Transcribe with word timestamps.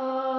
uh 0.00 0.29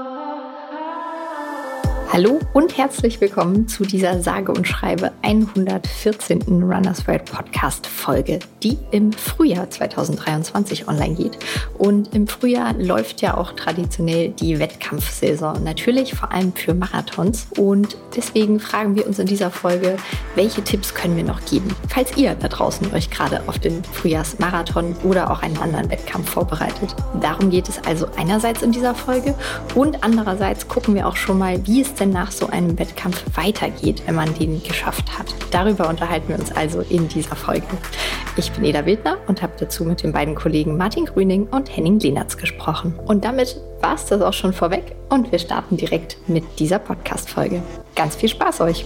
Hallo 2.13 2.39
und 2.51 2.77
herzlich 2.77 3.21
willkommen 3.21 3.69
zu 3.69 3.83
dieser 3.83 4.21
sage 4.21 4.51
und 4.51 4.67
schreibe 4.67 5.13
114. 5.21 6.61
Runners 6.61 7.07
World 7.07 7.23
Podcast 7.23 7.87
Folge, 7.87 8.39
die 8.61 8.77
im 8.91 9.13
Frühjahr 9.13 9.69
2023 9.69 10.89
online 10.89 11.15
geht. 11.15 11.37
Und 11.77 12.13
im 12.13 12.27
Frühjahr 12.27 12.73
läuft 12.73 13.21
ja 13.21 13.37
auch 13.37 13.53
traditionell 13.53 14.27
die 14.27 14.59
Wettkampfsaison, 14.59 15.63
natürlich 15.63 16.13
vor 16.13 16.33
allem 16.33 16.51
für 16.51 16.73
Marathons. 16.73 17.47
Und 17.57 17.95
deswegen 18.13 18.59
fragen 18.59 18.97
wir 18.97 19.07
uns 19.07 19.17
in 19.17 19.27
dieser 19.27 19.49
Folge, 19.49 19.95
welche 20.35 20.65
Tipps 20.65 20.93
können 20.93 21.15
wir 21.15 21.23
noch 21.23 21.45
geben, 21.45 21.73
falls 21.87 22.17
ihr 22.17 22.35
da 22.35 22.49
draußen 22.49 22.93
euch 22.93 23.09
gerade 23.09 23.41
auf 23.47 23.57
den 23.57 23.85
Frühjahrsmarathon 23.85 24.97
oder 25.05 25.31
auch 25.31 25.43
einen 25.43 25.57
anderen 25.59 25.89
Wettkampf 25.89 26.29
vorbereitet. 26.29 26.93
Darum 27.21 27.51
geht 27.51 27.69
es 27.69 27.81
also 27.85 28.05
einerseits 28.17 28.63
in 28.63 28.73
dieser 28.73 28.95
Folge 28.95 29.33
und 29.75 30.03
andererseits 30.03 30.67
gucken 30.67 30.93
wir 30.93 31.07
auch 31.07 31.15
schon 31.15 31.37
mal, 31.37 31.65
wie 31.65 31.79
es 31.79 32.00
denn 32.01 32.09
nach 32.09 32.31
so 32.31 32.47
einem 32.47 32.77
Wettkampf 32.77 33.23
weitergeht, 33.35 34.01
wenn 34.07 34.15
man 34.15 34.33
den 34.33 34.61
geschafft 34.63 35.17
hat. 35.17 35.33
Darüber 35.51 35.87
unterhalten 35.87 36.29
wir 36.29 36.39
uns 36.39 36.51
also 36.51 36.81
in 36.81 37.07
dieser 37.07 37.35
Folge. 37.35 37.67
Ich 38.35 38.51
bin 38.51 38.65
Eda 38.65 38.85
Wildner 38.85 39.17
und 39.27 39.41
habe 39.41 39.53
dazu 39.59 39.85
mit 39.85 40.01
den 40.01 40.11
beiden 40.11 40.35
Kollegen 40.35 40.77
Martin 40.77 41.05
Grüning 41.05 41.47
und 41.47 41.75
Henning 41.75 41.99
Lehnertz 41.99 42.37
gesprochen. 42.37 42.99
Und 43.05 43.23
damit 43.23 43.57
war 43.81 43.95
es 43.95 44.05
das 44.05 44.21
auch 44.21 44.33
schon 44.33 44.51
vorweg 44.51 44.95
und 45.09 45.31
wir 45.31 45.39
starten 45.39 45.77
direkt 45.77 46.17
mit 46.27 46.43
dieser 46.59 46.79
Podcast-Folge. 46.79 47.61
Ganz 47.95 48.15
viel 48.15 48.29
Spaß 48.29 48.61
euch! 48.61 48.83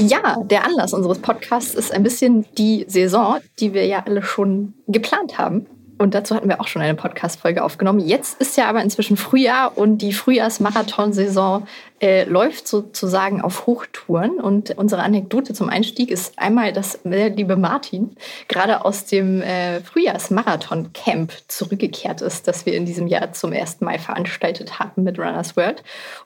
Ja, 0.00 0.36
der 0.44 0.64
Anlass 0.64 0.92
unseres 0.92 1.18
Podcasts 1.18 1.74
ist 1.74 1.92
ein 1.92 2.04
bisschen 2.04 2.44
die 2.56 2.84
Saison, 2.86 3.38
die 3.58 3.72
wir 3.72 3.84
ja 3.86 4.04
alle 4.06 4.22
schon 4.22 4.74
geplant 4.86 5.38
haben. 5.38 5.66
Und 5.98 6.14
dazu 6.14 6.34
hatten 6.34 6.48
wir 6.48 6.60
auch 6.60 6.68
schon 6.68 6.80
eine 6.80 6.94
Podcast-Folge 6.94 7.62
aufgenommen. 7.62 7.98
Jetzt 7.98 8.40
ist 8.40 8.56
ja 8.56 8.68
aber 8.68 8.82
inzwischen 8.82 9.16
Frühjahr 9.16 9.76
und 9.76 9.98
die 9.98 10.12
Frühjahrsmarathonsaison 10.12 11.66
äh, 12.00 12.24
läuft 12.24 12.68
sozusagen 12.68 13.40
auf 13.40 13.66
Hochtouren. 13.66 14.40
Und 14.40 14.76
unsere 14.76 15.02
Anekdote 15.02 15.54
zum 15.54 15.68
Einstieg 15.68 16.10
ist 16.10 16.38
einmal, 16.38 16.72
dass 16.72 17.00
der 17.04 17.30
liebe 17.30 17.56
Martin 17.56 18.16
gerade 18.48 18.84
aus 18.84 19.04
dem 19.06 19.42
äh, 19.42 19.80
Frühjahrsmarathon-Camp 19.80 21.32
zurückgekehrt 21.48 22.20
ist, 22.20 22.48
das 22.48 22.66
wir 22.66 22.74
in 22.74 22.86
diesem 22.86 23.06
Jahr 23.06 23.32
zum 23.32 23.52
ersten 23.52 23.84
Mal 23.84 23.98
veranstaltet 23.98 24.78
haben 24.78 25.02
mit 25.02 25.18
Runners 25.18 25.56
World. 25.56 25.82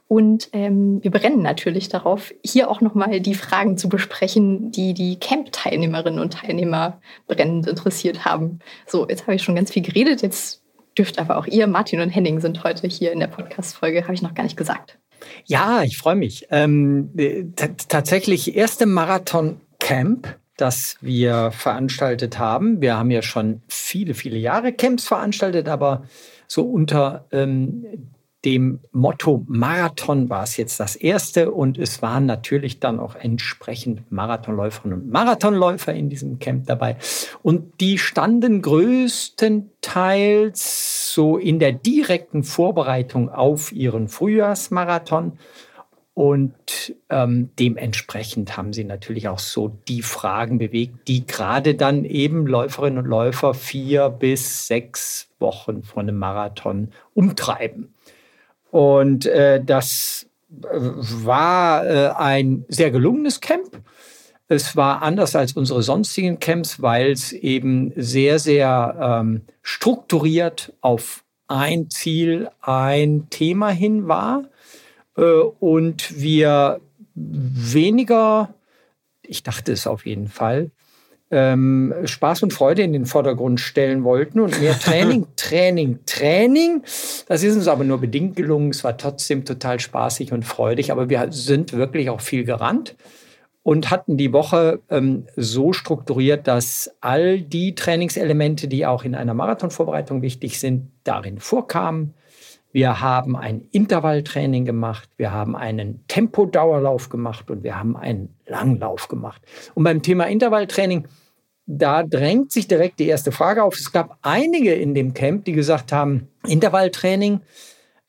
Und 0.09 0.51
ähm, 0.53 1.03
wir 1.03 1.11
brennen 1.11 1.43
natürlich 1.43 1.89
darauf, 1.89 2.35
hier 2.45 2.71
auch 2.71 2.81
nochmal 2.81 3.21
die 3.21 3.35
Fragen 3.35 3.79
zu 3.79 3.89
besprechen, 3.89 4.71
die 4.71 4.93
die 4.93 5.19
Camp-Teilnehmerinnen 5.19 6.21
und 6.21 6.35
Teilnehmer 6.35 7.01
brennend 7.27 7.67
interessiert 7.67 8.25
haben. 8.25 8.59
So, 8.87 9.09
jetzt 9.09 9.23
habe 9.23 9.35
ich 9.35 9.43
schon 9.43 9.57
ganz 9.57 9.73
viel 9.73 9.83
geredet. 9.83 10.21
Jetzt 10.21 10.63
dürft 10.99 11.19
aber 11.19 11.39
auch 11.39 11.47
ihr, 11.47 11.67
Martin 11.67 12.01
und 12.01 12.11
Henning, 12.11 12.41
sind 12.41 12.63
heute 12.65 12.87
hier 12.87 13.13
in 13.13 13.21
der 13.21 13.27
Podcast-Folge, 13.29 14.03
habe 14.03 14.15
ich 14.15 14.23
noch 14.23 14.35
gar 14.35 14.43
nicht 14.43 14.57
gesagt. 14.57 14.99
Ja, 15.45 15.83
ich 15.83 15.99
freue 15.99 16.17
mich. 16.17 16.47
Ähm, 16.51 17.11
tatsächlich 17.89 18.57
erste 18.57 18.87
Marathon-Camp, 18.87 20.37
das 20.57 20.97
wir 21.01 21.51
veranstaltet 21.51 22.39
haben. 22.39 22.81
Wir 22.81 22.97
haben 22.97 23.11
ja 23.11 23.23
schon 23.23 23.63
viele, 23.69 24.15
viele 24.15 24.39
Jahre 24.39 24.73
Camps 24.73 25.07
veranstaltet, 25.07 25.69
aber 25.69 26.05
so 26.47 26.63
unter 26.63 27.27
ähm, 27.33 27.85
dem 28.45 28.81
Motto 28.91 29.45
Marathon 29.47 30.29
war 30.29 30.43
es 30.43 30.57
jetzt 30.57 30.81
das 30.81 30.97
erste 30.97 31.53
und 31.53 31.79
es 31.79 32.03
waren 32.03 32.27
natürlich 32.27 32.81
dann 32.81 32.99
auch 32.99 33.15
entsprechend 33.15 34.11
Marathonläuferinnen 34.11 35.03
und 35.03 35.09
Marathonläufer 35.11 35.95
in 35.95 36.09
diesem 36.09 36.41
Camp 36.41 36.67
dabei. 36.67 36.97
Und 37.43 37.81
die 37.81 37.99
standen 37.99 38.61
größtenteils 38.61 41.15
so 41.15 41.39
in 41.39 41.61
der 41.61 41.73
direkten 41.73 42.43
Vorbereitung 42.43 43.29
auf 43.29 43.71
ihren 43.73 44.09
Frühjahrsmarathon. 44.09 45.39
Und 46.15 46.95
ähm, 47.09 47.51
dementsprechend 47.59 48.57
haben 48.57 48.75
sie 48.75 48.85
natürlich 48.85 49.29
auch 49.29 49.39
so 49.39 49.69
die 49.89 50.03
Fragen 50.03 50.59
bewegt, 50.59 51.09
die 51.09 51.27
gerade 51.27 51.75
dann 51.75 52.05
eben 52.05 52.47
Läuferinnen 52.47 52.99
und 52.99 53.07
Läufer 53.07 53.55
vier 53.55 54.11
bis 54.11 54.67
sechs 54.67 55.31
Wochen 55.39 55.83
vor 55.83 56.03
einem 56.03 56.19
Marathon 56.19 56.93
umtreiben. 57.15 57.92
Und 58.73 59.27
äh, 59.27 59.63
das 59.63 60.27
äh, 60.63 60.65
war 60.71 61.87
äh, 61.87 62.09
ein 62.17 62.65
sehr 62.69 62.91
gelungenes 62.91 63.43
Camp. 63.43 63.83
Es 64.49 64.75
war 64.77 65.03
anders 65.03 65.37
als 65.37 65.53
unsere 65.53 65.83
sonstigen 65.83 66.41
Camps, 66.41 66.81
weil 66.81 67.11
es 67.11 67.33
eben 67.33 67.93
sehr, 67.97 68.39
sehr 68.39 68.97
ähm, 68.99 69.43
strukturiert 69.61 70.73
auf 70.81 71.23
ein 71.49 71.91
Ziel, 71.91 72.49
ein 72.63 73.27
Thema 73.29 73.69
hin 73.69 74.09
war. 74.09 74.45
Äh, 75.19 75.23
und 75.23 76.19
wir 76.19 76.81
weniger, 77.15 78.55
ich 79.21 79.43
dachte 79.43 79.73
es 79.73 79.87
auf 79.87 80.07
jeden 80.07 80.29
Fall, 80.29 80.71
ähm, 81.33 81.95
Spaß 82.05 82.43
und 82.45 82.53
Freude 82.53 82.83
in 82.83 82.93
den 82.93 83.07
Vordergrund 83.07 83.59
stellen 83.59 84.05
wollten 84.05 84.39
und 84.39 84.61
mehr 84.61 84.79
Training, 84.79 85.27
Training, 85.37 86.01
Training. 86.07 86.83
Das 87.27 87.43
ist 87.43 87.57
uns 87.57 87.67
aber 87.67 87.85
nur 87.85 87.99
bedingt 87.99 88.37
gelungen. 88.37 88.71
Es 88.71 88.85
war 88.85 88.97
trotzdem 88.97 89.45
total 89.45 89.81
spaßig 89.81 90.33
und 90.33 90.45
freudig, 90.45 90.93
aber 90.93 91.09
wir 91.09 91.27
sind 91.31 91.73
wirklich 91.73 92.11
auch 92.11 92.21
viel 92.21 92.45
gerannt 92.45 92.95
und 93.63 93.91
hatten 93.91 94.17
die 94.17 94.33
Woche 94.33 94.81
ähm, 94.91 95.27
so 95.37 95.73
strukturiert, 95.73 96.47
dass 96.47 96.95
all 97.01 97.41
die 97.41 97.75
Trainingselemente, 97.75 98.69
die 98.69 98.87
auch 98.87 99.05
in 99.05 99.15
einer 99.15 99.35
Marathonvorbereitung 99.35 100.23
wichtig 100.23 100.61
sind, 100.61 100.91
darin 101.05 101.39
vorkamen. 101.39 102.15
Wir 102.73 103.01
haben 103.01 103.37
ein 103.37 103.69
Intervalltraining 103.71 104.65
gemacht, 104.65 105.09
wir 105.19 105.31
haben 105.31 105.55
einen 105.55 106.05
Tempodauerlauf 106.09 107.11
gemacht 107.11 107.51
und 107.51 107.63
wir 107.63 107.79
haben 107.79 107.97
einen 107.97 108.35
Langlauf 108.47 109.09
gemacht. 109.09 109.43
Und 109.75 109.85
beim 109.85 110.03
Thema 110.03 110.25
Intervalltraining 110.25 111.07
da 111.67 112.03
drängt 112.03 112.53
sich 112.53 112.69
direkt 112.69 112.99
die 112.99 113.07
erste 113.07 113.33
Frage 113.33 113.63
auf. 113.63 113.77
Es 113.77 113.93
gab 113.93 114.19
einige 114.23 114.75
in 114.75 114.95
dem 114.95 115.15
Camp, 115.15 115.45
die 115.45 115.53
gesagt 115.53 115.93
haben, 115.93 116.29
Intervalltraining, 116.47 117.41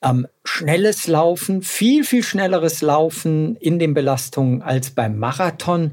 ähm, 0.03 0.27
schnelles 0.43 1.07
Laufen, 1.07 1.61
viel, 1.61 2.03
viel 2.03 2.23
schnelleres 2.23 2.81
Laufen 2.81 3.55
in 3.57 3.79
den 3.79 3.93
Belastungen 3.93 4.61
als 4.61 4.91
beim 4.91 5.17
Marathon. 5.17 5.91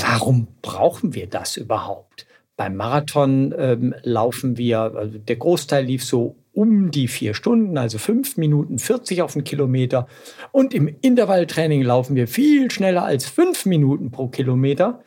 Warum 0.00 0.46
brauchen 0.62 1.14
wir 1.14 1.26
das 1.26 1.56
überhaupt? 1.56 2.26
Beim 2.56 2.76
Marathon 2.76 3.52
ähm, 3.58 3.94
laufen 4.02 4.56
wir, 4.56 4.78
also 4.94 5.18
der 5.18 5.36
Großteil 5.36 5.84
lief 5.84 6.04
so 6.04 6.36
um 6.52 6.92
die 6.92 7.08
vier 7.08 7.34
Stunden, 7.34 7.76
also 7.76 7.98
fünf 7.98 8.36
Minuten 8.36 8.78
40 8.78 9.22
auf 9.22 9.32
den 9.32 9.42
Kilometer. 9.42 10.06
Und 10.52 10.72
im 10.72 10.88
Intervalltraining 11.00 11.82
laufen 11.82 12.14
wir 12.14 12.28
viel 12.28 12.70
schneller 12.70 13.04
als 13.04 13.26
fünf 13.26 13.66
Minuten 13.66 14.12
pro 14.12 14.28
Kilometer. 14.28 15.02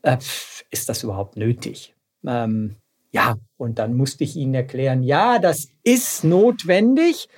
Äh, 0.00 0.16
ist 0.70 0.88
das 0.88 1.02
überhaupt 1.02 1.36
nötig? 1.36 1.94
Ähm, 2.26 2.76
ja, 3.10 3.36
und 3.56 3.78
dann 3.78 3.94
musste 3.94 4.24
ich 4.24 4.36
ihnen 4.36 4.54
erklären, 4.54 5.02
ja, 5.02 5.38
das 5.38 5.68
ist 5.82 6.24
notwendig. 6.24 7.28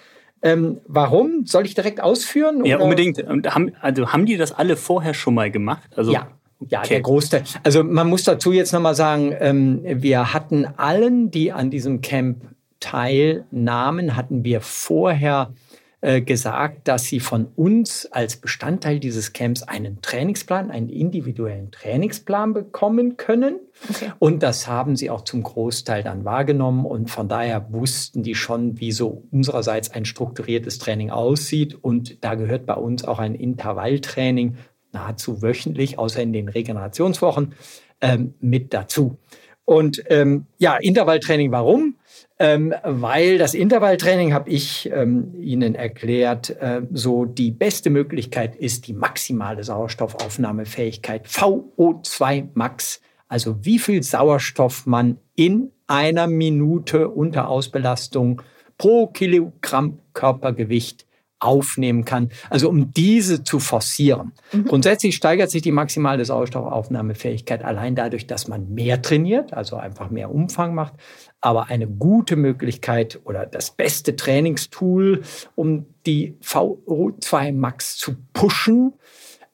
Ähm, 0.42 0.80
warum? 0.86 1.46
Soll 1.46 1.66
ich 1.66 1.74
direkt 1.74 2.00
ausführen? 2.00 2.64
Ja, 2.64 2.78
unbedingt. 2.78 3.18
Haben, 3.18 3.72
also 3.80 4.12
haben 4.12 4.26
die 4.26 4.36
das 4.36 4.52
alle 4.52 4.76
vorher 4.76 5.14
schon 5.14 5.34
mal 5.34 5.50
gemacht? 5.50 5.90
Also, 5.96 6.12
ja. 6.12 6.28
Ja, 6.68 6.80
okay. 6.80 6.88
der 6.90 7.00
Großteil. 7.00 7.44
Also 7.62 7.82
man 7.82 8.06
muss 8.06 8.24
dazu 8.24 8.52
jetzt 8.52 8.72
nochmal 8.72 8.94
sagen, 8.94 9.34
ähm, 9.40 9.80
wir 9.82 10.34
hatten 10.34 10.66
allen, 10.76 11.30
die 11.30 11.52
an 11.52 11.70
diesem 11.70 12.02
Camp 12.02 12.42
teilnahmen, 12.80 14.14
hatten 14.14 14.44
wir 14.44 14.60
vorher 14.60 15.54
äh, 16.02 16.22
gesagt, 16.22 16.88
dass 16.88 17.04
sie 17.04 17.20
von 17.20 17.48
uns 17.56 18.06
als 18.06 18.36
Bestandteil 18.36 19.00
dieses 19.00 19.34
Camps 19.34 19.62
einen 19.62 20.00
Trainingsplan, 20.00 20.70
einen 20.70 20.88
individuellen 20.88 21.70
Trainingsplan 21.70 22.54
bekommen 22.54 23.18
können. 23.18 23.60
Okay. 23.88 24.10
Und 24.18 24.42
das 24.42 24.66
haben 24.66 24.96
sie 24.96 25.10
auch 25.10 25.24
zum 25.24 25.42
Großteil 25.42 26.02
dann 26.02 26.24
wahrgenommen. 26.24 26.86
Und 26.86 27.10
von 27.10 27.28
daher 27.28 27.70
wussten 27.70 28.22
die 28.22 28.34
schon, 28.34 28.80
wie 28.80 28.92
so 28.92 29.24
unsererseits 29.30 29.90
ein 29.90 30.06
strukturiertes 30.06 30.78
Training 30.78 31.10
aussieht. 31.10 31.74
Und 31.74 32.24
da 32.24 32.34
gehört 32.34 32.64
bei 32.64 32.74
uns 32.74 33.04
auch 33.04 33.18
ein 33.18 33.34
Intervalltraining 33.34 34.56
nahezu 34.92 35.42
wöchentlich, 35.42 35.98
außer 35.98 36.22
in 36.22 36.32
den 36.32 36.48
Regenerationswochen, 36.48 37.54
ähm, 38.00 38.34
mit 38.40 38.72
dazu. 38.72 39.18
Und 39.66 40.02
ähm, 40.08 40.46
ja, 40.58 40.76
Intervalltraining, 40.78 41.52
warum? 41.52 41.96
Ähm, 42.40 42.74
weil 42.82 43.36
das 43.36 43.52
Intervalltraining, 43.52 44.32
habe 44.32 44.48
ich 44.48 44.90
ähm, 44.90 45.34
Ihnen 45.38 45.74
erklärt, 45.74 46.48
äh, 46.58 46.80
so 46.90 47.26
die 47.26 47.50
beste 47.50 47.90
Möglichkeit 47.90 48.56
ist 48.56 48.86
die 48.86 48.94
maximale 48.94 49.62
Sauerstoffaufnahmefähigkeit, 49.62 51.26
VO2 51.26 52.48
Max, 52.54 53.02
also 53.28 53.62
wie 53.62 53.78
viel 53.78 54.02
Sauerstoff 54.02 54.86
man 54.86 55.18
in 55.36 55.70
einer 55.86 56.28
Minute 56.28 57.10
unter 57.10 57.46
Ausbelastung 57.46 58.40
pro 58.78 59.08
Kilogramm 59.08 59.98
Körpergewicht 60.14 61.06
aufnehmen 61.40 62.04
kann. 62.04 62.30
Also 62.50 62.68
um 62.68 62.92
diese 62.92 63.42
zu 63.42 63.58
forcieren. 63.58 64.32
Mhm. 64.52 64.66
Grundsätzlich 64.66 65.16
steigert 65.16 65.50
sich 65.50 65.62
die 65.62 65.72
maximale 65.72 66.24
Sauerstoffaufnahmefähigkeit 66.24 67.64
allein 67.64 67.96
dadurch, 67.96 68.26
dass 68.26 68.46
man 68.46 68.72
mehr 68.72 69.02
trainiert, 69.02 69.52
also 69.52 69.76
einfach 69.76 70.10
mehr 70.10 70.30
Umfang 70.30 70.74
macht. 70.74 70.94
Aber 71.40 71.68
eine 71.68 71.88
gute 71.88 72.36
Möglichkeit 72.36 73.20
oder 73.24 73.46
das 73.46 73.70
beste 73.70 74.14
Trainingstool, 74.14 75.22
um 75.54 75.86
die 76.06 76.36
VO2 76.42 77.52
Max 77.52 77.96
zu 77.96 78.16
pushen, 78.32 78.94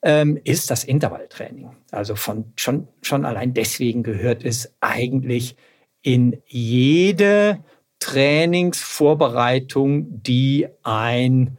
ähm, 0.03 0.39
ist 0.45 0.71
das 0.71 0.85
Intervalltraining. 0.85 1.71
Also 1.91 2.15
von, 2.17 2.53
schon, 2.57 2.89
schon 3.03 3.25
allein 3.25 3.55
deswegen 3.55 4.03
gehört 4.03 4.45
es 4.45 4.75
eigentlich 4.81 5.57
in 6.03 6.37
jede 6.47 7.65
Trainingsvorbereitung, 7.99 10.23
die 10.23 10.69
ein 10.83 11.57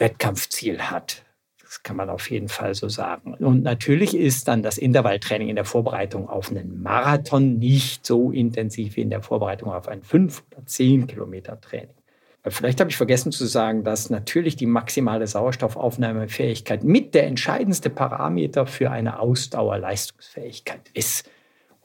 Wettkampfziel 0.00 0.82
hat. 0.82 1.24
Das 1.62 1.84
kann 1.84 1.96
man 1.96 2.10
auf 2.10 2.28
jeden 2.30 2.48
Fall 2.48 2.74
so 2.74 2.88
sagen. 2.88 3.34
Und 3.34 3.62
natürlich 3.62 4.16
ist 4.16 4.48
dann 4.48 4.62
das 4.62 4.76
Intervalltraining 4.76 5.48
in 5.48 5.54
der 5.54 5.64
Vorbereitung 5.64 6.28
auf 6.28 6.50
einen 6.50 6.82
Marathon 6.82 7.60
nicht 7.60 8.04
so 8.04 8.32
intensiv 8.32 8.96
wie 8.96 9.02
in 9.02 9.10
der 9.10 9.22
Vorbereitung 9.22 9.70
auf 9.70 9.86
ein 9.86 10.02
5 10.02 10.42
oder 10.50 10.66
10 10.66 11.06
Kilometer 11.06 11.60
Training. 11.60 11.94
Vielleicht 12.48 12.80
habe 12.80 12.90
ich 12.90 12.96
vergessen 12.96 13.32
zu 13.32 13.44
sagen, 13.44 13.84
dass 13.84 14.08
natürlich 14.08 14.56
die 14.56 14.66
maximale 14.66 15.26
Sauerstoffaufnahmefähigkeit 15.26 16.82
mit 16.82 17.14
der 17.14 17.26
entscheidendste 17.26 17.90
Parameter 17.90 18.66
für 18.66 18.90
eine 18.90 19.20
Ausdauerleistungsfähigkeit 19.20 20.80
ist. 20.94 21.28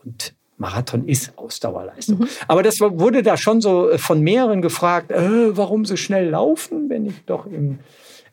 Und 0.03 0.33
Marathon 0.57 1.07
ist 1.07 1.38
Ausdauerleistung. 1.38 2.19
Mhm. 2.19 2.27
Aber 2.47 2.63
das 2.63 2.79
wurde 2.79 3.21
da 3.21 3.35
schon 3.35 3.59
so 3.59 3.97
von 3.97 4.21
mehreren 4.21 4.61
gefragt, 4.61 5.11
äh, 5.11 5.56
warum 5.57 5.83
so 5.83 5.97
schnell 5.97 6.29
laufen, 6.29 6.89
wenn 6.89 7.06
ich 7.06 7.25
doch 7.25 7.45
im 7.45 7.79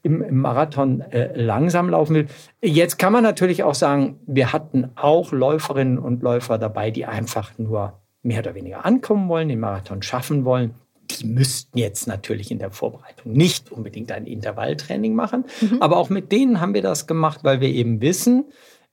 im, 0.02 0.22
im 0.22 0.38
Marathon 0.38 1.00
äh, 1.00 1.30
langsam 1.34 1.88
laufen 1.88 2.14
will. 2.14 2.26
Jetzt 2.60 2.98
kann 2.98 3.12
man 3.12 3.22
natürlich 3.22 3.62
auch 3.62 3.74
sagen, 3.74 4.18
wir 4.26 4.52
hatten 4.52 4.90
auch 4.96 5.32
Läuferinnen 5.32 5.98
und 5.98 6.22
Läufer 6.22 6.58
dabei, 6.58 6.90
die 6.90 7.06
einfach 7.06 7.56
nur 7.58 8.00
mehr 8.22 8.40
oder 8.40 8.54
weniger 8.54 8.84
ankommen 8.84 9.28
wollen, 9.28 9.48
den 9.48 9.60
Marathon 9.60 10.02
schaffen 10.02 10.44
wollen. 10.44 10.74
Die 11.10 11.26
müssten 11.26 11.78
jetzt 11.78 12.06
natürlich 12.06 12.50
in 12.50 12.58
der 12.58 12.70
Vorbereitung 12.70 13.32
nicht 13.32 13.70
unbedingt 13.70 14.12
ein 14.12 14.26
Intervalltraining 14.26 15.14
machen. 15.14 15.44
Mhm. 15.60 15.82
Aber 15.82 15.96
auch 15.96 16.10
mit 16.10 16.32
denen 16.32 16.60
haben 16.60 16.74
wir 16.74 16.82
das 16.82 17.06
gemacht, 17.06 17.40
weil 17.42 17.60
wir 17.60 17.68
eben 17.68 18.00
wissen, 18.00 18.44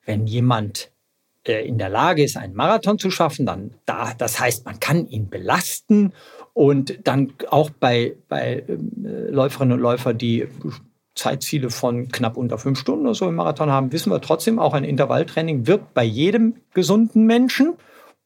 wenn 0.06 0.26
jemand 0.26 0.92
äh, 1.44 1.66
in 1.68 1.78
der 1.78 1.90
Lage 1.90 2.24
ist, 2.24 2.38
einen 2.38 2.56
Marathon 2.56 3.00
zu 3.00 3.12
schaffen, 3.12 3.46
dann 3.46 3.72
da, 3.86 4.14
das 4.18 4.40
heißt, 4.40 4.66
man 4.66 4.80
kann 4.80 5.08
ihn 5.08 5.30
belasten 5.30 6.14
und 6.54 7.00
dann 7.08 7.34
auch 7.50 7.70
bei, 7.70 8.16
bei 8.28 8.64
äh, 8.68 8.76
Läuferinnen 9.30 9.74
und 9.74 9.80
Läufern, 9.80 10.18
die 10.18 10.48
Zeitziele 11.16 11.70
von 11.70 12.10
knapp 12.10 12.38
unter 12.38 12.58
fünf 12.58 12.80
Stunden 12.80 13.06
oder 13.06 13.16
so 13.16 13.28
im 13.28 13.36
Marathon 13.36 13.70
haben, 13.70 13.92
wissen 13.92 14.12
wir 14.12 14.22
trotzdem, 14.22 14.60
auch 14.60 14.74
ein 14.74 14.84
Intervalltraining 14.84 15.68
wirkt 15.68 15.94
bei 15.94 16.04
jedem 16.04 16.56
gesunden 16.74 17.26
Menschen. 17.26 17.74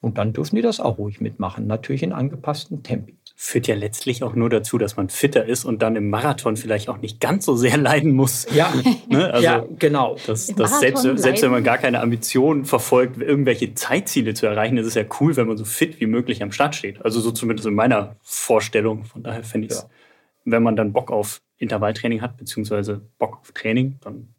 Und 0.04 0.18
dann 0.18 0.34
dürfen 0.34 0.58
die 0.58 0.62
das 0.62 0.82
auch 0.82 0.98
ruhig 0.98 1.22
mitmachen, 1.22 1.66
natürlich 1.66 2.04
in 2.04 2.12
angepassten 2.12 2.84
Tempi. 2.84 3.16
Führt 3.38 3.68
ja 3.68 3.76
letztlich 3.76 4.22
auch 4.22 4.36
nur 4.36 4.50
dazu, 4.50 4.78
dass 4.78 4.98
man 4.98 5.08
fitter 5.08 5.46
ist 5.46 5.64
und 5.64 5.82
dann 5.82 5.96
im 5.96 6.10
Marathon 6.10 6.58
vielleicht 6.58 6.90
auch 6.90 6.98
nicht 6.98 7.22
ganz 7.22 7.46
so 7.46 7.56
sehr 7.56 7.78
leiden 7.78 8.12
muss. 8.12 8.46
Ja, 8.54 8.74
ne? 9.10 9.34
also 9.34 9.44
ja 9.44 9.66
genau. 9.80 10.18
Das, 10.28 10.48
das 10.48 10.82
selbst, 10.82 11.04
selbst 11.04 11.42
wenn 11.42 11.52
man 11.52 11.64
gar 11.64 11.78
keine 11.78 12.02
Ambition 12.02 12.66
verfolgt, 12.66 13.22
irgendwelche 13.22 13.76
Zeitziele 13.76 14.34
zu 14.34 14.46
erreichen, 14.46 14.78
ist 14.78 14.88
es 14.88 14.96
ja 14.96 15.04
cool, 15.22 15.38
wenn 15.38 15.48
man 15.48 15.56
so 15.56 15.64
fit 15.64 16.02
wie 16.02 16.06
möglich 16.06 16.44
am 16.44 16.52
Start 16.52 16.76
steht. 16.76 17.04
Also 17.04 17.22
so 17.22 17.32
zumindest 17.32 17.66
in 17.66 17.74
meiner 17.74 18.18
Vorstellung. 18.22 19.06
Von 19.06 19.24
daher 19.24 19.44
finde 19.44 19.68
ich 19.68 19.72
es, 19.72 19.84
ja. 19.84 19.90
wenn 20.44 20.64
man 20.64 20.76
dann 20.76 20.92
Bock 20.92 21.12
auf 21.12 21.42
Intervalltraining 21.58 22.22
hat, 22.22 22.38
beziehungsweise 22.38 23.02
Bock 23.18 23.40
auf 23.40 23.52
Training, 23.52 23.98
dann 24.02 24.34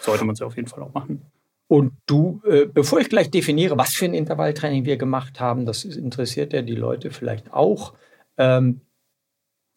sollte 0.00 0.24
man 0.24 0.34
es 0.34 0.42
auf 0.42 0.56
jeden 0.56 0.68
Fall 0.68 0.82
auch 0.82 0.92
machen. 0.92 1.22
Und 1.66 1.92
du, 2.06 2.40
äh, 2.46 2.64
bevor 2.66 2.98
ich 2.98 3.10
gleich 3.10 3.30
definiere, 3.30 3.76
was 3.76 3.94
für 3.94 4.06
ein 4.06 4.14
Intervalltraining 4.14 4.84
wir 4.86 4.96
gemacht 4.96 5.38
haben, 5.38 5.66
das 5.66 5.84
interessiert 5.84 6.52
ja 6.52 6.62
die 6.62 6.74
Leute 6.74 7.10
vielleicht 7.10 7.52
auch. 7.52 7.92
Ähm, 8.38 8.80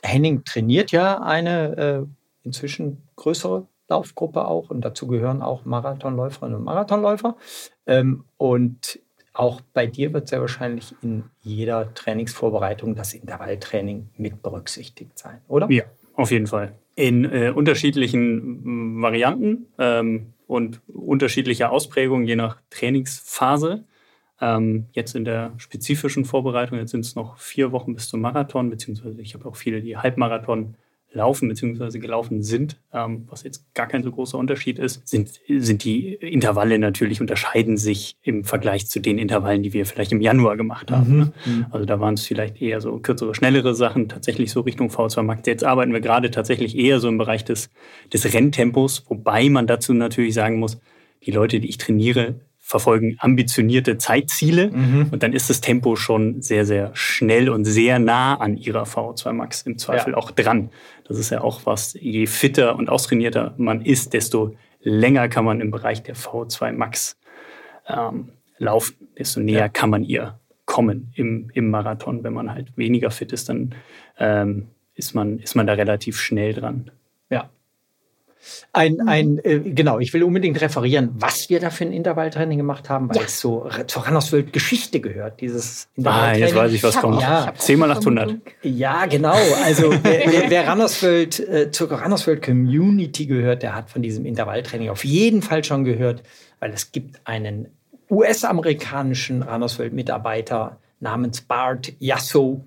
Henning 0.01 0.43
trainiert 0.45 0.91
ja 0.91 1.21
eine 1.21 1.77
äh, 1.77 2.05
inzwischen 2.43 3.03
größere 3.17 3.67
Laufgruppe 3.89 4.45
auch 4.47 4.69
und 4.69 4.81
dazu 4.81 5.05
gehören 5.05 5.41
auch 5.41 5.65
Marathonläuferinnen 5.65 6.57
und 6.57 6.63
Marathonläufer. 6.63 7.35
Ähm, 7.85 8.23
und 8.37 8.99
auch 9.33 9.61
bei 9.73 9.85
dir 9.85 10.13
wird 10.13 10.29
sehr 10.29 10.39
wahrscheinlich 10.39 10.95
in 11.01 11.25
jeder 11.41 11.93
Trainingsvorbereitung 11.93 12.95
das 12.95 13.13
Intervalltraining 13.13 14.09
mit 14.17 14.41
berücksichtigt 14.41 15.19
sein, 15.19 15.41
oder? 15.49 15.69
Ja, 15.69 15.83
auf 16.21 16.31
jeden 16.31 16.47
Fall 16.47 16.73
in 16.95 17.25
äh, 17.25 17.51
unterschiedlichen 17.53 18.97
mm, 18.97 19.01
Varianten 19.01 19.67
ähm, 19.77 20.33
und 20.47 20.81
unterschiedlicher 20.87 21.71
Ausprägung 21.71 22.23
je 22.25 22.35
nach 22.35 22.61
Trainingsphase. 22.69 23.85
Ähm, 24.39 24.87
jetzt 24.91 25.15
in 25.15 25.23
der 25.23 25.53
spezifischen 25.57 26.25
Vorbereitung, 26.25 26.77
jetzt 26.77 26.91
sind 26.91 27.05
es 27.05 27.15
noch 27.15 27.37
vier 27.37 27.71
Wochen 27.71 27.93
bis 27.93 28.09
zum 28.09 28.21
Marathon, 28.21 28.69
beziehungsweise 28.69 29.21
ich 29.21 29.33
habe 29.33 29.47
auch 29.47 29.55
viele, 29.55 29.81
die 29.81 29.97
Halbmarathon 29.97 30.75
laufen 31.13 31.49
bzw. 31.49 31.99
gelaufen 31.99 32.41
sind, 32.41 32.77
ähm, 32.93 33.25
was 33.29 33.43
jetzt 33.43 33.73
gar 33.73 33.87
kein 33.87 34.03
so 34.03 34.11
großer 34.11 34.37
Unterschied 34.37 34.79
ist, 34.79 35.07
sind, 35.07 35.29
sind 35.47 35.83
die 35.83 36.13
Intervalle 36.13 36.79
natürlich 36.79 37.19
unterscheiden 37.19 37.77
sich 37.77 38.15
im 38.21 38.43
Vergleich 38.43 38.87
zu 38.87 38.99
den 38.99 39.17
Intervallen, 39.17 39.63
die 39.63 39.73
wir 39.73 39.85
vielleicht 39.85 40.11
im 40.11 40.21
Januar 40.21 40.57
gemacht 40.57 40.91
haben. 40.91 41.11
Mhm. 41.11 41.19
Ne? 41.19 41.33
Mhm. 41.45 41.65
Also 41.71 41.85
da 41.85 41.99
waren 41.99 42.13
es 42.13 42.25
vielleicht 42.25 42.61
eher 42.61 42.79
so 42.81 42.97
kürzere, 42.99 43.35
schnellere 43.35 43.75
Sachen, 43.75 44.09
tatsächlich 44.09 44.51
so 44.51 44.61
Richtung 44.61 44.89
V2 44.89 45.23
Max. 45.23 45.45
Jetzt 45.45 45.63
arbeiten 45.63 45.93
wir 45.93 46.01
gerade 46.01 46.31
tatsächlich 46.31 46.77
eher 46.77 46.99
so 46.99 47.09
im 47.09 47.17
Bereich 47.17 47.43
des, 47.43 47.69
des 48.13 48.33
Renntempos, 48.33 49.05
wobei 49.09 49.49
man 49.49 49.67
dazu 49.67 49.93
natürlich 49.93 50.33
sagen 50.33 50.59
muss, 50.59 50.79
die 51.25 51.31
Leute, 51.31 51.59
die 51.59 51.69
ich 51.69 51.77
trainiere, 51.77 52.35
verfolgen 52.71 53.17
ambitionierte 53.19 53.97
Zeitziele 53.97 54.71
mhm. 54.71 55.09
und 55.11 55.23
dann 55.23 55.33
ist 55.33 55.49
das 55.49 55.59
Tempo 55.59 55.97
schon 55.97 56.41
sehr, 56.41 56.65
sehr 56.65 56.91
schnell 56.93 57.49
und 57.49 57.65
sehr 57.65 57.99
nah 57.99 58.35
an 58.35 58.55
ihrer 58.55 58.83
VO2 58.83 59.33
Max 59.33 59.63
im 59.63 59.77
Zweifel 59.77 60.11
ja. 60.11 60.17
auch 60.17 60.31
dran. 60.31 60.69
Das 61.05 61.19
ist 61.19 61.31
ja 61.31 61.41
auch 61.41 61.65
was, 61.65 61.97
je 61.99 62.27
fitter 62.27 62.77
und 62.77 62.89
austrainierter 62.89 63.53
man 63.57 63.81
ist, 63.81 64.13
desto 64.13 64.55
länger 64.79 65.27
kann 65.27 65.43
man 65.43 65.59
im 65.59 65.69
Bereich 65.69 66.01
der 66.01 66.15
VO2 66.15 66.71
Max 66.71 67.19
ähm, 67.89 68.29
laufen, 68.57 68.95
desto 69.19 69.41
näher 69.41 69.59
ja. 69.59 69.69
kann 69.69 69.89
man 69.89 70.05
ihr 70.05 70.39
kommen 70.65 71.11
im, 71.15 71.51
im 71.53 71.69
Marathon. 71.69 72.23
Wenn 72.23 72.33
man 72.33 72.53
halt 72.53 72.77
weniger 72.77 73.11
fit 73.11 73.33
ist, 73.33 73.49
dann 73.49 73.75
ähm, 74.17 74.67
ist, 74.95 75.13
man, 75.13 75.39
ist 75.39 75.55
man 75.55 75.67
da 75.67 75.73
relativ 75.73 76.17
schnell 76.17 76.53
dran. 76.53 76.89
Ein, 78.73 78.93
mhm. 78.93 79.07
ein 79.07 79.39
äh, 79.43 79.59
genau, 79.59 79.99
ich 79.99 80.13
will 80.13 80.23
unbedingt 80.23 80.59
referieren, 80.61 81.11
was 81.15 81.49
wir 81.49 81.59
da 81.59 81.69
für 81.69 81.85
ein 81.85 81.93
Intervalltraining 81.93 82.57
gemacht 82.57 82.89
haben, 82.89 83.09
weil 83.09 83.17
ja. 83.17 83.23
es 83.23 83.39
so 83.39 83.69
zur 83.87 84.05
Randerswelt 84.05 84.53
Geschichte 84.53 84.99
gehört, 84.99 85.41
dieses 85.41 85.89
Intervalltraining. 85.95 86.43
Ah, 86.43 86.45
jetzt 86.47 86.55
weiß 86.55 86.73
ich, 86.73 86.83
was 86.83 86.97
kommt. 86.97 87.21
Ja. 87.21 87.53
10 87.55 87.79
mal 87.79 87.91
800. 87.91 88.37
Ja, 88.63 89.05
genau. 89.05 89.37
Also 89.63 89.93
wer, 90.03 90.49
wer, 90.49 90.67
Randerswelt, 90.67 91.39
äh, 91.39 91.71
zur 91.71 91.91
Randerswelt 91.91 92.43
Community 92.43 93.25
gehört, 93.25 93.63
der 93.63 93.75
hat 93.75 93.89
von 93.89 94.01
diesem 94.01 94.25
Intervalltraining 94.25 94.89
auf 94.89 95.05
jeden 95.05 95.41
Fall 95.41 95.63
schon 95.63 95.83
gehört, 95.83 96.23
weil 96.59 96.71
es 96.71 96.91
gibt 96.91 97.19
einen 97.25 97.67
US-amerikanischen 98.09 99.41
Randerswelt-Mitarbeiter 99.43 100.77
namens 100.99 101.41
Bart 101.41 101.93
Yasso, 101.99 102.63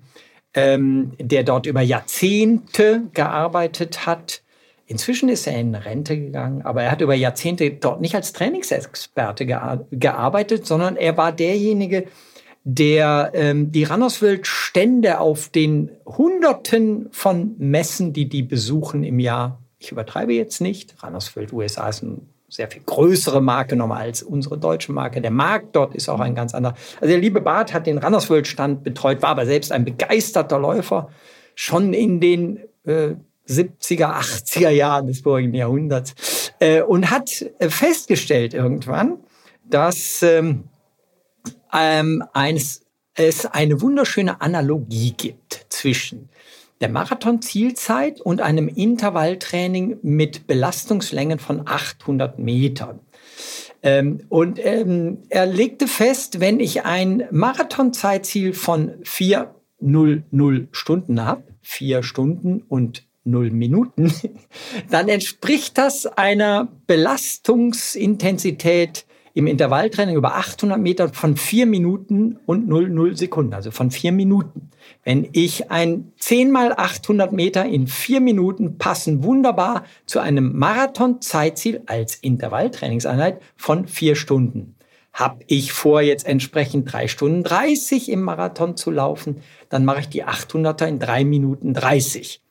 ähm, 0.53 1.13
der 1.19 1.43
dort 1.43 1.65
über 1.65 1.81
Jahrzehnte 1.81 3.03
gearbeitet 3.13 4.05
hat 4.05 4.41
Inzwischen 4.87 5.29
ist 5.29 5.47
er 5.47 5.59
in 5.59 5.73
Rente 5.73 6.17
gegangen, 6.17 6.61
aber 6.61 6.83
er 6.83 6.91
hat 6.91 7.01
über 7.01 7.15
Jahrzehnte 7.15 7.71
dort 7.71 8.01
nicht 8.01 8.13
als 8.13 8.33
Trainingsexperte 8.33 9.45
gearbeitet, 9.45 10.67
sondern 10.67 10.95
er 10.95 11.17
war 11.17 11.31
derjenige, 11.31 12.05
der 12.63 13.31
ähm, 13.33 13.71
die 13.71 13.83
Randerswelt-Stände 13.83 15.19
auf 15.19 15.49
den 15.49 15.91
Hunderten 16.05 17.07
von 17.11 17.55
Messen, 17.57 18.13
die 18.13 18.29
die 18.29 18.43
besuchen 18.43 19.03
im 19.03 19.19
Jahr, 19.19 19.59
ich 19.79 19.91
übertreibe 19.91 20.33
jetzt 20.33 20.61
nicht, 20.61 20.95
Randerswelt 21.01 21.53
USA 21.53 21.89
ist 21.89 22.03
eine 22.03 22.17
sehr 22.47 22.69
viel 22.69 22.81
größere 22.85 23.41
Marke 23.41 23.75
nochmal 23.75 24.01
als 24.01 24.23
unsere 24.23 24.57
deutsche 24.57 24.91
Marke. 24.91 25.21
Der 25.21 25.31
Markt 25.31 25.75
dort 25.75 25.95
ist 25.95 26.09
auch 26.09 26.19
ein 26.19 26.35
ganz 26.35 26.53
anderer. 26.53 26.75
Also 27.01 27.11
der 27.11 27.19
liebe 27.19 27.41
Bart 27.41 27.73
hat 27.73 27.87
den 27.87 27.97
Randerswelt-Stand 27.97 28.83
betreut, 28.83 29.21
war 29.21 29.29
aber 29.29 29.45
selbst 29.45 29.71
ein 29.71 29.85
begeisterter 29.85 30.59
Läufer, 30.59 31.09
schon 31.55 31.93
in 31.93 32.19
den 32.19 32.59
äh, 32.85 33.15
70er, 33.47 34.19
80er 34.19 34.69
Jahren 34.69 35.07
des 35.07 35.21
vorigen 35.21 35.53
Jahrhunderts 35.53 36.51
äh, 36.59 36.81
und 36.81 37.09
hat 37.09 37.45
äh, 37.59 37.69
festgestellt 37.69 38.53
irgendwann, 38.53 39.17
dass 39.69 40.23
ähm, 40.23 40.65
ähm, 41.73 42.23
eines, 42.33 42.85
es 43.13 43.45
eine 43.45 43.81
wunderschöne 43.81 44.41
Analogie 44.41 45.13
gibt 45.15 45.65
zwischen 45.69 46.29
der 46.81 46.89
Marathon-Zielzeit 46.89 48.19
und 48.19 48.41
einem 48.41 48.67
Intervalltraining 48.67 49.99
mit 50.01 50.47
Belastungslängen 50.47 51.39
von 51.39 51.65
800 51.65 52.37
Metern. 52.37 52.99
Ähm, 53.81 54.21
und 54.29 54.59
ähm, 54.63 55.19
er 55.29 55.45
legte 55.45 55.87
fest, 55.87 56.39
wenn 56.39 56.59
ich 56.59 56.83
ein 56.83 57.27
Marathon-Zeitziel 57.31 58.53
von 58.53 58.95
400 59.03 60.23
Stunden 60.71 61.23
habe, 61.23 61.43
vier 61.61 62.03
Stunden 62.03 62.61
und 62.67 63.05
0 63.25 63.51
Minuten, 63.51 64.13
dann 64.89 65.09
entspricht 65.09 65.77
das 65.77 66.05
einer 66.05 66.69
Belastungsintensität 66.87 69.05
im 69.35 69.47
Intervalltraining 69.47 70.15
über 70.15 70.37
800 70.37 70.79
Meter 70.79 71.09
von 71.09 71.35
4 71.35 71.65
Minuten 71.65 72.39
und 72.45 72.69
00 72.69 73.17
Sekunden, 73.17 73.53
also 73.53 73.69
von 73.69 73.91
4 73.91 74.13
Minuten. 74.13 74.71
Wenn 75.03 75.27
ich 75.33 75.69
ein 75.69 76.13
10 76.19 76.51
mal 76.51 76.71
800 76.71 77.33
Meter 77.33 77.65
in 77.65 77.87
4 77.87 78.21
Minuten 78.21 78.77
passen 78.77 79.25
wunderbar 79.25 79.83
zu 80.05 80.19
einem 80.19 80.57
Marathon-Zeitziel 80.57 81.83
als 81.85 82.15
Intervalltrainingseinheit 82.15 83.41
von 83.57 83.87
4 83.87 84.15
Stunden. 84.15 84.75
Hab 85.11 85.43
ich 85.47 85.73
vor, 85.73 86.01
jetzt 86.01 86.25
entsprechend 86.25 86.91
3 86.91 87.09
Stunden 87.09 87.43
30 87.43 88.09
im 88.09 88.21
Marathon 88.21 88.77
zu 88.77 88.89
laufen, 88.89 89.41
dann 89.67 89.83
mache 89.83 89.99
ich 89.99 90.09
die 90.09 90.23
800er 90.23 90.85
in 90.85 90.99
3 90.99 91.25
Minuten 91.25 91.73
30. 91.73 92.41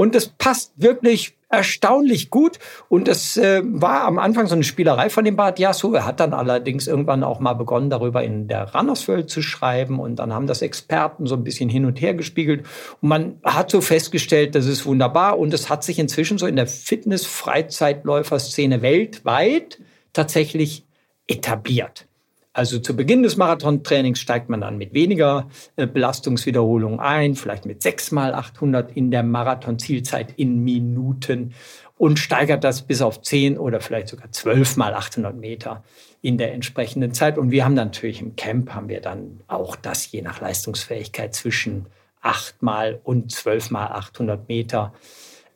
Und 0.00 0.14
es 0.14 0.28
passt 0.28 0.72
wirklich 0.76 1.36
erstaunlich 1.50 2.30
gut. 2.30 2.58
Und 2.88 3.06
es 3.06 3.36
äh, 3.36 3.60
war 3.62 4.04
am 4.04 4.18
Anfang 4.18 4.46
so 4.46 4.54
eine 4.54 4.64
Spielerei 4.64 5.10
von 5.10 5.26
dem 5.26 5.36
Bart 5.36 5.58
Yasu. 5.58 5.92
Er 5.92 6.06
hat 6.06 6.20
dann 6.20 6.32
allerdings 6.32 6.86
irgendwann 6.86 7.22
auch 7.22 7.38
mal 7.38 7.52
begonnen, 7.52 7.90
darüber 7.90 8.24
in 8.24 8.48
der 8.48 8.74
Rannerswelt 8.74 9.28
zu 9.28 9.42
schreiben. 9.42 10.00
Und 10.00 10.16
dann 10.16 10.32
haben 10.32 10.46
das 10.46 10.62
Experten 10.62 11.26
so 11.26 11.34
ein 11.34 11.44
bisschen 11.44 11.68
hin 11.68 11.84
und 11.84 12.00
her 12.00 12.14
gespiegelt. 12.14 12.64
Und 13.02 13.10
man 13.10 13.40
hat 13.44 13.70
so 13.70 13.82
festgestellt, 13.82 14.54
das 14.54 14.64
ist 14.64 14.86
wunderbar. 14.86 15.38
Und 15.38 15.52
es 15.52 15.68
hat 15.68 15.84
sich 15.84 15.98
inzwischen 15.98 16.38
so 16.38 16.46
in 16.46 16.56
der 16.56 16.66
Fitness-Freizeitläufer-Szene 16.66 18.80
weltweit 18.80 19.80
tatsächlich 20.14 20.86
etabliert. 21.26 22.06
Also 22.52 22.80
zu 22.80 22.96
Beginn 22.96 23.22
des 23.22 23.36
Marathontrainings 23.36 24.18
steigt 24.18 24.48
man 24.48 24.62
dann 24.62 24.76
mit 24.76 24.92
weniger 24.92 25.48
äh, 25.76 25.86
Belastungswiederholungen 25.86 26.98
ein, 26.98 27.36
vielleicht 27.36 27.64
mit 27.64 27.82
6 27.82 28.10
mal 28.10 28.34
800 28.34 28.96
in 28.96 29.12
der 29.12 29.22
Marathon-Zielzeit 29.22 30.34
in 30.36 30.64
Minuten 30.64 31.54
und 31.96 32.18
steigert 32.18 32.64
das 32.64 32.82
bis 32.82 33.02
auf 33.02 33.22
10 33.22 33.56
oder 33.56 33.80
vielleicht 33.80 34.08
sogar 34.08 34.32
12 34.32 34.76
mal 34.78 34.94
800 34.94 35.36
Meter 35.36 35.84
in 36.22 36.38
der 36.38 36.52
entsprechenden 36.52 37.14
Zeit. 37.14 37.38
Und 37.38 37.50
wir 37.52 37.64
haben 37.64 37.76
dann 37.76 37.88
natürlich 37.88 38.20
im 38.20 38.34
Camp 38.34 38.74
haben 38.74 38.88
wir 38.88 39.00
dann 39.00 39.40
auch 39.46 39.76
das 39.76 40.10
je 40.10 40.22
nach 40.22 40.40
Leistungsfähigkeit 40.40 41.34
zwischen 41.34 41.86
8 42.20 42.62
mal 42.62 43.00
und 43.04 43.30
12 43.30 43.70
mal 43.70 43.86
800 43.86 44.48
Meter 44.48 44.92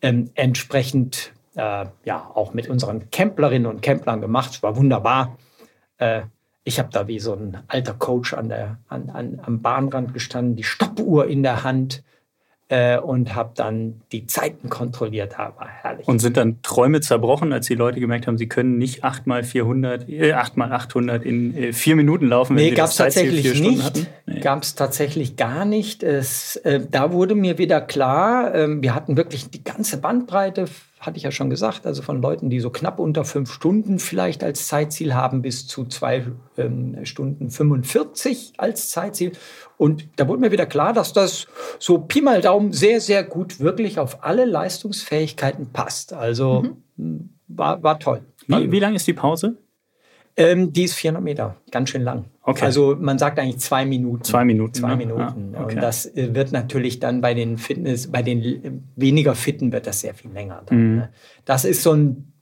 ähm, 0.00 0.30
entsprechend 0.34 1.32
äh, 1.56 1.86
ja 2.04 2.30
auch 2.34 2.54
mit 2.54 2.68
unseren 2.68 3.10
Camplerinnen 3.10 3.66
und 3.66 3.82
Camplern 3.82 4.20
gemacht. 4.20 4.50
Es 4.52 4.62
war 4.62 4.76
wunderbar. 4.76 5.38
Äh, 5.98 6.22
ich 6.64 6.78
habe 6.78 6.88
da 6.90 7.06
wie 7.06 7.20
so 7.20 7.34
ein 7.34 7.58
alter 7.68 7.94
Coach 7.94 8.34
an 8.34 8.48
der, 8.48 8.78
an, 8.88 9.10
an, 9.10 9.40
am 9.44 9.60
Bahnrand 9.60 10.14
gestanden, 10.14 10.56
die 10.56 10.64
Stoppuhr 10.64 11.26
in 11.26 11.42
der 11.42 11.62
Hand 11.62 12.02
äh, 12.68 12.98
und 12.98 13.34
habe 13.34 13.52
dann 13.54 14.00
die 14.12 14.26
Zeiten 14.26 14.70
kontrolliert. 14.70 15.36
War 15.38 15.68
herrlich. 15.68 16.08
Und 16.08 16.20
sind 16.20 16.38
dann 16.38 16.62
Träume 16.62 17.02
zerbrochen, 17.02 17.52
als 17.52 17.66
die 17.66 17.74
Leute 17.74 18.00
gemerkt 18.00 18.26
haben, 18.26 18.38
sie 18.38 18.48
können 18.48 18.78
nicht 18.78 19.04
8 19.04 19.26
mal 19.26 19.44
400, 19.44 20.08
äh, 20.08 20.32
8 20.32 20.56
mal 20.56 20.72
800 20.72 21.22
in 21.22 21.54
äh, 21.54 21.72
vier 21.74 21.96
Minuten 21.96 22.28
laufen? 22.28 22.56
Nee, 22.56 22.70
gab 22.70 22.88
es 22.88 22.96
tatsächlich 22.96 23.60
nicht. 23.60 24.08
Nee. 24.26 24.40
Gab 24.40 24.62
es 24.62 24.74
tatsächlich 24.74 25.36
gar 25.36 25.66
nicht. 25.66 26.02
Es, 26.02 26.56
äh, 26.56 26.80
da 26.90 27.12
wurde 27.12 27.34
mir 27.34 27.58
wieder 27.58 27.82
klar, 27.82 28.54
äh, 28.54 28.82
wir 28.82 28.94
hatten 28.94 29.18
wirklich 29.18 29.50
die 29.50 29.62
ganze 29.62 29.98
Bandbreite 29.98 30.64
hatte 31.06 31.16
ich 31.16 31.22
ja 31.22 31.30
schon 31.30 31.50
gesagt, 31.50 31.86
also 31.86 32.02
von 32.02 32.20
Leuten, 32.20 32.50
die 32.50 32.60
so 32.60 32.70
knapp 32.70 32.98
unter 32.98 33.24
fünf 33.24 33.52
Stunden 33.52 33.98
vielleicht 33.98 34.42
als 34.42 34.68
Zeitziel 34.68 35.14
haben, 35.14 35.42
bis 35.42 35.66
zu 35.66 35.84
zwei 35.86 36.26
ähm, 36.56 37.04
Stunden 37.04 37.50
45 37.50 38.54
als 38.58 38.90
Zeitziel. 38.90 39.32
Und 39.76 40.08
da 40.16 40.28
wurde 40.28 40.40
mir 40.40 40.52
wieder 40.52 40.66
klar, 40.66 40.92
dass 40.92 41.12
das 41.12 41.46
so 41.78 41.98
Pi 41.98 42.20
mal 42.20 42.40
Daumen 42.40 42.72
sehr, 42.72 43.00
sehr 43.00 43.24
gut 43.24 43.60
wirklich 43.60 43.98
auf 43.98 44.24
alle 44.24 44.44
Leistungsfähigkeiten 44.44 45.72
passt. 45.72 46.12
Also 46.12 46.62
mhm. 46.62 46.76
Hm, 46.96 47.30
war, 47.48 47.82
war 47.82 47.98
toll. 47.98 48.22
Wie, 48.46 48.70
wie 48.70 48.80
lang 48.80 48.94
ist 48.94 49.06
die 49.06 49.12
Pause? 49.12 49.56
Ähm, 50.36 50.72
die 50.72 50.82
ist 50.82 50.94
400 50.94 51.22
Meter, 51.22 51.56
ganz 51.70 51.90
schön 51.90 52.02
lang. 52.02 52.24
Okay. 52.42 52.64
Also 52.64 52.96
man 52.98 53.18
sagt 53.18 53.38
eigentlich 53.38 53.58
zwei 53.58 53.84
Minuten. 53.86 54.24
Zwei 54.24 54.44
Minuten. 54.44 54.74
Zwei 54.74 54.96
Minuten. 54.96 55.52
Ja, 55.52 55.62
okay. 55.62 55.74
Und 55.74 55.82
das 55.82 56.06
äh, 56.06 56.34
wird 56.34 56.52
natürlich 56.52 56.98
dann 56.98 57.20
bei 57.20 57.34
den 57.34 57.56
Fitness, 57.56 58.10
bei 58.10 58.22
den 58.22 58.82
weniger 58.96 59.34
Fitten 59.34 59.72
wird 59.72 59.86
das 59.86 60.00
sehr 60.00 60.14
viel 60.14 60.32
länger. 60.32 60.62
Dann, 60.66 60.78
mhm. 60.78 60.96
ne? 60.96 61.10
Das 61.44 61.64
ist 61.64 61.82
so 61.82 61.92
ein 61.92 62.33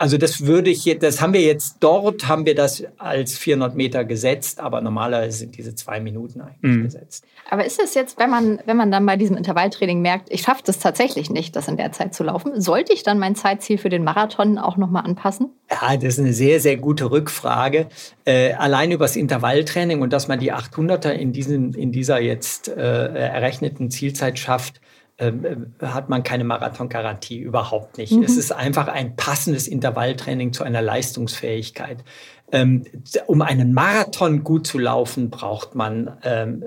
also 0.00 0.16
das 0.16 0.46
würde 0.46 0.70
ich, 0.70 0.96
das 1.00 1.20
haben 1.20 1.32
wir 1.32 1.40
jetzt 1.40 1.78
dort, 1.80 2.28
haben 2.28 2.46
wir 2.46 2.54
das 2.54 2.84
als 2.98 3.36
400 3.36 3.74
Meter 3.74 4.04
gesetzt, 4.04 4.60
aber 4.60 4.80
normalerweise 4.80 5.38
sind 5.38 5.58
diese 5.58 5.74
zwei 5.74 5.98
Minuten 5.98 6.40
eigentlich 6.40 6.76
mhm. 6.76 6.84
gesetzt. 6.84 7.24
Aber 7.50 7.64
ist 7.64 7.82
es 7.82 7.94
jetzt, 7.94 8.16
wenn 8.16 8.30
man, 8.30 8.60
wenn 8.64 8.76
man 8.76 8.92
dann 8.92 9.04
bei 9.04 9.16
diesem 9.16 9.36
Intervalltraining 9.36 10.00
merkt, 10.00 10.30
ich 10.30 10.42
schaffe 10.42 10.62
das 10.64 10.78
tatsächlich 10.78 11.30
nicht, 11.30 11.56
das 11.56 11.66
in 11.66 11.76
der 11.76 11.90
Zeit 11.90 12.14
zu 12.14 12.22
laufen, 12.22 12.60
sollte 12.60 12.92
ich 12.92 13.02
dann 13.02 13.18
mein 13.18 13.34
Zeitziel 13.34 13.76
für 13.76 13.88
den 13.88 14.04
Marathon 14.04 14.58
auch 14.58 14.76
nochmal 14.76 15.04
anpassen? 15.04 15.50
Ja, 15.68 15.96
das 15.96 16.14
ist 16.14 16.20
eine 16.20 16.32
sehr, 16.32 16.60
sehr 16.60 16.76
gute 16.76 17.10
Rückfrage. 17.10 17.88
Äh, 18.24 18.52
allein 18.52 18.92
übers 18.92 19.16
Intervalltraining 19.16 20.00
und 20.00 20.12
dass 20.12 20.28
man 20.28 20.38
die 20.38 20.52
800er 20.52 21.10
in, 21.10 21.32
diesen, 21.32 21.74
in 21.74 21.90
dieser 21.90 22.20
jetzt 22.20 22.68
äh, 22.68 22.78
errechneten 22.78 23.90
Zielzeit 23.90 24.38
schafft, 24.38 24.80
ähm, 25.18 25.74
äh, 25.80 25.86
hat 25.86 26.08
man 26.08 26.22
keine 26.22 26.44
Marathongarantie, 26.44 27.38
überhaupt 27.38 27.98
nicht. 27.98 28.12
Mhm. 28.12 28.22
Es 28.22 28.36
ist 28.36 28.52
einfach 28.52 28.88
ein 28.88 29.16
passendes 29.16 29.66
Intervalltraining 29.66 30.52
zu 30.52 30.64
einer 30.64 30.82
Leistungsfähigkeit. 30.82 32.04
Ähm, 32.52 32.84
um 33.26 33.42
einen 33.42 33.72
Marathon 33.72 34.44
gut 34.44 34.66
zu 34.66 34.78
laufen, 34.78 35.30
braucht 35.30 35.74
man 35.74 36.16
ähm, 36.22 36.64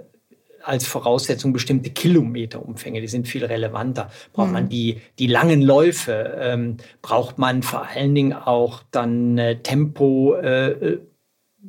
als 0.63 0.85
Voraussetzung 0.85 1.53
bestimmte 1.53 1.89
Kilometerumfänge, 1.89 3.01
die 3.01 3.07
sind 3.07 3.27
viel 3.27 3.45
relevanter. 3.45 4.11
Braucht 4.33 4.47
mhm. 4.47 4.53
man 4.53 4.69
die, 4.69 5.01
die 5.17 5.27
langen 5.27 5.61
Läufe, 5.61 6.37
ähm, 6.39 6.77
braucht 7.01 7.37
man 7.37 7.63
vor 7.63 7.87
allen 7.87 8.13
Dingen 8.13 8.33
auch 8.33 8.83
dann 8.91 9.37
äh, 9.37 9.57
Tempo, 9.61 10.35
äh, 10.35 10.71
äh 10.71 10.99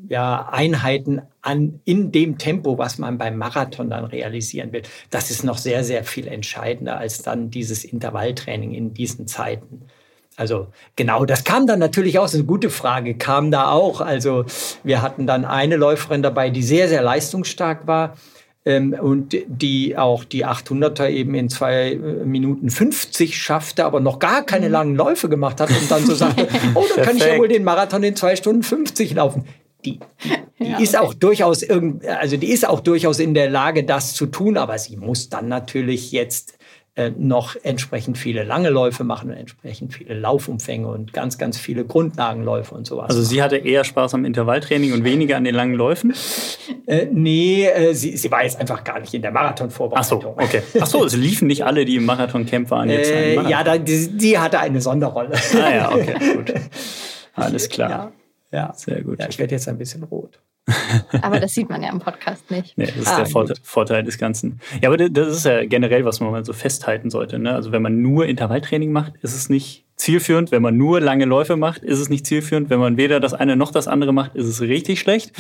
ja, 0.09 0.49
Einheiten 0.51 1.23
an, 1.43 1.81
in 1.85 2.13
dem 2.13 2.39
Tempo, 2.39 2.79
was 2.79 2.99
man 2.99 3.19
beim 3.19 3.37
Marathon 3.37 3.91
dann 3.91 4.05
realisieren 4.05 4.73
will. 4.73 4.83
Das 5.11 5.31
ist 5.31 5.45
noch 5.45 5.59
sehr, 5.59 5.85
sehr 5.85 6.05
viel 6.05 6.29
entscheidender 6.29 6.99
als 6.99 7.23
dann 7.23 7.51
dieses 7.51 7.85
Intervalltraining 7.85 8.73
in 8.73 8.95
diesen 8.95 9.27
Zeiten. 9.27 9.83
Also 10.37 10.69
genau, 10.97 11.25
das 11.27 11.45
kam 11.45 11.67
dann 11.67 11.79
natürlich 11.79 12.19
auch, 12.19 12.23
das 12.23 12.35
ist 12.35 12.41
eine 12.41 12.47
gute 12.47 12.71
Frage, 12.71 13.15
kam 13.15 13.51
da 13.51 13.71
auch. 13.71 14.01
Also 14.01 14.45
wir 14.83 15.03
hatten 15.03 15.27
dann 15.27 15.45
eine 15.45 15.77
Läuferin 15.77 16.23
dabei, 16.23 16.51
die 16.51 16.63
sehr, 16.63 16.89
sehr 16.89 17.03
leistungsstark 17.03 17.87
war 17.87 18.17
ähm, 18.65 18.97
und 18.99 19.37
die 19.47 19.97
auch 19.99 20.25
die 20.25 20.47
800er 20.47 21.11
eben 21.11 21.35
in 21.35 21.51
zwei 21.51 21.93
äh, 21.93 21.97
Minuten 21.97 22.71
50 22.71 23.37
schaffte, 23.37 23.85
aber 23.85 24.01
noch 24.01 24.21
gar 24.21 24.43
keine 24.45 24.67
mhm. 24.67 24.73
langen 24.73 24.97
Läufe 24.97 25.29
gemacht 25.29 25.61
hat 25.61 25.69
und 25.69 25.91
dann 25.91 26.07
so 26.07 26.15
sagte, 26.15 26.49
oh, 26.75 26.85
dann 26.97 27.05
kann 27.05 27.17
ich 27.17 27.27
ja 27.27 27.37
wohl 27.37 27.49
den 27.49 27.65
Marathon 27.65 28.03
in 28.03 28.17
zwei 28.17 28.35
Stunden 28.35 28.63
50 28.63 29.15
laufen 29.15 29.45
die, 29.85 30.01
die 30.59 30.65
ja, 30.65 30.79
ist 30.79 30.95
okay. 30.95 31.05
auch 31.05 31.15
durchaus 31.15 31.63
irgend, 31.63 32.07
also 32.07 32.37
die 32.37 32.51
ist 32.51 32.69
auch 32.69 32.81
durchaus 32.81 33.19
in 33.19 33.35
der 33.35 33.51
Lage, 33.51 33.85
das 33.85 34.15
zu 34.15 34.27
tun, 34.27 34.57
aber 34.57 34.79
sie 34.79 34.97
muss 34.97 35.29
dann 35.29 35.49
natürlich 35.49 36.13
jetzt 36.13 36.59
äh, 36.95 37.11
noch 37.17 37.57
entsprechend 37.63 38.19
viele 38.19 38.45
lange 38.45 38.69
Läufe 38.69 39.03
machen 39.03 39.31
und 39.31 39.37
entsprechend 39.37 39.95
viele 39.95 40.13
Laufumfänge 40.13 40.87
und 40.87 41.15
ganz, 41.15 41.39
ganz 41.39 41.57
viele 41.57 41.87
Grundlagenläufe 41.87 42.75
und 42.75 42.87
sowas. 42.87 43.09
Also 43.09 43.23
sie 43.23 43.43
hatte 43.43 43.57
eher 43.57 43.85
Spaß 43.85 44.13
am 44.13 44.27
Intervalltraining 44.27 44.93
und 44.93 45.03
weniger 45.03 45.39
an 45.39 45.45
den 45.45 45.55
langen 45.55 45.75
Läufen? 45.75 46.13
Äh, 46.87 47.07
nee, 47.11 47.65
äh, 47.65 47.95
sie, 47.95 48.19
sie 48.19 48.31
war 48.31 48.45
jetzt 48.45 48.61
einfach 48.61 48.85
gar 48.85 49.01
nicht 49.01 49.15
in 49.15 49.23
der 49.23 49.31
Marathonvorbereitung. 49.31 50.21
Ach 50.21 50.23
so, 50.23 50.35
okay. 50.37 50.63
Ach 50.81 50.87
so, 50.87 51.05
es 51.07 51.17
liefen 51.17 51.49
nicht 51.49 51.65
alle, 51.65 51.87
die 51.87 51.97
im 51.97 52.05
Marathon-Camp 52.05 52.71
waren 52.71 52.91
jetzt. 52.91 53.11
Äh, 53.11 53.41
ja, 53.49 53.65
da, 53.65 53.79
die, 53.79 54.15
die, 54.15 54.39
hatte 54.39 54.61
eine 54.61 54.83
Sonderrolle. 54.83 55.33
Ah 55.55 55.75
ja, 55.75 55.93
okay, 55.93 56.15
gut. 56.35 56.53
Alles 57.35 57.71
klar. 57.71 57.91
Ja. 57.91 58.13
Ja, 58.53 58.73
sehr 58.75 59.03
gut. 59.03 59.21
Ja, 59.21 59.29
ich 59.29 59.39
werde 59.39 59.55
jetzt 59.55 59.69
ein 59.69 59.79
bisschen 59.79 60.03
rot. 60.05 60.41
aber 61.23 61.41
das 61.41 61.55
sieht 61.55 61.69
man 61.69 61.83
ja 61.83 61.91
im 61.91 61.99
Podcast 61.99 62.51
nicht. 62.51 62.79
Nee, 62.79 62.87
das 62.87 62.97
ist 62.97 63.09
ah, 63.09 63.17
der 63.17 63.27
Vorteil, 63.27 63.57
Vorteil, 63.63 64.05
des 64.05 64.17
Ganzen. 64.17 64.61
Ja, 64.81 64.91
aber 64.91 65.09
das 65.09 65.37
ist 65.37 65.45
ja 65.45 65.65
generell, 65.65 66.05
was 66.05 66.21
man 66.21 66.31
mal 66.31 66.45
so 66.45 66.53
festhalten 66.53 67.11
sollte. 67.11 67.39
Ne? 67.39 67.53
Also 67.53 67.73
wenn 67.73 67.83
man 67.83 68.01
nur 68.01 68.27
Intervalltraining 68.27 68.93
macht, 68.93 69.15
ist 69.23 69.35
es 69.35 69.49
nicht 69.49 69.87
zielführend. 69.97 70.53
Wenn 70.53 70.63
man 70.63 70.77
nur 70.77 71.01
lange 71.01 71.25
Läufe 71.25 71.57
macht, 71.57 71.83
ist 71.83 71.99
es 71.99 72.09
nicht 72.09 72.27
zielführend. 72.27 72.71
Wenn 72.71 72.79
man 72.79 72.97
weder 72.97 73.19
das 73.19 73.35
eine 73.35 73.57
noch 73.57 73.73
das 73.73 73.89
andere 73.89 74.13
macht, 74.13 74.37
ist 74.37 74.47
es 74.47 74.61
richtig 74.61 75.01
schlecht. 75.01 75.33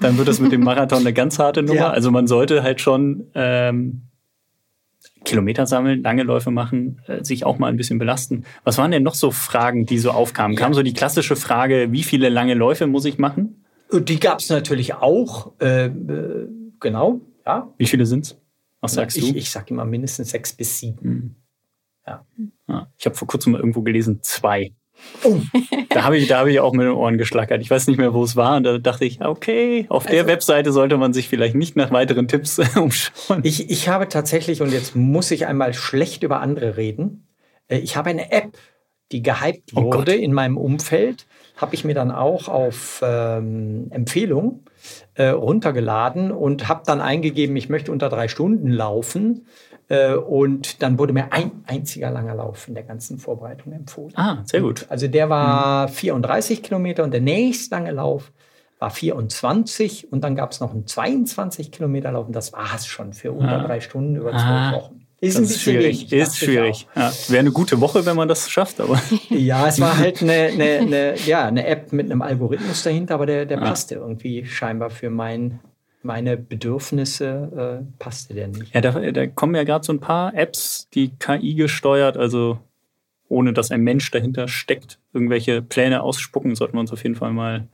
Dann 0.00 0.16
wird 0.16 0.28
das 0.28 0.38
mit 0.38 0.52
dem 0.52 0.60
Marathon 0.64 1.00
eine 1.00 1.12
ganz 1.12 1.40
harte 1.40 1.62
Nummer. 1.62 1.80
Ja. 1.80 1.90
Also 1.90 2.12
man 2.12 2.28
sollte 2.28 2.62
halt 2.62 2.80
schon 2.80 3.26
ähm, 3.34 4.02
Kilometer 5.28 5.66
sammeln, 5.66 6.02
lange 6.02 6.22
Läufe 6.22 6.50
machen, 6.50 7.00
äh, 7.06 7.22
sich 7.22 7.44
auch 7.44 7.58
mal 7.58 7.68
ein 7.68 7.76
bisschen 7.76 7.98
belasten. 7.98 8.44
Was 8.64 8.78
waren 8.78 8.90
denn 8.90 9.02
noch 9.02 9.14
so 9.14 9.30
Fragen, 9.30 9.86
die 9.86 9.98
so 9.98 10.10
aufkamen? 10.10 10.56
Kam 10.56 10.74
so 10.74 10.82
die 10.82 10.94
klassische 10.94 11.36
Frage, 11.36 11.92
wie 11.92 12.02
viele 12.02 12.28
lange 12.28 12.54
Läufe 12.54 12.86
muss 12.86 13.04
ich 13.04 13.18
machen? 13.18 13.64
Die 13.92 14.18
gab 14.18 14.40
es 14.40 14.48
natürlich 14.48 14.94
auch. 14.94 15.52
Äh, 15.60 15.86
äh, 15.86 16.48
genau, 16.80 17.20
ja. 17.46 17.72
Wie 17.76 17.86
viele 17.86 18.06
sind's? 18.06 18.38
Was 18.80 18.94
sagst 18.94 19.16
ich, 19.16 19.32
du? 19.32 19.36
Ich 19.36 19.50
sage 19.50 19.66
immer 19.70 19.84
mindestens 19.84 20.30
sechs 20.30 20.52
bis 20.52 20.78
sieben. 20.78 21.08
Mhm. 21.08 21.34
Ja. 22.06 22.26
ja. 22.68 22.92
Ich 22.96 23.06
habe 23.06 23.16
vor 23.16 23.28
kurzem 23.28 23.52
mal 23.52 23.58
irgendwo 23.58 23.82
gelesen, 23.82 24.20
zwei. 24.22 24.74
Oh. 25.24 25.36
da 25.90 26.04
habe 26.04 26.16
ich, 26.16 26.30
hab 26.32 26.46
ich 26.46 26.60
auch 26.60 26.72
mit 26.72 26.86
den 26.86 26.92
Ohren 26.92 27.18
geschlackert. 27.18 27.60
Ich 27.60 27.70
weiß 27.70 27.86
nicht 27.88 27.98
mehr, 27.98 28.14
wo 28.14 28.22
es 28.22 28.36
war. 28.36 28.56
Und 28.56 28.64
da 28.64 28.78
dachte 28.78 29.04
ich, 29.04 29.20
okay, 29.24 29.86
auf 29.88 30.04
also, 30.06 30.14
der 30.14 30.26
Webseite 30.26 30.72
sollte 30.72 30.96
man 30.96 31.12
sich 31.12 31.28
vielleicht 31.28 31.54
nicht 31.54 31.76
nach 31.76 31.90
weiteren 31.90 32.28
Tipps 32.28 32.58
umschauen. 32.76 33.40
Ich, 33.42 33.70
ich 33.70 33.88
habe 33.88 34.08
tatsächlich, 34.08 34.62
und 34.62 34.72
jetzt 34.72 34.94
muss 34.94 35.30
ich 35.30 35.46
einmal 35.46 35.74
schlecht 35.74 36.22
über 36.22 36.40
andere 36.40 36.76
reden, 36.76 37.26
Äh, 37.68 37.78
ich 37.78 37.96
habe 37.96 38.10
eine 38.10 38.30
App, 38.32 38.56
die 39.12 39.22
gehypt 39.22 39.72
Oh 39.74 39.84
wurde 39.84 40.12
Gott. 40.12 40.22
in 40.22 40.32
meinem 40.32 40.56
Umfeld, 40.56 41.26
habe 41.56 41.74
ich 41.74 41.84
mir 41.84 41.94
dann 41.94 42.10
auch 42.10 42.48
auf 42.48 43.00
ähm, 43.04 43.88
Empfehlung 43.90 44.64
äh, 45.14 45.28
runtergeladen 45.28 46.30
und 46.30 46.68
habe 46.68 46.82
dann 46.86 47.00
eingegeben, 47.00 47.56
ich 47.56 47.68
möchte 47.68 47.90
unter 47.90 48.08
drei 48.08 48.28
Stunden 48.28 48.68
laufen. 48.70 49.46
Äh, 49.88 50.14
und 50.14 50.82
dann 50.82 50.98
wurde 50.98 51.12
mir 51.12 51.32
ein 51.32 51.50
einziger 51.66 52.10
langer 52.10 52.34
Lauf 52.34 52.68
in 52.68 52.74
der 52.74 52.82
ganzen 52.84 53.18
Vorbereitung 53.18 53.72
empfohlen. 53.72 54.12
Ah, 54.16 54.42
sehr 54.44 54.60
gut. 54.60 54.86
Also 54.88 55.08
der 55.08 55.30
war 55.30 55.88
34 55.88 56.62
Kilometer 56.62 57.04
und 57.04 57.12
der 57.12 57.20
nächst 57.22 57.70
lange 57.70 57.90
Lauf 57.92 58.30
war 58.78 58.90
24 58.90 60.12
und 60.12 60.22
dann 60.22 60.36
gab 60.36 60.52
es 60.52 60.60
noch 60.60 60.72
einen 60.72 60.86
22 60.86 61.72
Kilometer 61.72 62.12
Lauf 62.12 62.26
und 62.26 62.36
das 62.36 62.52
war 62.52 62.68
es 62.76 62.86
schon 62.86 63.12
für 63.12 63.32
unter 63.32 63.60
Ah. 63.62 63.66
drei 63.66 63.80
Stunden 63.80 64.16
über 64.16 64.30
zwölf 64.30 64.42
Ah. 64.44 64.72
Wochen. 64.74 65.04
Das 65.20 65.34
ist 65.34 65.60
schwierig. 65.62 66.12
wenig, 66.12 66.12
Ist 66.12 66.36
schwierig. 66.38 66.86
Ja. 66.94 67.10
Wäre 67.26 67.40
eine 67.40 67.50
gute 67.50 67.80
Woche, 67.80 68.06
wenn 68.06 68.14
man 68.14 68.28
das 68.28 68.48
schafft, 68.50 68.80
aber. 68.80 69.00
Ja, 69.30 69.66
es 69.66 69.80
war 69.80 69.96
halt 69.98 70.22
eine, 70.22 70.32
eine, 70.52 70.64
eine, 70.78 71.14
ja, 71.26 71.46
eine 71.46 71.66
App 71.66 71.92
mit 71.92 72.06
einem 72.08 72.22
Algorithmus 72.22 72.84
dahinter, 72.84 73.14
aber 73.14 73.26
der, 73.26 73.44
der 73.46 73.58
Ah. 73.60 73.64
passte 73.64 73.96
irgendwie 73.96 74.44
scheinbar 74.46 74.90
für 74.90 75.10
mein, 75.10 75.58
meine 76.02 76.36
Bedürfnisse, 76.36 77.82
äh, 77.82 77.98
passte 77.98 78.34
der 78.34 78.48
nicht. 78.48 78.74
ja, 78.74 78.80
da, 78.80 78.92
da 78.92 79.26
kommen 79.26 79.54
ja 79.54 79.64
gerade 79.64 79.84
so 79.84 79.92
ein 79.92 80.00
paar 80.00 80.34
Apps, 80.34 80.88
die 80.94 81.10
KI 81.18 81.54
gesteuert, 81.54 82.16
also 82.16 82.58
ohne 83.28 83.52
dass 83.52 83.70
ein 83.70 83.82
Mensch 83.82 84.10
dahinter 84.10 84.48
steckt, 84.48 84.98
irgendwelche 85.12 85.60
Pläne 85.60 86.02
ausspucken, 86.02 86.54
sollten 86.54 86.74
wir 86.74 86.80
uns 86.80 86.92
auf 86.92 87.02
jeden 87.02 87.14
Fall 87.14 87.32
mal 87.32 87.68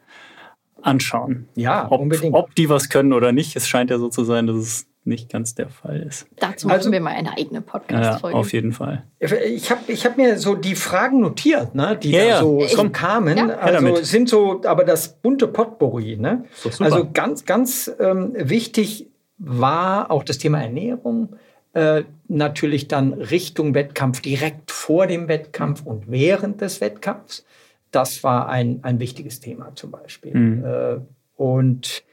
anschauen. 0.82 1.48
Ja, 1.54 1.86
Ob, 1.90 2.00
unbedingt. 2.00 2.34
ob 2.34 2.54
die 2.54 2.68
was 2.68 2.88
können 2.88 3.12
oder 3.12 3.32
nicht, 3.32 3.56
es 3.56 3.68
scheint 3.68 3.90
ja 3.90 3.98
so 3.98 4.08
zu 4.08 4.24
sein, 4.24 4.46
dass 4.46 4.56
es 4.56 4.86
nicht 5.06 5.30
ganz 5.30 5.54
der 5.54 5.68
Fall 5.68 6.00
ist. 6.00 6.26
Dazu 6.36 6.68
Also- 6.68 6.88
machen 6.88 6.92
wir 6.92 7.00
mal 7.00 7.14
eine 7.14 7.32
eigene 7.36 7.56
Ja, 7.56 7.60
Podcast-Folge. 7.60 8.36
auf 8.38 8.52
jeden 8.52 8.72
Fall. 8.72 9.04
Ich 9.20 9.70
habe 9.70 9.80
ich 9.88 10.06
hab 10.06 10.16
mir 10.16 10.38
so 10.38 10.54
die 10.54 10.74
Fragen 10.74 11.20
notiert, 11.20 11.74
ne, 11.74 11.96
die 12.00 12.10
Ja, 12.12 12.18
da 12.20 12.26
ja. 12.26 12.40
so, 12.40 12.60
Ich- 12.62 12.72
so 12.72 12.88
kamen. 12.90 13.36
Ja. 13.36 13.48
Also 13.58 13.96
sind 14.02 14.28
so, 14.28 14.62
aber 14.64 14.84
das 14.84 15.08
bunte 15.20 15.46
Potpourri. 15.48 16.16
Ne? 16.16 16.44
Also 16.78 17.08
ganz, 17.12 17.44
ganz 17.44 17.90
ähm, 18.00 18.32
wichtig 18.36 19.08
war 19.38 20.10
auch 20.10 20.24
das 20.24 20.38
Thema 20.38 20.62
Ernährung. 20.62 21.36
Äh, 21.74 22.04
natürlich 22.28 22.86
dann 22.88 23.12
Richtung 23.14 23.74
Wettkampf, 23.74 24.20
direkt 24.20 24.70
vor 24.70 25.06
dem 25.08 25.26
Wettkampf 25.28 25.82
und 25.84 26.10
während 26.10 26.60
des 26.60 26.80
Wettkampfs. 26.80 27.44
Das 27.90 28.22
war 28.24 28.48
ein, 28.48 28.78
ein 28.82 29.00
wichtiges 29.00 29.40
Thema 29.40 29.72
zum 29.74 29.90
Beispiel. 29.90 30.34
Mhm. 30.34 30.64
Äh, 30.64 30.96
und 31.36 32.04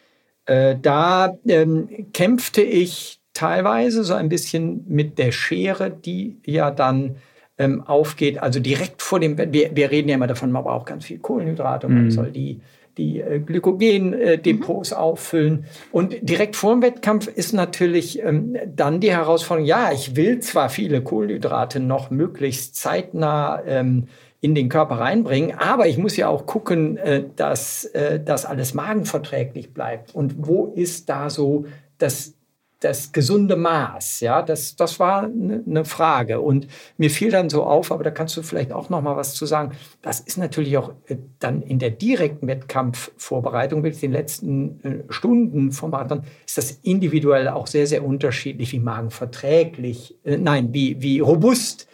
äh, 0.45 0.75
da 0.81 1.37
ähm, 1.47 2.07
kämpfte 2.13 2.61
ich 2.61 3.19
teilweise 3.33 4.03
so 4.03 4.13
ein 4.13 4.29
bisschen 4.29 4.83
mit 4.87 5.17
der 5.17 5.31
Schere, 5.31 5.89
die 5.89 6.37
ja 6.45 6.71
dann 6.71 7.15
ähm, 7.57 7.81
aufgeht. 7.83 8.39
Also 8.39 8.59
direkt 8.59 9.01
vor 9.01 9.19
dem 9.19 9.37
wir, 9.37 9.75
wir 9.75 9.91
reden 9.91 10.09
ja 10.09 10.15
immer 10.15 10.27
davon, 10.27 10.51
man 10.51 10.63
braucht 10.63 10.87
ganz 10.87 11.05
viel 11.05 11.19
Kohlenhydrate 11.19 11.87
und 11.87 11.93
man 11.93 12.05
Mhm. 12.05 12.11
soll 12.11 12.31
die, 12.31 12.59
die 12.97 13.21
äh, 13.21 13.39
Glykogen-Depots 13.39 14.93
auffüllen. 14.93 15.65
Und 15.91 16.15
direkt 16.21 16.55
vor 16.55 16.73
dem 16.73 16.81
Wettkampf 16.81 17.27
ist 17.27 17.53
natürlich 17.53 18.21
ähm, 18.21 18.57
dann 18.67 18.99
die 18.99 19.11
Herausforderung, 19.11 19.67
ja, 19.67 19.91
ich 19.93 20.15
will 20.15 20.39
zwar 20.39 20.69
viele 20.69 21.01
Kohlenhydrate 21.01 21.79
noch 21.79 22.09
möglichst 22.09 22.75
zeitnah 22.75 23.61
ähm, 23.65 24.07
in 24.41 24.55
den 24.55 24.69
Körper 24.69 24.95
reinbringen, 24.95 25.55
aber 25.57 25.87
ich 25.87 25.99
muss 25.99 26.17
ja 26.17 26.27
auch 26.27 26.47
gucken, 26.47 26.97
äh, 26.97 27.23
dass 27.35 27.85
äh, 27.85 28.19
das 28.19 28.45
alles 28.45 28.73
magenverträglich 28.73 29.73
bleibt. 29.73 30.13
Und 30.15 30.47
wo 30.47 30.65
ist 30.65 31.09
da 31.09 31.29
so 31.29 31.65
das, 31.99 32.33
das 32.81 33.11
gesunde 33.13 33.55
Maß? 33.55 34.19
Ja, 34.19 34.41
das, 34.41 34.75
das 34.75 34.99
war 34.99 35.23
eine 35.23 35.63
ne 35.65 35.85
Frage. 35.85 36.41
Und 36.41 36.67
mir 36.97 37.09
fiel 37.09 37.31
dann 37.31 37.49
so 37.49 37.63
auf, 37.63 37.91
aber 37.91 38.03
da 38.03 38.11
kannst 38.11 38.35
du 38.35 38.41
vielleicht 38.41 38.73
auch 38.73 38.89
noch 38.89 39.01
mal 39.01 39.15
was 39.15 39.33
zu 39.33 39.45
sagen. 39.45 39.71
Das 40.01 40.19
ist 40.19 40.37
natürlich 40.37 40.77
auch 40.77 40.91
äh, 41.07 41.15
dann 41.39 41.61
in 41.61 41.79
der 41.79 41.91
direkten 41.91 42.47
Wettkampfvorbereitung, 42.47 43.83
wirklich 43.83 44.01
den 44.01 44.11
letzten 44.11 44.79
äh, 44.83 45.03
Stunden 45.13 45.71
vom 45.71 45.91
Marathon, 45.91 46.23
ist 46.45 46.57
das 46.57 46.71
individuell 46.83 47.47
auch 47.47 47.67
sehr, 47.67 47.87
sehr 47.87 48.03
unterschiedlich, 48.03 48.71
wie 48.73 48.79
magenverträglich, 48.79 50.15
äh, 50.23 50.37
nein, 50.37 50.73
wie, 50.73 51.01
wie 51.01 51.19
robust 51.19 51.87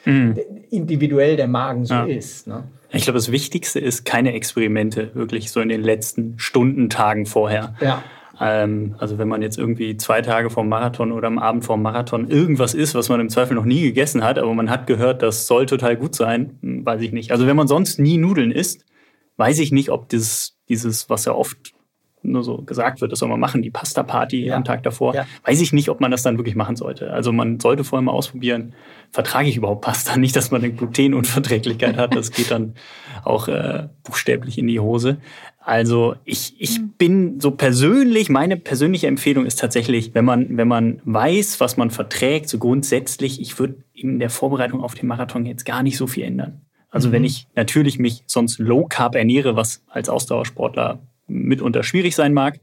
individuell 0.69 1.35
der 1.35 1.47
Magen 1.47 1.83
so 1.85 1.93
Ja. 1.93 2.05
ist. 2.05 2.47
Ne? 2.47 2.63
Ich 2.91 3.03
glaube, 3.03 3.17
das 3.17 3.31
Wichtigste 3.31 3.79
ist 3.79 4.05
keine 4.05 4.33
Experimente, 4.33 5.11
wirklich 5.13 5.51
so 5.51 5.59
in 5.59 5.67
den 5.69 5.81
letzten 5.81 6.39
Stunden, 6.39 6.89
Tagen 6.89 7.25
vorher. 7.25 7.75
Ja. 7.81 8.03
Ähm, 8.39 8.95
also 8.99 9.17
wenn 9.17 9.27
man 9.27 9.41
jetzt 9.41 9.57
irgendwie 9.57 9.97
zwei 9.97 10.21
Tage 10.21 10.49
vor 10.49 10.63
dem 10.63 10.69
Marathon 10.69 11.11
oder 11.11 11.27
am 11.27 11.39
Abend 11.39 11.65
vor 11.65 11.75
dem 11.77 11.81
Marathon 11.81 12.29
irgendwas 12.29 12.73
isst, 12.73 12.93
was 12.95 13.09
man 13.09 13.19
im 13.19 13.29
Zweifel 13.29 13.55
noch 13.55 13.65
nie 13.65 13.81
gegessen 13.81 14.23
hat, 14.23 14.37
aber 14.37 14.53
man 14.53 14.69
hat 14.69 14.85
gehört, 14.87 15.21
das 15.23 15.47
soll 15.47 15.65
total 15.65 15.95
gut 15.97 16.15
sein, 16.15 16.57
hm, 16.61 16.85
weiß 16.85 17.01
ich 17.01 17.11
nicht. 17.11 17.31
Also 17.31 17.47
wenn 17.47 17.55
man 17.55 17.67
sonst 17.67 17.99
nie 17.99 18.17
Nudeln 18.17 18.51
isst, 18.51 18.85
weiß 19.37 19.59
ich 19.59 19.71
nicht, 19.71 19.89
ob 19.89 20.09
dieses, 20.09 20.57
dieses 20.69 21.09
was 21.09 21.25
ja 21.25 21.33
oft 21.33 21.57
nur 22.23 22.43
so 22.43 22.57
gesagt 22.63 22.99
wird, 22.99 23.11
das 23.11 23.19
soll 23.19 23.29
man 23.29 23.39
machen, 23.39 23.61
die 23.61 23.69
Pasta-Party 23.69 24.45
Ja. 24.47 24.55
am 24.57 24.65
Tag 24.65 24.83
davor, 24.83 25.15
Ja. 25.15 25.25
weiß 25.45 25.61
ich 25.61 25.71
nicht, 25.71 25.87
ob 25.89 26.01
man 26.01 26.11
das 26.11 26.23
dann 26.23 26.37
wirklich 26.37 26.55
machen 26.55 26.75
sollte. 26.75 27.11
Also 27.11 27.31
man 27.31 27.59
sollte 27.59 27.83
vorher 27.83 28.03
mal 28.03 28.11
ausprobieren, 28.11 28.73
vertrage 29.11 29.47
ich 29.47 29.55
überhaupt 29.55 29.81
Pasta? 29.85 30.15
Nicht, 30.17 30.35
dass 30.35 30.51
man 30.51 30.61
eine 30.63 30.73
Glutenunverträglichkeit 30.73 31.95
hat, 31.97 32.15
das 32.15 32.31
geht 32.31 32.51
dann 32.51 32.73
auch 33.23 33.47
äh, 33.47 33.87
buchstäblich 34.03 34.57
in 34.57 34.67
die 34.67 34.79
Hose. 34.79 35.17
Also 35.67 36.15
ich, 36.23 36.55
ich 36.59 36.79
bin 36.97 37.41
so 37.41 37.51
persönlich, 37.51 38.29
meine 38.29 38.55
persönliche 38.55 39.07
Empfehlung 39.07 39.45
ist 39.45 39.59
tatsächlich, 39.59 40.15
wenn 40.15 40.23
man, 40.23 40.55
wenn 40.55 40.69
man 40.69 41.01
weiß, 41.03 41.59
was 41.59 41.75
man 41.75 41.91
verträgt, 41.91 42.47
so 42.47 42.57
grundsätzlich, 42.57 43.41
ich 43.41 43.59
würde 43.59 43.75
in 43.93 44.17
der 44.17 44.29
Vorbereitung 44.29 44.81
auf 44.81 44.95
den 44.95 45.07
Marathon 45.07 45.45
jetzt 45.45 45.65
gar 45.65 45.83
nicht 45.83 45.97
so 45.97 46.07
viel 46.07 46.23
ändern. 46.23 46.61
Also 46.89 47.11
wenn 47.11 47.25
ich 47.25 47.47
natürlich 47.53 47.99
mich 47.99 48.23
sonst 48.27 48.59
low 48.59 48.85
carb 48.85 49.15
ernähre, 49.15 49.57
was 49.57 49.83
als 49.87 50.07
Ausdauersportler 50.07 50.99
mitunter 51.27 51.83
schwierig 51.83 52.15
sein 52.15 52.33
mag, 52.33 52.61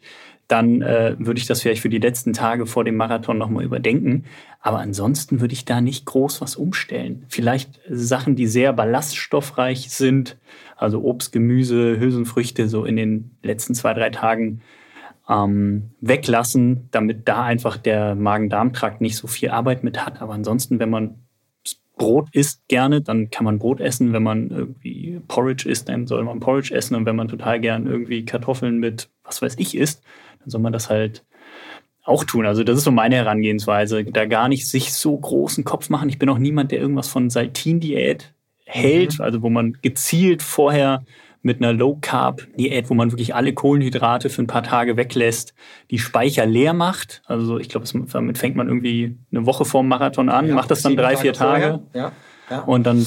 dann 0.49 0.81
äh, 0.81 1.15
würde 1.19 1.39
ich 1.39 1.47
das 1.47 1.61
vielleicht 1.61 1.83
für 1.83 1.91
die 1.91 1.99
letzten 1.99 2.33
Tage 2.33 2.65
vor 2.65 2.85
dem 2.85 2.97
Marathon 2.97 3.37
nochmal 3.37 3.65
überdenken. 3.65 4.25
Aber 4.61 4.79
ansonsten 4.79 5.43
würde 5.43 5.53
ich 5.53 5.67
da 5.67 5.83
nicht 5.83 6.07
groß 6.07 6.41
was 6.41 6.57
umstellen. 6.57 7.27
Vielleicht 7.29 7.81
Sachen, 7.91 8.35
die 8.35 8.47
sehr 8.47 8.73
ballaststoffreich 8.73 9.91
sind, 9.91 10.39
also 10.77 11.03
Obst, 11.03 11.33
Gemüse, 11.33 11.99
Hülsenfrüchte, 11.99 12.69
so 12.69 12.85
in 12.85 12.97
den 12.97 13.37
letzten 13.43 13.75
zwei, 13.75 13.95
drei 13.95 14.11
Tagen 14.11 14.61
ähm, 15.29 15.91
weglassen, 16.01 16.89
damit 16.91 17.29
da 17.29 17.45
einfach 17.45 17.77
der 17.77 18.15
Magen-Darm-Trakt 18.15 19.01
nicht 19.01 19.17
so 19.17 19.27
viel 19.27 19.51
Arbeit 19.51 19.85
mit 19.85 20.05
hat. 20.05 20.21
Aber 20.21 20.35
ansonsten, 20.35 20.79
wenn 20.79 20.91
man 20.91 21.25
Brot 21.97 22.29
isst 22.33 22.67
gerne, 22.69 23.01
dann 23.01 23.31
kann 23.31 23.45
man 23.45 23.59
Brot 23.59 23.81
essen. 23.81 24.13
Wenn 24.13 24.23
man 24.23 24.51
irgendwie 24.51 25.21
Porridge 25.29 25.69
isst, 25.69 25.89
dann 25.89 26.07
soll 26.07 26.25
man 26.25 26.41
Porridge 26.41 26.75
essen. 26.75 26.97
Und 26.97 27.07
wenn 27.07 27.17
man 27.17 27.29
total 27.29 27.61
gern 27.61 27.87
irgendwie 27.87 28.25
Kartoffeln 28.25 28.79
mit 28.79 29.09
was 29.23 29.41
weiß 29.41 29.57
ich 29.59 29.77
isst, 29.77 30.03
dann 30.41 30.51
soll 30.51 30.61
man 30.61 30.73
das 30.73 30.91
halt 30.91 31.25
auch 32.03 32.25
tun. 32.25 32.47
Also 32.47 32.65
das 32.65 32.79
ist 32.79 32.85
so 32.85 32.91
meine 32.91 33.17
Herangehensweise. 33.17 34.05
Da 34.05 34.27
gar 34.27 34.49
nicht 34.49 34.69
sich 34.69 34.93
so 34.93 35.17
großen 35.17 35.65
Kopf 35.65 35.89
machen. 35.89 36.09
Ich 36.09 36.19
bin 36.19 36.29
auch 36.29 36.39
niemand, 36.39 36.73
der 36.73 36.81
irgendwas 36.81 37.09
von 37.09 37.31
Saltin-Diät 37.31 38.34
hält, 38.75 39.21
also 39.21 39.43
wo 39.43 39.51
man 39.51 39.79
gezielt 39.83 40.43
vorher 40.43 41.05
mit 41.43 41.61
einer 41.61 41.73
Low-Carb-Diät, 41.73 42.89
wo 42.89 42.95
man 42.95 43.13
wirklich 43.13 43.35
alle 43.35 43.53
Kohlenhydrate 43.53 44.31
für 44.31 44.43
ein 44.43 44.47
paar 44.47 44.63
Tage 44.63 44.97
weglässt, 44.97 45.55
die 45.91 45.99
Speicher 45.99 46.47
leer 46.47 46.73
macht. 46.73 47.23
Also 47.27 47.59
ich 47.59 47.69
glaube, 47.69 47.87
damit 48.13 48.39
fängt 48.39 48.57
man 48.57 48.67
irgendwie 48.67 49.19
eine 49.31 49.45
Woche 49.45 49.65
vorm 49.67 49.89
Marathon 49.89 50.31
an, 50.31 50.51
macht 50.51 50.71
das 50.71 50.83
dann 50.83 50.97
drei, 50.97 51.17
vier 51.17 51.35
Tage. 51.35 51.81
Ja. 51.93 52.13
Ja. 52.51 52.61
und 52.61 52.85
dann 52.85 53.07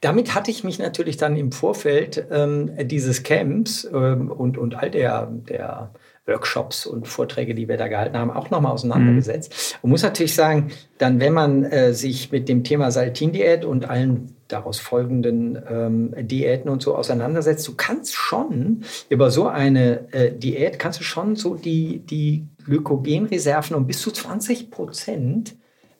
Damit 0.00 0.34
hatte 0.34 0.50
ich 0.50 0.62
mich 0.62 0.78
natürlich 0.78 1.16
dann 1.16 1.36
im 1.36 1.52
Vorfeld 1.52 2.26
ähm, 2.30 2.70
dieses 2.82 3.22
Camps 3.22 3.88
ähm, 3.92 4.30
und, 4.30 4.58
und 4.58 4.74
all 4.74 4.90
der, 4.90 5.26
der 5.26 5.92
Workshops 6.26 6.86
und 6.86 7.08
Vorträge, 7.08 7.54
die 7.54 7.68
wir 7.68 7.76
da 7.76 7.88
gehalten 7.88 8.16
haben, 8.16 8.30
auch 8.30 8.50
nochmal 8.50 8.72
auseinandergesetzt. 8.72 9.78
Und 9.82 9.90
muss 9.90 10.02
natürlich 10.02 10.34
sagen, 10.34 10.70
dann, 10.98 11.18
wenn 11.18 11.32
man 11.32 11.64
äh, 11.64 11.94
sich 11.94 12.30
mit 12.30 12.48
dem 12.48 12.62
Thema 12.62 12.92
Saltin-Diät 12.92 13.64
und 13.64 13.90
allen 13.90 14.36
daraus 14.46 14.78
folgenden 14.78 15.60
ähm, 15.68 16.14
Diäten 16.28 16.70
und 16.70 16.80
so 16.80 16.94
auseinandersetzt, 16.94 17.66
du 17.66 17.74
kannst 17.76 18.14
schon 18.14 18.84
über 19.08 19.30
so 19.30 19.48
eine 19.48 20.12
äh, 20.12 20.32
Diät, 20.32 20.78
kannst 20.78 21.00
du 21.00 21.04
schon 21.04 21.34
so 21.34 21.56
die, 21.56 22.00
die 22.00 22.46
Glykogenreserven 22.64 23.74
um 23.74 23.86
bis 23.86 24.00
zu 24.00 24.12
20 24.12 24.70
Prozent 24.70 25.56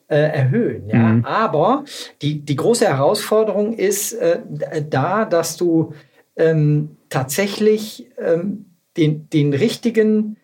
äh, 0.06 0.16
erhöhen. 0.16 0.88
Ja? 0.88 0.98
Mhm. 0.98 1.24
Aber 1.24 1.84
die, 2.20 2.44
die 2.44 2.56
große 2.56 2.86
Herausforderung 2.86 3.72
ist 3.72 4.12
äh, 4.12 4.40
da, 4.88 5.24
dass 5.24 5.56
du 5.56 5.94
ähm, 6.36 6.96
tatsächlich 7.08 8.08
ähm, 8.18 8.66
den, 8.96 9.28
den 9.30 9.54
richtigen 9.54 10.36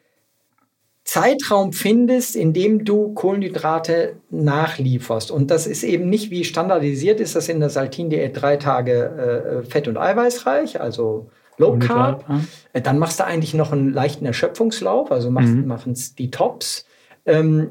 Zeitraum 1.04 1.72
findest, 1.72 2.36
in 2.36 2.52
dem 2.52 2.84
du 2.84 3.14
Kohlenhydrate 3.14 4.16
nachlieferst. 4.30 5.30
Und 5.30 5.50
das 5.50 5.66
ist 5.66 5.82
eben 5.82 6.10
nicht 6.10 6.30
wie 6.30 6.44
standardisiert 6.44 7.18
ist, 7.20 7.34
das 7.34 7.48
in 7.48 7.60
der 7.60 7.70
Saltin-Diät 7.70 8.32
drei 8.40 8.56
Tage 8.58 9.62
äh, 9.62 9.62
fett- 9.66 9.88
und 9.88 9.96
eiweißreich, 9.96 10.80
also 10.80 11.30
Low 11.56 11.78
Carb. 11.78 12.26
Kohlenhydrate, 12.26 12.48
Äh, 12.74 12.80
Dann 12.82 12.98
machst 12.98 13.20
du 13.20 13.24
eigentlich 13.24 13.54
noch 13.54 13.72
einen 13.72 13.92
leichten 13.92 14.26
Erschöpfungslauf, 14.26 15.10
also 15.10 15.30
machst, 15.30 15.48
Mhm. 15.54 15.66
machen 15.66 15.92
es 15.92 16.14
die 16.14 16.30
Tops. 16.30 16.84
Ähm, 17.24 17.70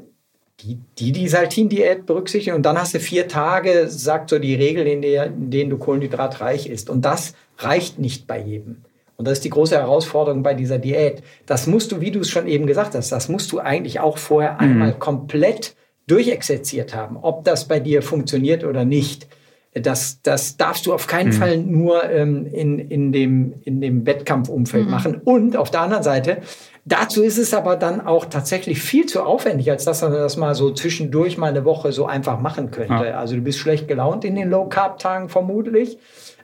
die, 0.60 0.80
die 0.98 1.12
die 1.12 1.28
Saltin-Diät 1.28 2.04
berücksichtigen. 2.06 2.56
Und 2.56 2.64
dann 2.66 2.76
hast 2.76 2.92
du 2.92 2.98
vier 2.98 3.28
Tage, 3.28 3.88
sagt 3.88 4.30
so 4.30 4.40
die 4.40 4.56
Regel, 4.56 4.88
in, 4.88 5.02
der, 5.02 5.26
in 5.26 5.52
denen 5.52 5.70
du 5.70 5.78
kohlenhydratreich 5.78 6.66
isst. 6.68 6.90
Und 6.90 7.04
das 7.04 7.34
reicht 7.58 8.00
nicht 8.00 8.26
bei 8.26 8.40
jedem. 8.40 8.78
Und 9.18 9.26
das 9.26 9.38
ist 9.38 9.44
die 9.44 9.50
große 9.50 9.76
Herausforderung 9.76 10.44
bei 10.44 10.54
dieser 10.54 10.78
Diät. 10.78 11.24
Das 11.44 11.66
musst 11.66 11.90
du, 11.90 12.00
wie 12.00 12.12
du 12.12 12.20
es 12.20 12.30
schon 12.30 12.46
eben 12.46 12.66
gesagt 12.68 12.94
hast, 12.94 13.10
das 13.10 13.28
musst 13.28 13.50
du 13.50 13.58
eigentlich 13.58 13.98
auch 13.98 14.16
vorher 14.16 14.52
mhm. 14.54 14.58
einmal 14.60 14.92
komplett 14.94 15.74
durchexerziert 16.06 16.94
haben, 16.94 17.16
ob 17.16 17.44
das 17.44 17.66
bei 17.66 17.80
dir 17.80 18.00
funktioniert 18.02 18.64
oder 18.64 18.84
nicht. 18.84 19.26
Das, 19.74 20.22
das 20.22 20.56
darfst 20.56 20.86
du 20.86 20.94
auf 20.94 21.08
keinen 21.08 21.28
mhm. 21.28 21.32
Fall 21.32 21.58
nur 21.58 22.08
ähm, 22.08 22.46
in, 22.46 22.78
in, 22.78 23.10
dem, 23.10 23.54
in 23.64 23.80
dem 23.80 24.06
Wettkampfumfeld 24.06 24.84
mhm. 24.84 24.90
machen. 24.90 25.20
Und 25.22 25.56
auf 25.56 25.72
der 25.72 25.80
anderen 25.80 26.04
Seite, 26.04 26.38
dazu 26.84 27.24
ist 27.24 27.38
es 27.38 27.52
aber 27.52 27.74
dann 27.74 28.00
auch 28.00 28.24
tatsächlich 28.24 28.80
viel 28.80 29.06
zu 29.06 29.24
aufwendig, 29.24 29.68
als 29.68 29.84
dass 29.84 30.00
man 30.00 30.12
das 30.12 30.36
mal 30.36 30.54
so 30.54 30.70
zwischendurch 30.70 31.38
mal 31.38 31.50
eine 31.50 31.64
Woche 31.64 31.90
so 31.90 32.06
einfach 32.06 32.40
machen 32.40 32.70
könnte. 32.70 33.04
Ja. 33.04 33.18
Also 33.18 33.34
du 33.34 33.42
bist 33.42 33.58
schlecht 33.58 33.88
gelaunt 33.88 34.24
in 34.24 34.36
den 34.36 34.48
Low-Carb-Tagen 34.48 35.28
vermutlich. 35.28 35.98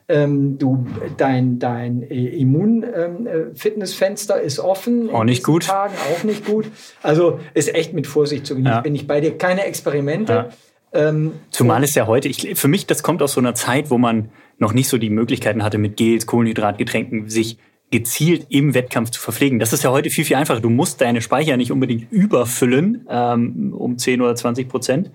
Ähm, 0.07 0.59
du, 0.59 0.87
dein, 1.17 1.59
dein 1.59 2.03
Immun-Fitnessfenster 2.03 4.38
ähm, 4.40 4.47
ist 4.47 4.61
offen. 4.61 5.09
Auch 5.11 5.25
nicht 5.25 5.43
gut. 5.43 5.64
Tagen 5.64 5.95
auch 6.12 6.23
nicht 6.25 6.45
gut. 6.45 6.67
Also 7.03 7.40
ist 7.55 7.75
echt 7.75 7.95
mit 7.95 8.07
Vorsicht 8.07 8.47
zu 8.47 8.55
genießen. 8.55 8.77
Ja. 8.77 8.83
Bin 8.83 8.95
ich 8.95 9.07
bei 9.07 9.23
dir. 9.23 9.38
Keine 9.38 9.64
Experimente. 9.64 10.33
Ja. 10.33 10.49
Ähm, 10.93 11.33
Zumal 11.51 11.83
es 11.83 11.95
ja 11.95 12.07
heute, 12.07 12.29
ich, 12.29 12.55
für 12.55 12.69
mich, 12.69 12.87
das 12.87 13.03
kommt 13.03 13.23
aus 13.23 13.33
so 13.33 13.40
einer 13.40 13.55
Zeit, 13.55 13.88
wo 13.90 13.97
man 13.99 14.29
noch 14.59 14.75
nicht 14.75 14.88
so 14.88 14.99
die 14.99 15.11
Möglichkeiten 15.11 15.64
hatte, 15.64 15.79
mit 15.79 15.97
Gels, 15.97 16.27
Kohlenhydratgetränken 16.27 17.29
sich 17.29 17.59
gezielt 17.90 18.47
im 18.49 18.75
Wettkampf 18.75 19.11
zu 19.11 19.21
verpflegen. 19.21 19.59
Das 19.59 19.73
ist 19.73 19.83
ja 19.85 19.90
heute 19.90 20.11
viel, 20.11 20.25
viel 20.25 20.37
einfacher. 20.37 20.61
Du 20.61 20.71
musst 20.71 21.01
deine 21.01 21.21
Speicher 21.21 21.57
nicht 21.57 21.73
unbedingt 21.73 22.12
überfüllen 22.12 23.07
ähm, 23.09 23.73
um 23.73 23.99
10 23.99 24.21
oder 24.21 24.35
20 24.35 24.69
Prozent. 24.69 25.11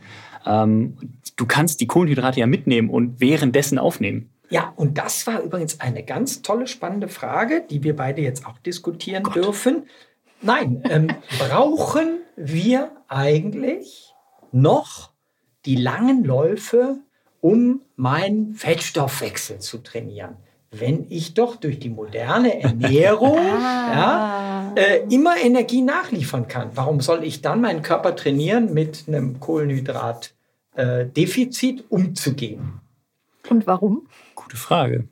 Ähm, 0.45 0.97
du 1.35 1.45
kannst 1.45 1.81
die 1.81 1.87
Kohlenhydrate 1.87 2.39
ja 2.39 2.47
mitnehmen 2.47 2.89
und 2.89 3.19
währenddessen 3.19 3.79
aufnehmen. 3.79 4.29
Ja, 4.49 4.73
und 4.75 4.97
das 4.97 5.25
war 5.27 5.41
übrigens 5.41 5.79
eine 5.79 6.03
ganz 6.03 6.41
tolle, 6.41 6.67
spannende 6.67 7.07
Frage, 7.07 7.63
die 7.69 7.83
wir 7.83 7.95
beide 7.95 8.21
jetzt 8.21 8.45
auch 8.45 8.57
diskutieren 8.59 9.23
Gott. 9.23 9.35
dürfen. 9.35 9.83
Nein, 10.41 10.83
ähm, 10.89 11.07
brauchen 11.39 12.19
wir 12.35 12.91
eigentlich 13.07 14.13
noch 14.51 15.11
die 15.65 15.75
langen 15.75 16.23
Läufe, 16.23 16.97
um 17.41 17.81
meinen 17.95 18.55
Fettstoffwechsel 18.55 19.59
zu 19.59 19.77
trainieren. 19.79 20.37
Wenn 20.71 21.07
ich 21.09 21.33
doch 21.33 21.55
durch 21.55 21.79
die 21.79 21.89
moderne 21.89 22.61
Ernährung 22.61 23.37
ah. 23.37 24.71
ja, 24.75 24.75
äh, 24.75 24.99
immer 25.09 25.37
Energie 25.37 25.81
nachliefern 25.81 26.47
kann, 26.47 26.69
warum 26.75 27.01
soll 27.01 27.23
ich 27.23 27.41
dann 27.41 27.61
meinen 27.61 27.81
Körper 27.81 28.15
trainieren, 28.15 28.71
mit 28.73 29.05
einem 29.07 29.39
Kohlenhydratdefizit 29.39 31.79
äh, 31.79 31.83
umzugehen? 31.89 32.81
Und 33.49 33.65
warum? 33.67 34.07
Gute 34.49 34.57
Frage. 34.57 35.07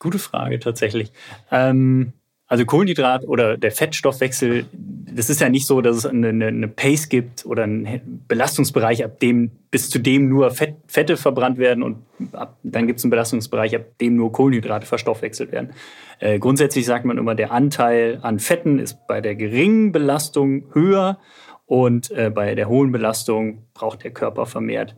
Gute 0.00 0.18
Frage 0.18 0.58
tatsächlich. 0.58 1.12
Ähm, 1.52 2.12
also 2.48 2.64
Kohlenhydrat 2.64 3.28
oder 3.28 3.56
der 3.56 3.70
Fettstoffwechsel, 3.70 4.66
das 4.72 5.30
ist 5.30 5.40
ja 5.40 5.48
nicht 5.48 5.68
so, 5.68 5.80
dass 5.80 5.96
es 5.96 6.06
eine, 6.06 6.30
eine 6.30 6.66
Pace 6.66 7.08
gibt 7.08 7.46
oder 7.46 7.62
einen 7.62 8.24
Belastungsbereich, 8.26 9.04
ab 9.04 9.20
dem 9.20 9.52
bis 9.70 9.90
zu 9.90 10.00
dem 10.00 10.28
nur 10.28 10.50
Fett, 10.50 10.74
Fette 10.88 11.16
verbrannt 11.16 11.58
werden 11.58 11.84
und 11.84 11.98
ab, 12.32 12.58
dann 12.64 12.88
gibt 12.88 12.98
es 12.98 13.04
einen 13.04 13.10
Belastungsbereich, 13.10 13.76
ab 13.76 13.82
dem 14.00 14.16
nur 14.16 14.32
Kohlenhydrate 14.32 14.84
verstoffwechselt 14.84 15.52
werden. 15.52 15.70
Äh, 16.18 16.40
grundsätzlich 16.40 16.86
sagt 16.86 17.04
man 17.04 17.16
immer, 17.16 17.36
der 17.36 17.52
Anteil 17.52 18.18
an 18.22 18.40
Fetten 18.40 18.80
ist 18.80 19.06
bei 19.06 19.20
der 19.20 19.36
geringen 19.36 19.92
Belastung 19.92 20.64
höher 20.72 21.20
und 21.66 22.10
äh, 22.10 22.30
bei 22.34 22.56
der 22.56 22.68
hohen 22.68 22.90
Belastung 22.90 23.62
braucht 23.74 24.02
der 24.02 24.10
Körper 24.10 24.46
vermehrt 24.46 24.96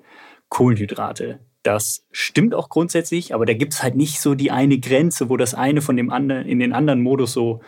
Kohlenhydrate. 0.49 1.41
Das 1.63 2.05
stimmt 2.11 2.55
auch 2.55 2.69
grundsätzlich, 2.69 3.35
aber 3.35 3.47
da 3.47 3.55
gibt 3.55 3.75
es 3.75 3.83
halt 3.83 3.95
nicht 3.95 4.21
so 4.21 4.35
die 4.35 4.51
eine 4.51 4.79
Grenze, 4.79 5.29
wo 5.29 5.37
das 5.37 5.55
eine 5.55 5.81
von 5.81 5.97
dem 5.97 6.11
anderen 6.11 6.47
in 6.47 6.59
den 6.59 6.73
anderen 6.73 7.03
Modus 7.03 7.33
so 7.33 7.61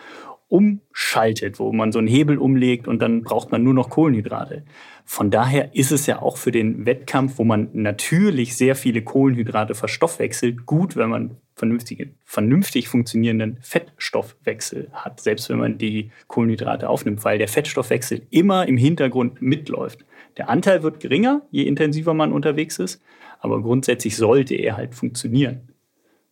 umschaltet, 0.49 1.59
wo 1.59 1.73
man 1.73 1.91
so 1.91 1.99
einen 1.99 2.09
Hebel 2.09 2.39
umlegt 2.39 2.87
und 2.87 3.01
dann 3.01 3.23
braucht 3.23 3.51
man 3.51 3.63
nur 3.63 3.75
noch 3.75 3.91
Kohlenhydrate. 3.91 4.65
Von 5.05 5.31
daher 5.31 5.75
ist 5.75 5.91
es 5.91 6.07
ja 6.07 6.23
auch 6.23 6.37
für 6.37 6.53
den 6.53 6.87
Wettkampf, 6.87 7.39
wo 7.39 7.45
man 7.45 7.71
natürlich 7.73 8.57
sehr 8.57 8.77
viele 8.77 9.03
Kohlenhydrate 9.03 9.75
verstoffwechselt, 9.75 10.67
gut, 10.67 10.97
wenn 10.97 11.11
man 11.11 11.37
vernünftige, 11.57 12.11
vernünftig 12.25 12.89
funktionierenden 12.89 13.59
Fettstoffwechsel 13.63 14.89
hat, 14.93 15.21
selbst 15.21 15.49
wenn 15.51 15.59
man 15.59 15.79
die 15.79 16.11
Kohlenhydrate 16.29 16.89
aufnimmt, 16.89 17.25
weil 17.25 17.39
der 17.39 17.49
Fettstoffwechsel 17.49 18.23
immer 18.31 18.67
im 18.67 18.77
Hintergrund 18.77 19.43
mitläuft. 19.43 20.05
Der 20.37 20.49
Anteil 20.49 20.83
wird 20.83 21.01
geringer, 21.01 21.43
je 21.51 21.63
intensiver 21.63 22.15
man 22.15 22.33
unterwegs 22.33 22.79
ist, 22.79 23.03
aber 23.45 23.61
grundsätzlich 23.61 24.17
sollte 24.17 24.55
er 24.55 24.79
halt 24.79 24.95
funktionieren. 24.95 25.69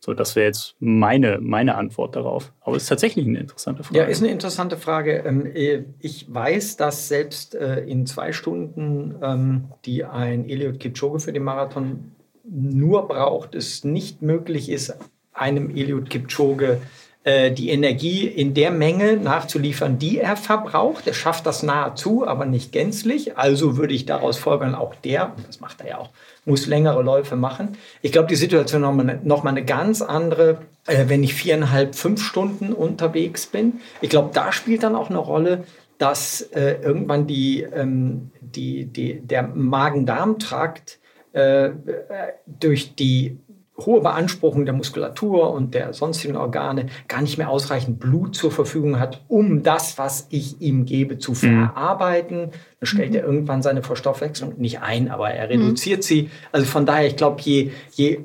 So, 0.00 0.14
das 0.14 0.34
wäre 0.34 0.46
jetzt 0.46 0.76
meine, 0.80 1.40
meine 1.42 1.74
Antwort 1.76 2.16
darauf. 2.16 2.54
Aber 2.62 2.74
es 2.74 2.84
ist 2.84 2.88
tatsächlich 2.88 3.26
eine 3.26 3.38
interessante 3.38 3.84
Frage. 3.84 3.98
Ja, 3.98 4.04
ist 4.06 4.22
eine 4.22 4.32
interessante 4.32 4.78
Frage. 4.78 5.18
Ähm, 5.18 5.44
äh, 5.44 5.84
ich 6.00 6.32
weiß, 6.32 6.78
dass 6.78 7.08
selbst 7.08 7.54
äh, 7.54 7.80
in 7.80 8.06
zwei 8.06 8.32
Stunden, 8.32 9.14
ähm, 9.22 9.64
die 9.84 10.04
ein 10.04 10.48
Eliud 10.48 10.80
Kipchoge 10.80 11.20
für 11.20 11.34
den 11.34 11.44
Marathon 11.44 12.12
nur 12.44 13.06
braucht, 13.06 13.54
es 13.54 13.84
nicht 13.84 14.22
möglich 14.22 14.70
ist, 14.70 14.96
einem 15.34 15.68
Eliud 15.68 16.08
Kipchoge 16.08 16.80
äh, 16.80 17.01
die 17.24 17.70
Energie 17.70 18.26
in 18.26 18.52
der 18.52 18.72
Menge 18.72 19.16
nachzuliefern, 19.16 19.96
die 19.96 20.18
er 20.18 20.36
verbraucht. 20.36 21.06
Er 21.06 21.14
schafft 21.14 21.46
das 21.46 21.62
nahezu, 21.62 22.26
aber 22.26 22.46
nicht 22.46 22.72
gänzlich. 22.72 23.38
Also 23.38 23.76
würde 23.76 23.94
ich 23.94 24.06
daraus 24.06 24.38
folgern, 24.38 24.74
auch 24.74 24.96
der, 24.96 25.32
das 25.46 25.60
macht 25.60 25.82
er 25.82 25.88
ja 25.88 25.98
auch, 25.98 26.10
muss 26.44 26.66
längere 26.66 27.00
Läufe 27.02 27.36
machen. 27.36 27.76
Ich 28.00 28.10
glaube, 28.10 28.26
die 28.26 28.34
Situation 28.34 28.82
noch 28.82 28.92
mal, 28.92 29.20
noch 29.22 29.44
mal 29.44 29.50
eine 29.50 29.64
ganz 29.64 30.02
andere, 30.02 30.62
äh, 30.86 31.04
wenn 31.06 31.22
ich 31.22 31.34
viereinhalb, 31.34 31.94
fünf 31.94 32.24
Stunden 32.24 32.72
unterwegs 32.72 33.46
bin. 33.46 33.80
Ich 34.00 34.10
glaube, 34.10 34.30
da 34.32 34.50
spielt 34.50 34.82
dann 34.82 34.96
auch 34.96 35.08
eine 35.08 35.18
Rolle, 35.18 35.64
dass 35.98 36.40
äh, 36.40 36.78
irgendwann 36.82 37.28
die, 37.28 37.62
ähm, 37.62 38.32
die, 38.40 38.86
die, 38.86 39.20
der 39.20 39.44
Magen-Darm-Trakt 39.44 40.98
äh, 41.32 41.70
durch 42.46 42.96
die 42.96 43.38
hohe 43.86 44.00
Beanspruchung 44.00 44.64
der 44.64 44.74
Muskulatur 44.74 45.52
und 45.52 45.74
der 45.74 45.92
sonstigen 45.92 46.36
Organe 46.36 46.86
gar 47.08 47.22
nicht 47.22 47.38
mehr 47.38 47.48
ausreichend 47.48 48.00
Blut 48.00 48.34
zur 48.34 48.50
Verfügung 48.50 48.98
hat, 48.98 49.22
um 49.28 49.62
das, 49.62 49.98
was 49.98 50.26
ich 50.30 50.60
ihm 50.60 50.84
gebe, 50.84 51.18
zu 51.18 51.32
mhm. 51.32 51.68
verarbeiten. 51.68 52.46
Mhm. 52.46 52.50
Dann 52.82 52.88
stellt 52.88 53.10
mhm. 53.10 53.16
er 53.16 53.24
irgendwann 53.24 53.62
seine 53.62 53.80
Verstoffwechslung 53.80 54.54
nicht 54.56 54.80
ein, 54.80 55.08
aber 55.08 55.30
er 55.30 55.48
reduziert 55.48 55.98
mhm. 55.98 56.02
sie. 56.02 56.30
Also 56.50 56.66
von 56.66 56.84
daher, 56.84 57.06
ich 57.06 57.14
glaube, 57.14 57.40
je, 57.40 57.70
je 57.92 58.18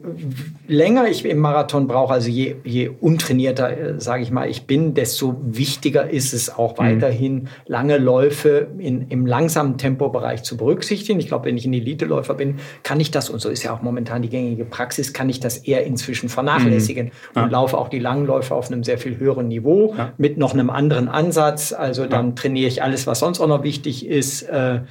länger 0.68 1.08
ich 1.08 1.24
im 1.26 1.38
Marathon 1.38 1.88
brauche, 1.88 2.12
also 2.12 2.28
je, 2.28 2.56
je 2.64 2.90
untrainierter, 2.90 3.78
äh, 3.78 4.02
sage 4.02 4.24
ich 4.24 4.32
mal, 4.32 4.50
ich 4.50 4.64
bin, 4.66 4.96
desto 4.96 5.40
wichtiger 5.44 6.10
ist 6.10 6.34
es 6.34 6.50
auch 6.50 6.74
mhm. 6.74 6.84
weiterhin, 6.84 7.50
lange 7.68 8.00
Läufe 8.00 8.66
in, 8.80 9.10
im 9.10 9.28
langsamen 9.28 9.78
Tempobereich 9.78 10.42
zu 10.42 10.58
berücksichtigen. 10.58 11.20
Ich 11.20 11.28
glaube, 11.28 11.46
wenn 11.46 11.56
ich 11.56 11.68
ein 11.68 11.74
Eliteläufer 11.74 12.34
bin, 12.34 12.56
kann 12.82 13.00
ich 13.00 13.12
das, 13.12 13.30
und 13.30 13.40
so 13.40 13.50
ist 13.50 13.62
ja 13.62 13.76
auch 13.76 13.84
momentan 13.84 14.24
die 14.24 14.30
gängige 14.30 14.66
Praxis, 14.66 15.14
kann 15.14 15.30
ich 15.30 15.40
das 15.40 15.58
eher 15.58 15.86
inzwischen 15.86 16.30
vernachlässigen 16.30 17.06
mhm. 17.06 17.12
ja. 17.36 17.44
und 17.44 17.52
laufe 17.52 17.78
auch 17.78 17.90
die 17.90 18.00
Langläufe 18.00 18.56
auf 18.56 18.72
einem 18.72 18.84
sehr 18.84 18.98
viel 18.98 19.20
höheren 19.20 19.50
Niveau 19.50 19.94
ja. 19.96 20.14
mit 20.18 20.40
noch 20.40 20.56
einem 20.56 20.72
anderen 20.72 21.10
Ansatz. 21.10 21.74
Also 21.74 22.08
dann 22.08 22.36
trainiere 22.36 22.68
ich 22.68 22.82
alles, 22.82 23.06
was 23.06 23.20
sonst 23.20 23.40
auch 23.40 23.48
noch 23.48 23.62
wichtig 23.62 24.08
ist. 24.08 24.47
Äh, 24.48 24.82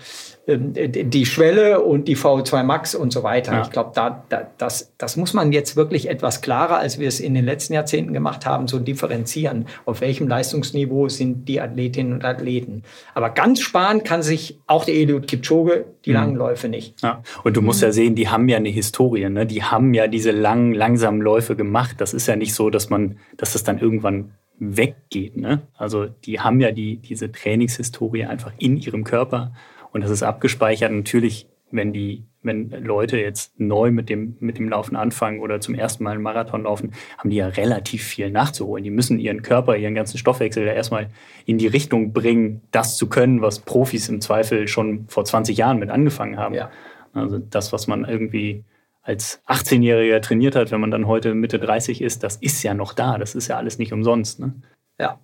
ähm, 0.48 0.74
die 0.74 1.26
Schwelle 1.26 1.80
und 1.80 2.06
die 2.06 2.16
VO2 2.16 2.62
Max 2.62 2.94
und 2.94 3.12
so 3.12 3.24
weiter. 3.24 3.52
Ja. 3.52 3.62
Ich 3.62 3.70
glaube, 3.70 3.90
da, 3.94 4.24
da, 4.28 4.48
das, 4.58 4.92
das 4.96 5.16
muss 5.16 5.34
man 5.34 5.50
jetzt 5.50 5.74
wirklich 5.74 6.08
etwas 6.08 6.40
klarer, 6.40 6.78
als 6.78 7.00
wir 7.00 7.08
es 7.08 7.18
in 7.18 7.34
den 7.34 7.44
letzten 7.44 7.74
Jahrzehnten 7.74 8.12
gemacht 8.12 8.46
haben, 8.46 8.68
so 8.68 8.78
differenzieren. 8.78 9.66
Auf 9.86 10.00
welchem 10.00 10.28
Leistungsniveau 10.28 11.08
sind 11.08 11.48
die 11.48 11.60
Athletinnen 11.60 12.12
und 12.12 12.24
Athleten? 12.24 12.84
Aber 13.14 13.30
ganz 13.30 13.60
sparen 13.60 14.04
kann 14.04 14.22
sich 14.22 14.60
auch 14.68 14.84
der 14.84 14.94
Eliud 14.94 15.26
Kipchoge 15.26 15.86
die 16.04 16.10
mhm. 16.10 16.16
langen 16.16 16.36
Läufe 16.36 16.68
nicht. 16.68 17.02
Ja. 17.02 17.22
Und 17.42 17.56
du 17.56 17.62
musst 17.62 17.82
ja 17.82 17.90
sehen, 17.90 18.14
die 18.14 18.28
haben 18.28 18.48
ja 18.48 18.58
eine 18.58 18.68
Historie. 18.68 19.28
Ne? 19.28 19.46
Die 19.46 19.64
haben 19.64 19.94
ja 19.94 20.06
diese 20.06 20.30
langen, 20.30 20.74
langsamen 20.74 21.20
Läufe 21.20 21.56
gemacht. 21.56 21.96
Das 21.98 22.14
ist 22.14 22.28
ja 22.28 22.36
nicht 22.36 22.54
so, 22.54 22.70
dass 22.70 22.88
man, 22.88 23.18
dass 23.36 23.54
das 23.54 23.64
dann 23.64 23.78
irgendwann 23.78 24.30
weggeht. 24.58 25.36
Ne? 25.36 25.62
Also 25.76 26.06
die 26.06 26.40
haben 26.40 26.60
ja 26.60 26.72
die, 26.72 26.96
diese 26.96 27.30
Trainingshistorie 27.30 28.24
einfach 28.24 28.52
in 28.58 28.76
ihrem 28.76 29.04
Körper 29.04 29.52
und 29.92 30.02
das 30.02 30.10
ist 30.10 30.22
abgespeichert. 30.22 30.92
Natürlich, 30.92 31.48
wenn 31.70 31.92
die, 31.92 32.24
wenn 32.42 32.70
Leute 32.70 33.18
jetzt 33.18 33.58
neu 33.58 33.90
mit 33.90 34.08
dem, 34.08 34.36
mit 34.40 34.58
dem 34.58 34.68
Laufen 34.68 34.96
anfangen 34.96 35.40
oder 35.40 35.60
zum 35.60 35.74
ersten 35.74 36.04
Mal 36.04 36.12
einen 36.12 36.22
Marathon 36.22 36.62
laufen, 36.62 36.92
haben 37.18 37.30
die 37.30 37.36
ja 37.36 37.48
relativ 37.48 38.04
viel 38.04 38.30
nachzuholen. 38.30 38.84
Die 38.84 38.90
müssen 38.90 39.18
ihren 39.18 39.42
Körper, 39.42 39.76
ihren 39.76 39.94
ganzen 39.94 40.18
Stoffwechsel 40.18 40.66
ja 40.66 40.72
erstmal 40.72 41.08
in 41.44 41.58
die 41.58 41.66
Richtung 41.66 42.12
bringen, 42.12 42.62
das 42.70 42.96
zu 42.96 43.08
können, 43.08 43.42
was 43.42 43.60
Profis 43.60 44.08
im 44.08 44.20
Zweifel 44.20 44.68
schon 44.68 45.06
vor 45.08 45.24
20 45.24 45.56
Jahren 45.56 45.78
mit 45.78 45.90
angefangen 45.90 46.36
haben. 46.36 46.54
Ja. 46.54 46.70
Also 47.12 47.38
das, 47.38 47.72
was 47.72 47.86
man 47.86 48.04
irgendwie 48.04 48.64
als 49.06 49.40
18-Jähriger 49.46 50.20
trainiert 50.20 50.56
hat, 50.56 50.72
wenn 50.72 50.80
man 50.80 50.90
dann 50.90 51.06
heute 51.06 51.32
Mitte 51.34 51.58
30 51.60 52.02
ist, 52.02 52.22
das 52.24 52.36
ist 52.36 52.62
ja 52.64 52.74
noch 52.74 52.92
da. 52.92 53.18
Das 53.18 53.34
ist 53.34 53.46
ja 53.46 53.56
alles 53.56 53.78
nicht 53.78 53.92
umsonst. 53.92 54.40
Ne? 54.40 54.54
Ja, 54.98 55.20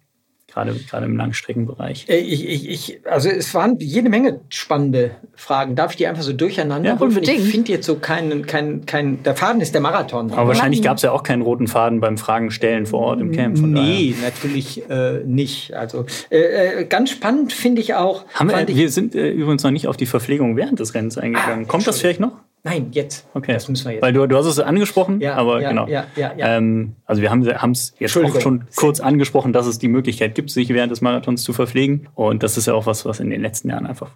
gerade, 0.46 0.74
gerade 0.88 1.06
im 1.06 1.16
Langstreckenbereich. 1.16 2.06
Äh, 2.08 2.18
ich, 2.18 2.48
ich, 2.48 2.68
ich, 2.68 3.00
also 3.10 3.28
es 3.28 3.52
waren 3.54 3.78
jede 3.80 4.08
Menge 4.08 4.40
spannende 4.50 5.12
Fragen. 5.34 5.74
Darf 5.74 5.92
ich 5.92 5.96
die 5.96 6.06
einfach 6.06 6.22
so 6.22 6.32
durcheinander 6.32 6.90
ja, 6.90 6.94
rufen? 6.94 7.24
Ich 7.24 7.50
finde 7.50 7.72
jetzt 7.72 7.86
so 7.86 7.96
keinen, 7.96 8.46
kein, 8.46 8.86
kein, 8.86 9.20
der 9.24 9.34
Faden 9.34 9.60
ist 9.60 9.74
der 9.74 9.80
Marathon. 9.80 10.30
Aber 10.30 10.46
wahrscheinlich 10.46 10.82
gab 10.82 10.98
es 10.98 11.02
ja 11.02 11.10
auch 11.10 11.24
keinen 11.24 11.42
roten 11.42 11.66
Faden 11.66 12.00
beim 12.00 12.18
Fragen 12.18 12.52
stellen 12.52 12.86
vor 12.86 13.00
Ort 13.00 13.20
im 13.20 13.32
Camp. 13.32 13.58
nee, 13.58 14.14
daher. 14.14 14.30
natürlich 14.30 14.88
äh, 14.88 15.24
nicht. 15.24 15.74
Also 15.74 16.06
äh, 16.30 16.82
äh 16.82 16.84
ganz 16.84 17.10
spannend 17.10 17.52
finde 17.52 17.80
ich 17.80 17.94
auch. 17.94 18.24
Haben 18.34 18.50
wir, 18.50 18.68
wir 18.68 18.90
sind 18.90 19.16
äh, 19.16 19.30
übrigens 19.30 19.64
noch 19.64 19.72
nicht 19.72 19.88
auf 19.88 19.96
die 19.96 20.06
Verpflegung 20.06 20.56
während 20.56 20.78
des 20.78 20.94
Rennens 20.94 21.18
eingegangen. 21.18 21.64
Ah, 21.64 21.68
Kommt 21.68 21.88
das 21.88 22.00
vielleicht 22.00 22.20
noch? 22.20 22.32
Nein, 22.64 22.88
jetzt. 22.92 23.28
Okay. 23.34 23.54
Das 23.54 23.68
müssen 23.68 23.86
wir 23.86 23.92
jetzt. 23.94 24.02
Weil 24.02 24.12
du, 24.12 24.24
du 24.26 24.36
hast 24.36 24.46
es 24.46 24.60
angesprochen, 24.60 25.20
ja, 25.20 25.34
aber 25.34 25.60
ja, 25.60 25.70
genau. 25.70 25.88
Ja, 25.88 26.06
ja, 26.14 26.32
ja. 26.36 26.56
Ähm, 26.56 26.94
also 27.06 27.20
wir 27.20 27.30
haben 27.30 27.42
es 27.72 27.94
jetzt 27.98 28.16
auch 28.16 28.40
schon 28.40 28.66
kurz 28.76 29.00
angesprochen, 29.00 29.52
dass 29.52 29.66
es 29.66 29.80
die 29.80 29.88
Möglichkeit 29.88 30.36
gibt, 30.36 30.50
sich 30.50 30.68
während 30.68 30.92
des 30.92 31.00
Marathons 31.00 31.42
zu 31.42 31.52
verpflegen. 31.52 32.08
Und 32.14 32.44
das 32.44 32.56
ist 32.56 32.66
ja 32.66 32.74
auch 32.74 32.86
was, 32.86 33.04
was 33.04 33.18
in 33.18 33.30
den 33.30 33.42
letzten 33.42 33.68
Jahren 33.68 33.84
einfach 33.84 34.10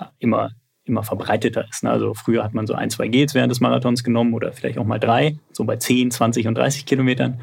ja, 0.00 0.10
immer, 0.18 0.50
immer 0.84 1.04
verbreiteter 1.04 1.64
ist. 1.70 1.84
Ne? 1.84 1.90
Also 1.90 2.12
früher 2.14 2.42
hat 2.42 2.54
man 2.54 2.66
so 2.66 2.74
ein, 2.74 2.90
zwei 2.90 3.06
Gels 3.06 3.34
während 3.34 3.52
des 3.52 3.60
Marathons 3.60 4.02
genommen 4.02 4.34
oder 4.34 4.52
vielleicht 4.52 4.78
auch 4.78 4.84
mal 4.84 4.98
drei, 4.98 5.36
so 5.52 5.62
bei 5.62 5.76
10, 5.76 6.10
20 6.10 6.48
und 6.48 6.56
30 6.56 6.86
Kilometern. 6.86 7.40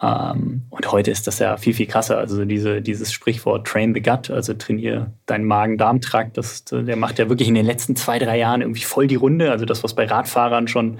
Ähm, 0.00 0.62
und 0.70 0.92
heute 0.92 1.10
ist 1.10 1.26
das 1.26 1.38
ja 1.38 1.56
viel, 1.56 1.74
viel 1.74 1.86
krasser. 1.86 2.18
Also 2.18 2.44
diese, 2.44 2.80
dieses 2.82 3.12
Sprichwort 3.12 3.66
Train 3.66 3.94
the 3.94 4.00
Gut, 4.00 4.30
also 4.30 4.54
trainiere 4.54 5.12
deinen 5.26 5.44
Magen-Darm-Trakt, 5.44 6.38
der 6.72 6.96
macht 6.96 7.18
ja 7.18 7.28
wirklich 7.28 7.48
in 7.48 7.54
den 7.54 7.66
letzten 7.66 7.96
zwei, 7.96 8.18
drei 8.18 8.38
Jahren 8.38 8.60
irgendwie 8.60 8.82
voll 8.82 9.06
die 9.06 9.16
Runde. 9.16 9.50
Also 9.50 9.64
das, 9.64 9.82
was 9.82 9.94
bei 9.94 10.06
Radfahrern 10.06 10.68
schon 10.68 10.98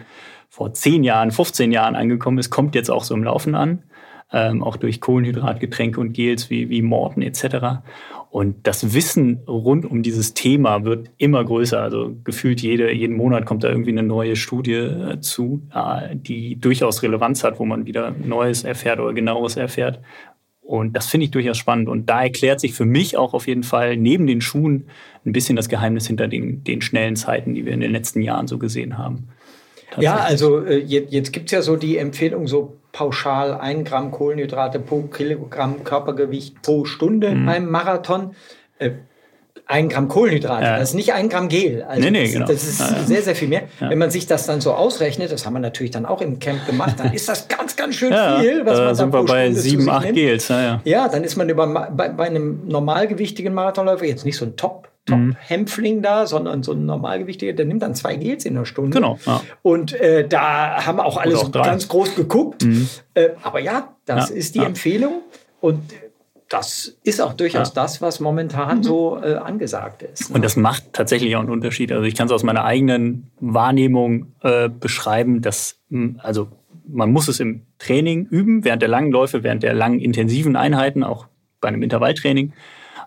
vor 0.49 0.73
10 0.73 1.05
Jahren, 1.05 1.31
15 1.31 1.71
Jahren 1.73 1.95
angekommen 1.95 2.39
ist, 2.39 2.51
kommt 2.51 2.75
jetzt 2.75 2.91
auch 2.91 3.05
so 3.05 3.15
im 3.15 3.23
Laufen 3.23 3.55
an. 3.55 3.85
Ähm, 4.31 4.63
auch 4.63 4.77
durch 4.77 5.01
Kohlenhydratgetränke 5.01 5.99
und 6.01 6.13
Gels 6.13 6.51
wie, 6.51 6.69
wie 6.69 6.83
Morten 6.83 7.23
etc. 7.23 7.81
Und 8.31 8.67
das 8.67 8.93
Wissen 8.93 9.41
rund 9.49 9.87
um 9.87 10.03
dieses 10.03 10.35
Thema 10.35 10.85
wird 10.85 11.11
immer 11.17 11.43
größer. 11.43 11.81
Also 11.81 12.15
gefühlt 12.25 12.61
jede, 12.61 12.93
jeden 12.93 13.17
Monat 13.17 13.47
kommt 13.47 13.65
da 13.65 13.71
irgendwie 13.71 13.91
eine 13.91 14.03
neue 14.03 14.37
Studie 14.37 14.75
äh, 14.75 15.21
zu, 15.21 15.63
äh, 15.75 16.15
die 16.15 16.57
durchaus 16.61 17.03
Relevanz 17.03 17.43
hat, 17.43 17.59
wo 17.59 17.65
man 17.65 17.87
wieder 17.87 18.11
Neues 18.11 18.65
erfährt 18.65 19.01
oder 19.01 19.15
genaueres 19.15 19.57
erfährt. 19.57 20.01
Und 20.61 20.95
das 20.95 21.07
finde 21.07 21.25
ich 21.25 21.31
durchaus 21.31 21.57
spannend. 21.57 21.89
Und 21.89 22.11
da 22.11 22.23
erklärt 22.23 22.61
sich 22.61 22.75
für 22.75 22.85
mich 22.85 23.17
auch 23.17 23.33
auf 23.33 23.47
jeden 23.47 23.63
Fall 23.63 23.97
neben 23.97 24.27
den 24.27 24.43
Schuhen 24.43 24.89
ein 25.25 25.33
bisschen 25.33 25.57
das 25.57 25.71
Geheimnis 25.71 26.07
hinter 26.07 26.29
den, 26.29 26.63
den 26.63 26.83
schnellen 26.83 27.17
Zeiten, 27.17 27.55
die 27.55 27.65
wir 27.65 27.73
in 27.73 27.81
den 27.81 27.93
letzten 27.93 28.21
Jahren 28.21 28.47
so 28.47 28.59
gesehen 28.59 28.99
haben. 28.99 29.29
Ja, 29.97 30.17
also 30.17 30.63
äh, 30.67 30.77
jetzt, 30.77 31.11
jetzt 31.11 31.33
gibt 31.33 31.47
es 31.47 31.53
ja 31.53 31.63
so 31.63 31.77
die 31.77 31.97
Empfehlung, 31.97 32.47
so 32.47 32.77
pauschal 32.93 33.55
ein 33.55 33.85
Gramm 33.85 34.11
Kohlenhydrate 34.11 34.79
pro 34.81 35.03
Kilogramm 35.03 35.85
Körpergewicht 35.85 36.63
pro 36.63 36.85
Stunde 36.85 37.31
mhm. 37.31 37.47
beim 37.47 37.71
Marathon. 37.71 38.35
Äh, 38.79 38.91
ein 39.67 39.91
Gramm 39.91 40.09
Kohlenhydrate, 40.09 40.65
ja. 40.65 40.79
das 40.79 40.91
ist 40.91 40.95
nicht 40.95 41.13
ein 41.13 41.29
Gramm 41.29 41.49
Gel. 41.49 41.83
Also 41.83 42.01
nee, 42.01 42.11
nee, 42.11 42.23
das, 42.23 42.33
genau. 42.33 42.47
das 42.47 42.63
ist 42.65 42.81
ja, 42.81 42.87
ja. 42.87 43.03
sehr, 43.05 43.23
sehr 43.23 43.37
viel 43.37 43.49
mehr. 43.49 43.65
Wenn 43.81 43.99
man 43.99 44.11
sich 44.11 44.27
das 44.27 44.47
dann 44.47 44.63
so 44.63 44.73
ausrechnet, 44.73 45.31
das 45.31 45.45
haben 45.45 45.53
wir 45.53 45.61
natürlich 45.61 45.91
dann 45.91 46.07
auch 46.07 46.23
im 46.23 46.39
Camp 46.39 46.65
gemacht, 46.67 46.95
dann 46.99 47.13
ist 47.15 47.29
das 47.29 47.49
ganz, 47.49 47.77
ganz 47.77 47.95
schön 47.95 48.09
viel, 48.09 48.65
was 48.65 48.79
man 48.79 48.95
sind 48.95 49.13
wir 49.13 49.25
bei 49.25 49.53
sieben, 49.53 49.89
acht 49.91 50.13
Gels. 50.15 50.49
Ja, 50.49 50.81
ja. 50.85 51.09
dann 51.09 51.23
ist 51.23 51.37
man 51.37 51.51
über, 51.51 51.67
bei, 51.91 52.09
bei 52.09 52.27
einem 52.27 52.67
normalgewichtigen 52.67 53.53
Marathonläufer 53.53 54.07
jetzt 54.07 54.25
nicht 54.25 54.39
so 54.39 54.47
ein 54.47 54.57
Top 54.57 54.89
Top-Hämpfling 55.09 56.03
da, 56.03 56.27
sondern 56.27 56.63
so 56.63 56.73
ein 56.73 56.87
Normalgewichtiger, 56.87 57.53
der 57.53 57.67
nimmt 57.67 57.83
dann 57.83 57.95
zwei 57.95 58.17
Gels 58.17 58.45
in 58.45 58.55
der 58.55 58.65
Stunde. 58.65 58.91
Genau. 58.91 59.19
Ja. 59.25 59.43
Und 59.63 59.93
äh, 59.93 60.27
da 60.27 60.87
haben 60.87 61.01
auch 61.01 61.17
alle 61.17 61.37
so 61.37 61.51
ganz 61.51 61.89
groß 61.89 62.15
geguckt. 62.15 62.65
Mhm. 62.65 62.89
Äh, 63.15 63.31
aber 63.43 63.61
ja, 63.61 63.95
das 64.05 64.31
ja, 64.31 64.37
ist 64.37 64.55
die 64.55 64.61
ja. 64.61 64.67
Empfehlung. 64.67 65.23
Und 65.61 65.83
das 66.49 66.97
ist 67.03 67.21
auch 67.21 67.35
durchaus 67.35 67.75
das, 67.75 68.01
was 68.01 68.21
momentan 68.21 68.79
mhm. 68.79 68.83
so 68.83 69.21
äh, 69.23 69.35
angesagt 69.35 70.03
ist. 70.03 70.31
Ne? 70.31 70.37
Und 70.37 70.45
das 70.45 70.57
macht 70.57 70.93
tatsächlich 70.93 71.37
auch 71.37 71.41
einen 71.41 71.51
Unterschied. 71.51 71.93
Also 71.93 72.05
ich 72.05 72.15
kann 72.15 72.27
es 72.27 72.33
aus 72.33 72.43
meiner 72.43 72.65
eigenen 72.65 73.31
Wahrnehmung 73.41 74.33
äh, 74.43 74.69
beschreiben, 74.69 75.43
dass 75.43 75.79
hm, 75.91 76.21
also 76.23 76.49
man 76.91 77.13
muss 77.13 77.29
es 77.29 77.39
im 77.41 77.67
Training 77.79 78.27
üben, 78.27 78.65
während 78.65 78.83
der 78.83 78.89
langen 78.89 79.13
Läufe, 79.13 79.43
während 79.43 79.63
der 79.63 79.75
langen 79.75 80.01
intensiven 80.01 80.57
Einheiten, 80.57 81.05
auch 81.05 81.27
bei 81.61 81.69
einem 81.69 81.83
Intervalltraining 81.83 82.53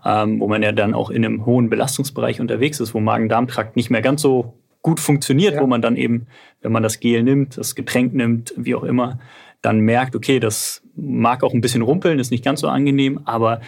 ähm, 0.06 0.40
wo 0.40 0.48
man 0.48 0.64
ja 0.64 0.72
dann 0.72 0.94
auch 0.94 1.10
in 1.10 1.26
einem 1.26 1.46
hohen 1.46 1.70
Belastungsbereich 1.70 2.42
unterwegs 2.42 2.80
ist, 2.80 2.94
wo 2.94 3.00
Magen-Darm-Trakt 3.00 3.76
nicht 3.76 3.90
mehr 3.90 4.02
ganz 4.02 4.22
so 4.22 4.54
gut 4.82 5.00
funktioniert, 5.00 5.56
ja. 5.56 5.62
wo 5.62 5.68
man 5.68 5.82
dann 5.82 5.96
eben, 5.96 6.28
wenn 6.62 6.72
man 6.72 6.84
das 6.84 7.00
Gel 7.00 7.24
nimmt, 7.24 7.58
das 7.58 7.76
Getränk 7.76 8.14
nimmt, 8.14 8.54
wie 8.58 8.76
auch 8.76 8.84
immer, 8.84 9.20
dann 9.62 9.80
merkt, 9.82 10.16
okay, 10.16 10.40
das 10.40 10.82
mag 10.96 11.44
auch 11.44 11.54
ein 11.54 11.62
bisschen 11.62 11.84
rumpeln, 11.84 12.20
ist 12.20 12.32
nicht 12.32 12.44
ganz 12.44 12.62
so 12.62 12.68
angenehm, 12.68 13.22
aber 13.26 13.62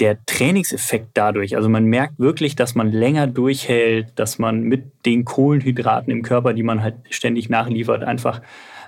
der 0.00 0.24
Trainingseffekt 0.24 1.10
dadurch, 1.14 1.54
also 1.54 1.68
man 1.68 1.84
merkt 1.84 2.18
wirklich, 2.18 2.56
dass 2.56 2.74
man 2.74 2.90
länger 2.90 3.26
durchhält, 3.26 4.18
dass 4.18 4.38
man 4.38 4.62
mit 4.62 5.04
den 5.06 5.24
Kohlenhydraten 5.24 6.10
im 6.10 6.22
Körper, 6.22 6.54
die 6.54 6.62
man 6.62 6.82
halt 6.82 6.96
ständig 7.10 7.50
nachliefert, 7.50 8.02
einfach 8.02 8.40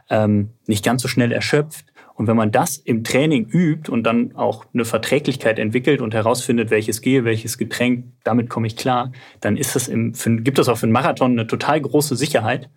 ähm, 0.09 0.51
nicht 0.67 0.85
ganz 0.85 1.03
so 1.03 1.09
schnell 1.09 1.31
erschöpft 1.31 1.87
und 2.17 2.29
wenn 2.29 2.37
man 2.37 2.53
das 2.53 2.77
im 2.77 3.03
Training 3.03 3.47
übt 3.47 3.91
und 3.91 4.05
dann 4.05 4.37
auch 4.37 4.67
eine 4.73 4.85
Verträglichkeit 4.85 5.59
entwickelt 5.59 6.01
und 6.01 6.15
herausfindet, 6.15 6.71
welches 6.71 7.01
Gel, 7.01 7.25
welches 7.25 7.59
Getränk, 7.59 8.05
damit 8.23 8.49
komme 8.49 8.69
ich 8.69 8.77
klar, 8.77 9.11
dann 9.41 9.57
ist 9.57 9.75
das 9.75 9.89
im, 9.89 10.15
für, 10.15 10.37
gibt 10.37 10.59
das 10.59 10.69
auch 10.69 10.79
für 10.79 10.85
einen 10.85 10.93
Marathon 10.93 11.33
eine 11.33 11.47
total 11.47 11.81
große 11.81 12.15
Sicherheit 12.15 12.71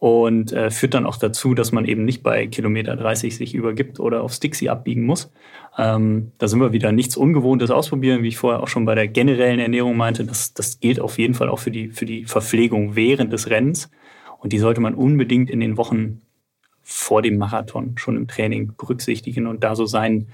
und 0.00 0.50
äh, 0.50 0.72
führt 0.72 0.94
dann 0.94 1.06
auch 1.06 1.16
dazu, 1.16 1.54
dass 1.54 1.70
man 1.70 1.84
eben 1.84 2.04
nicht 2.04 2.24
bei 2.24 2.48
Kilometer 2.48 2.96
30 2.96 3.36
sich 3.36 3.54
übergibt 3.54 4.00
oder 4.00 4.24
auf 4.24 4.32
Stixi 4.32 4.68
abbiegen 4.68 5.06
muss. 5.06 5.30
Ähm, 5.78 6.32
da 6.38 6.48
sind 6.48 6.58
wir 6.58 6.72
wieder 6.72 6.90
nichts 6.90 7.16
Ungewohntes 7.16 7.70
ausprobieren, 7.70 8.24
wie 8.24 8.28
ich 8.28 8.36
vorher 8.36 8.64
auch 8.64 8.68
schon 8.68 8.84
bei 8.84 8.96
der 8.96 9.06
generellen 9.06 9.60
Ernährung 9.60 9.96
meinte. 9.96 10.24
Das, 10.24 10.54
das 10.54 10.80
gilt 10.80 10.98
auf 10.98 11.18
jeden 11.18 11.34
Fall 11.34 11.48
auch 11.48 11.60
für 11.60 11.70
die, 11.70 11.90
für 11.90 12.04
die 12.04 12.24
Verpflegung 12.24 12.96
während 12.96 13.32
des 13.32 13.48
Rennens. 13.48 13.92
Und 14.40 14.52
die 14.52 14.58
sollte 14.58 14.80
man 14.80 14.96
unbedingt 14.96 15.48
in 15.48 15.60
den 15.60 15.76
Wochen 15.76 16.20
vor 16.92 17.22
dem 17.22 17.38
Marathon 17.38 17.94
schon 17.96 18.16
im 18.16 18.28
Training 18.28 18.72
berücksichtigen 18.76 19.46
und 19.46 19.64
da 19.64 19.74
so 19.74 19.86
sein, 19.86 20.28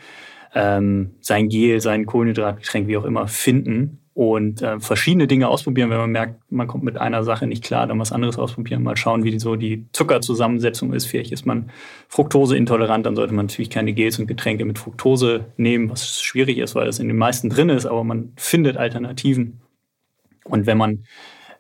ähm, 0.55 1.11
sein 1.21 1.49
Gel, 1.49 1.81
sein 1.81 2.07
Kohlenhydratgetränk, 2.07 2.89
wie 2.89 2.97
auch 2.97 3.05
immer, 3.05 3.29
finden 3.29 4.01
und 4.19 4.63
äh, 4.63 4.81
verschiedene 4.81 5.29
Dinge 5.29 5.47
ausprobieren. 5.47 5.91
Wenn 5.91 5.99
man 5.99 6.11
merkt, 6.11 6.51
man 6.51 6.67
kommt 6.67 6.83
mit 6.83 6.99
einer 6.99 7.23
Sache 7.23 7.47
nicht 7.47 7.63
klar, 7.63 7.87
dann 7.87 8.01
was 8.01 8.11
anderes 8.11 8.37
ausprobieren, 8.37 8.83
mal 8.83 8.97
schauen, 8.97 9.23
wie 9.23 9.31
die, 9.31 9.39
so 9.39 9.55
die 9.55 9.87
Zuckerzusammensetzung 9.93 10.93
ist. 10.93 11.07
Vielleicht 11.07 11.31
ist 11.31 11.47
man 11.47 11.71
fruktoseintolerant, 12.09 13.07
dann 13.07 13.15
sollte 13.15 13.33
man 13.33 13.47
natürlich 13.47 13.71
keine 13.71 13.93
Gels 13.93 14.19
und 14.19 14.27
Getränke 14.27 14.65
mit 14.65 14.79
Fructose 14.79 15.45
nehmen, 15.57 15.89
was 15.89 16.21
schwierig 16.21 16.59
ist, 16.59 16.75
weil 16.75 16.87
das 16.87 16.99
in 16.99 17.07
den 17.07 17.17
meisten 17.17 17.49
drin 17.49 17.69
ist, 17.69 17.87
aber 17.87 18.03
man 18.03 18.33
findet 18.37 18.77
Alternativen. 18.77 19.61
Und 20.45 20.67
wenn 20.67 20.79
man 20.79 21.05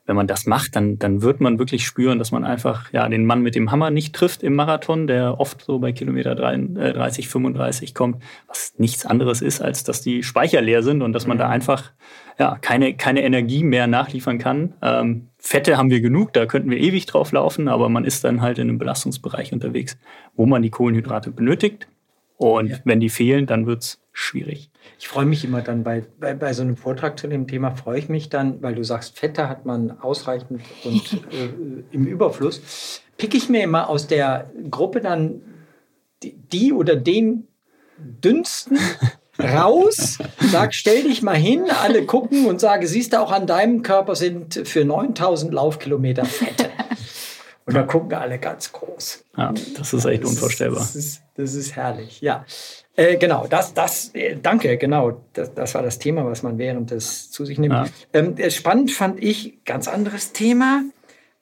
wenn 0.08 0.16
man 0.16 0.26
das 0.26 0.46
macht, 0.46 0.74
dann, 0.74 0.98
dann 0.98 1.20
wird 1.20 1.38
man 1.38 1.58
wirklich 1.58 1.84
spüren, 1.84 2.18
dass 2.18 2.32
man 2.32 2.42
einfach 2.42 2.90
ja, 2.92 3.06
den 3.06 3.26
Mann 3.26 3.42
mit 3.42 3.54
dem 3.54 3.70
Hammer 3.70 3.90
nicht 3.90 4.14
trifft 4.14 4.42
im 4.42 4.54
Marathon, 4.54 5.06
der 5.06 5.38
oft 5.38 5.62
so 5.62 5.78
bei 5.80 5.92
Kilometer 5.92 6.34
30, 6.34 7.28
35 7.28 7.90
äh, 7.90 7.92
kommt, 7.92 8.22
was 8.46 8.72
nichts 8.78 9.04
anderes 9.04 9.42
ist, 9.42 9.60
als 9.60 9.84
dass 9.84 10.00
die 10.00 10.22
Speicher 10.22 10.62
leer 10.62 10.82
sind 10.82 11.02
und 11.02 11.12
dass 11.12 11.26
man 11.26 11.36
da 11.36 11.48
mhm. 11.48 11.52
einfach 11.52 11.92
ja, 12.38 12.56
keine, 12.58 12.94
keine 12.94 13.22
Energie 13.22 13.62
mehr 13.62 13.86
nachliefern 13.86 14.38
kann. 14.38 14.72
Ähm, 14.80 15.28
Fette 15.36 15.76
haben 15.76 15.90
wir 15.90 16.00
genug, 16.00 16.32
da 16.32 16.46
könnten 16.46 16.70
wir 16.70 16.78
ewig 16.78 17.04
drauf 17.04 17.30
laufen, 17.32 17.68
aber 17.68 17.90
man 17.90 18.06
ist 18.06 18.24
dann 18.24 18.40
halt 18.40 18.58
in 18.58 18.70
einem 18.70 18.78
Belastungsbereich 18.78 19.52
unterwegs, 19.52 19.98
wo 20.36 20.46
man 20.46 20.62
die 20.62 20.70
Kohlenhydrate 20.70 21.30
benötigt. 21.30 21.86
Und 22.38 22.70
ja. 22.70 22.76
wenn 22.84 23.00
die 23.00 23.10
fehlen, 23.10 23.44
dann 23.44 23.66
wird 23.66 23.82
es 23.82 24.00
schwierig. 24.12 24.67
Ich 24.98 25.08
freue 25.08 25.26
mich 25.26 25.44
immer 25.44 25.62
dann 25.62 25.84
bei, 25.84 26.04
bei, 26.18 26.34
bei, 26.34 26.52
so 26.52 26.62
einem 26.62 26.76
Vortrag 26.76 27.18
zu 27.18 27.28
dem 27.28 27.46
Thema, 27.46 27.72
freue 27.72 27.98
ich 27.98 28.08
mich 28.08 28.28
dann, 28.28 28.62
weil 28.62 28.74
du 28.74 28.84
sagst, 28.84 29.18
Fette 29.18 29.48
hat 29.48 29.66
man 29.66 30.00
ausreichend 30.00 30.62
und 30.84 31.12
äh, 31.32 31.48
im 31.92 32.06
Überfluss, 32.06 33.02
picke 33.16 33.36
ich 33.36 33.48
mir 33.48 33.62
immer 33.62 33.88
aus 33.88 34.06
der 34.06 34.50
Gruppe 34.70 35.00
dann 35.00 35.42
die, 36.22 36.32
die 36.34 36.72
oder 36.72 36.96
den 36.96 37.48
dünnsten 37.98 38.78
raus, 39.38 40.18
sag, 40.50 40.74
stell 40.74 41.04
dich 41.04 41.22
mal 41.22 41.36
hin, 41.36 41.64
alle 41.82 42.04
gucken 42.04 42.46
und 42.46 42.60
sage, 42.60 42.86
siehst 42.86 43.12
du, 43.12 43.20
auch 43.20 43.32
an 43.32 43.46
deinem 43.46 43.82
Körper 43.82 44.16
sind 44.16 44.62
für 44.64 44.84
9000 44.84 45.52
Laufkilometer 45.52 46.24
Fette. 46.24 46.70
Und 47.68 47.74
da 47.74 47.82
gucken 47.82 48.14
alle 48.14 48.38
ganz 48.38 48.72
groß. 48.72 49.24
Ja, 49.36 49.52
das 49.76 49.92
ist 49.92 50.06
echt 50.06 50.24
unvorstellbar. 50.24 50.80
Das 50.80 50.96
ist, 50.96 51.22
das 51.34 51.54
ist 51.54 51.76
herrlich, 51.76 52.22
ja. 52.22 52.46
Äh, 52.98 53.16
genau, 53.16 53.46
das, 53.48 53.74
das, 53.74 54.12
äh, 54.14 54.36
danke, 54.42 54.76
genau. 54.76 55.22
Das, 55.32 55.54
das 55.54 55.72
war 55.76 55.82
das 55.82 56.00
Thema, 56.00 56.26
was 56.26 56.42
man 56.42 56.58
während 56.58 56.90
des 56.90 57.30
zu 57.30 57.44
sich 57.44 57.56
nimmt. 57.56 57.72
Ja. 57.72 57.86
Ähm, 58.12 58.36
äh, 58.36 58.50
spannend 58.50 58.90
fand 58.90 59.22
ich, 59.22 59.64
ganz 59.64 59.86
anderes 59.86 60.32
Thema. 60.32 60.82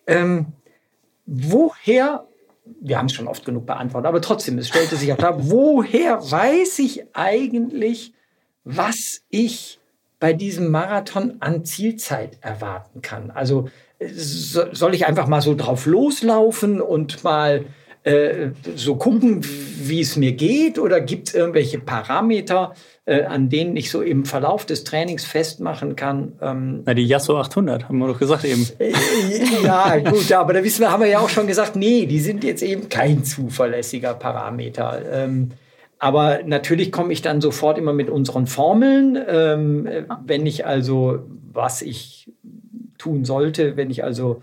Ähm, 0.06 0.48
woher, 1.24 2.26
wir 2.82 2.98
haben 2.98 3.06
es 3.06 3.14
schon 3.14 3.26
oft 3.26 3.46
genug 3.46 3.64
beantwortet, 3.64 4.06
aber 4.06 4.20
trotzdem, 4.20 4.58
es 4.58 4.68
stellte 4.68 4.96
sich 4.96 5.10
auch 5.14 5.16
da, 5.16 5.34
woher 5.38 6.18
weiß 6.18 6.78
ich 6.80 7.04
eigentlich, 7.14 8.12
was 8.64 9.22
ich 9.30 9.80
bei 10.20 10.34
diesem 10.34 10.70
Marathon 10.70 11.36
an 11.40 11.64
Zielzeit 11.64 12.36
erwarten 12.42 13.00
kann? 13.00 13.30
Also 13.30 13.70
soll 13.98 14.94
ich 14.94 15.06
einfach 15.06 15.26
mal 15.26 15.40
so 15.40 15.54
drauf 15.54 15.86
loslaufen 15.86 16.82
und 16.82 17.24
mal 17.24 17.64
äh, 18.06 18.52
so 18.76 18.94
gucken, 18.94 19.40
wie 19.42 20.00
es 20.00 20.16
mir 20.16 20.32
geht? 20.32 20.78
Oder 20.78 21.00
gibt 21.00 21.28
es 21.28 21.34
irgendwelche 21.34 21.80
Parameter, 21.80 22.72
äh, 23.04 23.24
an 23.24 23.48
denen 23.48 23.76
ich 23.76 23.90
so 23.90 24.00
im 24.00 24.24
Verlauf 24.24 24.64
des 24.64 24.84
Trainings 24.84 25.24
festmachen 25.24 25.96
kann? 25.96 26.34
Ähm, 26.40 26.82
Na, 26.86 26.94
die 26.94 27.04
Yasso 27.04 27.36
800, 27.36 27.88
haben 27.88 27.98
wir 27.98 28.06
doch 28.06 28.18
gesagt 28.20 28.44
eben. 28.44 28.64
Äh, 28.78 28.92
ja, 29.64 29.98
gut, 29.98 30.30
aber 30.30 30.52
da 30.52 30.62
wissen 30.62 30.82
wir, 30.82 30.92
haben 30.92 31.02
wir 31.02 31.08
ja 31.08 31.18
auch 31.18 31.28
schon 31.28 31.48
gesagt, 31.48 31.74
nee, 31.74 32.06
die 32.06 32.20
sind 32.20 32.44
jetzt 32.44 32.62
eben 32.62 32.88
kein 32.88 33.24
zuverlässiger 33.24 34.14
Parameter. 34.14 35.02
Ähm, 35.10 35.50
aber 35.98 36.44
natürlich 36.44 36.92
komme 36.92 37.12
ich 37.12 37.22
dann 37.22 37.40
sofort 37.40 37.76
immer 37.76 37.92
mit 37.92 38.08
unseren 38.08 38.46
Formeln. 38.46 39.18
Ähm, 39.26 39.88
wenn 40.24 40.46
ich 40.46 40.64
also, 40.64 41.24
was 41.52 41.82
ich 41.82 42.30
tun 42.98 43.24
sollte, 43.24 43.76
wenn 43.76 43.90
ich 43.90 44.04
also 44.04 44.42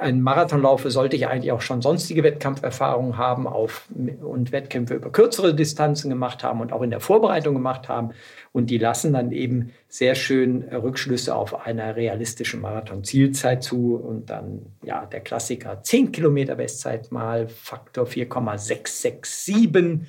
einen 0.00 0.20
Marathon 0.20 0.62
laufe, 0.62 0.90
sollte 0.90 1.16
ich 1.16 1.26
eigentlich 1.26 1.52
auch 1.52 1.60
schon 1.60 1.82
sonstige 1.82 2.22
Wettkampferfahrungen 2.22 3.16
haben 3.16 3.46
auf, 3.46 3.88
und 4.22 4.52
Wettkämpfe 4.52 4.94
über 4.94 5.10
kürzere 5.10 5.54
Distanzen 5.54 6.10
gemacht 6.10 6.42
haben 6.42 6.60
und 6.60 6.72
auch 6.72 6.82
in 6.82 6.90
der 6.90 7.00
Vorbereitung 7.00 7.54
gemacht 7.54 7.88
haben. 7.88 8.10
Und 8.52 8.70
die 8.70 8.78
lassen 8.78 9.12
dann 9.12 9.32
eben 9.32 9.72
sehr 9.88 10.14
schön 10.14 10.62
Rückschlüsse 10.62 11.34
auf 11.34 11.66
eine 11.66 11.96
realistische 11.96 12.56
Marathon-Zielzeit 12.56 13.62
zu. 13.62 13.96
Und 13.96 14.30
dann, 14.30 14.62
ja, 14.82 15.06
der 15.06 15.20
Klassiker 15.20 15.82
10 15.82 16.12
Kilometer 16.12 16.56
Bestzeit 16.56 17.12
mal 17.12 17.48
Faktor 17.48 18.06
4,667 18.06 20.06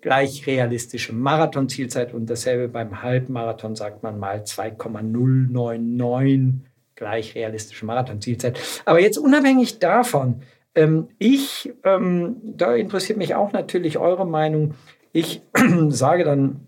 gleich 0.00 0.46
realistische 0.46 1.12
Marathonzielzeit 1.12 2.14
und 2.14 2.30
dasselbe 2.30 2.68
beim 2.68 3.02
Halbmarathon 3.02 3.76
sagt 3.76 4.02
man 4.02 4.18
mal 4.18 4.46
2,099 4.46 6.69
gleich 7.00 7.34
realistische 7.34 7.86
Marathonzielzeit. 7.86 8.60
Aber 8.84 9.00
jetzt 9.00 9.18
unabhängig 9.18 9.78
davon, 9.78 10.42
ähm, 10.74 11.08
ich, 11.18 11.72
ähm, 11.82 12.36
da 12.44 12.74
interessiert 12.74 13.18
mich 13.18 13.34
auch 13.34 13.52
natürlich 13.52 13.98
eure 13.98 14.26
Meinung. 14.26 14.74
Ich 15.12 15.42
sage 15.88 16.24
dann 16.24 16.66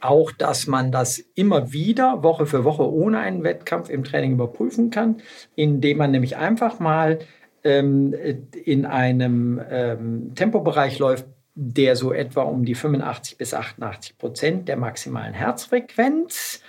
auch, 0.00 0.30
dass 0.30 0.66
man 0.66 0.92
das 0.92 1.18
immer 1.34 1.72
wieder 1.72 2.22
Woche 2.22 2.46
für 2.46 2.64
Woche 2.64 2.90
ohne 2.90 3.18
einen 3.18 3.44
Wettkampf 3.44 3.88
im 3.88 4.04
Training 4.04 4.32
überprüfen 4.32 4.90
kann, 4.90 5.16
indem 5.54 5.98
man 5.98 6.10
nämlich 6.10 6.36
einfach 6.36 6.78
mal 6.78 7.20
ähm, 7.64 8.14
in 8.52 8.84
einem 8.84 9.60
ähm, 9.70 10.32
Tempobereich 10.34 10.98
läuft, 10.98 11.26
der 11.54 11.96
so 11.96 12.12
etwa 12.12 12.42
um 12.42 12.66
die 12.66 12.74
85 12.74 13.38
bis 13.38 13.54
88 13.54 14.18
Prozent 14.18 14.68
der 14.68 14.76
maximalen 14.76 15.32
Herzfrequenz 15.32 16.60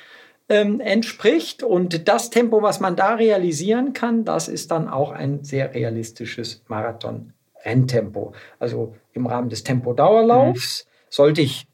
ähm, 0.49 0.79
entspricht. 0.79 1.63
Und 1.63 2.07
das 2.07 2.29
Tempo, 2.29 2.61
was 2.61 2.79
man 2.79 2.95
da 2.95 3.15
realisieren 3.15 3.93
kann, 3.93 4.25
das 4.25 4.47
ist 4.47 4.71
dann 4.71 4.87
auch 4.87 5.11
ein 5.11 5.43
sehr 5.43 5.73
realistisches 5.73 6.63
Marathon-Renntempo. 6.67 8.33
Also 8.59 8.95
im 9.13 9.27
Rahmen 9.27 9.49
des 9.49 9.63
Tempodauerlaufs 9.63 10.85
mhm. 10.85 10.89
sollte 11.09 11.41
ich 11.41 11.67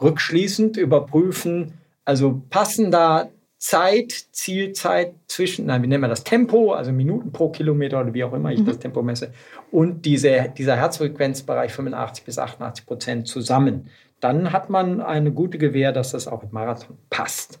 rückschließend 0.00 0.76
überprüfen, 0.76 1.74
also 2.04 2.42
passen 2.48 2.90
da 2.90 3.28
Zeit, 3.58 4.12
Zielzeit 4.32 5.12
zwischen, 5.28 5.66
nein, 5.66 5.82
wie 5.82 5.86
nennen 5.86 6.02
wir 6.02 6.08
das, 6.08 6.24
Tempo, 6.24 6.72
also 6.72 6.92
Minuten 6.92 7.30
pro 7.30 7.50
Kilometer 7.50 8.00
oder 8.00 8.14
wie 8.14 8.24
auch 8.24 8.32
immer 8.32 8.50
ich 8.50 8.60
mhm. 8.60 8.64
das 8.64 8.78
Tempo 8.78 9.02
messe, 9.02 9.32
und 9.70 10.06
diese, 10.06 10.50
dieser 10.56 10.76
Herzfrequenzbereich 10.76 11.70
85 11.70 12.24
bis 12.24 12.38
88 12.38 12.86
Prozent 12.86 13.28
zusammen. 13.28 13.90
Dann 14.18 14.52
hat 14.52 14.70
man 14.70 15.02
eine 15.02 15.30
gute 15.30 15.58
Gewähr, 15.58 15.92
dass 15.92 16.12
das 16.12 16.26
auch 16.26 16.42
im 16.42 16.48
Marathon 16.52 16.96
passt. 17.10 17.60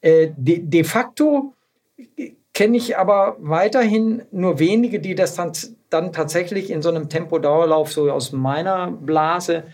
Äh, 0.00 0.28
de, 0.36 0.60
de 0.60 0.84
facto 0.84 1.54
kenne 2.52 2.76
ich 2.76 2.98
aber 2.98 3.36
weiterhin 3.38 4.22
nur 4.30 4.58
wenige, 4.58 5.00
die 5.00 5.14
das 5.14 5.34
dann, 5.34 5.52
dann 5.88 6.12
tatsächlich 6.12 6.70
in 6.70 6.82
so 6.82 6.88
einem 6.88 7.08
Tempodauerlauf 7.08 7.92
so 7.92 8.10
aus 8.10 8.32
meiner 8.32 8.90
Blase 8.90 9.64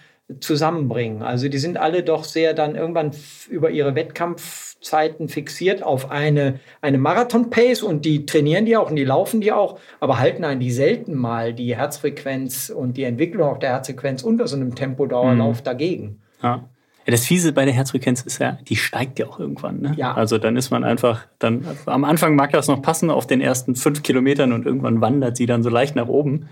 zusammenbringen. 0.40 1.22
Also 1.22 1.48
die 1.48 1.58
sind 1.58 1.76
alle 1.76 2.02
doch 2.02 2.24
sehr 2.24 2.52
dann 2.52 2.74
irgendwann 2.74 3.12
über 3.48 3.70
ihre 3.70 3.94
Wettkampfzeiten 3.94 5.28
fixiert 5.28 5.84
auf 5.84 6.10
eine, 6.10 6.58
eine 6.80 6.98
Marathon-Pace 6.98 7.82
und 7.82 8.04
die 8.04 8.26
trainieren 8.26 8.66
die 8.66 8.76
auch 8.76 8.90
und 8.90 8.96
die 8.96 9.04
laufen 9.04 9.40
die 9.40 9.52
auch, 9.52 9.78
aber 10.00 10.18
halten 10.18 10.44
eigentlich 10.44 10.74
selten 10.74 11.14
mal 11.14 11.54
die 11.54 11.76
Herzfrequenz 11.76 12.70
und 12.70 12.96
die 12.96 13.04
Entwicklung 13.04 13.48
auch 13.48 13.58
der 13.58 13.70
Herzfrequenz 13.70 14.24
unter 14.24 14.48
so 14.48 14.56
einem 14.56 14.74
Tempodauerlauf 14.74 15.60
mhm. 15.60 15.64
dagegen. 15.64 16.22
Ja. 16.42 16.68
Ja, 17.06 17.12
das 17.12 17.24
Fiese 17.24 17.52
bei 17.52 17.64
der 17.64 17.72
Herzfrequenz 17.72 18.22
ist 18.22 18.40
ja, 18.40 18.58
die 18.68 18.74
steigt 18.74 19.20
ja 19.20 19.28
auch 19.28 19.38
irgendwann. 19.38 19.80
Ne? 19.80 19.94
Ja. 19.96 20.14
Also 20.14 20.38
dann 20.38 20.56
ist 20.56 20.70
man 20.70 20.82
einfach, 20.82 21.24
dann 21.38 21.64
am 21.86 22.04
Anfang 22.04 22.34
mag 22.34 22.50
das 22.50 22.66
noch 22.66 22.82
passen 22.82 23.10
auf 23.10 23.28
den 23.28 23.40
ersten 23.40 23.76
fünf 23.76 24.02
Kilometern 24.02 24.52
und 24.52 24.66
irgendwann 24.66 25.00
wandert 25.00 25.36
sie 25.36 25.46
dann 25.46 25.62
so 25.62 25.70
leicht 25.70 25.94
nach 25.94 26.08
oben. 26.08 26.48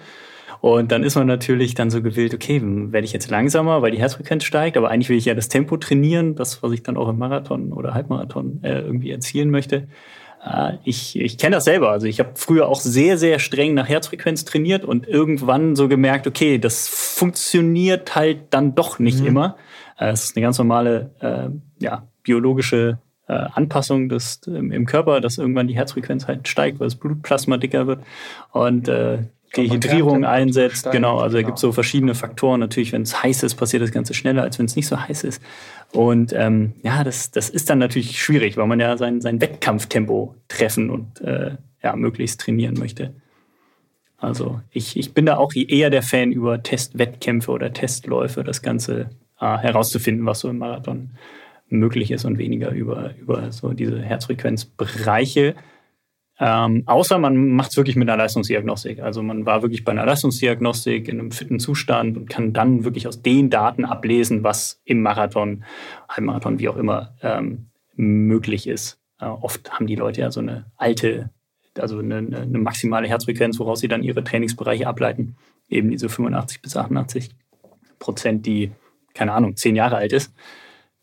Und 0.61 0.93
dann 0.93 1.03
ist 1.03 1.17
man 1.17 1.27
natürlich 1.27 1.75
dann 1.75 1.91
so 1.91 2.01
gewillt, 2.01 2.33
okay, 2.33 2.63
werde 2.63 3.05
ich 3.05 3.13
jetzt 3.13 3.29
langsamer, 3.31 3.83
weil 3.83 3.91
die 3.91 3.99
Herzfrequenz 3.99 4.45
steigt, 4.45 4.77
aber 4.77 4.91
eigentlich 4.91 5.09
will 5.11 5.19
ich 5.19 5.27
ja 5.27 5.35
das 5.35 5.49
Tempo 5.49 5.77
trainieren, 5.77 6.37
das, 6.37 6.63
was 6.63 6.73
ich 6.73 6.83
dann 6.83 6.97
auch 6.97 7.09
im 7.09 7.19
Marathon 7.19 7.73
oder 7.73 7.93
Halbmarathon 7.93 8.61
äh, 8.63 8.81
irgendwie 8.81 9.11
erzielen 9.11 9.51
möchte. 9.51 9.89
Äh, 10.45 10.75
ich, 10.85 11.19
ich 11.19 11.37
kenne 11.37 11.57
das 11.57 11.65
selber. 11.65 11.91
Also 11.91 12.07
ich 12.07 12.21
habe 12.21 12.31
früher 12.35 12.69
auch 12.69 12.81
sehr, 12.81 13.19
sehr 13.19 13.41
streng 13.41 13.75
nach 13.75 13.89
Herzfrequenz 13.89 14.45
trainiert 14.45 14.85
und 14.85 15.07
irgendwann 15.09 15.77
so 15.77 15.89
gemerkt, 15.89 16.27
okay, 16.27 16.59
das 16.59 16.89
funktioniert 16.89 18.15
halt 18.15 18.39
dann 18.51 18.75
doch 18.75 18.99
nicht 18.99 19.21
mhm. 19.21 19.27
immer. 19.27 19.57
Äh, 19.99 20.11
es 20.11 20.25
ist 20.25 20.37
eine 20.37 20.43
ganz 20.43 20.59
normale 20.59 21.11
äh, 21.21 21.85
ja, 21.85 22.07
biologische 22.23 22.99
äh, 23.29 23.33
Anpassung 23.33 24.09
des, 24.09 24.41
im, 24.47 24.87
Körper, 24.87 25.21
dass 25.21 25.39
irgendwann 25.39 25.69
die 25.69 25.77
Herzfrequenz 25.77 26.27
halt 26.27 26.47
steigt, 26.49 26.81
weil 26.81 26.87
das 26.87 26.97
Blutplasma 26.97 27.57
dicker 27.57 27.87
wird 27.87 28.03
und 28.53 28.89
Dehydrierung 29.57 30.25
einsetzt. 30.25 30.81
Steigen, 30.81 30.97
genau, 30.97 31.19
also 31.19 31.37
genau. 31.37 31.41
es 31.41 31.47
gibt 31.47 31.59
so 31.59 31.73
verschiedene 31.73 32.15
Faktoren. 32.15 32.61
Natürlich, 32.61 32.93
wenn 32.93 33.03
es 33.03 33.23
heiß 33.23 33.43
ist, 33.43 33.55
passiert 33.55 33.83
das 33.83 33.93
Ganze 33.93 34.15
schneller, 34.15 34.43
als 34.43 34.59
wenn 34.59 34.67
es 34.67 34.77
nicht 34.77 34.87
so 34.87 35.01
heiß 35.01 35.25
ist. 35.25 35.43
Und 35.93 36.33
ähm, 36.33 36.75
ja, 36.83 37.05
das, 37.05 37.31
das 37.31 37.51
ist 37.51 37.71
dann 37.71 37.79
natürlich 37.79 38.21
schwierig, 38.21 38.57
weil 38.57 38.67
man 38.67 38.81
ja 38.81 38.97
sein, 38.97 39.21
sein 39.21 39.41
Wettkampftempo 39.41 40.35
treffen 40.49 40.91
und 40.91 41.21
äh, 41.21 41.57
ja, 41.83 41.97
möglichst 41.97 42.41
trainieren 42.41 42.75
möchte. 42.79 43.15
Also 44.19 44.61
ich, 44.71 44.97
ich 44.97 45.13
bin 45.13 45.27
da 45.27 45.37
auch 45.37 45.53
eher 45.55 45.91
der 45.91 46.03
Fan 46.03 46.33
über 46.33 46.63
Testwettkämpfe 46.63 47.51
oder 47.51 47.73
Testläufe, 47.73 48.43
das 48.43 48.63
Ganze 48.63 49.11
äh, 49.41 49.59
herauszufinden, 49.59 50.27
was 50.27 50.41
so 50.41 50.49
im 50.49 50.59
Marathon 50.59 51.11
möglich 51.69 52.11
ist 52.11 52.25
und 52.25 52.39
weniger 52.39 52.71
über, 52.71 53.15
über 53.17 53.51
so 53.53 53.73
diese 53.73 54.01
Herzfrequenzbereiche. 54.01 55.55
Ähm, 56.41 56.83
außer 56.87 57.19
man 57.19 57.51
macht 57.51 57.71
es 57.71 57.77
wirklich 57.77 57.97
mit 57.97 58.09
einer 58.09 58.19
Leistungsdiagnostik. 58.19 59.01
Also 59.01 59.23
man 59.23 59.47
war 59.47 59.63
wirklich 59.63 59.85
bei 59.85 59.93
einer 59.93 60.05
Leistungsdiagnostik 60.05 61.09
in 61.09 61.21
einem 61.21 61.31
fitten 61.31 61.61
Zustand 61.61 62.17
und 62.17 62.29
kann 62.29 62.53
dann 62.53 62.85
wirklich 62.85 63.07
aus 63.07 63.23
den 63.23 63.51
Daten 63.51 63.85
ablesen, 63.85 64.43
was 64.43 64.81
im 64.85 65.03
Marathon, 65.03 65.65
Halbmarathon, 66.09 66.59
wie 66.59 66.69
auch 66.69 66.77
immer, 66.77 67.15
ähm, 67.23 67.71
möglich 67.95 68.67
ist. 68.67 69.01
Äh, 69.21 69.27
oft 69.27 69.73
haben 69.73 69.87
die 69.87 69.95
Leute 69.95 70.23
ja 70.23 70.31
so 70.33 70.41
eine 70.41 70.67
alte, 70.77 71.31
also 71.79 72.01
eine, 72.01 72.17
eine 72.17 72.59
maximale 72.59 73.07
Herzfrequenz, 73.07 73.61
woraus 73.61 73.79
sie 73.79 73.89
dann 73.89 74.03
ihre 74.03 74.25
Trainingsbereiche 74.25 74.89
ableiten. 74.89 75.37
Eben 75.69 75.91
diese 75.91 76.09
85 76.09 76.63
bis 76.63 76.77
88 76.77 77.31
Prozent, 78.01 78.45
die 78.45 78.73
keine 79.15 79.33
Ahnung, 79.33 79.57
zehn 79.57 79.77
Jahre 79.77 79.97
alt 79.97 80.13
ist, 80.13 80.33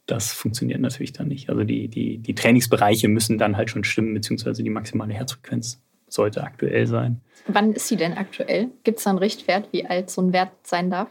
das 0.06 0.32
funktioniert 0.34 0.82
natürlich 0.82 1.14
dann 1.14 1.28
nicht. 1.28 1.50
Also 1.50 1.64
die, 1.64 1.88
die, 1.88 2.18
die 2.18 2.36
Trainingsbereiche 2.36 3.08
müssen 3.08 3.38
dann 3.38 3.58
halt 3.58 3.70
schon 3.70 3.84
stimmen, 3.84 4.14
beziehungsweise 4.14 4.62
die 4.64 4.70
maximale 4.70 5.14
Herzfrequenz 5.14 5.82
sollte 6.08 6.44
aktuell 6.44 6.88
sein. 6.88 7.22
Wann 7.48 7.74
ist 7.74 7.88
sie 7.88 7.96
denn 7.96 8.14
aktuell? 8.14 8.68
Gibt 8.84 8.98
es 8.98 9.06
da 9.06 9.12
einen 9.12 9.20
Richtwert, 9.20 9.70
wie 9.72 9.86
alt 9.86 10.10
so 10.10 10.22
ein 10.22 10.34
Wert 10.34 10.52
sein 10.64 10.92
darf? 10.92 11.10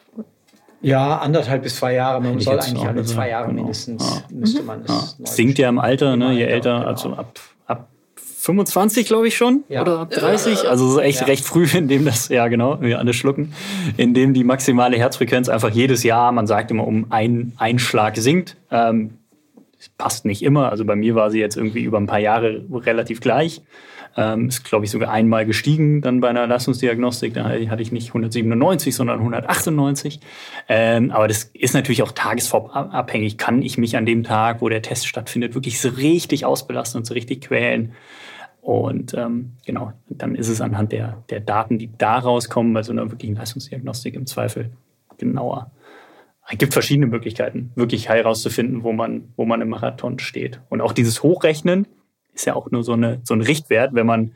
Ja, 0.83 1.19
anderthalb 1.19 1.63
bis 1.63 1.77
zwei 1.77 1.95
Jahre. 1.95 2.21
Man 2.21 2.41
soll 2.41 2.59
eigentlich 2.59 2.87
alle 2.87 3.05
zwei 3.05 3.31
Jahre 3.31 3.49
genau. 3.49 3.63
mindestens 3.63 4.25
ja. 4.31 4.37
müsste 4.37 4.63
man 4.63 4.83
es. 4.83 5.17
Ja. 5.19 5.27
Sinkt 5.27 5.59
ja 5.59 5.69
im 5.69 5.79
Alter, 5.79 6.17
ne? 6.17 6.33
je 6.33 6.45
älter, 6.45 6.79
genau. 6.79 6.87
also 6.89 7.15
ab 7.15 7.39
25, 8.41 9.07
glaube 9.07 9.29
ich 9.29 9.37
schon, 9.37 9.65
ja. 9.69 9.83
oder 9.83 10.07
30. 10.07 10.67
Also 10.67 10.89
so 10.89 11.01
echt 11.01 11.21
ja. 11.21 11.27
recht 11.27 11.45
früh, 11.45 11.67
in 11.75 11.89
dem 11.89 12.07
das, 12.07 12.29
ja 12.31 12.49
genau, 12.49 12.81
wir 12.81 12.99
alle 12.99 13.13
schlucken, 13.13 13.53
in 13.99 14.15
dem 14.15 14.33
die 14.33 14.45
maximale 14.45 14.97
Herzfrequenz 14.97 15.51
einfach 15.51 15.69
jedes 15.69 16.05
Jahr, 16.05 16.33
man 16.33 16.47
sagt 16.47 16.71
immer, 16.71 16.87
um 16.87 17.13
einen 17.13 17.53
Einschlag 17.59 18.17
sinkt. 18.17 18.57
Ähm, 18.71 19.19
passt 19.99 20.25
nicht 20.25 20.43
immer. 20.43 20.71
Also 20.71 20.85
bei 20.87 20.97
mir 20.97 21.15
war 21.15 21.31
sie 21.31 21.39
jetzt 21.39 21.57
irgendwie 21.57 21.83
über 21.83 21.99
ein 21.99 22.07
paar 22.07 22.19
Jahre 22.19 22.65
relativ 22.71 23.21
gleich. 23.21 23.61
Ähm, 24.17 24.49
ist, 24.49 24.65
glaube 24.65 24.87
ich, 24.87 24.91
sogar 24.91 25.11
einmal 25.11 25.47
gestiegen 25.47 26.01
dann 26.01 26.21
bei 26.21 26.29
einer 26.29 26.47
Leistungsdiagnostik. 26.47 27.35
Da 27.35 27.45
hatte 27.45 27.83
ich 27.83 27.93
nicht 27.93 28.09
197, 28.09 28.95
sondern 28.95 29.19
198. 29.19 30.21
Ähm, 30.69 31.11
aber 31.11 31.29
das 31.29 31.45
ist 31.45 31.75
natürlich 31.75 32.03
auch 32.03 32.13
tagesformabhängig. 32.13 33.39
Kann 33.39 33.63
ich 33.63 33.79
mich 33.79 33.97
an 33.97 34.07
dem 34.07 34.25
Tag, 34.25 34.63
wo 34.63 34.69
der 34.69 34.83
Test 34.83 35.07
stattfindet, 35.07 35.55
wirklich 35.55 35.81
so 35.81 35.91
richtig 35.91 36.45
ausbelasten 36.45 37.01
und 37.01 37.05
so 37.05 37.15
richtig 37.15 37.43
quälen? 37.43 37.93
Und 38.61 39.15
ähm, 39.15 39.53
genau, 39.65 39.93
dann 40.09 40.35
ist 40.35 40.49
es 40.49 40.61
anhand 40.61 40.93
der, 40.93 41.23
der 41.31 41.41
Daten, 41.41 41.79
die 41.79 41.91
da 41.97 42.19
rauskommen, 42.19 42.73
bei 42.73 42.83
so 42.83 42.93
einer 42.93 43.11
wirklichen 43.11 43.37
Leistungsdiagnostik 43.37 44.15
im 44.15 44.27
Zweifel 44.27 44.71
genauer. 45.19 45.71
Es 46.51 46.59
gibt 46.59 46.73
verschiedene 46.73 47.07
Möglichkeiten, 47.07 47.71
wirklich 47.75 48.09
herauszufinden, 48.09 48.83
wo 48.83 48.93
man, 48.93 49.33
wo 49.37 49.45
man 49.45 49.61
im 49.61 49.69
Marathon 49.69 50.19
steht. 50.19 50.61
Und 50.69 50.81
auch 50.81 50.93
dieses 50.93 51.23
Hochrechnen 51.23 51.87
ist 52.35 52.47
ja 52.47 52.55
auch 52.55 52.71
nur 52.71 52.83
so, 52.83 52.93
eine, 52.93 53.21
so 53.23 53.35
ein 53.35 53.41
Richtwert, 53.41 53.95
wenn 53.95 54.07
man 54.07 54.33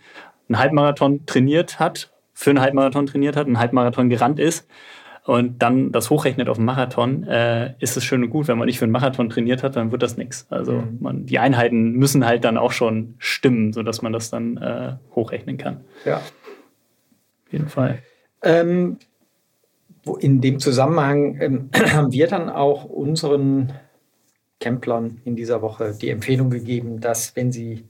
einen 0.49 0.59
Halbmarathon 0.59 1.27
trainiert 1.27 1.79
hat 1.79 2.11
für 2.33 2.51
einen 2.51 2.61
Halbmarathon 2.61 3.07
trainiert 3.07 3.37
hat, 3.37 3.47
einen 3.47 3.59
Halbmarathon 3.59 4.11
gerannt 4.11 4.41
ist 4.41 4.67
und 5.25 5.63
dann 5.63 5.91
das 5.91 6.11
hochrechnet 6.11 6.51
auf 6.51 6.59
einen 6.59 6.67
Marathon, 6.67 7.25
äh, 7.25 7.75
ist 7.79 7.97
es 7.97 8.05
schön 8.05 8.23
und 8.23 8.31
gut. 8.31 8.47
Wenn 8.47 8.59
man 8.59 8.67
nicht 8.67 8.79
für 8.79 8.85
einen 8.85 8.93
Marathon 8.93 9.31
trainiert 9.31 9.63
hat, 9.63 9.75
dann 9.75 9.91
wird 9.91 10.03
das 10.03 10.19
nichts. 10.19 10.47
Also 10.51 10.73
mhm. 10.73 10.99
man, 11.01 11.27
die 11.27 11.39
Einheiten 11.39 11.93
müssen 11.93 12.27
halt 12.27 12.45
dann 12.45 12.59
auch 12.59 12.73
schon 12.73 13.15
stimmen, 13.17 13.73
sodass 13.73 14.03
man 14.03 14.13
das 14.13 14.31
dann 14.31 14.59
äh, 14.59 14.97
hochrechnen 15.15 15.57
kann. 15.57 15.81
Ja. 16.05 16.17
Auf 16.17 17.53
jeden 17.53 17.69
Fall. 17.69 18.01
Ähm, 18.43 18.99
in 20.21 20.43
dem 20.43 20.59
Zusammenhang 20.59 21.41
ähm, 21.41 21.71
haben 21.93 22.13
wir 22.13 22.27
dann 22.27 22.51
auch 22.51 22.85
unseren 22.85 23.73
Camplern 24.61 25.23
in 25.25 25.37
dieser 25.37 25.63
Woche 25.63 25.95
die 25.99 26.11
Empfehlung 26.11 26.51
gegeben, 26.51 27.01
dass 27.01 27.35
wenn 27.35 27.51
sie 27.51 27.89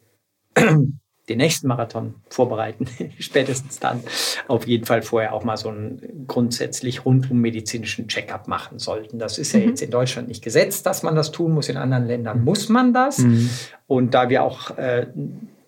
den 1.29 1.39
nächsten 1.39 1.69
Marathon 1.69 2.15
vorbereiten, 2.29 2.87
spätestens 3.19 3.81
dann 3.81 4.03
auf 4.47 4.67
jeden 4.67 4.85
Fall 4.85 5.03
vorher 5.03 5.33
auch 5.33 5.45
mal 5.45 5.57
so 5.57 5.69
einen 5.69 6.27
grundsätzlich 6.27 7.05
rundum 7.05 7.41
medizinischen 7.41 8.09
Check-up 8.09 8.49
machen 8.49 8.79
sollten. 8.79 9.19
Das 9.19 9.39
ist 9.39 9.53
ja 9.53 9.61
mhm. 9.61 9.69
jetzt 9.69 9.83
in 9.83 9.91
Deutschland 9.91 10.29
nicht 10.29 10.43
gesetzt, 10.43 10.87
dass 10.87 11.03
man 11.03 11.15
das 11.15 11.33
tun 11.33 11.53
muss. 11.53 11.69
In 11.69 11.77
anderen 11.77 12.07
Ländern 12.07 12.45
muss 12.45 12.69
man 12.69 12.93
das. 12.93 13.19
Mhm. 13.19 13.49
Und 13.87 14.15
da 14.15 14.29
wir 14.29 14.43
auch 14.43 14.77
äh, 14.77 15.07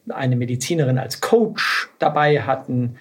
eine 0.08 0.36
Medizinerin 0.36 0.98
als 0.98 1.20
Coach 1.20 1.88
dabei 1.98 2.42
hatten, 2.42 2.96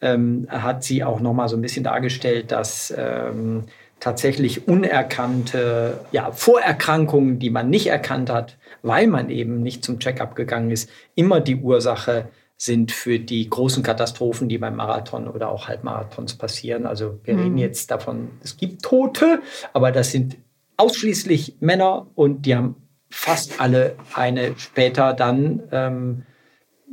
ähm, 0.00 0.46
hat 0.48 0.82
sie 0.82 1.04
auch 1.04 1.20
noch 1.20 1.32
mal 1.34 1.48
so 1.48 1.56
ein 1.56 1.62
bisschen 1.62 1.84
dargestellt, 1.84 2.52
dass 2.52 2.92
ähm, 2.96 3.64
tatsächlich 4.00 4.66
unerkannte 4.66 6.00
ja, 6.10 6.32
Vorerkrankungen, 6.32 7.38
die 7.38 7.50
man 7.50 7.70
nicht 7.70 7.86
erkannt 7.86 8.30
hat, 8.30 8.56
weil 8.82 9.06
man 9.06 9.30
eben 9.30 9.62
nicht 9.62 9.84
zum 9.84 10.00
Checkup 10.00 10.34
gegangen 10.34 10.70
ist, 10.70 10.90
immer 11.14 11.40
die 11.40 11.56
Ursache 11.56 12.28
sind 12.56 12.92
für 12.92 13.18
die 13.18 13.48
großen 13.48 13.82
Katastrophen, 13.82 14.48
die 14.48 14.58
beim 14.58 14.76
Marathon 14.76 15.28
oder 15.28 15.50
auch 15.50 15.68
Halbmarathons 15.68 16.34
passieren. 16.34 16.86
Also 16.86 17.18
wir 17.24 17.34
mhm. 17.34 17.40
reden 17.40 17.58
jetzt 17.58 17.90
davon, 17.90 18.28
es 18.42 18.56
gibt 18.56 18.82
Tote, 18.82 19.40
aber 19.72 19.92
das 19.92 20.10
sind 20.10 20.36
ausschließlich 20.76 21.56
Männer 21.60 22.06
und 22.14 22.44
die 22.46 22.54
haben 22.54 22.76
fast 23.10 23.60
alle 23.60 23.96
eine 24.14 24.54
später 24.58 25.14
dann, 25.14 25.62
ähm, 25.72 26.22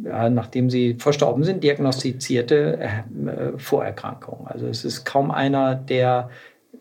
ja, 0.03 0.30
nachdem 0.30 0.70
sie 0.70 0.95
verstorben 0.99 1.43
sind, 1.43 1.64
diagnostizierte 1.64 2.80
äh, 2.80 3.58
Vorerkrankung. 3.58 4.47
Also 4.47 4.68
es 4.68 4.86
ist 4.86 5.05
kaum 5.05 5.32
einer, 5.32 5.76
der 5.76 6.30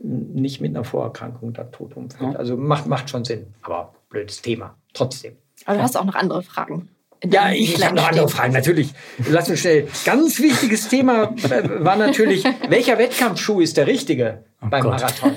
nicht 0.01 0.61
mit 0.61 0.75
einer 0.75 0.85
Vorerkrankung 0.85 1.53
da 1.53 1.65
tot 1.65 1.97
umfällt. 1.97 2.33
Ja. 2.33 2.39
Also 2.39 2.57
macht, 2.57 2.87
macht 2.87 3.11
schon 3.11 3.25
Sinn, 3.25 3.55
aber 3.63 3.95
blödes 4.09 4.43
Thema 4.43 4.77
trotzdem. 4.93 5.37
Aber 5.65 5.79
du 5.79 5.83
hast 5.83 5.97
auch 5.97 6.05
noch 6.05 6.15
andere 6.15 6.43
Fragen. 6.43 6.89
Ja, 7.25 7.51
ich 7.51 7.83
habe 7.85 7.97
noch 7.97 8.09
andere 8.09 8.29
Fragen, 8.29 8.53
natürlich. 8.53 8.93
Lass 9.31 9.49
uns 9.49 9.61
schnell. 9.61 9.89
Ganz 10.05 10.39
wichtiges 10.39 10.89
Thema 10.89 11.35
war 11.81 11.97
natürlich, 11.97 12.45
welcher 12.69 12.99
Wettkampfschuh 12.99 13.61
ist 13.61 13.77
der 13.77 13.87
richtige 13.87 14.45
oh 14.63 14.67
beim 14.69 14.83
Gott. 14.83 15.01
Marathon? 15.01 15.37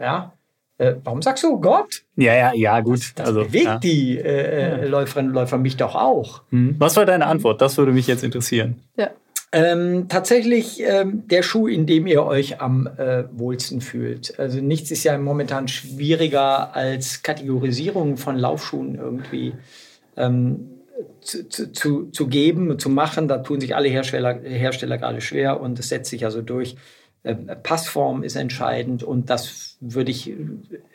Ja. 0.00 0.32
Äh, 0.78 0.94
warum 1.04 1.20
sagst 1.20 1.44
du 1.44 1.60
Gott? 1.60 2.02
Ja, 2.16 2.34
ja, 2.34 2.54
ja, 2.54 2.80
gut. 2.80 3.12
Das 3.16 3.28
also, 3.28 3.44
bewegt 3.44 3.64
ja. 3.66 3.78
die 3.78 4.16
äh, 4.16 4.80
äh, 4.80 4.86
Läuferinnen 4.86 5.30
und 5.30 5.34
Läufer 5.34 5.58
mich 5.58 5.76
doch 5.76 5.94
auch. 5.94 6.40
Hm. 6.48 6.76
Was 6.78 6.96
war 6.96 7.04
deine 7.04 7.26
Antwort? 7.26 7.60
Das 7.60 7.76
würde 7.76 7.92
mich 7.92 8.06
jetzt 8.06 8.24
interessieren. 8.24 8.82
Ja. 8.96 9.10
Ähm, 9.52 10.08
tatsächlich 10.08 10.80
ähm, 10.80 11.26
der 11.26 11.42
Schuh, 11.42 11.66
in 11.66 11.84
dem 11.84 12.06
ihr 12.06 12.22
euch 12.22 12.60
am 12.60 12.86
äh, 12.86 13.24
wohlsten 13.32 13.80
fühlt. 13.80 14.38
Also 14.38 14.60
nichts 14.60 14.92
ist 14.92 15.02
ja 15.02 15.18
momentan 15.18 15.66
schwieriger 15.66 16.76
als 16.76 17.24
Kategorisierung 17.24 18.16
von 18.16 18.36
Laufschuhen 18.36 18.94
irgendwie 18.94 19.54
ähm, 20.16 20.68
zu, 21.20 21.72
zu, 21.72 22.10
zu 22.10 22.28
geben 22.28 22.78
zu 22.78 22.90
machen. 22.90 23.26
Da 23.26 23.38
tun 23.38 23.60
sich 23.60 23.74
alle 23.74 23.88
Hersteller, 23.88 24.38
Hersteller 24.40 24.98
gerade 24.98 25.20
schwer 25.20 25.60
und 25.60 25.80
es 25.80 25.88
setzt 25.88 26.10
sich 26.10 26.24
also 26.24 26.42
durch. 26.42 26.76
Ähm, 27.24 27.50
Passform 27.64 28.22
ist 28.22 28.36
entscheidend 28.36 29.02
und 29.02 29.30
das 29.30 29.76
würde 29.80 30.12
ich 30.12 30.32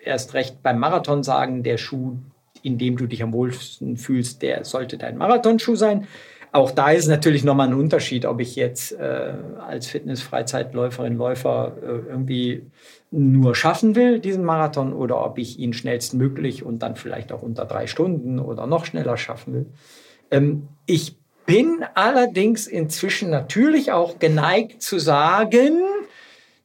erst 0.06 0.34
recht 0.34 0.64
beim 0.64 0.80
Marathon 0.80 1.24
sagen. 1.24 1.64
Der 1.64 1.78
Schuh, 1.78 2.20
in 2.64 2.78
dem 2.78 2.96
du 2.96 3.06
dich 3.06 3.22
am 3.22 3.34
wohlsten 3.34 3.98
fühlst, 3.98 4.42
der 4.42 4.64
sollte 4.64 4.98
dein 4.98 5.18
Marathonschuh 5.18 5.76
sein 5.76 6.08
auch 6.56 6.72
da 6.72 6.92
ist 6.92 7.08
natürlich 7.08 7.44
nochmal 7.44 7.68
ein 7.68 7.74
Unterschied, 7.74 8.26
ob 8.26 8.40
ich 8.40 8.56
jetzt 8.56 8.94
äh, 8.94 9.34
als 9.60 9.88
Fitness-Freizeitläuferin, 9.88 11.18
Läufer 11.18 11.74
äh, 11.82 12.10
irgendwie 12.10 12.64
nur 13.12 13.56
schaffen 13.56 13.96
will, 13.96 14.20
diesen 14.20 14.46
Marathon, 14.46 14.94
oder 14.94 15.24
ob 15.24 15.38
ich 15.38 15.60
ihn 15.60 15.74
schnellstmöglich 15.74 16.64
und 16.64 16.80
dann 16.80 16.96
vielleicht 16.96 17.34
auch 17.34 17.42
unter 17.42 17.66
drei 17.66 17.88
Stunden 17.88 18.40
oder 18.40 18.68
noch 18.68 18.86
schneller 18.86 19.18
schaffen 19.18 19.54
will. 19.54 19.66
Ähm, 20.32 20.70
ich 20.86 21.18
bin 21.46 21.84
allerdings 21.94 22.68
inzwischen 22.68 23.30
natürlich 23.30 23.92
auch 23.92 24.18
geneigt 24.18 24.82
zu 24.82 24.98
sagen, 24.98 25.82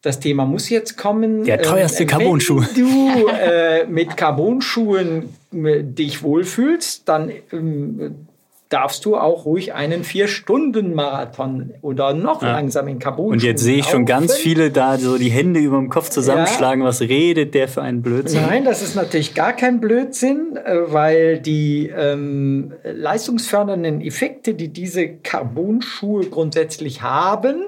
das 0.03 0.21
Thema 0.21 0.47
muss 0.47 0.71
jetzt 0.71 0.97
kommen. 0.97 1.45
Der 1.45 1.61
teuerste 1.61 2.05
ähm, 2.05 2.09
Carbon-Schuh. 2.09 2.65
Wenn 2.75 2.85
du 2.85 3.29
äh, 3.29 3.87
mit 3.89 4.17
Carbon-Schuhen 4.17 5.35
äh, 5.53 5.83
dich 5.83 6.23
wohlfühlst, 6.23 7.09
dann 7.09 7.33
ähm, 7.53 8.29
darfst 8.71 9.05
du 9.05 9.17
auch 9.17 9.45
ruhig 9.45 9.75
einen 9.75 10.05
Vier-Stunden-Marathon 10.05 11.75
oder 11.83 12.15
noch 12.15 12.41
ja. 12.41 12.53
langsam 12.53 12.87
in 12.87 13.01
Kabul. 13.01 13.33
Und 13.33 13.43
jetzt 13.43 13.63
sehe 13.63 13.79
ich 13.79 13.87
schon 13.87 14.07
ganz 14.07 14.37
viele 14.37 14.71
da 14.71 14.97
so 14.97 15.19
die 15.19 15.29
Hände 15.29 15.59
über 15.59 15.77
dem 15.77 15.91
Kopf 15.91 16.09
zusammenschlagen. 16.09 16.83
Ja. 16.83 16.89
Was 16.89 17.01
redet 17.01 17.55
der 17.55 17.67
für 17.67 17.83
einen 17.83 18.01
Blödsinn? 18.01 18.43
Nein, 18.43 18.65
das 18.65 18.81
ist 18.81 18.95
natürlich 18.95 19.35
gar 19.35 19.55
kein 19.55 19.81
Blödsinn, 19.81 20.57
äh, 20.57 20.93
weil 20.93 21.41
die 21.41 21.93
ähm, 21.95 22.73
leistungsfördernden 22.85 24.01
Effekte, 24.01 24.55
die 24.55 24.69
diese 24.69 25.09
Carbon-Schuhe 25.09 26.27
grundsätzlich 26.27 27.03
haben, 27.03 27.65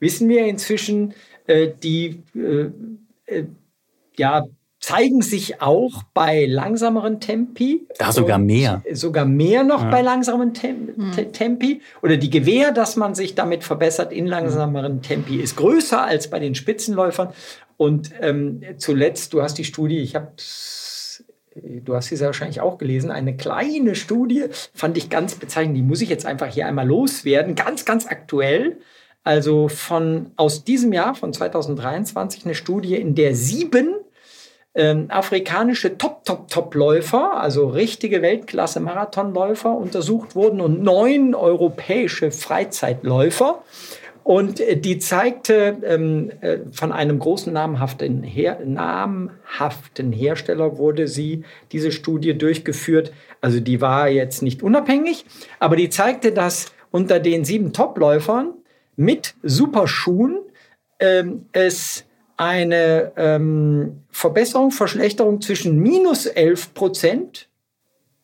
wissen 0.00 0.26
wir 0.30 0.46
inzwischen, 0.46 1.12
äh, 1.46 1.68
die 1.82 2.22
äh, 2.34 2.70
äh 3.26 3.44
ja, 4.18 4.46
zeigen 4.86 5.20
sich 5.20 5.60
auch 5.60 6.04
bei 6.14 6.46
langsameren 6.46 7.18
Tempi. 7.18 7.88
Da 7.98 8.12
sogar 8.12 8.38
mehr. 8.38 8.84
Sogar 8.92 9.24
mehr 9.24 9.64
noch 9.64 9.82
ja. 9.82 9.90
bei 9.90 10.00
langsameren 10.00 10.54
Tem 10.54 10.94
hm. 10.96 11.32
Tempi. 11.32 11.80
Oder 12.02 12.16
die 12.16 12.30
Gewähr, 12.30 12.70
dass 12.70 12.94
man 12.94 13.16
sich 13.16 13.34
damit 13.34 13.64
verbessert 13.64 14.12
in 14.12 14.28
langsameren 14.28 15.02
Tempi, 15.02 15.40
ist 15.40 15.56
größer 15.56 16.04
als 16.04 16.30
bei 16.30 16.38
den 16.38 16.54
Spitzenläufern. 16.54 17.30
Und 17.76 18.12
ähm, 18.20 18.60
zuletzt, 18.76 19.32
du 19.32 19.42
hast 19.42 19.58
die 19.58 19.64
Studie, 19.64 19.98
ich 19.98 20.14
habe 20.14 20.28
du 21.84 21.96
hast 21.96 22.06
sie 22.06 22.16
sehr 22.16 22.28
wahrscheinlich 22.28 22.60
auch 22.60 22.78
gelesen, 22.78 23.10
eine 23.10 23.36
kleine 23.36 23.96
Studie, 23.96 24.44
fand 24.72 24.96
ich 24.96 25.10
ganz 25.10 25.34
bezeichnend, 25.34 25.76
die 25.76 25.82
muss 25.82 26.00
ich 26.00 26.10
jetzt 26.10 26.26
einfach 26.26 26.46
hier 26.46 26.68
einmal 26.68 26.86
loswerden, 26.86 27.56
ganz, 27.56 27.84
ganz 27.86 28.06
aktuell. 28.06 28.76
Also 29.24 29.68
von 29.68 30.30
aus 30.36 30.62
diesem 30.62 30.92
Jahr, 30.92 31.16
von 31.16 31.32
2023, 31.32 32.44
eine 32.44 32.54
Studie, 32.54 32.94
in 32.94 33.16
der 33.16 33.34
sieben 33.34 33.96
ähm, 34.76 35.06
afrikanische 35.08 35.96
Top-Top-Top-Läufer, 35.96 37.40
also 37.40 37.68
richtige 37.68 38.20
Weltklasse-Marathonläufer 38.20 39.74
untersucht 39.74 40.36
wurden 40.36 40.60
und 40.60 40.82
neun 40.82 41.34
europäische 41.34 42.30
Freizeitläufer. 42.30 43.62
Und 44.22 44.60
äh, 44.60 44.76
die 44.76 44.98
zeigte 44.98 45.78
ähm, 45.82 46.30
äh, 46.42 46.58
von 46.72 46.92
einem 46.92 47.18
großen 47.18 47.52
namhaften, 47.52 48.22
Her 48.22 48.58
namhaften 48.64 50.12
Hersteller 50.12 50.76
wurde 50.76 51.08
sie, 51.08 51.44
diese 51.72 51.90
Studie 51.90 52.36
durchgeführt. 52.36 53.12
Also 53.40 53.60
die 53.60 53.80
war 53.80 54.08
jetzt 54.08 54.42
nicht 54.42 54.62
unabhängig, 54.62 55.24
aber 55.58 55.76
die 55.76 55.88
zeigte, 55.88 56.32
dass 56.32 56.72
unter 56.90 57.18
den 57.18 57.44
sieben 57.44 57.72
Topläufern 57.72 58.52
mit 58.96 59.34
Superschuhen 59.42 60.40
ähm, 60.98 61.46
es 61.52 62.04
eine 62.36 63.12
ähm, 63.16 64.02
Verbesserung, 64.10 64.70
Verschlechterung 64.70 65.40
zwischen 65.40 65.78
minus 65.78 66.26
11 66.26 66.74
Prozent 66.74 67.48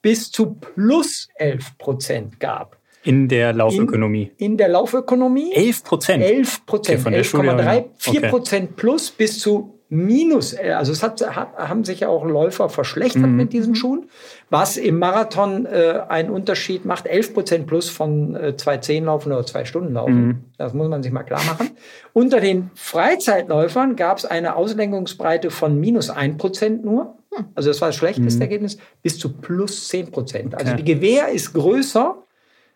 bis 0.02 0.30
zu 0.30 0.54
plus 0.54 1.28
11 1.36 1.78
Prozent 1.78 2.40
gab. 2.40 2.78
In 3.04 3.28
der 3.28 3.52
Laufökonomie. 3.52 4.32
In, 4.36 4.52
in 4.52 4.56
der 4.58 4.68
Laufökonomie. 4.68 5.52
11 5.54 5.84
Prozent. 5.84 6.22
11 6.22 6.66
Prozent. 6.66 7.06
Okay, 7.06 7.20
11,3, 7.20 7.84
4 7.96 8.20
Prozent 8.22 8.64
okay. 8.64 8.74
plus 8.76 9.10
bis 9.10 9.40
zu 9.40 9.78
minus, 9.92 10.54
äh, 10.54 10.72
also 10.72 10.90
es 10.90 11.02
hat, 11.02 11.20
hat, 11.36 11.54
haben 11.54 11.84
sich 11.84 12.00
ja 12.00 12.08
auch 12.08 12.24
Läufer 12.24 12.70
verschlechtert 12.70 13.26
mhm. 13.26 13.36
mit 13.36 13.52
diesen 13.52 13.74
Schuhen, 13.74 14.08
was 14.48 14.78
im 14.78 14.98
Marathon 14.98 15.66
äh, 15.66 16.00
einen 16.08 16.30
Unterschied 16.30 16.86
macht, 16.86 17.06
11 17.06 17.34
Prozent 17.34 17.66
plus 17.66 17.90
von 17.90 18.34
äh, 18.34 18.56
zwei 18.56 18.78
Zehn 18.78 19.04
laufen 19.04 19.30
oder 19.32 19.44
zwei 19.44 19.66
Stunden 19.66 19.92
laufen. 19.92 20.26
Mhm. 20.26 20.44
Das 20.56 20.72
muss 20.72 20.88
man 20.88 21.02
sich 21.02 21.12
mal 21.12 21.24
klar 21.24 21.44
machen. 21.44 21.72
Unter 22.14 22.40
den 22.40 22.70
Freizeitläufern 22.74 23.94
gab 23.94 24.16
es 24.16 24.24
eine 24.24 24.56
Auslenkungsbreite 24.56 25.50
von 25.50 25.78
minus 25.78 26.08
ein 26.08 26.38
Prozent 26.38 26.86
nur. 26.86 27.18
Hm. 27.34 27.46
Also 27.54 27.68
das 27.68 27.80
war 27.82 27.88
das 27.88 27.96
schlechteste 27.96 28.36
mhm. 28.36 28.42
Ergebnis, 28.42 28.78
bis 29.02 29.18
zu 29.18 29.34
plus 29.34 29.88
10 29.88 30.10
Prozent. 30.10 30.54
Also 30.54 30.74
die 30.74 30.84
Gewähr 30.84 31.28
ist 31.28 31.52
größer 31.52 32.16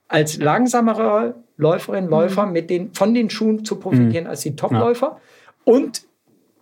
als 0.09 0.37
langsamere 0.37 1.35
Läuferinnen, 1.57 2.11
Läufer 2.11 2.45
mhm. 2.45 2.53
mit 2.53 2.69
den, 2.69 2.93
von 2.93 3.15
den 3.15 3.31
Schuhen 3.31 3.65
zu 3.65 3.77
profitieren 3.77 4.25
mhm. 4.25 4.31
als 4.31 4.43
die 4.43 4.55
Topläufer. 4.55 5.17
Ja. 5.17 5.73
Und 5.73 6.06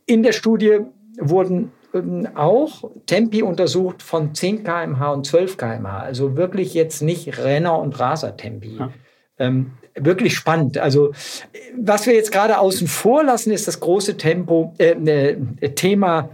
in 0.06 0.22
der 0.22 0.32
Studie 0.32 0.80
wurden 1.18 1.72
ähm, 1.94 2.28
auch 2.34 2.90
Tempi 3.06 3.42
untersucht 3.42 4.02
von 4.02 4.34
10 4.34 4.64
km/h 4.64 5.12
und 5.12 5.26
12 5.26 5.56
km/h. 5.56 5.98
Also 5.98 6.36
wirklich 6.36 6.74
jetzt 6.74 7.02
nicht 7.02 7.38
Renner- 7.38 7.78
und 7.78 7.98
Raser-Tempi. 7.98 8.76
Ja. 8.78 8.90
Ähm, 9.38 9.72
wirklich 9.94 10.34
spannend. 10.34 10.78
Also 10.78 11.12
was 11.76 12.06
wir 12.06 12.14
jetzt 12.14 12.32
gerade 12.32 12.58
außen 12.58 12.88
vor 12.88 13.22
lassen, 13.24 13.52
ist 13.52 13.68
das 13.68 13.80
große 13.80 14.16
Tempo, 14.16 14.74
äh, 14.78 14.92
äh, 14.92 15.70
Thema, 15.70 16.30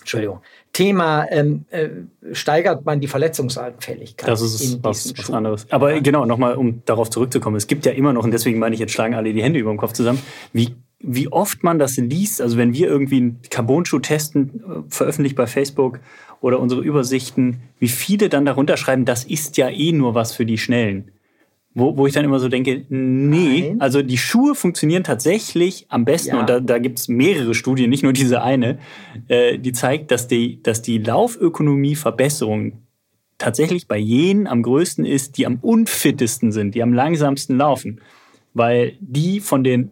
Entschuldigung, 0.00 0.40
Thema 0.72 1.26
ähm, 1.30 1.64
äh, 1.70 1.88
steigert 2.32 2.84
man 2.84 3.00
die 3.00 3.08
Verletzungsanfälligkeit. 3.08 4.28
Das 4.28 4.42
ist 4.42 4.82
was, 4.82 5.16
was 5.16 5.30
anderes. 5.30 5.66
Aber 5.70 6.00
genau, 6.00 6.26
nochmal, 6.26 6.54
um 6.56 6.82
darauf 6.84 7.10
zurückzukommen. 7.10 7.56
Es 7.56 7.66
gibt 7.66 7.86
ja 7.86 7.92
immer 7.92 8.12
noch, 8.12 8.24
und 8.24 8.30
deswegen 8.30 8.58
meine 8.58 8.74
ich, 8.74 8.80
jetzt 8.80 8.92
schlagen 8.92 9.14
alle 9.14 9.32
die 9.32 9.42
Hände 9.42 9.58
über 9.58 9.70
den 9.70 9.78
Kopf 9.78 9.92
zusammen, 9.92 10.20
wie, 10.52 10.74
wie 11.00 11.28
oft 11.28 11.62
man 11.62 11.78
das 11.78 11.96
liest. 11.96 12.40
Also 12.40 12.56
wenn 12.56 12.72
wir 12.72 12.88
irgendwie 12.88 13.16
einen 13.16 13.40
Carbon-Schuh 13.50 14.00
testen, 14.00 14.60
äh, 14.60 14.82
veröffentlicht 14.88 15.36
bei 15.36 15.46
Facebook 15.46 16.00
oder 16.40 16.60
unsere 16.60 16.82
Übersichten, 16.82 17.60
wie 17.78 17.88
viele 17.88 18.28
dann 18.28 18.44
darunter 18.44 18.76
schreiben, 18.76 19.04
das 19.04 19.24
ist 19.24 19.56
ja 19.56 19.68
eh 19.68 19.92
nur 19.92 20.14
was 20.14 20.32
für 20.34 20.46
die 20.46 20.58
Schnellen. 20.58 21.10
Wo, 21.74 21.98
wo 21.98 22.06
ich 22.06 22.14
dann 22.14 22.24
immer 22.24 22.38
so 22.38 22.48
denke, 22.48 22.86
nee, 22.88 23.68
Nein. 23.68 23.80
also 23.82 24.00
die 24.00 24.16
Schuhe 24.16 24.54
funktionieren 24.54 25.04
tatsächlich 25.04 25.84
am 25.90 26.06
besten 26.06 26.30
ja. 26.30 26.40
und 26.40 26.48
da, 26.48 26.60
da 26.60 26.78
gibt 26.78 26.98
es 26.98 27.08
mehrere 27.08 27.54
Studien, 27.54 27.90
nicht 27.90 28.02
nur 28.02 28.14
diese 28.14 28.42
eine, 28.42 28.78
äh, 29.28 29.58
die 29.58 29.72
zeigt, 29.72 30.10
dass 30.10 30.26
die, 30.26 30.62
dass 30.62 30.80
die 30.80 30.96
Laufökonomie-Verbesserung 30.96 32.80
tatsächlich 33.36 33.88
bei 33.88 33.98
jenen 33.98 34.46
am 34.46 34.62
größten 34.62 35.04
ist, 35.04 35.36
die 35.36 35.44
am 35.44 35.58
unfittesten 35.60 36.50
sind, 36.50 36.74
die 36.74 36.82
am 36.82 36.94
langsamsten 36.94 37.58
laufen, 37.58 38.00
weil 38.54 38.94
die 39.00 39.40
von 39.40 39.62
den 39.62 39.90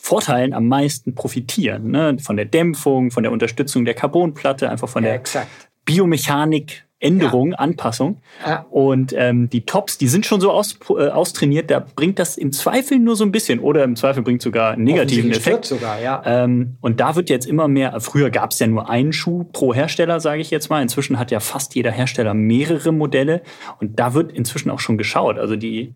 Vorteilen 0.00 0.54
am 0.54 0.68
meisten 0.68 1.14
profitieren, 1.14 1.90
ne? 1.90 2.16
von 2.20 2.36
der 2.36 2.46
Dämpfung, 2.46 3.10
von 3.10 3.24
der 3.24 3.32
Unterstützung 3.32 3.84
der 3.84 3.94
Carbonplatte, 3.94 4.70
einfach 4.70 4.88
von 4.88 5.02
ja, 5.02 5.10
der 5.10 5.18
exakt. 5.18 5.48
Biomechanik 5.84 6.88
Änderung, 7.00 7.52
ja. 7.52 7.58
Anpassung. 7.58 8.20
Ja. 8.44 8.66
Und 8.70 9.14
ähm, 9.16 9.48
die 9.48 9.64
Tops, 9.64 9.98
die 9.98 10.08
sind 10.08 10.26
schon 10.26 10.40
so 10.40 10.50
aus, 10.50 10.78
äh, 10.90 11.08
austrainiert, 11.08 11.70
da 11.70 11.78
bringt 11.78 12.18
das 12.18 12.36
im 12.36 12.50
Zweifel 12.52 12.98
nur 12.98 13.14
so 13.14 13.24
ein 13.24 13.30
bisschen 13.30 13.60
oder 13.60 13.84
im 13.84 13.94
Zweifel 13.94 14.22
bringt 14.22 14.42
sogar 14.42 14.72
einen 14.72 14.84
negativen 14.84 15.30
Effekt. 15.30 15.64
Sogar, 15.64 16.00
ja. 16.00 16.22
Ähm, 16.24 16.76
und 16.80 16.98
da 16.98 17.14
wird 17.14 17.30
jetzt 17.30 17.46
immer 17.46 17.68
mehr, 17.68 18.00
früher 18.00 18.30
gab 18.30 18.50
es 18.50 18.58
ja 18.58 18.66
nur 18.66 18.90
einen 18.90 19.12
Schuh 19.12 19.44
pro 19.44 19.72
Hersteller, 19.72 20.18
sage 20.18 20.40
ich 20.40 20.50
jetzt 20.50 20.70
mal. 20.70 20.82
Inzwischen 20.82 21.18
hat 21.18 21.30
ja 21.30 21.38
fast 21.38 21.76
jeder 21.76 21.92
Hersteller 21.92 22.34
mehrere 22.34 22.92
Modelle 22.92 23.42
und 23.80 24.00
da 24.00 24.14
wird 24.14 24.32
inzwischen 24.32 24.70
auch 24.70 24.80
schon 24.80 24.98
geschaut. 24.98 25.38
Also 25.38 25.54
die 25.54 25.94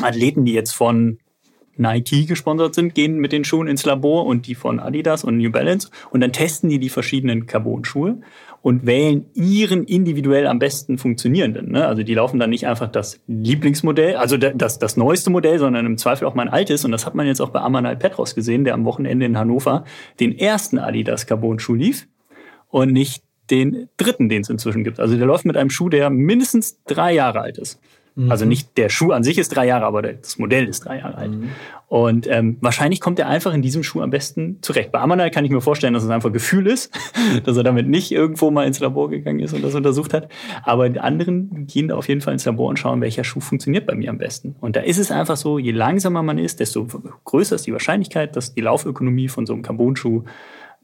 Athleten, 0.00 0.44
die 0.44 0.52
jetzt 0.52 0.72
von 0.72 1.18
Nike 1.78 2.26
gesponsert 2.26 2.74
sind, 2.74 2.94
gehen 2.94 3.18
mit 3.18 3.32
den 3.32 3.44
Schuhen 3.44 3.68
ins 3.68 3.84
Labor 3.84 4.26
und 4.26 4.46
die 4.46 4.54
von 4.54 4.80
Adidas 4.80 5.24
und 5.24 5.38
New 5.38 5.50
Balance 5.50 5.90
und 6.10 6.20
dann 6.20 6.32
testen 6.32 6.68
die 6.68 6.78
die 6.78 6.88
verschiedenen 6.88 7.46
Carbon-Schuhe 7.46 8.18
und 8.60 8.86
wählen 8.86 9.26
ihren 9.34 9.84
individuell 9.84 10.46
am 10.46 10.58
besten 10.58 10.98
funktionierenden. 10.98 11.70
Ne? 11.70 11.86
Also 11.86 12.02
die 12.02 12.14
laufen 12.14 12.40
dann 12.40 12.50
nicht 12.50 12.66
einfach 12.66 12.88
das 12.88 13.20
Lieblingsmodell, 13.26 14.16
also 14.16 14.36
das, 14.36 14.78
das 14.78 14.96
neueste 14.96 15.30
Modell, 15.30 15.58
sondern 15.58 15.86
im 15.86 15.96
Zweifel 15.96 16.26
auch 16.26 16.34
mein 16.34 16.48
altes. 16.48 16.84
Und 16.84 16.90
das 16.90 17.06
hat 17.06 17.14
man 17.14 17.26
jetzt 17.26 17.40
auch 17.40 17.50
bei 17.50 17.60
Amanal 17.60 17.96
Petros 17.96 18.34
gesehen, 18.34 18.64
der 18.64 18.74
am 18.74 18.84
Wochenende 18.84 19.26
in 19.26 19.38
Hannover 19.38 19.84
den 20.18 20.36
ersten 20.36 20.78
Adidas 20.78 21.26
Carbon-Schuh 21.26 21.74
lief 21.74 22.08
und 22.68 22.92
nicht 22.92 23.22
den 23.50 23.88
dritten, 23.96 24.28
den 24.28 24.42
es 24.42 24.50
inzwischen 24.50 24.84
gibt. 24.84 25.00
Also 25.00 25.16
der 25.16 25.26
läuft 25.26 25.44
mit 25.44 25.56
einem 25.56 25.70
Schuh, 25.70 25.88
der 25.88 26.10
mindestens 26.10 26.82
drei 26.84 27.14
Jahre 27.14 27.40
alt 27.40 27.58
ist. 27.58 27.80
Mhm. 28.18 28.32
Also 28.32 28.44
nicht 28.44 28.76
der 28.76 28.88
Schuh 28.88 29.12
an 29.12 29.22
sich 29.22 29.38
ist 29.38 29.50
drei 29.54 29.66
Jahre, 29.66 29.86
aber 29.86 30.02
das 30.02 30.38
Modell 30.38 30.66
ist 30.66 30.80
drei 30.80 30.98
Jahre 30.98 31.16
alt. 31.16 31.30
Mhm. 31.30 31.50
Und 31.86 32.26
ähm, 32.28 32.58
wahrscheinlich 32.60 33.00
kommt 33.00 33.18
er 33.20 33.28
einfach 33.28 33.54
in 33.54 33.62
diesem 33.62 33.84
Schuh 33.84 34.02
am 34.02 34.10
besten 34.10 34.58
zurecht. 34.60 34.90
Bei 34.90 34.98
Amanal 34.98 35.30
kann 35.30 35.44
ich 35.44 35.52
mir 35.52 35.60
vorstellen, 35.60 35.94
dass 35.94 36.02
es 36.02 36.10
einfach 36.10 36.32
Gefühl 36.32 36.66
ist, 36.66 36.92
dass 37.44 37.56
er 37.56 37.62
damit 37.62 37.86
nicht 37.86 38.10
irgendwo 38.10 38.50
mal 38.50 38.66
ins 38.66 38.80
Labor 38.80 39.08
gegangen 39.08 39.38
ist 39.38 39.54
und 39.54 39.62
das 39.62 39.74
untersucht 39.76 40.12
hat. 40.12 40.28
Aber 40.64 40.88
die 40.90 40.98
anderen 40.98 41.66
gehen 41.68 41.88
da 41.88 41.96
auf 41.96 42.08
jeden 42.08 42.20
Fall 42.20 42.32
ins 42.32 42.44
Labor 42.44 42.68
und 42.68 42.78
schauen, 42.78 43.00
welcher 43.00 43.22
Schuh 43.22 43.40
funktioniert 43.40 43.86
bei 43.86 43.94
mir 43.94 44.10
am 44.10 44.18
besten. 44.18 44.56
Und 44.60 44.74
da 44.74 44.80
ist 44.80 44.98
es 44.98 45.12
einfach 45.12 45.36
so, 45.36 45.60
je 45.60 45.70
langsamer 45.70 46.24
man 46.24 46.38
ist, 46.38 46.58
desto 46.58 46.88
größer 47.24 47.54
ist 47.54 47.68
die 47.68 47.72
Wahrscheinlichkeit, 47.72 48.34
dass 48.34 48.52
die 48.52 48.62
Laufökonomie 48.62 49.28
von 49.28 49.46
so 49.46 49.52
einem 49.52 49.62
Carbon-Schuh 49.62 50.24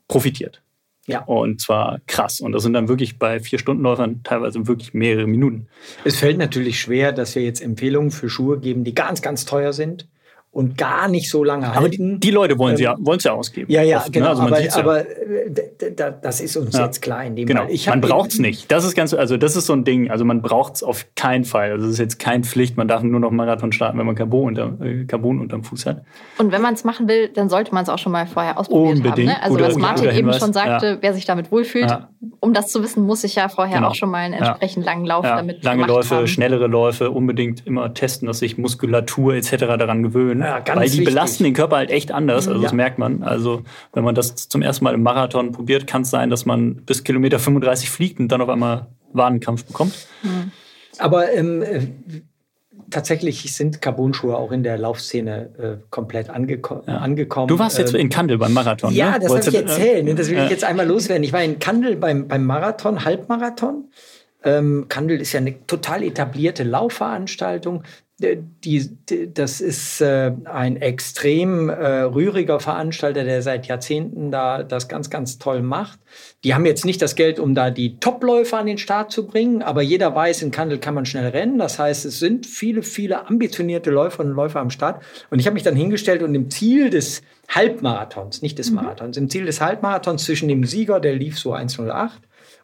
profitiert. 0.07 0.63
Ja. 1.07 1.23
Und 1.25 1.61
zwar 1.61 2.01
krass. 2.07 2.41
Und 2.41 2.53
das 2.53 2.63
sind 2.63 2.73
dann 2.73 2.89
wirklich 2.89 3.19
bei 3.19 3.41
Vier-Stunden-Läufern 3.41 4.23
teilweise 4.23 4.67
wirklich 4.67 4.95
mehrere 4.95 5.27
Minuten. 5.27 5.67
Es 6.05 6.17
fällt 6.17 6.39
natürlich 6.39 6.81
schwer, 6.81 7.13
dass 7.13 7.35
wir 7.35 7.43
jetzt 7.43 7.61
Empfehlungen 7.61 8.11
für 8.11 8.31
Schuhe 8.31 8.59
geben, 8.59 8.85
die 8.85 8.95
ganz, 8.95 9.21
ganz 9.21 9.45
teuer 9.45 9.73
sind 9.73 10.09
und 10.55 10.79
gar 10.79 11.09
nicht 11.09 11.29
so 11.29 11.43
lange 11.43 11.67
aber 11.67 11.81
halten. 11.81 12.21
Die, 12.21 12.29
die 12.29 12.31
Leute 12.31 12.57
wollen 12.59 12.77
sie 12.77 12.85
ja, 12.85 12.95
wollen 13.01 13.19
ja 13.21 13.33
ausgeben. 13.33 13.71
Ja, 13.73 13.83
ja, 13.83 13.99
oft, 13.99 14.07
ne? 14.07 14.13
genau. 14.13 14.35
Ne? 14.35 14.57
Also 14.57 14.79
aber, 14.79 14.99
ja. 14.99 15.07
aber 15.07 15.11
äh, 15.11 16.13
das 16.23 16.41
ist 16.41 16.57
uns 16.57 16.77
ja. 16.77 16.85
jetzt 16.85 17.03
klar 17.03 17.25
in 17.25 17.35
dem 17.35 17.47
genau. 17.47 17.67
Fall. 17.67 17.79
man 17.89 18.01
braucht 18.01 18.31
es 18.31 18.39
nicht. 18.39 18.71
Das 18.71 18.85
ist 18.85 18.95
ganz, 18.95 19.13
also 19.13 19.37
das 19.37 19.57
ist 19.57 19.67
so 19.67 19.73
ein 19.73 19.83
Ding. 19.85 20.13
Also 20.13 20.25
man 20.25 20.43
braucht 20.43 20.77
es 20.77 20.83
auf 20.85 21.07
keinen 21.17 21.45
Fall. 21.45 21.73
Also 21.73 21.87
es 21.87 21.95
ist 21.95 21.99
jetzt 21.99 22.19
keine 22.21 22.45
Pflicht. 22.45 22.77
Man 22.77 22.87
darf 22.87 23.03
nur 23.03 23.19
noch 23.19 23.33
Marathon 23.33 23.73
starten, 23.73 23.99
wenn 23.99 24.07
man 24.07 24.15
Carbon, 24.15 24.47
unter, 24.47 24.79
äh, 24.81 25.05
Carbon 25.07 25.41
unterm 25.41 25.65
Fuß 25.65 25.87
hat. 25.87 26.05
Und 26.39 26.53
wenn 26.53 26.63
man 26.63 26.75
es 26.75 26.85
machen 26.85 27.09
will, 27.09 27.29
dann 27.29 27.49
sollte 27.49 27.75
man 27.75 27.83
es 27.83 27.89
auch 27.89 27.99
schon 27.99 28.13
mal 28.13 28.27
vorher 28.29 28.57
ausprobiert 28.57 28.99
Unbedingt. 28.99 29.31
haben. 29.31 29.37
Ne? 29.39 29.43
Also 29.43 29.57
guter, 29.57 29.69
was 29.69 29.77
Martin 29.77 30.11
eben 30.11 30.33
schon 30.35 30.53
sagte, 30.53 30.87
ja. 30.87 30.99
wer 31.01 31.15
sich 31.15 31.25
damit 31.25 31.51
wohlfühlt, 31.51 31.99
um 32.39 32.55
das 32.55 32.69
zu 32.69 32.81
wissen, 32.81 33.05
muss 33.05 33.25
ich 33.25 33.35
ja 33.35 33.49
vorher 33.49 33.79
genau. 33.79 33.89
auch 33.89 33.95
schon 33.97 34.11
mal 34.11 34.19
einen 34.19 34.35
entsprechend 34.35 34.87
langen 34.87 35.05
Lauf 35.05 35.25
damit 35.25 35.65
Lange 35.65 35.85
Läufe, 35.85 36.15
haben. 36.15 36.27
schnellere 36.29 36.69
Läufe, 36.69 37.11
unbedingt 37.11 37.67
immer 37.67 37.93
testen, 37.93 38.29
dass 38.29 38.39
sich 38.39 38.57
Muskulatur 38.57 39.35
etc. 39.35 39.57
daran 39.57 40.05
gewöhnen. 40.05 40.44
Ja, 40.45 40.61
ganz 40.61 40.81
weil 40.81 40.87
die 40.87 40.93
wichtig 40.93 41.07
belasten 41.07 41.45
den 41.45 41.55
Körper 41.55 41.77
halt 41.77 41.91
echt 41.91 42.13
anders. 42.13 42.47
Also 42.49 42.61
ja. 42.61 42.65
das 42.65 42.73
merkt 42.73 42.99
man. 42.99 43.23
Also 43.23 43.63
wenn 43.93 44.05
man 44.05 44.15
das 44.15 44.49
zum 44.49 44.63
ersten 44.63 44.85
Mal 44.85 44.95
im 44.95 45.03
Marathon 45.03 45.53
probiert, 45.53 45.87
kann 45.87 46.03
es 46.03 46.11
sein, 46.11 46.31
dass 46.31 46.45
man 46.45 46.77
bis 46.77 47.05
Kilometer 47.05 47.39
35 47.39 47.91
fliegt 47.91 48.21
und 48.21 48.29
dann 48.29 48.41
auf 48.41 48.49
einmal 48.49 48.87
Wadenkampf 49.13 49.65
bekommt. 49.65 49.95
Mhm. 50.23 50.53
Aber 50.99 51.33
ähm, 51.33 51.63
äh, 51.63 51.81
tatsächlich 52.91 53.53
sind 53.55 53.81
Carbon-Schuhe 53.81 54.37
auch 54.37 54.53
in 54.53 54.63
der 54.63 54.79
Laufszene 54.79 55.51
äh, 55.59 55.85
komplett 55.91 56.31
angeko 56.31 56.83
ja. 56.87 56.99
angekommen. 56.99 57.49
Du 57.49 57.59
warst 57.59 57.79
jetzt 57.79 57.95
ähm, 57.95 58.01
in 58.01 58.09
Kandel 58.09 58.39
beim 58.39 58.53
Marathon. 58.53 58.93
Ja, 58.93 59.13
ne? 59.13 59.21
das 59.21 59.33
darf 59.33 59.47
ich 59.49 59.55
erzählen. 59.55 60.17
Das 60.17 60.29
will 60.29 60.39
ich 60.39 60.51
jetzt 60.51 60.65
einmal 60.65 60.87
loswerden. 60.87 61.25
Ich 61.25 61.33
war 61.33 61.43
in 61.43 61.59
Kandel 61.59 61.97
beim, 61.97 62.29
beim 62.29 62.45
Marathon, 62.45 63.05
Halbmarathon. 63.05 63.89
Ähm, 64.45 64.87
Kandel 64.89 65.21
ist 65.21 65.33
ja 65.33 65.41
eine 65.41 65.67
total 65.67 66.03
etablierte 66.03 66.65
Laufveranstaltung. 66.65 67.83
Äh, 68.25 68.39
die, 68.65 68.91
das 69.35 69.61
ist 69.61 70.01
äh, 70.01 70.33
ein 70.45 70.77
extrem 70.81 71.69
äh, 71.69 72.01
rühriger 72.03 72.61
Veranstalter, 72.61 73.25
der 73.25 73.43
seit 73.43 73.67
Jahrzehnten 73.67 74.31
da 74.31 74.63
das 74.63 74.89
ganz, 74.89 75.11
ganz 75.11 75.39
toll 75.39 75.61
macht. 75.61 75.99
Die 76.45 76.55
haben 76.55 76.65
jetzt 76.65 76.85
nicht 76.87 77.03
das 77.03 77.15
Geld, 77.15 77.39
um 77.39 77.55
da 77.55 77.71
die 77.71 77.99
Topläufer 77.99 78.59
an 78.59 78.67
den 78.67 78.79
Start 78.79 79.13
zu 79.13 79.27
bringen, 79.27 79.63
aber 79.63 79.83
jeder 79.83 80.15
weiß, 80.15 80.43
in 80.43 80.51
Kandel 80.51 80.79
kann 80.79 80.95
man 80.95 81.05
schnell 81.05 81.29
rennen. 81.29 81.59
Das 81.59 81.79
heißt, 81.79 82.07
es 82.07 82.19
sind 82.19 82.47
viele, 82.47 82.83
viele 82.83 83.29
ambitionierte 83.29 83.91
Läuferinnen 83.91 84.33
und 84.33 84.37
Läufer 84.37 84.61
am 84.61 84.71
Start. 84.71 85.03
Und 85.31 85.41
ich 85.41 85.47
habe 85.47 85.55
mich 85.55 85.63
dann 85.63 85.77
hingestellt 85.77 86.23
und 86.23 86.35
im 86.35 86.51
Ziel 86.51 86.89
des 86.89 87.23
Halbmarathons, 87.49 88.41
nicht 88.41 88.59
des 88.59 88.71
mhm. 88.71 88.77
Marathons, 88.77 89.17
im 89.19 89.29
Ziel 89.29 89.45
des 89.45 89.61
Halbmarathons 89.61 90.25
zwischen 90.25 90.49
dem 90.49 90.65
Sieger, 90.65 91.01
der 91.01 91.15
lief 91.15 91.39
so 91.39 91.55
1,08 91.55 92.11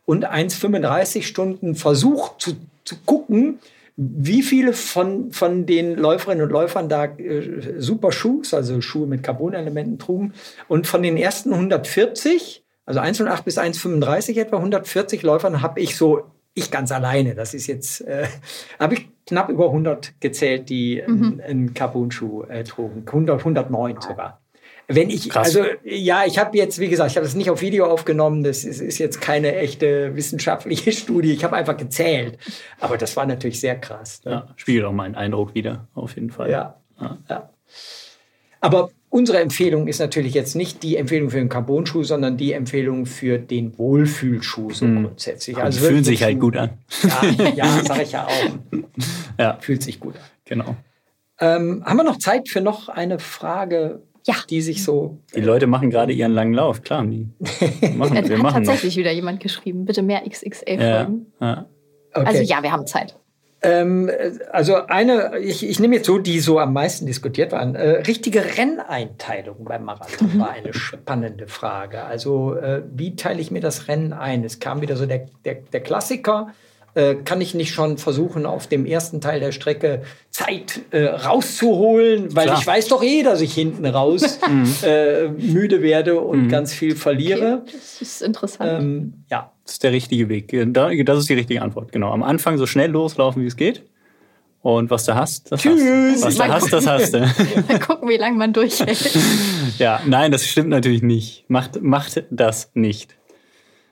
und 0.06 0.26
1,35 0.26 1.22
Stunden 1.22 1.74
versucht 1.74 2.40
zu, 2.40 2.56
zu 2.84 2.96
gucken, 3.04 3.58
wie 3.96 4.42
viele 4.42 4.72
von, 4.72 5.32
von 5.32 5.66
den 5.66 5.96
Läuferinnen 5.96 6.44
und 6.44 6.50
Läufern 6.50 6.88
da 6.88 7.04
äh, 7.04 7.74
super 7.78 8.12
Schuhs, 8.12 8.54
also 8.54 8.80
Schuhe 8.80 9.06
mit 9.06 9.22
Carbonelementen 9.22 9.98
trugen. 9.98 10.32
Und 10.68 10.86
von 10.86 11.02
den 11.02 11.16
ersten 11.16 11.52
140, 11.52 12.64
also 12.86 13.00
1,8 13.00 13.44
bis 13.44 13.58
1,35 13.58 14.40
etwa, 14.40 14.56
140 14.56 15.22
Läufern 15.22 15.62
habe 15.62 15.80
ich 15.80 15.96
so, 15.96 16.24
ich 16.54 16.70
ganz 16.70 16.92
alleine, 16.92 17.34
das 17.34 17.54
ist 17.54 17.66
jetzt, 17.66 18.00
äh, 18.02 18.26
habe 18.78 18.94
ich 18.94 19.08
knapp 19.26 19.48
über 19.48 19.66
100 19.66 20.20
gezählt, 20.20 20.68
die 20.68 21.02
mhm. 21.06 21.40
einen 21.46 21.74
Carbon-Schuh 21.74 22.44
äh, 22.44 22.64
trugen. 22.64 23.04
100, 23.06 23.40
109 23.40 24.00
sogar. 24.00 24.40
Wenn 24.92 25.08
ich, 25.08 25.28
Krass. 25.28 25.56
also 25.56 25.70
ja, 25.84 26.24
ich 26.26 26.38
habe 26.38 26.56
jetzt, 26.56 26.80
wie 26.80 26.88
gesagt, 26.88 27.12
ich 27.12 27.16
habe 27.16 27.24
das 27.24 27.36
nicht 27.36 27.48
auf 27.48 27.60
Video 27.60 27.86
aufgenommen, 27.86 28.42
das 28.42 28.64
ist, 28.64 28.80
ist 28.80 28.98
jetzt 28.98 29.20
keine 29.20 29.54
echte 29.54 30.16
wissenschaftliche 30.16 30.90
Studie, 30.92 31.32
ich 31.32 31.44
habe 31.44 31.54
einfach 31.54 31.76
gezählt. 31.76 32.38
Aber 32.80 32.98
das 32.98 33.16
war 33.16 33.24
natürlich 33.24 33.60
sehr 33.60 33.78
krass. 33.78 34.20
Ne? 34.24 34.32
Ja, 34.32 34.48
spiegelt 34.56 34.84
auch 34.84 34.92
meinen 34.92 35.14
Eindruck 35.14 35.54
wieder, 35.54 35.86
auf 35.94 36.16
jeden 36.16 36.30
Fall. 36.30 36.50
Ja, 36.50 36.80
ja. 37.00 37.18
ja. 37.28 37.50
Aber 38.60 38.90
unsere 39.10 39.38
Empfehlung 39.38 39.86
ist 39.86 40.00
natürlich 40.00 40.34
jetzt 40.34 40.56
nicht 40.56 40.82
die 40.82 40.96
Empfehlung 40.96 41.30
für 41.30 41.38
den 41.38 41.48
Carbon-Schuh, 41.48 42.02
sondern 42.02 42.36
die 42.36 42.52
Empfehlung 42.52 43.06
für 43.06 43.38
den 43.38 43.78
Wohlfühlschuh 43.78 44.72
so 44.72 44.86
mhm. 44.86 45.04
grundsätzlich. 45.04 45.56
Also 45.56 45.78
die 45.78 45.86
fühlen 45.86 46.04
sich 46.04 46.24
halt 46.24 46.40
gut 46.40 46.56
an. 46.56 46.70
Ja, 47.38 47.48
ja 47.54 47.84
sage 47.84 48.02
ich 48.02 48.12
ja 48.12 48.26
auch. 48.26 48.78
Ja. 49.38 49.56
Fühlt 49.60 49.84
sich 49.84 50.00
gut 50.00 50.16
an. 50.16 50.22
Genau. 50.44 50.76
Ähm, 51.38 51.82
haben 51.86 51.96
wir 51.96 52.04
noch 52.04 52.18
Zeit 52.18 52.48
für 52.48 52.60
noch 52.60 52.88
eine 52.88 53.18
Frage 53.18 54.02
ja. 54.26 54.34
die 54.48 54.60
sich 54.60 54.84
so. 54.84 55.18
Die 55.34 55.40
Leute 55.40 55.66
machen 55.66 55.90
gerade 55.90 56.12
ihren 56.12 56.32
langen 56.32 56.54
Lauf, 56.54 56.82
klar. 56.82 57.04
Die 57.06 57.28
machen, 57.96 58.14
wir 58.14 58.22
hat 58.22 58.42
machen 58.42 58.64
tatsächlich 58.64 58.94
noch. 58.94 59.00
wieder 59.00 59.12
jemand 59.12 59.40
geschrieben, 59.40 59.84
bitte 59.84 60.02
mehr 60.02 60.22
XXL-Folgen. 60.28 61.26
Ja, 61.40 61.46
ja. 61.46 61.66
okay. 62.14 62.26
Also 62.26 62.42
ja, 62.42 62.62
wir 62.62 62.72
haben 62.72 62.86
Zeit. 62.86 63.14
Ähm, 63.62 64.10
also 64.52 64.86
eine, 64.86 65.38
ich, 65.38 65.68
ich 65.68 65.80
nehme 65.80 65.96
jetzt 65.96 66.06
so, 66.06 66.18
die 66.18 66.40
so 66.40 66.58
am 66.58 66.72
meisten 66.72 67.04
diskutiert 67.04 67.52
waren. 67.52 67.74
Äh, 67.74 68.02
richtige 68.06 68.56
Renneinteilung 68.56 69.64
beim 69.64 69.84
Marathon 69.84 70.38
war 70.38 70.50
eine 70.50 70.72
spannende 70.72 71.46
Frage. 71.46 72.02
Also 72.04 72.54
äh, 72.54 72.82
wie 72.94 73.16
teile 73.16 73.40
ich 73.40 73.50
mir 73.50 73.60
das 73.60 73.88
Rennen 73.88 74.12
ein? 74.12 74.44
Es 74.44 74.60
kam 74.60 74.80
wieder 74.80 74.96
so 74.96 75.04
der, 75.04 75.26
der, 75.44 75.56
der 75.56 75.80
Klassiker 75.80 76.48
Äh, 76.94 77.16
kann 77.24 77.40
ich 77.40 77.54
nicht 77.54 77.72
schon 77.72 77.98
versuchen, 77.98 78.46
auf 78.46 78.66
dem 78.66 78.84
ersten 78.84 79.20
Teil 79.20 79.38
der 79.38 79.52
Strecke 79.52 80.02
Zeit 80.30 80.80
äh, 80.90 81.04
rauszuholen, 81.04 82.34
weil 82.34 82.46
Klar. 82.46 82.58
ich 82.58 82.66
weiß 82.66 82.88
doch 82.88 83.02
eh, 83.02 83.22
dass 83.22 83.40
ich 83.40 83.54
hinten 83.54 83.86
raus 83.86 84.40
mhm. 84.48 84.68
äh, 84.82 85.28
müde 85.28 85.82
werde 85.82 86.20
und 86.20 86.44
mhm. 86.44 86.48
ganz 86.48 86.74
viel 86.74 86.96
verliere. 86.96 87.62
Okay, 87.62 87.72
das 87.72 88.02
ist 88.02 88.22
interessant. 88.22 88.82
Ähm, 88.82 89.12
ja. 89.30 89.52
Das 89.64 89.74
ist 89.74 89.84
der 89.84 89.92
richtige 89.92 90.28
Weg. 90.28 90.52
Das 90.72 91.18
ist 91.20 91.28
die 91.28 91.34
richtige 91.34 91.62
Antwort, 91.62 91.92
genau. 91.92 92.10
Am 92.10 92.24
Anfang 92.24 92.58
so 92.58 92.66
schnell 92.66 92.90
loslaufen, 92.90 93.40
wie 93.40 93.46
es 93.46 93.54
geht. 93.54 93.84
Und 94.62 94.90
was 94.90 95.04
du 95.04 95.14
hast, 95.14 95.52
das 95.52 95.62
Tschüss. 95.62 96.22
hast 96.22 96.24
Was 96.24 96.34
du 96.34 96.44
hast, 96.48 96.72
das 96.72 96.86
hast 96.86 97.14
du. 97.14 97.20
Mal 97.68 97.78
gucken, 97.78 98.08
wie 98.08 98.16
lange 98.16 98.36
man 98.36 98.52
durchhält. 98.52 99.16
ja, 99.78 100.00
nein, 100.06 100.32
das 100.32 100.44
stimmt 100.44 100.68
natürlich 100.68 101.02
nicht. 101.02 101.44
Macht, 101.48 101.80
macht 101.80 102.24
das 102.30 102.70
nicht. 102.74 103.16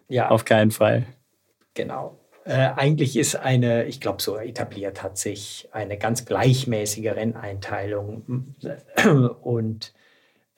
Ja. 0.08 0.30
Auf 0.30 0.44
keinen 0.44 0.72
Fall. 0.72 1.06
Genau. 1.74 2.17
Äh, 2.48 2.70
eigentlich 2.76 3.18
ist 3.18 3.36
eine, 3.36 3.84
ich 3.84 4.00
glaube, 4.00 4.22
so 4.22 4.38
etabliert 4.38 5.02
hat 5.02 5.18
sich 5.18 5.68
eine 5.70 5.98
ganz 5.98 6.24
gleichmäßige 6.24 7.08
Renneinteilung. 7.14 8.54
Und 9.42 9.92
äh, 9.92 9.97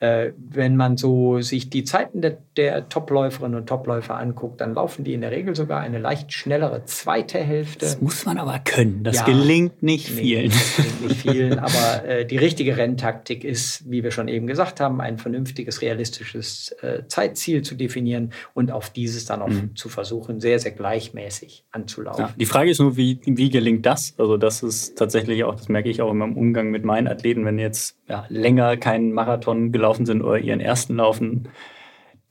wenn 0.01 0.75
man 0.75 0.97
so 0.97 1.41
sich 1.41 1.69
die 1.69 1.83
Zeiten 1.83 2.21
der, 2.21 2.37
der 2.57 2.89
Topläuferinnen 2.89 3.59
und 3.59 3.67
Topläufer 3.67 4.17
anguckt, 4.17 4.59
dann 4.59 4.73
laufen 4.73 5.03
die 5.03 5.13
in 5.13 5.21
der 5.21 5.29
Regel 5.29 5.55
sogar 5.55 5.79
eine 5.79 5.99
leicht 5.99 6.33
schnellere 6.33 6.85
zweite 6.85 7.37
Hälfte. 7.37 7.85
Das 7.85 8.01
muss 8.01 8.25
man 8.25 8.39
aber 8.39 8.57
können. 8.59 9.03
Das 9.03 9.17
ja, 9.17 9.25
gelingt 9.25 9.83
nicht 9.83 10.09
vielen. 10.09 10.49
das 10.49 10.75
gelingt 10.75 11.01
nicht 11.01 11.21
vielen. 11.21 11.59
aber 11.59 12.05
äh, 12.05 12.25
die 12.25 12.37
richtige 12.37 12.77
Renntaktik 12.77 13.43
ist, 13.43 13.89
wie 13.89 14.03
wir 14.03 14.09
schon 14.09 14.27
eben 14.27 14.47
gesagt 14.47 14.79
haben, 14.79 15.01
ein 15.01 15.19
vernünftiges, 15.19 15.81
realistisches 15.81 16.75
äh, 16.81 17.03
Zeitziel 17.07 17.61
zu 17.61 17.75
definieren 17.75 18.31
und 18.55 18.71
auf 18.71 18.89
dieses 18.89 19.25
dann 19.25 19.41
auch 19.41 19.49
mhm. 19.49 19.75
zu 19.75 19.87
versuchen, 19.87 20.39
sehr, 20.39 20.57
sehr 20.57 20.71
gleichmäßig 20.71 21.63
anzulaufen. 21.71 22.25
Ja, 22.25 22.33
die 22.35 22.45
Frage 22.45 22.71
ist 22.71 22.79
nur, 22.79 22.97
wie, 22.97 23.19
wie 23.25 23.49
gelingt 23.49 23.85
das? 23.85 24.15
Also 24.17 24.37
das 24.37 24.63
ist 24.63 24.97
tatsächlich 24.97 25.43
auch, 25.43 25.55
das 25.55 25.69
merke 25.69 25.89
ich 25.89 26.01
auch 26.01 26.11
in 26.11 26.17
meinem 26.17 26.35
Umgang 26.35 26.71
mit 26.71 26.85
meinen 26.85 27.07
Athleten, 27.07 27.45
wenn 27.45 27.59
jetzt 27.59 27.97
ja, 28.07 28.25
länger 28.29 28.77
keinen 28.77 29.13
Marathon 29.13 29.71
gelaufen 29.71 29.90
sind 30.05 30.21
oder 30.21 30.39
ihren 30.39 30.59
ersten 30.59 30.97
laufen, 30.97 31.49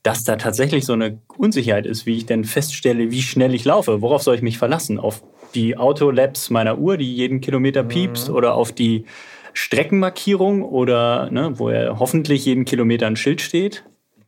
dass 0.03 0.23
da 0.23 0.35
tatsächlich 0.35 0.85
so 0.85 0.93
eine 0.93 1.19
Unsicherheit 1.37 1.85
ist, 1.85 2.05
wie 2.05 2.17
ich 2.17 2.25
denn 2.25 2.43
feststelle, 2.43 3.11
wie 3.11 3.21
schnell 3.21 3.53
ich 3.53 3.65
laufe. 3.65 4.01
Worauf 4.01 4.23
soll 4.23 4.35
ich 4.35 4.41
mich 4.41 4.57
verlassen? 4.57 4.99
Auf 4.99 5.23
die 5.53 5.77
Autolaps 5.77 6.49
meiner 6.49 6.79
Uhr, 6.79 6.97
die 6.97 7.13
jeden 7.13 7.41
Kilometer 7.41 7.83
piepst, 7.83 8.29
mhm. 8.29 8.35
oder 8.35 8.55
auf 8.55 8.71
die 8.71 9.05
Streckenmarkierung 9.53 10.63
oder 10.63 11.29
ne, 11.29 11.59
wo 11.59 11.69
er 11.69 11.99
hoffentlich 11.99 12.45
jeden 12.45 12.65
Kilometer 12.65 13.07
ein 13.07 13.15
Schild 13.15 13.41
steht, 13.41 13.83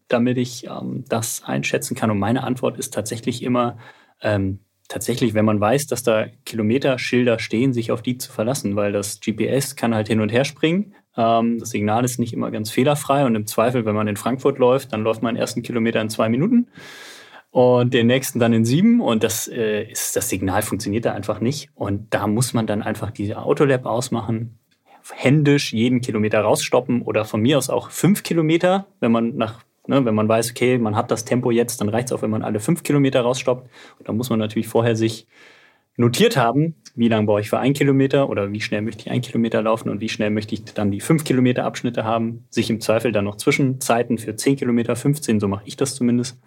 damit 0.07 0.37
ich 0.37 0.67
ähm, 0.67 1.05
das 1.07 1.43
einschätzen 1.43 1.95
kann. 1.95 2.11
Und 2.11 2.19
meine 2.19 2.43
Antwort 2.43 2.77
ist 2.77 2.93
tatsächlich 2.93 3.41
immer, 3.41 3.77
ähm, 4.21 4.59
tatsächlich, 4.89 5.33
wenn 5.33 5.45
man 5.45 5.59
weiß, 5.59 5.87
dass 5.87 6.03
da 6.03 6.27
Kilometerschilder 6.45 7.39
stehen, 7.39 7.73
sich 7.73 7.91
auf 7.91 8.01
die 8.01 8.17
zu 8.17 8.31
verlassen, 8.31 8.75
weil 8.75 8.91
das 8.91 9.19
GPS 9.21 9.75
kann 9.75 9.95
halt 9.95 10.07
hin 10.07 10.19
und 10.19 10.31
her 10.31 10.45
springen. 10.45 10.93
Ähm, 11.17 11.59
das 11.59 11.69
Signal 11.69 12.03
ist 12.05 12.19
nicht 12.19 12.33
immer 12.33 12.51
ganz 12.51 12.71
fehlerfrei 12.71 13.25
und 13.25 13.35
im 13.35 13.47
Zweifel, 13.47 13.85
wenn 13.85 13.95
man 13.95 14.07
in 14.07 14.17
Frankfurt 14.17 14.57
läuft, 14.57 14.93
dann 14.93 15.03
läuft 15.03 15.21
man 15.21 15.35
den 15.35 15.41
ersten 15.41 15.61
Kilometer 15.61 16.01
in 16.01 16.09
zwei 16.09 16.29
Minuten 16.29 16.67
und 17.51 17.93
den 17.93 18.07
nächsten 18.07 18.39
dann 18.39 18.53
in 18.53 18.65
sieben 18.65 18.99
und 18.99 19.23
das 19.23 19.47
äh, 19.47 19.83
ist 19.83 20.15
das 20.15 20.29
Signal 20.29 20.61
funktioniert 20.61 21.05
da 21.05 21.13
einfach 21.13 21.39
nicht 21.39 21.69
und 21.75 22.13
da 22.13 22.27
muss 22.27 22.53
man 22.53 22.67
dann 22.67 22.81
einfach 22.81 23.11
diese 23.11 23.37
Autolab 23.37 23.85
ausmachen, 23.85 24.57
händisch 25.11 25.73
jeden 25.73 26.01
Kilometer 26.01 26.41
rausstoppen 26.41 27.01
oder 27.01 27.25
von 27.25 27.41
mir 27.41 27.57
aus 27.57 27.69
auch 27.69 27.89
fünf 27.89 28.23
Kilometer, 28.23 28.87
wenn 28.99 29.11
man 29.11 29.35
nach 29.35 29.63
Ne, 29.85 30.05
wenn 30.05 30.15
man 30.15 30.29
weiß, 30.29 30.51
okay, 30.51 30.77
man 30.77 30.95
hat 30.95 31.11
das 31.11 31.25
Tempo 31.25 31.51
jetzt, 31.51 31.81
dann 31.81 31.89
reicht 31.89 32.07
es 32.07 32.13
auch, 32.13 32.21
wenn 32.21 32.29
man 32.29 32.41
alle 32.41 32.61
fünf 32.61 32.83
Kilometer 32.83 33.19
rausstoppt. 33.19 33.69
Und 33.99 34.07
dann 34.07 34.15
muss 34.15 34.29
man 34.29 34.39
natürlich 34.39 34.69
vorher 34.69 34.95
sich 34.95 35.27
notiert 35.95 36.37
haben, 36.37 36.75
wie 36.95 37.07
lange 37.07 37.25
brauche 37.25 37.41
ich 37.41 37.49
für 37.49 37.59
ein 37.59 37.73
Kilometer 37.73 38.29
oder 38.29 38.51
wie 38.51 38.61
schnell 38.61 38.81
möchte 38.81 39.01
ich 39.01 39.11
ein 39.11 39.21
Kilometer 39.21 39.61
laufen 39.61 39.89
und 39.89 40.01
wie 40.01 40.09
schnell 40.09 40.29
möchte 40.29 40.55
ich 40.55 40.63
dann 40.65 40.91
die 40.91 41.01
fünf 41.01 41.23
Kilometer 41.23 41.65
Abschnitte 41.65 42.03
haben, 42.03 42.45
sich 42.49 42.69
im 42.69 42.81
Zweifel 42.81 43.11
dann 43.11 43.25
noch 43.25 43.37
Zwischenzeiten 43.37 44.17
für 44.17 44.35
zehn 44.35 44.55
Kilometer, 44.55 44.95
15, 44.95 45.39
so 45.39 45.47
mache 45.47 45.63
ich 45.65 45.77
das 45.77 45.95
zumindest, 45.95 46.39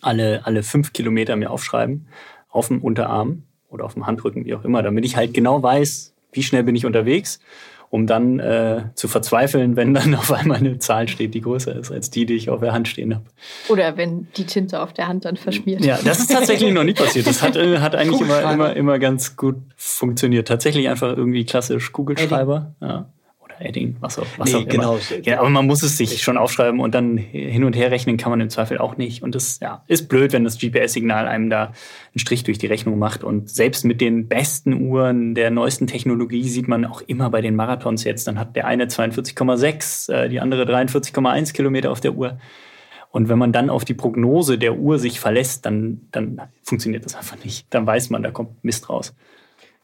alle, 0.00 0.46
alle 0.46 0.62
fünf 0.62 0.92
Kilometer 0.92 1.34
mir 1.36 1.50
aufschreiben, 1.50 2.08
auf 2.48 2.68
dem 2.68 2.82
Unterarm 2.82 3.44
oder 3.68 3.84
auf 3.84 3.94
dem 3.94 4.06
Handrücken, 4.06 4.44
wie 4.44 4.54
auch 4.54 4.64
immer, 4.64 4.82
damit 4.82 5.04
ich 5.04 5.16
halt 5.16 5.34
genau 5.34 5.62
weiß, 5.62 6.14
wie 6.32 6.42
schnell 6.42 6.62
bin 6.62 6.76
ich 6.76 6.86
unterwegs 6.86 7.40
um 7.90 8.06
dann 8.06 8.38
äh, 8.38 8.84
zu 8.94 9.08
verzweifeln, 9.08 9.76
wenn 9.76 9.94
dann 9.94 10.14
auf 10.16 10.32
einmal 10.32 10.58
eine 10.58 10.78
Zahl 10.78 11.08
steht, 11.08 11.34
die 11.34 11.40
größer 11.40 11.74
ist 11.74 11.90
als 11.90 12.10
die, 12.10 12.26
die 12.26 12.34
ich 12.34 12.50
auf 12.50 12.60
der 12.60 12.72
Hand 12.72 12.88
stehen 12.88 13.14
habe. 13.14 13.24
Oder 13.68 13.96
wenn 13.96 14.28
die 14.36 14.44
Tinte 14.44 14.80
auf 14.80 14.92
der 14.92 15.08
Hand 15.08 15.24
dann 15.24 15.36
verschmiert. 15.36 15.84
Ja, 15.84 15.98
das 16.04 16.20
ist 16.20 16.30
tatsächlich 16.30 16.72
noch 16.72 16.84
nie 16.84 16.94
passiert. 16.94 17.26
Das 17.26 17.42
hat, 17.42 17.56
äh, 17.56 17.78
hat 17.78 17.94
eigentlich 17.94 18.20
immer, 18.20 18.52
immer, 18.52 18.76
immer 18.76 18.98
ganz 18.98 19.36
gut 19.36 19.56
funktioniert. 19.76 20.48
Tatsächlich 20.48 20.88
einfach 20.88 21.16
irgendwie 21.16 21.44
klassisch 21.44 21.92
Kugelschreiber. 21.92 22.74
Ja. 22.80 23.06
Edding, 23.60 23.96
was 24.00 24.18
auch, 24.18 24.26
was 24.36 24.52
nee, 24.52 24.58
auch 24.58 24.68
genau. 24.68 24.96
immer. 24.96 25.26
Ja, 25.26 25.40
aber 25.40 25.50
man 25.50 25.66
muss 25.66 25.82
es 25.82 25.96
sich 25.96 26.22
schon 26.22 26.36
aufschreiben 26.36 26.80
und 26.80 26.94
dann 26.94 27.16
hin 27.16 27.64
und 27.64 27.74
her 27.74 27.90
rechnen 27.90 28.16
kann 28.16 28.30
man 28.30 28.40
im 28.40 28.50
Zweifel 28.50 28.78
auch 28.78 28.96
nicht. 28.96 29.22
Und 29.22 29.34
das 29.34 29.58
ja, 29.60 29.82
ist 29.86 30.08
blöd, 30.08 30.32
wenn 30.32 30.44
das 30.44 30.58
GPS-Signal 30.58 31.26
einem 31.26 31.50
da 31.50 31.64
einen 31.64 32.18
Strich 32.18 32.44
durch 32.44 32.58
die 32.58 32.66
Rechnung 32.66 32.98
macht. 32.98 33.24
Und 33.24 33.50
selbst 33.50 33.84
mit 33.84 34.00
den 34.00 34.28
besten 34.28 34.74
Uhren 34.88 35.34
der 35.34 35.50
neuesten 35.50 35.86
Technologie 35.86 36.48
sieht 36.48 36.68
man 36.68 36.84
auch 36.84 37.00
immer 37.02 37.30
bei 37.30 37.40
den 37.40 37.56
Marathons 37.56 38.04
jetzt, 38.04 38.26
dann 38.26 38.38
hat 38.38 38.56
der 38.56 38.66
eine 38.66 38.86
42,6, 38.86 40.12
äh, 40.12 40.28
die 40.28 40.40
andere 40.40 40.64
43,1 40.64 41.52
Kilometer 41.52 41.90
auf 41.90 42.00
der 42.00 42.14
Uhr. 42.14 42.38
Und 43.10 43.28
wenn 43.28 43.38
man 43.38 43.52
dann 43.52 43.70
auf 43.70 43.84
die 43.84 43.94
Prognose 43.94 44.58
der 44.58 44.76
Uhr 44.76 44.98
sich 44.98 45.18
verlässt, 45.18 45.64
dann, 45.64 46.02
dann 46.12 46.40
funktioniert 46.62 47.04
das 47.04 47.16
einfach 47.16 47.42
nicht. 47.42 47.66
Dann 47.70 47.86
weiß 47.86 48.10
man, 48.10 48.22
da 48.22 48.30
kommt 48.30 48.62
Mist 48.62 48.90
raus. 48.90 49.14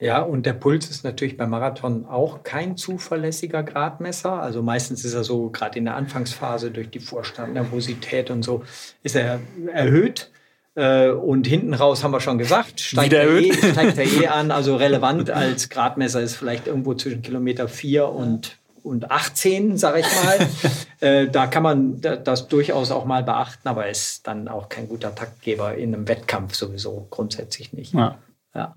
Ja, 0.01 0.21
und 0.23 0.45
der 0.45 0.55
Puls 0.55 0.91
ist 0.91 1.05
natürlich 1.05 1.37
beim 1.37 1.51
Marathon 1.51 2.05
auch 2.07 2.43
kein 2.43 2.77
zuverlässiger 2.77 3.63
Gradmesser. 3.63 4.41
Also 4.41 4.63
meistens 4.63 5.05
ist 5.05 5.15
er 5.15 5.25
so, 5.25 5.51
gerade 5.51 5.79
in 5.79 5.85
der 5.85 5.95
Anfangsphase 5.95 6.71
durch 6.71 6.91
die 6.91 6.99
Vorstandnervosität 6.99 8.31
und 8.31 8.43
so, 8.43 8.65
ist 9.03 9.15
er 9.15 9.41
erhöht. 9.73 10.31
Äh, 10.75 11.11
und 11.11 11.47
hinten 11.47 11.75
raus 11.75 12.03
haben 12.03 12.11
wir 12.11 12.21
schon 12.21 12.39
gesagt, 12.39 12.81
steigt 12.81 13.13
er, 13.13 13.31
eh, 13.31 13.53
steigt 13.53 13.97
er 13.97 14.05
eh 14.05 14.27
an. 14.27 14.51
Also 14.51 14.75
relevant 14.77 15.31
als 15.31 15.69
Gradmesser 15.69 16.21
ist 16.21 16.37
vielleicht 16.37 16.67
irgendwo 16.67 16.95
zwischen 16.95 17.23
Kilometer 17.23 17.69
4 17.69 18.09
und, 18.09 18.59
und 18.83 19.11
18, 19.13 19.77
sage 19.79 20.01
ich 20.01 20.07
mal. 20.07 20.49
Äh, 21.01 21.29
da 21.29 21.49
kann 21.49 21.63
man 21.63 22.01
das 22.01 22.49
durchaus 22.49 22.91
auch 22.91 23.05
mal 23.05 23.23
beachten, 23.23 23.69
aber 23.69 23.91
ist 23.91 24.27
dann 24.27 24.49
auch 24.49 24.71
kein 24.71 24.89
guter 24.89 25.15
Taktgeber 25.15 25.75
in 25.75 25.93
einem 25.93 26.09
Wettkampf 26.09 26.55
sowieso 26.55 27.09
grundsätzlich 27.11 27.75
nicht. 27.75 27.93
Ja. 27.93 28.17
ja. 28.55 28.75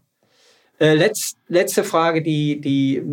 Äh, 0.80 0.94
letz, 0.94 1.36
letzte 1.48 1.84
Frage, 1.84 2.22
die, 2.22 2.62
die 2.62 3.04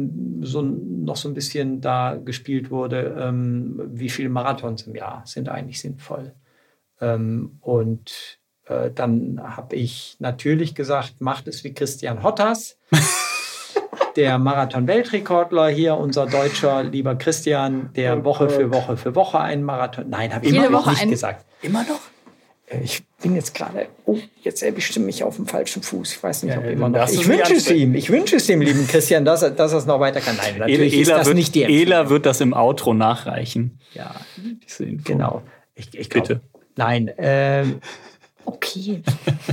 so, 0.43 0.61
noch 0.61 1.17
so 1.17 1.29
ein 1.29 1.35
bisschen 1.35 1.81
da 1.81 2.17
gespielt 2.23 2.71
wurde. 2.71 3.17
Ähm, 3.19 3.81
wie 3.87 4.11
viele 4.11 4.29
Marathons 4.29 4.83
im 4.83 4.95
Jahr 4.95 5.23
sind 5.25 5.49
eigentlich 5.49 5.81
sinnvoll? 5.81 6.35
Ähm, 7.01 7.59
und 7.61 8.39
äh, 8.67 8.91
dann 8.95 9.41
habe 9.43 9.77
ich 9.77 10.17
natürlich 10.19 10.75
gesagt, 10.75 11.21
macht 11.21 11.49
es 11.49 11.65
wie 11.65 11.73
Christian 11.73 12.23
Hottas. 12.23 12.79
der 14.17 14.39
Marathon-Weltrekordler 14.39 15.69
hier, 15.69 15.97
unser 15.97 16.27
Deutscher, 16.27 16.85
lieber 16.85 17.17
Christian, 17.17 17.91
der 17.95 18.19
oh 18.19 18.25
Woche 18.25 18.49
für 18.49 18.73
Woche 18.73 18.97
für 18.97 19.15
Woche 19.15 19.41
einen 19.41 19.65
Marathon. 19.65 20.09
Nein, 20.09 20.35
habe 20.35 20.47
ich 20.47 20.55
immer 20.55 20.71
noch 20.71 20.87
nicht 20.87 21.09
gesagt. 21.09 21.45
Immer 21.62 21.83
noch? 21.83 22.01
Äh, 22.67 22.81
ich 22.83 23.03
bin 23.23 23.35
jetzt 23.35 23.55
gerade, 23.55 23.89
oh, 24.07 24.19
jetzt 24.43 24.62
erwischte 24.62 25.01
mich 25.01 25.23
auf 25.23 25.37
dem 25.37 25.47
falschen 25.47 25.83
Fuß. 25.83 26.12
Ich 26.12 26.23
weiß 26.23 26.45
nicht, 26.45 26.57
ob 26.57 26.65
ja, 26.65 26.71
immer 26.71 26.89
noch. 26.89 27.09
Ich 27.09 27.27
wünsche 27.27 27.55
es 27.55 27.71
ihm, 27.71 27.95
ich 27.95 28.11
wünsche 28.11 28.37
es 28.37 28.47
dem 28.47 28.61
lieben 28.61 28.87
Christian, 28.89 29.25
dass 29.25 29.43
er, 29.43 29.51
dass 29.51 29.73
er 29.73 29.79
es 29.79 29.87
noch 29.87 30.01
weiter 30.01 30.21
kann. 30.21 30.37
Nein, 30.37 30.59
natürlich 30.59 30.93
Ela, 30.93 31.03
ist 31.03 31.11
das 31.11 31.27
wird, 31.27 31.37
nicht 31.37 31.55
die 31.55 31.62
Empfehlung. 31.62 31.93
Ela 31.93 32.11
wird 32.11 32.27
das 32.27 32.41
im 32.41 32.53
Outro 32.53 32.95
nachreichen. 32.95 33.79
Ja, 33.95 34.15
genau. 34.79 35.43
Ich, 35.75 35.95
ich 35.95 36.11
glaub, 36.11 36.29
Bitte. 36.29 36.41
Nein, 36.77 37.11
ähm, 37.19 37.81
Okay. 38.47 39.03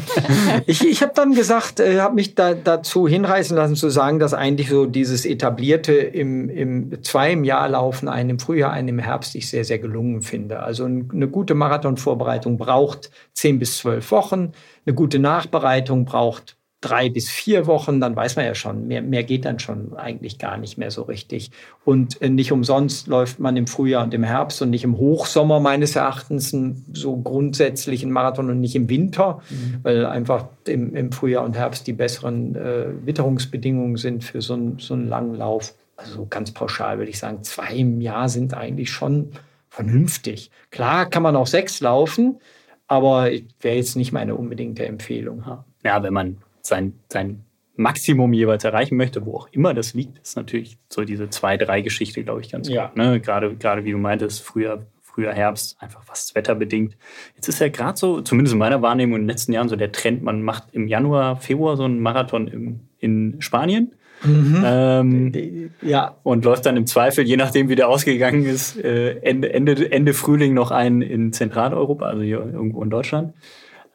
ich 0.66 0.86
ich 0.86 1.02
habe 1.02 1.14
dann 1.16 1.34
gesagt, 1.34 1.80
äh, 1.80 2.00
habe 2.00 2.16
mich 2.16 2.36
da, 2.36 2.54
dazu 2.54 3.08
hinreißen 3.08 3.56
lassen 3.56 3.76
zu 3.76 3.89
sagen, 3.89 4.20
dass 4.20 4.34
eigentlich 4.34 4.70
so 4.70 4.86
dieses 4.86 5.26
etablierte 5.26 5.94
im, 5.94 6.50
im 6.50 7.04
zwei 7.04 7.32
im 7.32 7.44
Jahr 7.44 7.70
laufen, 7.70 8.08
einen 8.08 8.32
im 8.32 8.39
Frühjahr, 8.39 8.72
einen 8.72 8.89
im 8.89 9.00
Herbst, 9.00 9.36
ich 9.36 9.50
sehr, 9.50 9.64
sehr 9.64 9.80
gelungen 9.80 10.22
finde. 10.22 10.62
Also 10.62 10.86
eine 10.86 11.28
gute 11.28 11.56
Marathonvorbereitung 11.56 12.58
braucht 12.58 13.12
zehn 13.34 13.60
bis 13.60 13.78
zwölf 13.78 14.12
Wochen. 14.12 14.52
Eine 14.86 14.96
gute 14.96 15.20
Nachbereitung 15.20 16.06
braucht 16.06 16.58
drei 16.82 17.09
bis 17.09 17.29
vier 17.29 17.67
Wochen, 17.67 18.01
dann 18.01 18.15
weiß 18.15 18.36
man 18.36 18.45
ja 18.45 18.55
schon, 18.55 18.88
mehr, 18.88 19.03
mehr 19.03 19.23
geht 19.23 19.45
dann 19.45 19.59
schon 19.59 19.95
eigentlich 19.95 20.39
gar 20.39 20.57
nicht 20.57 20.79
mehr 20.79 20.89
so 20.89 21.03
richtig. 21.03 21.51
Und 21.86 22.19
äh, 22.21 22.29
nicht 22.29 22.51
umsonst 22.51 23.07
läuft 23.07 23.39
man 23.39 23.55
im 23.55 23.67
Frühjahr 23.67 24.03
und 24.03 24.13
im 24.15 24.23
Herbst 24.23 24.61
und 24.63 24.71
nicht 24.71 24.84
im 24.84 24.97
Hochsommer 24.97 25.59
meines 25.59 25.95
Erachtens 25.95 26.53
einen 26.53 26.86
so 26.91 27.15
grundsätzlichen 27.15 28.11
Marathon 28.11 28.49
und 28.49 28.59
nicht 28.59 28.75
im 28.75 28.89
Winter, 28.89 29.41
mhm. 29.49 29.79
weil 29.84 30.05
einfach 30.07 30.47
im, 30.65 30.95
im, 30.95 31.11
Frühjahr 31.11 31.45
und 31.45 31.55
Herbst 31.55 31.86
die 31.86 31.93
besseren 31.93 32.55
äh, 32.55 32.88
Witterungsbedingungen 33.05 33.97
sind 33.97 34.23
für 34.23 34.41
so, 34.41 34.55
ein, 34.55 34.79
so 34.79 34.95
einen 34.95 35.07
langen 35.07 35.36
Lauf. 35.36 35.75
Also 35.97 36.25
ganz 36.27 36.51
pauschal 36.51 36.97
würde 36.97 37.11
ich 37.11 37.19
sagen, 37.19 37.43
zwei 37.43 37.75
im 37.75 38.01
Jahr 38.01 38.27
sind 38.27 38.55
eigentlich 38.55 38.89
schon 38.89 39.34
vernünftig. 39.69 40.49
Klar 40.71 41.07
kann 41.07 41.21
man 41.21 41.36
auch 41.36 41.47
sechs 41.47 41.79
laufen, 41.79 42.39
aber 42.88 43.29
wäre 43.61 43.75
jetzt 43.75 43.95
nicht 43.95 44.11
meine 44.11 44.34
unbedingte 44.36 44.86
Empfehlung. 44.86 45.43
Ja, 45.84 46.01
wenn 46.03 46.13
man 46.13 46.38
sein, 46.62 46.93
sein 47.12 47.43
Maximum 47.76 48.34
jeweils 48.34 48.64
erreichen 48.64 48.95
möchte, 48.97 49.26
wo 49.26 49.36
auch 49.38 49.47
immer 49.51 49.74
das 49.74 49.93
liegt, 49.93 50.20
ist 50.20 50.36
natürlich 50.36 50.78
so 50.89 51.03
diese 51.03 51.30
zwei, 51.30 51.57
drei 51.57 51.82
Geschichte, 51.82 52.24
glaube 52.24 52.41
ich, 52.41 52.51
ganz 52.51 52.68
Ja. 52.70 52.88
gut. 52.88 52.97
Ne? 52.97 53.20
Gerade, 53.20 53.55
gerade 53.55 53.86
wie 53.86 53.91
du 53.91 53.97
meintest, 53.97 54.41
früher, 54.43 54.86
früher 55.01 55.34
Herbst, 55.34 55.78
einfach 55.82 56.03
was 56.07 56.36
wetterbedingt. 56.36 56.95
Jetzt 57.36 57.47
ist 57.47 57.59
ja 57.59 57.70
gerade 57.70 57.97
so, 57.97 58.22
zumindest 58.22 58.53
in 58.53 58.59
meiner 58.59 58.82
Wahrnehmung 58.82 59.16
in 59.16 59.22
den 59.24 59.30
letzten 59.30 59.53
Jahren, 59.53 59.70
so 59.70 59.76
der 59.76 59.91
Trend, 59.91 60.22
man 60.22 60.41
macht 60.43 60.66
im 60.74 60.88
Januar, 60.88 61.38
Februar 61.38 61.76
so 61.78 61.84
einen 61.86 61.99
Marathon 62.01 62.47
im, 62.47 62.80
in 62.99 63.38
Spanien. 63.39 63.93
Ähm, 64.24 65.72
Ja, 65.82 66.18
und 66.24 66.45
läuft 66.45 66.66
dann 66.66 66.78
im 66.78 66.86
Zweifel, 66.86 67.26
je 67.26 67.38
nachdem 67.38 67.70
wie 67.70 67.76
der 67.76 67.89
ausgegangen 67.89 68.45
ist, 68.45 68.78
äh, 68.78 69.18
Ende, 69.22 69.51
Ende, 69.53 69.91
Ende 69.91 70.14
Frühling 70.14 70.53
noch 70.53 70.72
einen 70.72 71.01
in 71.01 71.34
Zentraleuropa, 71.34 72.05
also 72.05 72.22
hier 72.22 72.39
irgendwo 72.39 72.84
in 72.84 72.89
Deutschland. 72.89 73.34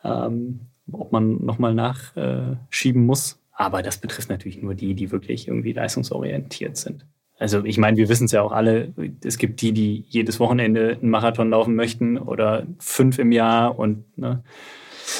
Ähm, 0.04 0.60
ob 0.90 1.12
man 1.12 1.44
nochmal 1.44 1.74
nachschieben 1.74 3.06
muss. 3.06 3.38
Aber 3.52 3.82
das 3.82 3.98
betrifft 3.98 4.28
natürlich 4.28 4.62
nur 4.62 4.74
die, 4.74 4.94
die 4.94 5.10
wirklich 5.10 5.48
irgendwie 5.48 5.72
leistungsorientiert 5.72 6.76
sind. 6.76 7.06
Also 7.38 7.64
ich 7.64 7.78
meine, 7.78 7.96
wir 7.96 8.08
wissen 8.08 8.26
es 8.26 8.32
ja 8.32 8.42
auch 8.42 8.52
alle, 8.52 8.92
es 9.22 9.38
gibt 9.38 9.60
die, 9.60 9.72
die 9.72 10.04
jedes 10.08 10.40
Wochenende 10.40 10.98
einen 11.00 11.10
Marathon 11.10 11.50
laufen 11.50 11.74
möchten 11.74 12.16
oder 12.16 12.66
fünf 12.78 13.18
im 13.18 13.30
Jahr 13.30 13.78
und 13.78 14.04
ne, 14.16 14.42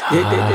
ah, 0.08 0.50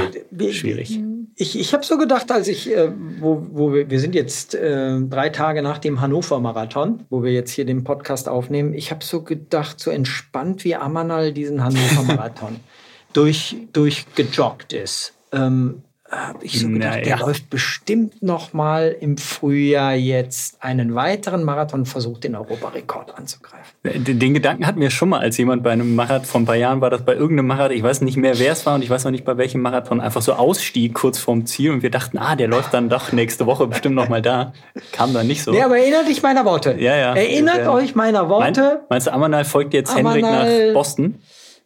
schwierig. 0.51 0.99
Ich, 1.35 1.59
ich 1.59 1.73
habe 1.73 1.85
so 1.85 1.97
gedacht, 1.97 2.31
als 2.31 2.47
ich, 2.47 2.75
äh, 2.75 2.91
wo, 3.19 3.45
wo 3.51 3.73
wir, 3.73 3.89
wir 3.89 3.99
sind 3.99 4.15
jetzt 4.15 4.55
äh, 4.55 4.99
drei 5.01 5.29
Tage 5.29 5.61
nach 5.61 5.77
dem 5.77 6.01
Hannover-Marathon, 6.01 7.05
wo 7.09 7.23
wir 7.23 7.31
jetzt 7.31 7.51
hier 7.51 7.65
den 7.65 7.83
Podcast 7.83 8.27
aufnehmen, 8.27 8.73
ich 8.73 8.91
habe 8.91 9.03
so 9.03 9.21
gedacht, 9.23 9.79
so 9.79 9.91
entspannt 9.91 10.63
wie 10.63 10.75
Amanal 10.75 11.31
diesen 11.31 11.63
Hannover-Marathon 11.63 12.55
durch, 13.13 13.55
durch 13.73 14.05
gejoggt 14.15 14.73
ist. 14.73 15.13
Ähm, 15.31 15.83
habe 16.13 16.43
ich 16.43 16.59
so 16.59 16.67
gedacht, 16.67 16.91
Naja. 16.95 17.03
der 17.05 17.17
läuft 17.19 17.49
bestimmt 17.49 18.21
noch 18.21 18.51
mal 18.51 18.93
im 18.99 19.17
Frühjahr 19.17 19.93
jetzt 19.93 20.61
einen 20.61 20.93
weiteren 20.93 21.45
Marathon, 21.45 21.85
versucht 21.85 22.25
den 22.25 22.35
Europarekord 22.35 23.17
anzugreifen. 23.17 23.71
Den, 23.85 24.19
den 24.19 24.33
Gedanken 24.33 24.67
hatten 24.67 24.81
wir 24.81 24.89
schon 24.89 25.07
mal, 25.07 25.19
als 25.21 25.37
jemand 25.37 25.63
bei 25.63 25.71
einem 25.71 25.95
Marathon, 25.95 26.25
vor 26.25 26.41
ein 26.41 26.45
paar 26.45 26.57
Jahren 26.57 26.81
war 26.81 26.89
das 26.89 27.03
bei 27.05 27.13
irgendeinem 27.15 27.47
Marathon, 27.47 27.77
ich 27.77 27.83
weiß 27.83 28.01
nicht 28.01 28.17
mehr, 28.17 28.37
wer 28.39 28.51
es 28.51 28.65
war 28.65 28.75
und 28.75 28.83
ich 28.83 28.89
weiß 28.89 29.05
noch 29.05 29.11
nicht 29.11 29.23
bei 29.23 29.37
welchem 29.37 29.61
Marathon, 29.61 30.01
einfach 30.01 30.21
so 30.21 30.33
ausstieg 30.33 30.93
kurz 30.95 31.17
vorm 31.17 31.45
Ziel 31.45 31.71
und 31.71 31.81
wir 31.81 31.91
dachten, 31.91 32.17
ah, 32.17 32.35
der 32.35 32.49
läuft 32.49 32.73
dann 32.73 32.89
doch 32.89 33.13
nächste 33.13 33.45
Woche 33.45 33.67
bestimmt 33.67 33.95
noch 33.95 34.09
mal 34.09 34.21
da. 34.21 34.51
Kam 34.91 35.13
dann 35.13 35.27
nicht 35.27 35.43
so. 35.43 35.51
Nee, 35.51 35.61
aber 35.61 35.77
erinnert 35.77 36.09
dich 36.09 36.21
meiner 36.21 36.43
Worte. 36.43 36.75
Ja, 36.77 36.97
ja. 36.97 37.15
Erinnert 37.15 37.59
Ja. 37.59 37.71
euch 37.71 37.95
meiner 37.95 38.23
Mein, 38.23 38.29
Worte. 38.57 38.81
meinst 38.89 39.07
du, 39.07 39.13
Amanal 39.13 39.45
folgt 39.45 39.73
jetzt 39.73 39.95
Hendrik 39.95 40.25
Amanal- 40.25 40.67
nach 40.67 40.73
Boston? 40.73 41.21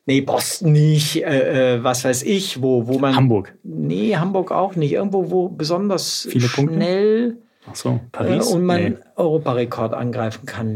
Nee, 0.08 0.22
Boston 0.22 0.72
nicht, 0.72 1.24
äh, 1.24 1.76
äh, 1.78 1.84
was 1.84 2.04
weiß 2.06 2.24
ich, 2.24 2.62
wo, 2.62 2.88
wo 2.88 3.00
man. 3.00 3.16
Hamburg. 3.16 3.56
Nee, 3.64 4.16
Hamburg 4.16 4.52
auch 4.52 4.76
nicht. 4.76 4.94
Irgendwo, 4.94 5.32
wo 5.32 5.50
besonders 5.50 6.28
Viele 6.30 6.48
Punkte? 6.48 6.76
schnell 6.76 7.38
Ach 7.68 7.76
so, 7.76 7.90
äh, 7.90 8.00
Paris? 8.12 8.48
und 8.48 8.64
man 8.66 8.84
Nee. 8.84 8.94
Europarekord 9.16 9.94
angreifen 9.94 10.46
kann. 10.46 10.76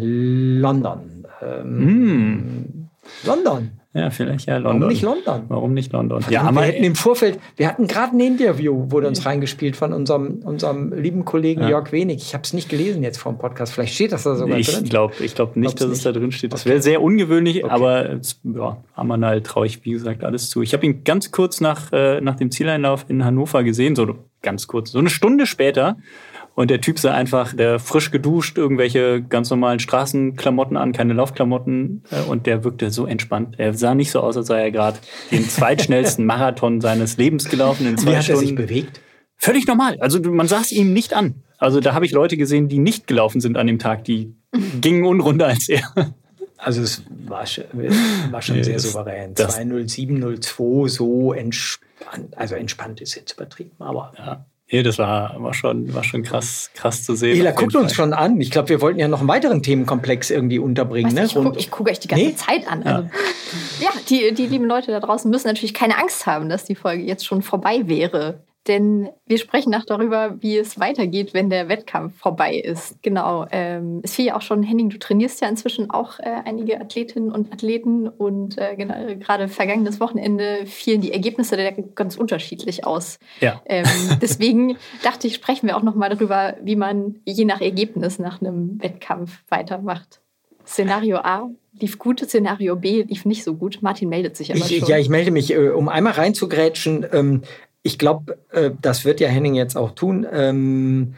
London. 0.60 1.28
Ähm, 1.42 1.80
Hm. 1.80 2.90
London. 3.24 3.72
Ja, 3.92 4.12
vielleicht 4.12 4.46
ja 4.48 4.54
Warum 4.64 4.82
London. 4.82 4.90
nicht 4.90 5.02
London? 5.02 5.42
Warum 5.48 5.74
nicht 5.74 5.92
London? 5.94 6.22
Ja, 6.30 6.44
wir 6.44 6.50
aber 6.50 6.62
hätten 6.62 6.84
im 6.84 6.94
Vorfeld, 6.94 7.40
wir 7.56 7.68
hatten 7.68 7.88
gerade 7.88 8.16
ein 8.16 8.20
Interview, 8.20 8.92
wurde 8.92 9.08
uns 9.08 9.26
reingespielt 9.26 9.76
von 9.76 9.94
unserem, 9.94 10.42
unserem 10.44 10.94
lieben 10.94 11.26
Kollegen 11.26 11.62
Ja. 11.62 11.70
Jörg 11.70 11.92
Wenig. 11.92 12.18
Ich 12.18 12.36
habe 12.36 12.44
es 12.44 12.54
nicht 12.54 12.70
gelesen 12.70 13.02
jetzt 13.02 13.18
vor 13.18 13.32
dem 13.34 13.40
Podcast. 13.40 13.74
Vielleicht 13.74 13.96
steht 13.96 14.12
das 14.12 14.22
da 14.24 14.36
sogar 14.36 14.60
ich 14.60 14.72
drin. 14.72 14.84
glaube 14.84 15.16
ich 15.20 15.34
glaub 15.34 15.56
nicht, 15.56 15.78
Glaubst 15.78 15.82
dass 15.82 15.88
es 15.90 15.94
nicht? 15.98 16.06
da 16.06 16.12
drin 16.20 16.32
steht. 16.32 16.54
Das 16.54 16.68
wäre 16.68 16.84
sehr 16.84 17.02
ungewöhnlich, 17.02 17.64
Okay. 17.64 17.74
aber 17.74 18.10
es- 18.12 18.40
ja, 18.44 18.78
Amanal 18.94 19.42
traue 19.42 19.66
ich, 19.66 19.84
wie 19.84 19.92
gesagt, 19.94 20.24
alles 20.24 20.52
zu. 20.52 20.62
Ich 20.62 20.74
habe 20.74 20.86
ihn 20.86 21.04
ganz 21.04 21.32
kurz 21.32 21.60
nach, 21.60 21.92
äh, 21.92 22.22
nach 22.22 22.36
dem 22.36 22.52
Zieleinlauf 22.52 23.06
in 23.08 23.26
Hannover 23.26 23.64
gesehen, 23.64 23.96
so 23.96 24.14
ganz 24.44 24.68
kurz, 24.68 24.92
so 24.92 25.00
eine 25.00 25.10
Stunde 25.10 25.48
später. 25.48 25.98
Und 26.60 26.70
der 26.70 26.82
Typ 26.82 27.00
sah 27.00 27.14
einfach, 27.14 27.54
der 27.54 27.80
frisch 27.80 28.12
geduscht, 28.12 28.58
irgendwelche 28.58 29.22
ganz 29.24 29.50
normalen 29.50 29.80
Straßenklamotten 29.80 30.76
an, 30.76 30.92
keine 30.92 31.14
Laufklamotten. 31.14 32.04
Äh, 32.12 32.30
und 32.30 32.48
der 32.48 32.66
wirkte 32.66 32.92
so 32.92 33.06
entspannt. 33.06 33.56
Er 33.58 33.74
sah 33.74 33.96
nicht 33.96 34.12
so 34.12 34.20
aus, 34.20 34.36
als 34.36 34.48
sei 34.48 34.64
er 34.64 34.72
gerade 34.72 35.00
den 35.32 35.48
zweitschnellsten 35.48 36.26
Marathon 36.26 36.82
seines 36.82 37.16
Lebens 37.16 37.48
gelaufen 37.48 37.88
in 37.88 37.98
zwei 37.98 38.12
Wie 38.12 38.18
hat 38.18 38.28
er 38.28 38.36
Stunden. 38.36 38.46
sich 38.48 38.56
bewegt? 38.58 39.00
Völlig 39.38 39.68
normal. 39.68 39.96
Also 40.02 40.20
man 40.20 40.50
sah 40.50 40.60
es 40.60 40.74
ihm 40.74 40.92
nicht 40.92 41.14
an. 41.14 41.44
Also 41.60 41.80
da 41.80 41.94
habe 41.94 42.06
ich 42.06 42.12
Leute 42.12 42.36
gesehen, 42.36 42.68
die 42.68 42.80
nicht 42.80 43.08
gelaufen 43.08 43.40
sind 43.40 43.56
an 43.56 43.66
dem 43.66 43.80
Tag, 43.80 44.04
die 44.04 44.36
gingen 44.82 45.06
unrunder 45.06 45.48
als 45.48 45.70
er. 45.70 45.90
Also 46.58 46.82
es 46.82 47.04
war 47.26 47.46
schon, 47.46 47.64
war 48.32 48.42
schon 48.42 48.62
sehr 48.66 48.80
souverän. 48.80 49.34
das- 49.34 49.56
20702 49.56 50.90
so 50.90 51.32
entspannt. 51.32 52.36
Also 52.36 52.56
entspannt 52.56 53.00
ist 53.00 53.16
jetzt 53.16 53.32
übertrieben, 53.32 53.72
aber. 53.80 54.12
Ja. 54.18 54.46
Nee, 54.72 54.84
das 54.84 55.00
war, 55.00 55.36
war, 55.42 55.54
schon, 55.54 55.92
war 55.96 56.04
schon 56.04 56.22
krass, 56.22 56.70
krass 56.76 57.04
zu 57.04 57.16
sehen. 57.16 57.40
Ela 57.40 57.52
guckt 57.52 57.76
uns 57.76 57.94
Fall. 57.94 58.06
schon 58.06 58.14
an. 58.14 58.40
Ich 58.40 58.52
glaube, 58.52 58.70
wir 58.70 58.82
wollten 58.82 59.00
ja 59.00 59.08
noch 59.08 59.20
einen 59.20 59.28
weiteren 59.28 59.64
Themenkomplex 59.64 60.30
irgendwie 60.30 60.60
unterbringen. 60.60 61.16
Weißt 61.18 61.36
Ne? 61.36 61.52
ich 61.58 61.70
gucke 61.70 61.70
guck 61.72 61.90
euch 61.90 62.00
die 62.00 62.08
ganze 62.08 62.26
Nee? 62.26 62.36
Zeit 62.36 62.68
an. 62.72 62.84
Also, 62.84 63.10
ja, 63.80 63.90
die, 64.10 64.32
die 64.36 64.46
lieben 64.46 64.66
Leute 64.66 64.92
da 64.92 65.00
draußen 65.00 65.30
müssen 65.30 65.48
natürlich 65.48 65.74
keine 65.74 65.98
Angst 65.98 66.28
haben, 66.28 66.50
dass 66.50 66.66
die 66.66 66.76
Folge 66.76 67.04
jetzt 67.04 67.26
schon 67.26 67.42
vorbei 67.42 67.88
wäre. 67.88 68.44
Denn 68.70 69.10
wir 69.26 69.40
sprechen 69.40 69.74
auch 69.74 69.84
darüber, 69.84 70.38
wie 70.42 70.56
es 70.56 70.80
weitergeht, 70.80 71.34
wenn 71.34 71.50
der 71.50 71.70
Wettkampf 71.70 72.16
vorbei 72.20 72.54
ist. 72.54 73.02
Genau. 73.02 73.48
Ähm, 73.50 74.02
es 74.04 74.14
fiel 74.14 74.26
ja 74.26 74.38
auch 74.38 74.44
schon, 74.44 74.62
Henning, 74.62 74.92
du 74.92 75.00
trainierst 75.00 75.42
ja 75.42 75.50
inzwischen 75.50 75.90
auch 75.90 76.20
äh, 76.20 76.36
einige 76.46 76.80
Athletinnen 76.80 77.32
und 77.32 77.52
Athleten. 77.52 78.08
Und 78.08 78.60
äh, 78.60 78.76
genau, 78.76 78.94
gerade 79.16 79.48
vergangenes 79.48 80.00
Wochenende 80.00 80.68
fielen 80.68 81.02
die 81.02 81.12
Ergebnisse 81.12 81.58
da 81.58 81.72
ganz 81.96 82.16
unterschiedlich 82.16 82.86
aus. 82.86 83.18
Ja. 83.42 83.60
Ähm, 83.66 83.88
deswegen 84.22 84.78
dachte 85.02 85.26
ich, 85.26 85.34
sprechen 85.34 85.66
wir 85.66 85.76
auch 85.76 85.84
noch 85.84 85.96
mal 85.96 86.10
darüber, 86.10 86.56
wie 86.62 86.76
man 86.76 87.16
je 87.26 87.46
nach 87.46 87.62
Ergebnis 87.62 88.20
nach 88.20 88.40
einem 88.40 88.80
Wettkampf 88.84 89.42
weitermacht. 89.50 90.22
Szenario 90.64 91.18
A 91.18 91.50
lief 91.80 91.98
gut, 91.98 92.20
Szenario 92.20 92.76
B 92.76 93.02
lief 93.02 93.26
nicht 93.26 93.44
so 93.44 93.56
gut. 93.56 93.80
Martin 93.82 94.10
meldet 94.10 94.38
sich 94.38 94.52
aber 94.52 94.60
Ich, 94.60 94.78
schon. 94.78 94.88
ja, 94.88 95.00
ich 95.00 95.10
melde 95.10 95.32
mich, 95.32 95.52
äh, 95.52 95.70
um 95.70 95.90
einmal 95.90 96.14
reinzugrätschen. 96.14 97.44
Ich 97.82 97.98
glaube, 97.98 98.38
äh, 98.52 98.72
das 98.82 99.06
wird 99.06 99.20
ja 99.20 99.30
Henning 99.30 99.56
jetzt 99.56 99.76
auch 99.76 99.92
tun. 99.92 100.26
Ähm, 100.32 101.16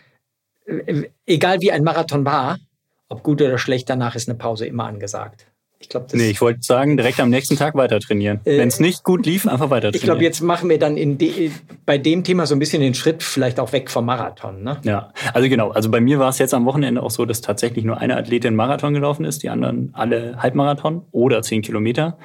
äh, 0.66 1.03
egal 1.26 1.62
wie 1.62 1.72
ein 1.72 1.84
Marathon 1.84 2.26
war, 2.26 2.57
ob 3.09 3.24
gut 3.24 3.41
oder 3.41 3.57
schlecht, 3.57 3.89
danach 3.89 4.16
ist 4.16 4.30
eine 4.30 4.38
Pause 4.38 4.66
immer 4.66 4.86
angesagt. 4.86 5.47
Ich 5.82 5.89
glaube, 5.89 6.05
das 6.09 6.14
Nee, 6.14 6.30
ich 6.30 6.39
wollte 6.41 6.62
sagen, 6.62 6.95
direkt 6.95 7.20
am 7.20 7.30
nächsten 7.30 7.55
Tag 7.55 7.74
weiter 7.76 7.99
trainieren. 7.99 8.39
Äh, 8.45 8.59
Wenn 8.59 8.68
es 8.68 8.80
nicht 8.80 9.03
gut 9.03 9.26
lief, 9.26 9.47
einfach 9.47 9.72
weiter 9.72 9.91
trainieren. 9.91 9.95
Ich 9.95 10.03
glaube, 10.03 10.24
jetzt 10.24 10.41
machen 10.41 10.70
wir 10.70 10.78
dann 10.78 10.95
in 10.95 11.18
de, 11.18 11.51
bei 11.86 11.97
dem 11.97 12.24
Thema 12.24 12.45
so 12.45 12.55
ein 12.55 12.59
bisschen 12.59 12.82
den 12.82 12.93
Schritt 12.93 13.24
vielleicht 13.24 13.59
auch 13.59 13.74
weg 13.74 13.89
vom 13.89 14.05
Marathon. 14.05 14.64
Ne? 14.64 14.80
Ja, 14.84 15.12
also 15.34 15.49
genau. 15.49 15.72
Also 15.72 15.89
bei 15.89 15.99
mir 15.99 16.20
war 16.20 16.30
es 16.30 16.38
jetzt 16.38 16.53
am 16.53 16.66
Wochenende 16.66 17.01
auch 17.01 17.09
so, 17.09 17.26
dass 17.26 17.41
tatsächlich 17.41 17.84
nur 17.84 17.97
eine 17.97 18.16
Athletin 18.16 18.55
Marathon 18.55 18.93
gelaufen 18.93 19.26
ist, 19.26 19.41
die 19.41 19.49
anderen 19.49 19.89
alle 19.93 20.41
Halbmarathon 20.41 21.05
oder 21.12 21.41
zehn 21.41 21.64
Kilometer. 21.64 22.18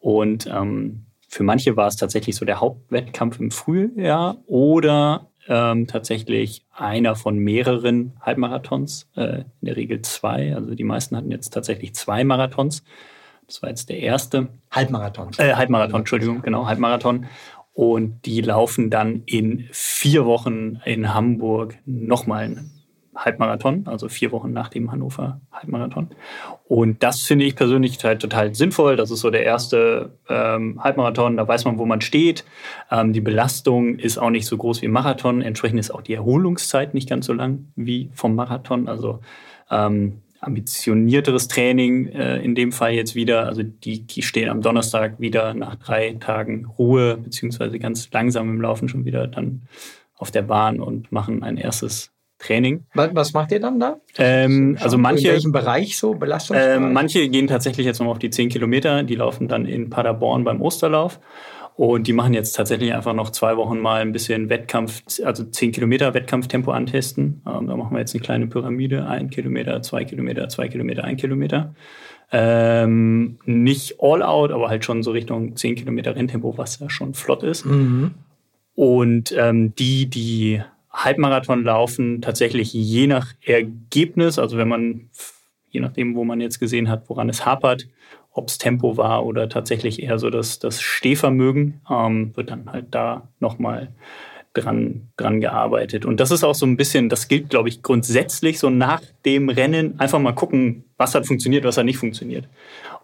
Und 0.00 0.46
ähm, 0.52 1.06
für 1.34 1.42
manche 1.42 1.76
war 1.76 1.88
es 1.88 1.96
tatsächlich 1.96 2.36
so 2.36 2.44
der 2.44 2.60
Hauptwettkampf 2.60 3.40
im 3.40 3.50
Frühjahr 3.50 4.36
oder 4.46 5.26
ähm, 5.48 5.88
tatsächlich 5.88 6.64
einer 6.72 7.16
von 7.16 7.38
mehreren 7.38 8.12
Halbmarathons, 8.20 9.08
äh, 9.16 9.38
in 9.38 9.44
der 9.62 9.74
Regel 9.74 10.00
zwei. 10.02 10.54
Also 10.54 10.76
die 10.76 10.84
meisten 10.84 11.16
hatten 11.16 11.32
jetzt 11.32 11.50
tatsächlich 11.50 11.92
zwei 11.96 12.22
Marathons. 12.22 12.84
Das 13.48 13.62
war 13.62 13.68
jetzt 13.68 13.88
der 13.88 13.98
erste. 13.98 14.46
Halbmarathon. 14.70 15.30
Äh, 15.38 15.54
Halbmarathon, 15.54 16.02
Entschuldigung, 16.02 16.40
genau, 16.40 16.68
Halbmarathon. 16.68 17.26
Und 17.72 18.24
die 18.26 18.40
laufen 18.40 18.88
dann 18.88 19.24
in 19.26 19.68
vier 19.72 20.26
Wochen 20.26 20.80
in 20.84 21.14
Hamburg 21.14 21.76
nochmal 21.84 22.44
einen 22.44 22.70
Halbmarathon, 23.14 23.84
also 23.86 24.08
vier 24.08 24.32
Wochen 24.32 24.52
nach 24.52 24.68
dem 24.68 24.90
Hannover 24.90 25.40
Halbmarathon. 25.52 26.08
Und 26.66 27.02
das 27.02 27.20
finde 27.22 27.44
ich 27.44 27.56
persönlich 27.56 28.02
halt 28.04 28.20
total 28.20 28.54
sinnvoll. 28.54 28.96
Das 28.96 29.10
ist 29.10 29.20
so 29.20 29.30
der 29.30 29.44
erste 29.44 30.18
ähm, 30.28 30.82
Halbmarathon, 30.82 31.36
da 31.36 31.46
weiß 31.46 31.64
man, 31.64 31.78
wo 31.78 31.86
man 31.86 32.00
steht. 32.00 32.44
Ähm, 32.90 33.12
die 33.12 33.20
Belastung 33.20 33.98
ist 33.98 34.18
auch 34.18 34.30
nicht 34.30 34.46
so 34.46 34.56
groß 34.56 34.82
wie 34.82 34.88
Marathon. 34.88 35.42
Entsprechend 35.42 35.78
ist 35.80 35.90
auch 35.90 36.02
die 36.02 36.14
Erholungszeit 36.14 36.94
nicht 36.94 37.08
ganz 37.08 37.26
so 37.26 37.32
lang 37.32 37.68
wie 37.76 38.10
vom 38.14 38.34
Marathon. 38.34 38.88
Also 38.88 39.20
ähm, 39.70 40.22
ambitionierteres 40.40 41.48
Training 41.48 42.08
äh, 42.08 42.38
in 42.38 42.54
dem 42.54 42.72
Fall 42.72 42.92
jetzt 42.92 43.14
wieder. 43.14 43.46
Also 43.46 43.62
die, 43.62 44.06
die 44.06 44.22
stehen 44.22 44.48
am 44.48 44.62
Donnerstag 44.62 45.18
wieder 45.20 45.54
nach 45.54 45.76
drei 45.76 46.16
Tagen 46.20 46.66
Ruhe, 46.78 47.16
beziehungsweise 47.16 47.78
ganz 47.78 48.10
langsam 48.12 48.50
im 48.50 48.60
Laufen 48.60 48.88
schon 48.88 49.04
wieder 49.04 49.26
dann 49.26 49.62
auf 50.16 50.30
der 50.30 50.42
Bahn 50.42 50.80
und 50.80 51.10
machen 51.12 51.42
ein 51.42 51.56
erstes 51.56 52.13
Training. 52.44 52.84
Was, 52.94 53.32
macht 53.32 53.52
ihr 53.52 53.60
dann 53.60 53.80
da? 53.80 53.96
Ähm, 54.18 54.76
also 54.80 54.96
In 54.96 55.02
manche, 55.02 55.28
welchem 55.28 55.52
Bereich 55.52 55.96
so? 55.96 56.14
Belastungsbereich? 56.14 56.76
ähm, 56.76 56.92
manche 56.92 57.28
gehen 57.28 57.46
tatsächlich 57.46 57.86
jetzt 57.86 58.00
noch 58.00 58.08
auf 58.08 58.18
die 58.18 58.30
10 58.30 58.48
Kilometer. 58.50 59.02
Die 59.02 59.14
laufen 59.14 59.48
dann 59.48 59.66
in 59.66 59.90
Paderborn 59.90 60.44
beim 60.44 60.60
Osterlauf. 60.60 61.20
Und 61.76 62.06
die 62.06 62.12
machen 62.12 62.34
jetzt 62.34 62.52
tatsächlich 62.52 62.94
einfach 62.94 63.14
noch 63.14 63.30
zwei 63.30 63.56
Wochen 63.56 63.80
mal 63.80 64.00
ein 64.00 64.12
bisschen 64.12 64.48
Wettkampf, 64.48 65.02
also 65.24 65.42
10 65.42 65.72
Kilometer 65.72 66.14
Wettkampftempo 66.14 66.70
antesten. 66.70 67.42
Ähm, 67.46 67.66
da 67.66 67.76
machen 67.76 67.92
wir 67.92 67.98
jetzt 67.98 68.14
eine 68.14 68.22
kleine 68.22 68.46
Pyramide. 68.46 69.06
Ein 69.06 69.28
Kilometer, 69.30 69.82
zwei 69.82 70.04
Kilometer, 70.04 70.48
zwei 70.48 70.68
Kilometer, 70.68 71.02
ein 71.02 71.16
Kilometer. 71.16 71.74
Ähm, 72.30 73.38
nicht 73.44 73.96
all 74.00 74.22
out, 74.22 74.52
aber 74.52 74.68
halt 74.68 74.84
schon 74.84 75.02
so 75.02 75.10
Richtung 75.10 75.56
10 75.56 75.74
Kilometer 75.74 76.14
Renntempo, 76.14 76.56
was 76.56 76.78
ja 76.78 76.88
schon 76.88 77.14
flott 77.14 77.42
ist. 77.42 77.64
Mhm. 77.66 78.12
Und 78.76 79.34
ähm, 79.36 79.74
die, 79.74 80.06
die 80.06 80.62
Halbmarathon 80.94 81.64
laufen, 81.64 82.22
tatsächlich 82.22 82.72
je 82.72 83.06
nach 83.06 83.34
Ergebnis, 83.44 84.38
also 84.38 84.56
wenn 84.56 84.68
man, 84.68 85.10
je 85.68 85.80
nachdem, 85.80 86.14
wo 86.14 86.24
man 86.24 86.40
jetzt 86.40 86.60
gesehen 86.60 86.88
hat, 86.88 87.08
woran 87.08 87.28
es 87.28 87.44
hapert, 87.44 87.88
ob 88.30 88.48
es 88.48 88.58
Tempo 88.58 88.96
war 88.96 89.26
oder 89.26 89.48
tatsächlich 89.48 90.02
eher 90.02 90.18
so 90.18 90.30
das, 90.30 90.60
das 90.60 90.80
Stehvermögen, 90.80 91.80
ähm, 91.90 92.36
wird 92.36 92.50
dann 92.50 92.70
halt 92.70 92.86
da 92.90 93.28
nochmal 93.40 93.92
dran, 94.54 95.08
dran 95.16 95.40
gearbeitet. 95.40 96.04
Und 96.04 96.20
das 96.20 96.30
ist 96.30 96.44
auch 96.44 96.54
so 96.54 96.64
ein 96.64 96.76
bisschen, 96.76 97.08
das 97.08 97.28
gilt, 97.28 97.50
glaube 97.50 97.68
ich, 97.68 97.82
grundsätzlich 97.82 98.58
so 98.58 98.70
nach 98.70 99.02
dem 99.24 99.48
Rennen 99.48 99.98
einfach 99.98 100.20
mal 100.20 100.32
gucken, 100.32 100.84
was 100.96 101.14
hat 101.14 101.26
funktioniert, 101.26 101.64
was 101.64 101.76
hat 101.76 101.84
nicht 101.84 101.98
funktioniert. 101.98 102.48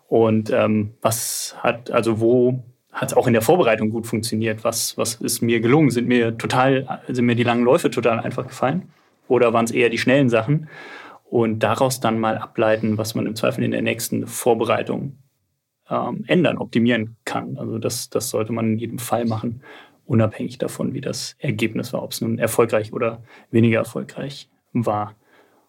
Und 0.08 0.50
ähm, 0.50 0.94
was 1.02 1.56
hat, 1.58 1.90
also 1.90 2.20
wo 2.20 2.62
hat 2.92 3.16
auch 3.16 3.26
in 3.26 3.32
der 3.32 3.42
Vorbereitung 3.42 3.90
gut 3.90 4.06
funktioniert? 4.06 4.64
Was, 4.64 4.98
was 4.98 5.14
ist 5.14 5.42
mir 5.42 5.60
gelungen? 5.60 5.90
Sind 5.90 6.08
mir 6.08 6.36
total, 6.36 7.00
sind 7.08 7.26
mir 7.26 7.36
die 7.36 7.44
langen 7.44 7.64
Läufe 7.64 7.90
total 7.90 8.20
einfach 8.20 8.46
gefallen? 8.46 8.90
Oder 9.28 9.52
waren 9.52 9.64
es 9.64 9.70
eher 9.70 9.90
die 9.90 9.98
schnellen 9.98 10.28
Sachen? 10.28 10.68
Und 11.28 11.60
daraus 11.60 12.00
dann 12.00 12.18
mal 12.18 12.38
ableiten, 12.38 12.98
was 12.98 13.14
man 13.14 13.26
im 13.26 13.36
Zweifel 13.36 13.62
in 13.62 13.70
der 13.70 13.82
nächsten 13.82 14.26
Vorbereitung 14.26 15.18
ähm, 15.88 16.24
ändern, 16.26 16.58
optimieren 16.58 17.16
kann. 17.24 17.56
Also 17.56 17.78
das, 17.78 18.10
das 18.10 18.30
sollte 18.30 18.52
man 18.52 18.72
in 18.72 18.78
jedem 18.78 18.98
Fall 18.98 19.24
machen 19.24 19.62
unabhängig 20.10 20.58
davon, 20.58 20.92
wie 20.92 21.00
das 21.00 21.36
Ergebnis 21.38 21.92
war, 21.92 22.02
ob 22.02 22.10
es 22.10 22.20
nun 22.20 22.38
erfolgreich 22.38 22.92
oder 22.92 23.22
weniger 23.52 23.78
erfolgreich 23.78 24.48
war. 24.72 25.14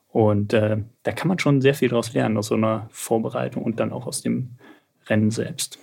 Und 0.10 0.54
äh, 0.54 0.78
da 1.04 1.12
kann 1.12 1.28
man 1.28 1.38
schon 1.38 1.62
sehr 1.62 1.76
viel 1.76 1.90
daraus 1.90 2.14
lernen, 2.14 2.38
aus 2.38 2.48
so 2.48 2.56
einer 2.56 2.88
Vorbereitung 2.90 3.64
und 3.64 3.80
dann 3.80 3.94
auch 3.94 4.08
aus 4.08 4.24
dem 4.24 4.58
Rennen 5.08 5.30
selbst. 5.30 5.78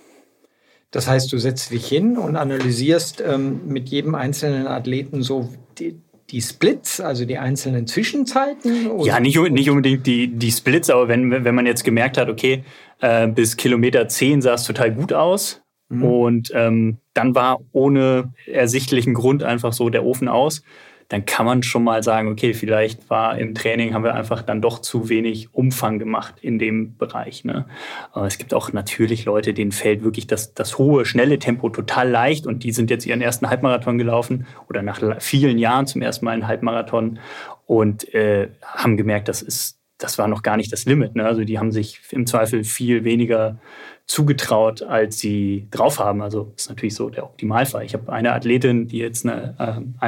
Das 0.91 1.07
heißt, 1.07 1.31
du 1.31 1.37
setzt 1.37 1.71
dich 1.71 1.87
hin 1.87 2.17
und 2.17 2.35
analysierst 2.35 3.23
ähm, 3.25 3.61
mit 3.67 3.89
jedem 3.89 4.15
einzelnen 4.15 4.67
Athleten 4.67 5.21
so 5.21 5.49
die, 5.77 5.99
die 6.29 6.41
Splits, 6.41 6.99
also 6.99 7.25
die 7.25 7.37
einzelnen 7.37 7.85
Zwischenzeiten? 7.85 8.99
Ja, 9.03 9.19
nicht, 9.19 9.37
nicht 9.37 9.69
unbedingt 9.69 10.07
die, 10.07 10.27
die 10.27 10.51
Splits, 10.51 10.89
aber 10.89 11.07
wenn, 11.07 11.43
wenn 11.43 11.55
man 11.55 11.65
jetzt 11.65 11.83
gemerkt 11.83 12.17
hat, 12.17 12.29
okay, 12.29 12.63
äh, 13.01 13.27
bis 13.27 13.55
Kilometer 13.55 14.07
10 14.07 14.41
sah 14.41 14.55
es 14.55 14.63
total 14.63 14.91
gut 14.91 15.13
aus, 15.13 15.61
Mhm. 15.89 16.03
Und 16.03 16.51
ähm, 16.53 16.97
dann 17.13 17.35
war 17.35 17.59
ohne 17.71 18.33
ersichtlichen 18.45 19.13
Grund 19.13 19.43
einfach 19.43 19.73
so 19.73 19.89
der 19.89 20.05
Ofen 20.05 20.27
aus. 20.27 20.61
Dann 21.09 21.25
kann 21.25 21.45
man 21.45 21.63
schon 21.63 21.83
mal 21.83 22.03
sagen, 22.03 22.31
okay, 22.31 22.53
vielleicht 22.53 23.09
war 23.09 23.37
im 23.37 23.55
Training, 23.55 23.93
haben 23.93 24.03
wir 24.03 24.13
einfach 24.13 24.43
dann 24.43 24.61
doch 24.61 24.79
zu 24.79 25.09
wenig 25.09 25.53
Umfang 25.53 25.99
gemacht 25.99 26.35
in 26.41 26.59
dem 26.59 26.97
Bereich. 26.97 27.43
Ne? 27.43 27.65
Aber 28.11 28.27
es 28.27 28.37
gibt 28.37 28.53
auch 28.53 28.71
natürlich 28.73 29.25
Leute, 29.25 29.53
denen 29.53 29.71
fällt 29.71 30.03
wirklich 30.03 30.27
das, 30.27 30.53
das 30.53 30.77
hohe, 30.77 31.05
schnelle 31.05 31.39
Tempo 31.39 31.69
total 31.69 32.09
leicht 32.09 32.45
und 32.45 32.63
die 32.63 32.71
sind 32.71 32.91
jetzt 32.91 33.05
ihren 33.05 33.21
ersten 33.21 33.49
Halbmarathon 33.49 33.97
gelaufen 33.97 34.45
oder 34.69 34.83
nach 34.83 35.01
vielen 35.19 35.57
Jahren 35.57 35.87
zum 35.87 36.01
ersten 36.01 36.25
Mal 36.25 36.31
einen 36.31 36.47
Halbmarathon 36.47 37.19
und 37.65 38.13
äh, 38.13 38.49
haben 38.63 38.95
gemerkt, 38.95 39.27
das 39.27 39.41
ist 39.41 39.79
das 39.99 40.17
war 40.17 40.27
noch 40.27 40.43
gar 40.43 40.57
nicht 40.57 40.71
das 40.71 40.85
Limit. 40.85 41.15
Ne? 41.15 41.25
Also 41.25 41.43
die 41.43 41.59
haben 41.59 41.71
sich 41.71 41.99
im 42.11 42.25
Zweifel 42.25 42.63
viel 42.63 43.03
weniger 43.03 43.59
zugetraut, 44.07 44.81
als 44.81 45.19
sie 45.19 45.67
drauf 45.71 45.99
haben. 45.99 46.21
Also 46.21 46.53
ist 46.55 46.69
natürlich 46.69 46.95
so 46.95 47.09
der 47.09 47.25
Optimalfall. 47.25 47.83
Ich 47.83 47.93
habe 47.93 48.11
eine 48.11 48.33
Athletin, 48.33 48.87
die 48.87 48.97
jetzt 48.97 49.25
eine 49.25 49.55
äh, 49.59 50.03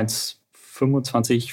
1,25, 0.86 1.52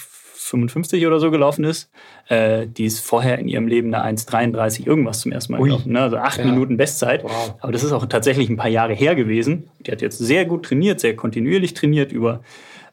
55 0.49 1.07
oder 1.07 1.20
so 1.20 1.31
gelaufen 1.31 1.64
ist. 1.64 1.91
Äh, 2.29 2.66
die 2.66 2.87
ist 2.87 3.01
vorher 3.01 3.39
in 3.39 3.49
ihrem 3.49 3.66
Leben 3.66 3.95
eine 3.95 4.18
1,33 4.18 4.87
irgendwas 4.87 5.20
zum 5.20 5.33
ersten 5.33 5.53
Mal 5.53 5.61
Ui. 5.61 5.68
gelaufen. 5.68 5.93
Ne? 5.93 6.01
Also 6.01 6.16
acht 6.16 6.39
ja. 6.39 6.45
Minuten 6.45 6.76
Bestzeit. 6.76 7.24
Wow. 7.24 7.55
Aber 7.61 7.72
das 7.72 7.85
ist 7.85 7.93
auch 7.93 8.07
tatsächlich 8.07 8.49
ein 8.49 8.57
paar 8.57 8.70
Jahre 8.70 8.95
her 8.95 9.14
gewesen. 9.14 9.70
Die 9.81 9.93
hat 9.93 10.01
jetzt 10.01 10.18
sehr 10.18 10.47
gut 10.47 10.64
trainiert, 10.64 11.01
sehr 11.01 11.16
kontinuierlich 11.16 11.74
trainiert 11.74 12.12
über 12.12 12.41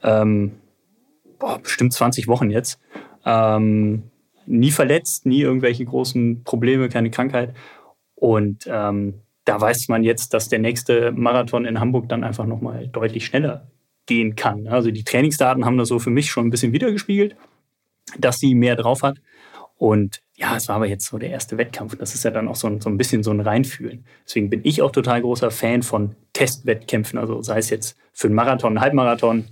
ähm, 0.04 0.52
boah, 1.40 1.60
bestimmt 1.60 1.94
20 1.94 2.28
Wochen 2.28 2.50
jetzt. 2.50 2.80
Ähm, 3.26 4.04
nie 4.46 4.72
verletzt, 4.72 5.26
nie 5.26 5.42
irgendwelche 5.42 5.86
großen 5.86 6.44
Probleme, 6.44 6.90
keine 6.90 7.10
Krankheit. 7.10 7.54
Und 8.16 8.68
ähm, 8.68 9.22
da 9.46 9.60
weiß 9.60 9.88
man 9.90 10.04
jetzt, 10.04 10.34
dass 10.34 10.50
der 10.50 10.60
nächste 10.60 11.12
Marathon 11.12 11.66
in 11.66 11.80
Hamburg 11.80 12.10
dann 12.10 12.24
einfach 12.24 12.46
nochmal 12.46 12.88
deutlich 12.88 13.26
schneller 13.26 13.68
gehen 14.06 14.36
kann. 14.36 14.68
Also 14.68 14.92
die 14.92 15.04
Trainingsdaten 15.04 15.66
haben 15.66 15.78
das 15.78 15.90
so 15.90 16.00
für 16.00 16.10
mich 16.10 16.30
schon 16.30 16.48
ein 16.48 16.50
bisschen 16.50 16.74
wiedergespiegelt, 16.74 17.36
dass 18.18 18.40
sie 18.40 18.56
mehr 18.56 18.76
drauf 18.76 19.04
hat. 19.04 19.18
Und 19.78 20.22
ja, 20.36 20.56
es 20.56 20.68
war 20.68 20.78
aber 20.78 20.88
jetzt 20.88 21.08
so 21.08 21.18
der 21.18 21.30
erste 21.30 21.58
Wettkampf. 21.58 21.96
Das 21.98 22.14
ist 22.14 22.24
ja 22.24 22.32
dann 22.32 22.48
auch 22.48 22.56
so 22.56 22.68
ein, 22.68 22.82
so 22.82 22.90
ein 22.90 22.98
bisschen 22.98 23.24
so 23.24 23.32
ein 23.32 23.40
Reinfühlen. 23.40 24.06
Deswegen 24.26 24.50
bin 24.50 24.62
ich 24.64 24.82
auch 24.82 24.92
total 24.92 25.22
großer 25.22 25.52
Fan 25.52 25.82
von 25.84 26.16
Testwettkämpfen. 26.34 27.18
Also 27.18 27.42
sei 27.42 27.58
es 27.58 27.70
jetzt 27.70 27.98
für 28.14 28.28
einen 28.28 28.36
Marathon, 28.36 28.72
einen 28.72 28.82
Halbmarathon, 28.82 29.46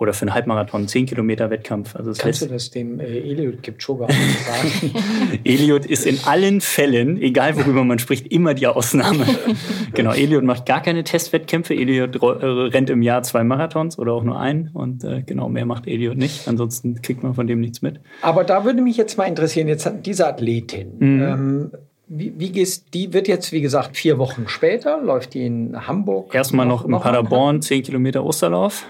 oder 0.00 0.14
für 0.14 0.22
einen 0.22 0.34
Halbmarathon 0.34 0.88
10 0.88 1.04
Kilometer 1.06 1.50
Wettkampf. 1.50 1.94
Also 1.94 2.12
Kannst 2.12 2.24
heißt, 2.24 2.42
du 2.42 2.46
das 2.46 2.70
dem 2.70 3.00
äh, 3.00 3.04
Eliot 3.04 3.62
Kipchoge 3.62 4.04
auch 4.04 4.10
sagen? 4.10 4.94
Eliot 5.44 5.84
ist 5.84 6.06
in 6.06 6.18
allen 6.24 6.62
Fällen, 6.62 7.20
egal 7.20 7.56
worüber 7.56 7.84
man 7.84 7.98
spricht, 7.98 8.32
immer 8.32 8.54
die 8.54 8.66
Ausnahme. 8.66 9.26
genau, 9.94 10.12
Eliot 10.12 10.42
macht 10.42 10.64
gar 10.64 10.80
keine 10.80 11.04
Testwettkämpfe. 11.04 11.74
Eliot 11.74 12.16
äh, 12.16 12.46
rennt 12.46 12.88
im 12.88 13.02
Jahr 13.02 13.22
zwei 13.22 13.44
Marathons 13.44 13.98
oder 13.98 14.14
auch 14.14 14.24
nur 14.24 14.40
einen 14.40 14.70
und 14.72 15.04
äh, 15.04 15.22
genau, 15.22 15.50
mehr 15.50 15.66
macht 15.66 15.86
Eliot 15.86 16.16
nicht. 16.16 16.48
Ansonsten 16.48 17.02
kriegt 17.02 17.22
man 17.22 17.34
von 17.34 17.46
dem 17.46 17.60
nichts 17.60 17.82
mit. 17.82 18.00
Aber 18.22 18.44
da 18.44 18.64
würde 18.64 18.80
mich 18.80 18.96
jetzt 18.96 19.18
mal 19.18 19.24
interessieren, 19.24 19.68
jetzt 19.68 19.90
diese 20.06 20.26
Athletin, 20.26 20.96
mhm. 20.98 21.22
ähm, 21.22 21.70
wie, 22.12 22.32
wie 22.38 22.50
gehst, 22.50 22.94
die 22.94 23.12
wird 23.12 23.28
jetzt, 23.28 23.52
wie 23.52 23.60
gesagt, 23.60 23.96
vier 23.98 24.18
Wochen 24.18 24.48
später, 24.48 25.00
läuft 25.00 25.34
die 25.34 25.44
in 25.44 25.86
Hamburg? 25.86 26.34
Erstmal 26.34 26.66
noch, 26.66 26.86
noch 26.86 27.00
in 27.00 27.02
Paderborn, 27.02 27.62
zehn 27.62 27.82
Kilometer 27.82 28.24
Osterlauf. 28.24 28.86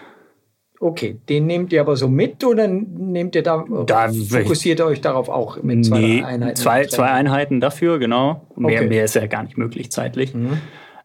Okay, 0.82 1.18
den 1.28 1.46
nehmt 1.46 1.74
ihr 1.74 1.82
aber 1.82 1.94
so 1.94 2.08
mit 2.08 2.42
oder 2.42 2.66
nehmt 2.66 3.34
ihr 3.34 3.42
da, 3.42 3.66
da 3.84 4.10
fokussiert 4.10 4.78
ihr 4.78 4.86
euch 4.86 5.02
darauf 5.02 5.28
auch 5.28 5.62
mit 5.62 5.84
zwei 5.84 6.00
nee, 6.00 6.22
Einheiten? 6.22 6.56
Zwei, 6.56 6.86
zwei 6.86 7.10
Einheiten 7.10 7.60
dafür, 7.60 7.98
genau. 7.98 8.46
Mehr, 8.56 8.80
okay. 8.80 8.88
mehr 8.88 9.04
ist 9.04 9.14
ja 9.14 9.26
gar 9.26 9.42
nicht 9.42 9.58
möglich 9.58 9.92
zeitlich. 9.92 10.34
Mhm. 10.34 10.56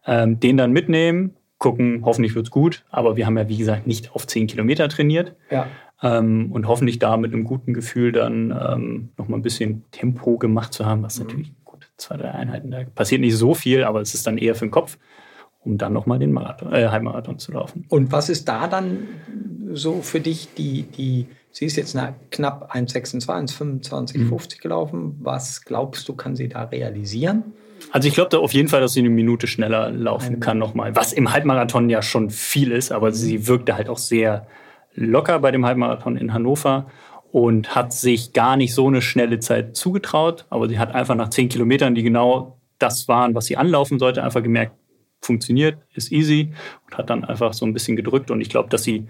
Ähm, 0.06 0.40
den 0.40 0.56
dann 0.56 0.72
mitnehmen, 0.72 1.36
gucken, 1.58 2.00
hoffentlich 2.06 2.34
wird's 2.34 2.50
gut, 2.50 2.86
aber 2.88 3.18
wir 3.18 3.26
haben 3.26 3.36
ja 3.36 3.50
wie 3.50 3.58
gesagt 3.58 3.86
nicht 3.86 4.14
auf 4.14 4.26
zehn 4.26 4.46
Kilometer 4.46 4.88
trainiert. 4.88 5.34
Ja. 5.50 5.66
Ähm, 6.02 6.52
und 6.52 6.66
hoffentlich 6.66 6.98
da 6.98 7.18
mit 7.18 7.34
einem 7.34 7.44
guten 7.44 7.74
Gefühl 7.74 8.12
dann 8.12 8.58
ähm, 8.58 9.10
nochmal 9.18 9.40
ein 9.40 9.42
bisschen 9.42 9.84
Tempo 9.90 10.38
gemacht 10.38 10.72
zu 10.72 10.86
haben, 10.86 11.02
was 11.02 11.18
mhm. 11.18 11.26
natürlich 11.26 11.52
gut, 11.66 11.90
zwei, 11.98 12.16
drei 12.16 12.30
Einheiten, 12.30 12.70
da 12.70 12.84
passiert 12.94 13.20
nicht 13.20 13.36
so 13.36 13.52
viel, 13.52 13.84
aber 13.84 14.00
es 14.00 14.14
ist 14.14 14.26
dann 14.26 14.38
eher 14.38 14.54
für 14.54 14.64
den 14.64 14.70
Kopf 14.70 14.96
um 15.66 15.76
dann 15.76 15.92
nochmal 15.92 16.18
den 16.18 16.32
Marathon, 16.32 16.72
äh, 16.72 16.88
Halbmarathon 16.88 17.38
zu 17.38 17.52
laufen. 17.52 17.84
Und 17.88 18.12
was 18.12 18.28
ist 18.28 18.48
da 18.48 18.68
dann 18.68 19.08
so 19.72 20.00
für 20.00 20.20
dich 20.20 20.48
die, 20.56 20.82
die 20.84 21.26
sie 21.50 21.64
ist 21.64 21.76
jetzt 21.76 21.96
eine 21.96 22.14
knapp 22.30 22.74
1,26, 22.74 23.26
1,25, 23.26 24.18
mhm. 24.18 24.28
50 24.28 24.60
gelaufen. 24.60 25.16
Was 25.20 25.64
glaubst 25.64 26.08
du, 26.08 26.14
kann 26.14 26.36
sie 26.36 26.48
da 26.48 26.64
realisieren? 26.64 27.44
Also 27.92 28.08
ich 28.08 28.14
glaube 28.14 28.30
da 28.30 28.38
auf 28.38 28.52
jeden 28.52 28.68
Fall, 28.68 28.80
dass 28.80 28.92
sie 28.92 29.00
eine 29.00 29.10
Minute 29.10 29.46
schneller 29.46 29.90
laufen 29.90 30.26
eine 30.26 30.38
kann 30.38 30.58
nochmal. 30.58 30.94
Was 30.96 31.12
im 31.12 31.32
Halbmarathon 31.32 31.90
ja 31.90 32.02
schon 32.02 32.30
viel 32.30 32.72
ist, 32.72 32.92
aber 32.92 33.12
sie 33.12 33.46
wirkte 33.46 33.76
halt 33.76 33.88
auch 33.88 33.98
sehr 33.98 34.46
locker 34.94 35.38
bei 35.40 35.50
dem 35.50 35.64
Halbmarathon 35.66 36.16
in 36.16 36.32
Hannover 36.32 36.86
und 37.32 37.74
hat 37.74 37.92
sich 37.92 38.32
gar 38.32 38.56
nicht 38.56 38.74
so 38.74 38.86
eine 38.86 39.02
schnelle 39.02 39.40
Zeit 39.40 39.76
zugetraut. 39.76 40.46
Aber 40.50 40.68
sie 40.68 40.78
hat 40.78 40.94
einfach 40.94 41.14
nach 41.14 41.30
10 41.30 41.48
Kilometern, 41.48 41.94
die 41.94 42.02
genau 42.02 42.58
das 42.78 43.08
waren, 43.08 43.34
was 43.34 43.46
sie 43.46 43.56
anlaufen 43.56 43.98
sollte, 43.98 44.22
einfach 44.22 44.42
gemerkt, 44.42 44.72
funktioniert, 45.26 45.78
ist 45.94 46.10
easy 46.12 46.52
und 46.86 46.96
hat 46.96 47.10
dann 47.10 47.24
einfach 47.24 47.52
so 47.52 47.66
ein 47.66 47.72
bisschen 47.72 47.96
gedrückt. 47.96 48.30
Und 48.30 48.40
ich 48.40 48.48
glaube, 48.48 48.68
dass 48.68 48.82
sie 48.82 49.06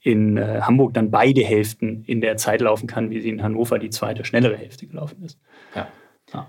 in 0.00 0.36
äh, 0.36 0.60
Hamburg 0.62 0.94
dann 0.94 1.10
beide 1.10 1.42
Hälften 1.42 2.04
in 2.06 2.20
der 2.20 2.36
Zeit 2.36 2.60
laufen 2.60 2.86
kann, 2.86 3.10
wie 3.10 3.20
sie 3.20 3.28
in 3.28 3.42
Hannover 3.42 3.78
die 3.78 3.90
zweite, 3.90 4.24
schnellere 4.24 4.56
Hälfte 4.56 4.86
gelaufen 4.86 5.22
ist. 5.24 5.38
Ja. 5.74 5.88
ja. 6.32 6.46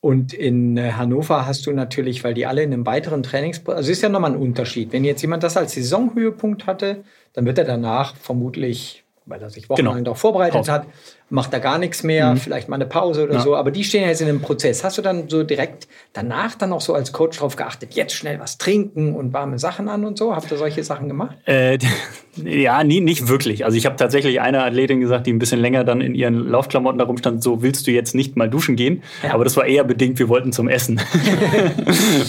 Und 0.00 0.32
in 0.32 0.76
äh, 0.76 0.92
Hannover 0.92 1.46
hast 1.46 1.66
du 1.66 1.72
natürlich, 1.72 2.24
weil 2.24 2.34
die 2.34 2.46
alle 2.46 2.62
in 2.62 2.72
einem 2.72 2.86
weiteren 2.86 3.22
Trainings, 3.22 3.64
also 3.66 3.90
ist 3.90 4.02
ja 4.02 4.08
nochmal 4.08 4.32
ein 4.32 4.36
Unterschied. 4.36 4.92
Wenn 4.92 5.04
jetzt 5.04 5.22
jemand 5.22 5.42
das 5.44 5.56
als 5.56 5.74
Saisonhöhepunkt 5.74 6.66
hatte, 6.66 7.04
dann 7.34 7.46
wird 7.46 7.58
er 7.58 7.64
danach 7.64 8.16
vermutlich, 8.16 9.04
weil 9.26 9.40
er 9.40 9.50
sich 9.50 9.68
wochenlang 9.68 9.94
genau. 9.94 10.04
darauf 10.06 10.18
vorbereitet 10.18 10.54
Pause. 10.54 10.72
hat, 10.72 10.86
macht 11.30 11.52
da 11.52 11.58
gar 11.58 11.78
nichts 11.78 12.02
mehr, 12.02 12.32
mhm. 12.32 12.36
vielleicht 12.36 12.68
mal 12.68 12.76
eine 12.76 12.86
Pause 12.86 13.24
oder 13.24 13.34
ja. 13.34 13.40
so. 13.40 13.56
Aber 13.56 13.70
die 13.70 13.84
stehen 13.84 14.02
ja 14.02 14.08
jetzt 14.08 14.20
in 14.20 14.28
einem 14.28 14.40
Prozess. 14.40 14.84
Hast 14.84 14.98
du 14.98 15.02
dann 15.02 15.28
so 15.28 15.42
direkt 15.42 15.88
danach 16.12 16.54
dann 16.54 16.72
auch 16.72 16.80
so 16.80 16.94
als 16.94 17.12
Coach 17.12 17.38
drauf 17.38 17.56
geachtet, 17.56 17.94
jetzt 17.94 18.14
schnell 18.14 18.38
was 18.38 18.58
trinken 18.58 19.14
und 19.14 19.32
warme 19.32 19.58
Sachen 19.58 19.88
an 19.88 20.04
und 20.04 20.18
so? 20.18 20.34
Habt 20.34 20.50
ihr 20.50 20.58
solche 20.58 20.84
Sachen 20.84 21.08
gemacht? 21.08 21.36
Äh, 21.46 21.78
ja, 22.36 22.84
nie, 22.84 23.00
nicht 23.00 23.28
wirklich. 23.28 23.64
Also 23.64 23.76
ich 23.76 23.86
habe 23.86 23.96
tatsächlich 23.96 24.40
einer 24.40 24.64
Athletin 24.64 25.00
gesagt, 25.00 25.26
die 25.26 25.32
ein 25.32 25.38
bisschen 25.38 25.60
länger 25.60 25.84
dann 25.84 26.00
in 26.00 26.14
ihren 26.14 26.48
Laufklamotten 26.48 26.98
da 26.98 27.04
rumstand, 27.04 27.42
so 27.42 27.62
willst 27.62 27.86
du 27.86 27.90
jetzt 27.90 28.14
nicht 28.14 28.36
mal 28.36 28.50
duschen 28.50 28.76
gehen. 28.76 29.02
Ja. 29.22 29.34
Aber 29.34 29.44
das 29.44 29.56
war 29.56 29.64
eher 29.64 29.84
bedingt, 29.84 30.18
wir 30.18 30.28
wollten 30.28 30.52
zum 30.52 30.68
Essen. 30.68 31.00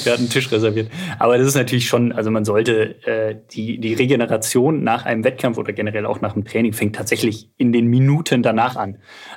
wir 0.03 0.11
hatten 0.11 0.23
einen 0.23 0.29
Tisch 0.29 0.51
reserviert. 0.51 0.89
Aber 1.19 1.37
das 1.37 1.47
ist 1.47 1.55
natürlich 1.55 1.87
schon, 1.87 2.11
also 2.11 2.31
man 2.31 2.45
sollte 2.45 2.95
äh, 3.05 3.35
die, 3.51 3.79
die 3.79 3.93
Regeneration 3.93 4.83
nach 4.83 5.05
einem 5.05 5.23
Wettkampf 5.23 5.57
oder 5.57 5.73
generell 5.73 6.05
auch 6.05 6.21
nach 6.21 6.33
dem 6.33 6.45
Training 6.45 6.73
fängt 6.73 6.95
tatsächlich 6.95 7.49
in 7.57 7.73
den 7.73 7.87
Minuten 7.87 8.43
danach 8.43 8.75
an. 8.75 8.82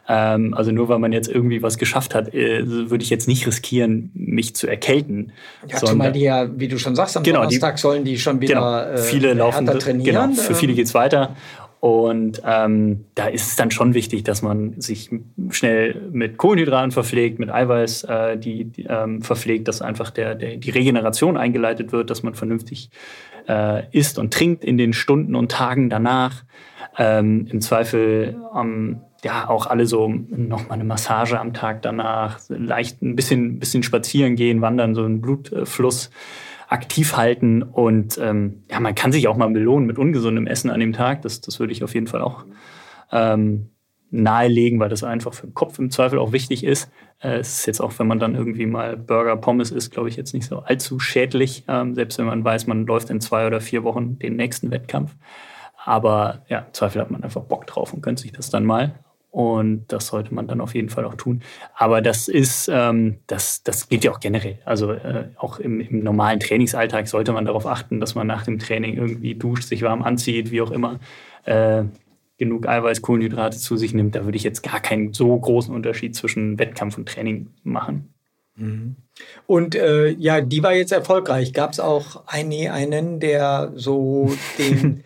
Ähm, 0.08 0.54
also 0.54 0.72
nur 0.72 0.88
weil 0.88 0.98
man 0.98 1.12
jetzt 1.12 1.28
irgendwie 1.28 1.62
was 1.62 1.78
geschafft 1.78 2.14
hat, 2.14 2.34
äh, 2.34 2.62
würde 2.66 3.02
ich 3.02 3.10
jetzt 3.10 3.28
nicht 3.28 3.46
riskieren, 3.46 4.10
mich 4.14 4.54
zu 4.54 4.66
erkälten. 4.66 5.32
Ja, 5.66 5.78
zumal 5.78 6.12
die 6.12 6.20
ja, 6.20 6.48
wie 6.58 6.68
du 6.68 6.78
schon 6.78 6.94
sagst, 6.94 7.16
am 7.16 7.22
genau, 7.22 7.40
Donnerstag 7.40 7.76
die, 7.76 7.80
sollen 7.80 8.04
die 8.04 8.18
schon 8.18 8.40
wieder 8.40 8.54
genau, 8.54 8.98
äh, 8.98 8.98
viele 8.98 9.30
äh, 9.30 9.34
laufen, 9.34 9.66
trainieren. 9.66 10.30
Genau, 10.30 10.42
für 10.42 10.54
viele 10.54 10.72
ähm. 10.72 10.76
geht's 10.76 10.94
weiter. 10.94 11.36
Und 11.80 12.42
ähm, 12.44 13.04
da 13.14 13.26
ist 13.26 13.48
es 13.48 13.56
dann 13.56 13.70
schon 13.70 13.94
wichtig, 13.94 14.24
dass 14.24 14.42
man 14.42 14.80
sich 14.80 15.10
schnell 15.50 16.08
mit 16.10 16.36
Kohlenhydraten 16.38 16.90
verpflegt, 16.90 17.38
mit 17.38 17.50
Eiweiß 17.50 18.04
äh, 18.04 18.38
die, 18.38 18.64
die 18.64 18.86
ähm, 18.88 19.22
verpflegt, 19.22 19.68
dass 19.68 19.82
einfach 19.82 20.10
der, 20.10 20.34
der, 20.34 20.56
die 20.56 20.70
Regeneration 20.70 21.36
eingeleitet 21.36 21.92
wird, 21.92 22.10
dass 22.10 22.22
man 22.22 22.34
vernünftig 22.34 22.90
äh, 23.48 23.84
isst 23.96 24.18
und 24.18 24.32
trinkt 24.32 24.64
in 24.64 24.78
den 24.78 24.94
Stunden 24.94 25.34
und 25.34 25.52
Tagen 25.52 25.90
danach. 25.90 26.44
Ähm, 26.98 27.46
Im 27.50 27.60
Zweifel 27.60 28.36
ähm, 28.58 29.02
ja 29.26 29.48
auch 29.48 29.66
alle 29.66 29.86
so 29.86 30.08
noch 30.08 30.68
mal 30.68 30.74
eine 30.74 30.84
Massage 30.84 31.38
am 31.38 31.52
Tag 31.52 31.82
danach, 31.82 32.40
leicht 32.48 33.02
ein 33.02 33.16
bisschen, 33.16 33.58
bisschen 33.58 33.82
spazieren 33.82 34.36
gehen, 34.36 34.60
wandern, 34.62 34.94
so 34.94 35.04
einen 35.04 35.20
Blutfluss 35.20 36.10
aktiv 36.68 37.16
halten. 37.16 37.62
Und 37.62 38.18
ähm, 38.18 38.62
ja, 38.70 38.80
man 38.80 38.94
kann 38.94 39.12
sich 39.12 39.28
auch 39.28 39.36
mal 39.36 39.50
belohnen 39.50 39.86
mit 39.86 39.98
ungesundem 39.98 40.46
Essen 40.46 40.70
an 40.70 40.80
dem 40.80 40.92
Tag. 40.92 41.22
Das, 41.22 41.40
das 41.40 41.60
würde 41.60 41.72
ich 41.72 41.84
auf 41.84 41.94
jeden 41.94 42.06
Fall 42.06 42.22
auch 42.22 42.44
ähm, 43.12 43.70
nahelegen, 44.10 44.80
weil 44.80 44.88
das 44.88 45.04
einfach 45.04 45.34
für 45.34 45.46
den 45.46 45.54
Kopf 45.54 45.78
im 45.78 45.90
Zweifel 45.90 46.18
auch 46.18 46.32
wichtig 46.32 46.64
ist. 46.64 46.90
Äh, 47.20 47.38
es 47.38 47.58
ist 47.58 47.66
jetzt 47.66 47.80
auch, 47.80 47.92
wenn 47.98 48.06
man 48.06 48.18
dann 48.18 48.34
irgendwie 48.34 48.66
mal 48.66 48.96
Burger, 48.96 49.36
Pommes 49.36 49.70
isst, 49.70 49.92
glaube 49.92 50.08
ich, 50.08 50.16
jetzt 50.16 50.34
nicht 50.34 50.46
so 50.46 50.60
allzu 50.60 50.98
schädlich, 50.98 51.64
ähm, 51.68 51.94
selbst 51.94 52.18
wenn 52.18 52.26
man 52.26 52.44
weiß, 52.44 52.66
man 52.66 52.86
läuft 52.86 53.10
in 53.10 53.20
zwei 53.20 53.46
oder 53.46 53.60
vier 53.60 53.84
Wochen 53.84 54.18
den 54.18 54.36
nächsten 54.36 54.70
Wettkampf. 54.70 55.14
Aber 55.84 56.42
ja, 56.48 56.60
im 56.60 56.72
Zweifel 56.72 57.00
hat 57.00 57.12
man 57.12 57.22
einfach 57.22 57.42
Bock 57.42 57.66
drauf 57.66 57.92
und 57.92 58.02
gönnt 58.02 58.18
sich 58.18 58.32
das 58.32 58.50
dann 58.50 58.64
mal. 58.64 58.98
Und 59.36 59.84
das 59.88 60.06
sollte 60.06 60.34
man 60.34 60.48
dann 60.48 60.62
auf 60.62 60.74
jeden 60.74 60.88
Fall 60.88 61.04
auch 61.04 61.14
tun. 61.14 61.42
Aber 61.74 62.00
das 62.00 62.26
ist, 62.26 62.70
ähm, 62.72 63.18
das, 63.26 63.62
das 63.62 63.90
geht 63.90 64.02
ja 64.02 64.10
auch 64.10 64.18
generell. 64.18 64.60
Also 64.64 64.92
äh, 64.92 65.28
auch 65.36 65.58
im, 65.58 65.78
im, 65.78 66.02
normalen 66.02 66.40
Trainingsalltag 66.40 67.06
sollte 67.06 67.34
man 67.34 67.44
darauf 67.44 67.66
achten, 67.66 68.00
dass 68.00 68.14
man 68.14 68.26
nach 68.26 68.44
dem 68.44 68.58
Training 68.58 68.96
irgendwie 68.96 69.34
duscht, 69.34 69.64
sich 69.64 69.82
warm 69.82 70.02
anzieht, 70.02 70.52
wie 70.52 70.62
auch 70.62 70.70
immer. 70.70 71.00
Äh, 71.44 71.84
genug 72.38 72.66
Eiweiß, 72.66 73.02
Kohlenhydrate 73.02 73.58
zu 73.58 73.76
sich 73.76 73.92
nimmt. 73.92 74.14
Da 74.14 74.24
würde 74.24 74.36
ich 74.36 74.42
jetzt 74.42 74.62
gar 74.62 74.80
keinen 74.80 75.12
so 75.12 75.38
großen 75.38 75.74
Unterschied 75.74 76.16
zwischen 76.16 76.58
Wettkampf 76.58 76.96
und 76.96 77.06
Training 77.06 77.50
machen. 77.62 78.14
Mhm. 78.56 78.96
Und 79.46 79.74
äh, 79.74 80.12
ja, 80.12 80.40
die 80.40 80.62
war 80.62 80.72
jetzt 80.72 80.92
erfolgreich. 80.92 81.52
Gab 81.52 81.72
es 81.72 81.80
auch 81.80 82.26
einen, 82.26 82.70
einen, 82.70 83.20
der 83.20 83.72
so 83.74 84.32
den 84.58 85.04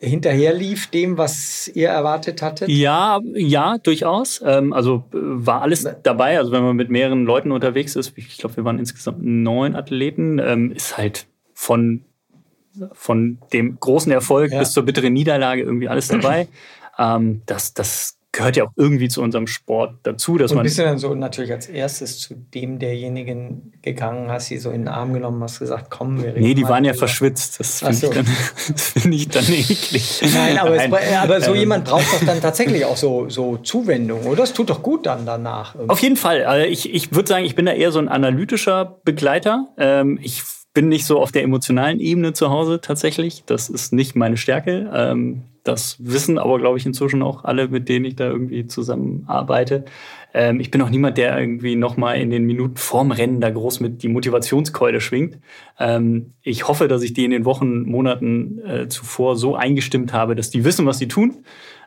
hinterher 0.00 0.54
lief 0.54 0.86
dem, 0.88 1.18
was 1.18 1.68
ihr 1.68 1.88
erwartet 1.88 2.42
hattet? 2.42 2.68
Ja, 2.68 3.20
ja, 3.34 3.78
durchaus. 3.78 4.42
Ähm, 4.44 4.72
also 4.72 5.04
äh, 5.12 5.16
war 5.18 5.62
alles 5.62 5.88
dabei. 6.02 6.38
Also 6.38 6.52
wenn 6.52 6.62
man 6.62 6.76
mit 6.76 6.90
mehreren 6.90 7.24
Leuten 7.24 7.52
unterwegs 7.52 7.96
ist, 7.96 8.12
ich 8.16 8.38
glaube, 8.38 8.56
wir 8.56 8.64
waren 8.64 8.78
insgesamt 8.78 9.22
neun 9.22 9.74
Athleten, 9.74 10.38
ähm, 10.38 10.72
ist 10.72 10.96
halt 10.96 11.26
von, 11.54 12.04
von 12.92 13.38
dem 13.52 13.78
großen 13.80 14.12
Erfolg 14.12 14.52
ja. 14.52 14.60
bis 14.60 14.72
zur 14.72 14.84
bitteren 14.84 15.12
Niederlage 15.12 15.62
irgendwie 15.62 15.88
alles 15.88 16.08
dabei. 16.08 16.48
ähm, 16.98 17.42
das, 17.46 17.74
das 17.74 18.18
gehört 18.34 18.56
ja 18.56 18.64
auch 18.64 18.72
irgendwie 18.76 19.08
zu 19.08 19.22
unserem 19.22 19.46
Sport 19.46 19.94
dazu, 20.02 20.36
dass 20.36 20.50
und 20.50 20.56
man. 20.56 20.64
Bist 20.64 20.78
du 20.78 20.82
dann 20.82 20.98
so 20.98 21.14
natürlich 21.14 21.52
als 21.52 21.66
erstes 21.68 22.18
zu 22.18 22.34
dem 22.34 22.78
derjenigen 22.78 23.72
gegangen, 23.80 24.30
hast 24.30 24.46
sie 24.46 24.58
so 24.58 24.70
in 24.70 24.82
den 24.82 24.88
Arm 24.88 25.14
genommen, 25.14 25.42
hast 25.42 25.60
gesagt, 25.60 25.86
komm, 25.90 26.18
wir 26.22 26.34
reden 26.34 26.42
Nee, 26.42 26.54
die 26.54 26.64
waren 26.64 26.84
ja 26.84 26.94
verschwitzt. 26.94 27.60
Das 27.60 27.78
finde 27.78 27.94
so. 27.94 28.08
ich, 28.08 28.14
dann, 28.14 28.26
find 28.76 29.14
ich 29.14 29.28
dann 29.28 29.44
eklig. 29.44 30.22
Nein, 30.34 30.58
aber, 30.58 30.76
Nein. 30.76 30.92
Es, 30.92 31.16
aber 31.16 31.40
so 31.40 31.52
ähm. 31.52 31.60
jemand 31.60 31.84
braucht 31.84 32.12
doch 32.12 32.26
dann 32.26 32.40
tatsächlich 32.40 32.84
auch 32.84 32.96
so, 32.96 33.28
so 33.30 33.56
Zuwendung, 33.58 34.26
oder? 34.26 34.42
Es 34.42 34.52
tut 34.52 34.68
doch 34.68 34.82
gut 34.82 35.06
dann 35.06 35.24
danach. 35.24 35.74
Irgendwie. 35.74 35.90
Auf 35.90 36.00
jeden 36.00 36.16
Fall. 36.16 36.44
Also 36.44 36.66
ich, 36.66 36.92
ich 36.92 37.14
würde 37.14 37.28
sagen, 37.28 37.44
ich 37.44 37.54
bin 37.54 37.66
da 37.66 37.72
eher 37.72 37.92
so 37.92 38.00
ein 38.00 38.08
analytischer 38.08 39.00
Begleiter. 39.04 39.68
Ähm, 39.78 40.18
ich 40.20 40.42
bin 40.74 40.88
nicht 40.88 41.06
so 41.06 41.20
auf 41.20 41.32
der 41.32 41.44
emotionalen 41.44 42.00
Ebene 42.00 42.32
zu 42.32 42.50
Hause 42.50 42.80
tatsächlich. 42.80 43.44
Das 43.46 43.68
ist 43.68 43.92
nicht 43.92 44.16
meine 44.16 44.36
Stärke. 44.36 44.90
Ähm, 44.92 45.42
das 45.62 45.96
wissen 45.98 46.36
aber, 46.36 46.58
glaube 46.58 46.76
ich, 46.76 46.84
inzwischen 46.84 47.22
auch 47.22 47.44
alle, 47.44 47.68
mit 47.68 47.88
denen 47.88 48.04
ich 48.04 48.16
da 48.16 48.26
irgendwie 48.26 48.66
zusammenarbeite. 48.66 49.84
Ähm, 50.34 50.60
ich 50.60 50.70
bin 50.70 50.82
auch 50.82 50.90
niemand, 50.90 51.16
der 51.16 51.38
irgendwie 51.38 51.76
nochmal 51.76 52.20
in 52.20 52.28
den 52.28 52.44
Minuten 52.44 52.76
vorm 52.76 53.12
Rennen 53.12 53.40
da 53.40 53.48
groß 53.48 53.80
mit 53.80 54.02
die 54.02 54.08
Motivationskeule 54.08 55.00
schwingt. 55.00 55.38
Ähm, 55.78 56.32
ich 56.42 56.68
hoffe, 56.68 56.88
dass 56.88 57.02
ich 57.02 57.14
die 57.14 57.24
in 57.24 57.30
den 57.30 57.44
Wochen, 57.44 57.84
Monaten 57.84 58.58
äh, 58.66 58.88
zuvor 58.88 59.36
so 59.36 59.54
eingestimmt 59.54 60.12
habe, 60.12 60.34
dass 60.34 60.50
die 60.50 60.64
wissen, 60.64 60.84
was 60.84 60.98
sie 60.98 61.08
tun 61.08 61.44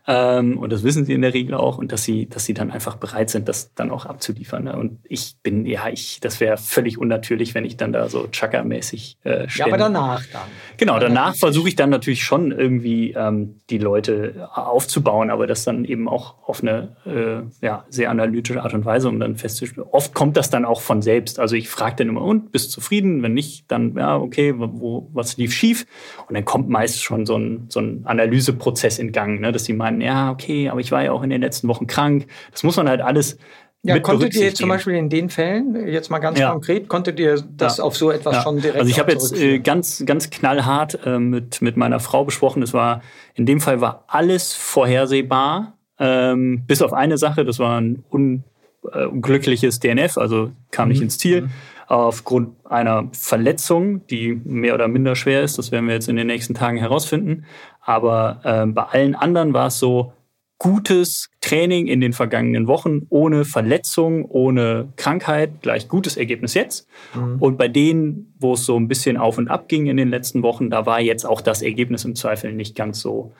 ähm, 0.08 0.58
und 0.58 0.72
das 0.72 0.84
wissen 0.84 1.04
sie 1.06 1.14
in 1.14 1.22
der 1.22 1.34
Regel 1.34 1.54
auch. 1.54 1.78
Und 1.78 1.92
dass 1.92 2.04
sie, 2.04 2.28
dass 2.30 2.46
sie 2.46 2.54
dann 2.54 2.72
einfach 2.72 2.96
bereit 2.96 3.30
sind, 3.30 3.50
das 3.50 3.74
dann 3.74 3.92
auch 3.92 4.06
abzuliefern. 4.06 4.64
Ne? 4.64 4.78
Und 4.78 5.00
ich 5.04 5.36
bin, 5.44 5.66
ja, 5.66 5.90
ich, 5.90 6.20
das 6.22 6.40
wäre 6.40 6.58
völlig 6.58 6.98
unnatürlich, 6.98 7.54
wenn 7.54 7.66
ich 7.66 7.76
dann 7.76 7.92
da 7.92 8.08
so 8.08 8.28
Chaka-mäßig 8.32 9.18
äh, 9.26 9.48
Ja, 9.54 9.66
aber 9.66 9.78
danach 9.78 10.24
dann. 10.32 10.44
Genau, 10.78 10.98
danach 11.00 11.36
versuche 11.36 11.68
ich 11.68 11.76
dann 11.76 11.90
natürlich 11.90 12.24
schon 12.24 12.52
irgendwie 12.52 13.12
ähm, 13.18 13.60
die 13.70 13.80
Leute 13.80 14.50
aufzubauen, 14.54 15.30
aber 15.30 15.46
das 15.46 15.66
dann 15.66 15.84
eben 15.84 16.08
auch 16.08 16.36
auf 16.48 16.62
eine 16.62 16.96
äh, 17.06 17.66
ja, 17.66 17.86
sehr 17.90 18.10
analytische 18.10 18.64
Art 18.64 18.74
und 18.74 18.86
Weise, 18.86 19.10
um 19.10 19.20
dann 19.20 19.36
festzustellen. 19.36 19.88
Oft 19.92 20.14
kommt 20.14 20.38
das 20.38 20.50
dann 20.50 20.64
auch 20.64 20.80
von 20.80 21.02
selbst. 21.02 21.38
Also 21.40 21.56
ich 21.56 21.68
frage 21.68 21.98
dann 21.98 22.10
immer, 22.10 22.22
und 22.22 22.54
bist 22.54 22.68
du 22.68 22.72
zufrieden? 22.76 23.24
Wenn 23.24 23.34
nicht, 23.34 23.66
dann 23.70 23.98
ja, 23.98 24.18
okay, 24.18 24.54
wo, 24.56 25.10
was 25.12 25.36
lief 25.36 25.54
schief? 25.54 25.86
Und 26.30 26.36
dann 26.36 26.46
kommt 26.46 26.70
meist 26.70 27.04
schon 27.04 27.26
so 27.26 27.38
ein, 27.38 27.66
so 27.68 27.82
ein 27.82 28.04
Analyseprozess 28.06 29.00
in 29.00 29.12
Gang, 29.12 29.42
ne? 29.42 29.52
dass 29.52 29.66
sie 29.66 29.74
meinen, 29.74 29.97
ja, 30.02 30.32
okay, 30.32 30.70
aber 30.70 30.80
ich 30.80 30.92
war 30.92 31.04
ja 31.04 31.12
auch 31.12 31.24
in 31.24 31.30
den 31.30 31.42
letzten 31.42 31.68
Wochen 31.68 31.88
krank. 31.88 32.28
Das 32.52 32.64
muss 32.64 32.78
man 32.78 32.90
halt 32.90 33.02
alles 33.02 33.38
ja, 33.84 34.00
konntet 34.00 34.36
ihr 34.36 34.54
zum 34.54 34.70
Beispiel 34.70 34.96
in 34.96 35.10
den 35.10 35.30
Fällen, 35.30 35.88
jetzt 35.88 36.10
mal 36.10 36.20
ganz 36.20 36.40
ja. 36.40 36.52
konkret, 36.52 36.90
konntet 36.90 37.20
ihr 37.20 37.42
das 37.42 37.78
ja. 37.78 37.84
auf 37.84 37.96
so 37.96 38.12
etwas 38.12 38.38
ja. 38.38 38.42
schon 38.42 38.60
direkt 38.60 38.80
Also 38.80 38.90
ich 38.90 39.00
habe 39.00 39.12
jetzt 39.12 39.34
äh, 39.36 39.60
ganz, 39.60 40.04
ganz 40.06 40.30
knallhart 40.30 41.00
äh, 41.06 41.20
mit, 41.20 41.62
mit 41.62 41.78
meiner 41.78 42.00
Frau 42.00 42.26
besprochen. 42.26 42.64
Es 42.64 42.74
war, 42.74 43.02
in 43.36 43.46
dem 43.46 43.62
Fall 43.62 43.80
war 43.80 44.04
alles 44.08 44.54
vorhersehbar, 44.54 45.78
ähm, 46.00 46.64
bis 46.68 46.82
auf 46.82 46.92
eine 46.92 47.18
Sache, 47.18 47.46
das 47.46 47.60
war 47.60 47.80
ein 47.80 48.04
un, 48.12 48.44
äh, 48.92 49.06
unglückliches 49.06 49.80
DNF, 49.80 50.18
also 50.18 50.52
kam 50.72 50.88
mhm. 50.88 50.92
nicht 50.92 51.02
ins 51.02 51.18
Ziel. 51.18 51.44
Mhm. 51.44 51.50
Aufgrund 51.88 52.50
einer 52.66 53.08
Verletzung, 53.14 54.06
die 54.08 54.42
mehr 54.44 54.74
oder 54.74 54.90
minder 54.90 55.16
schwer 55.16 55.42
ist, 55.44 55.58
das 55.58 55.72
werden 55.72 55.88
wir 55.88 55.94
jetzt 55.94 56.10
in 56.10 56.18
den 56.18 56.28
nächsten 56.28 56.54
Tagen 56.54 56.78
herausfinden. 56.78 57.46
Aber 57.88 58.42
äh, 58.44 58.66
bei 58.66 58.84
allen 58.84 59.16
anderen 59.16 59.54
war 59.54 59.68
es 59.68 59.80
so, 59.80 60.12
gutes 60.60 61.30
Training 61.40 61.88
in 61.88 62.02
den 62.02 62.12
vergangenen 62.12 62.68
Wochen, 62.68 63.04
ohne 63.10 63.46
Verletzung, 63.46 64.26
ohne 64.26 64.92
Krankheit, 64.98 65.62
gleich 65.62 65.88
gutes 65.88 66.18
Ergebnis 66.18 66.54
jetzt. 66.54 66.90
Mhm. 67.16 67.38
Und 67.40 67.58
bei 67.58 67.70
denen, 67.70 68.34
wo 68.40 68.54
es 68.54 68.66
so 68.66 68.78
ein 68.78 68.90
bisschen 68.90 69.16
auf 69.16 69.38
und 69.38 69.48
ab 69.48 69.70
ging 69.70 69.86
in 69.86 69.96
den 69.96 70.10
letzten 70.10 70.44
Wochen, 70.44 70.70
da 70.70 70.86
war 70.86 71.00
jetzt 71.00 71.26
auch 71.26 71.40
das 71.40 71.62
Ergebnis 71.62 72.04
im 72.04 72.16
Zweifel 72.16 72.52
nicht 72.52 72.76
ganz 72.76 73.00
so 73.00 73.32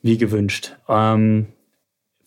wie 0.00 0.16
gewünscht. 0.16 0.76
Ähm, 0.88 1.46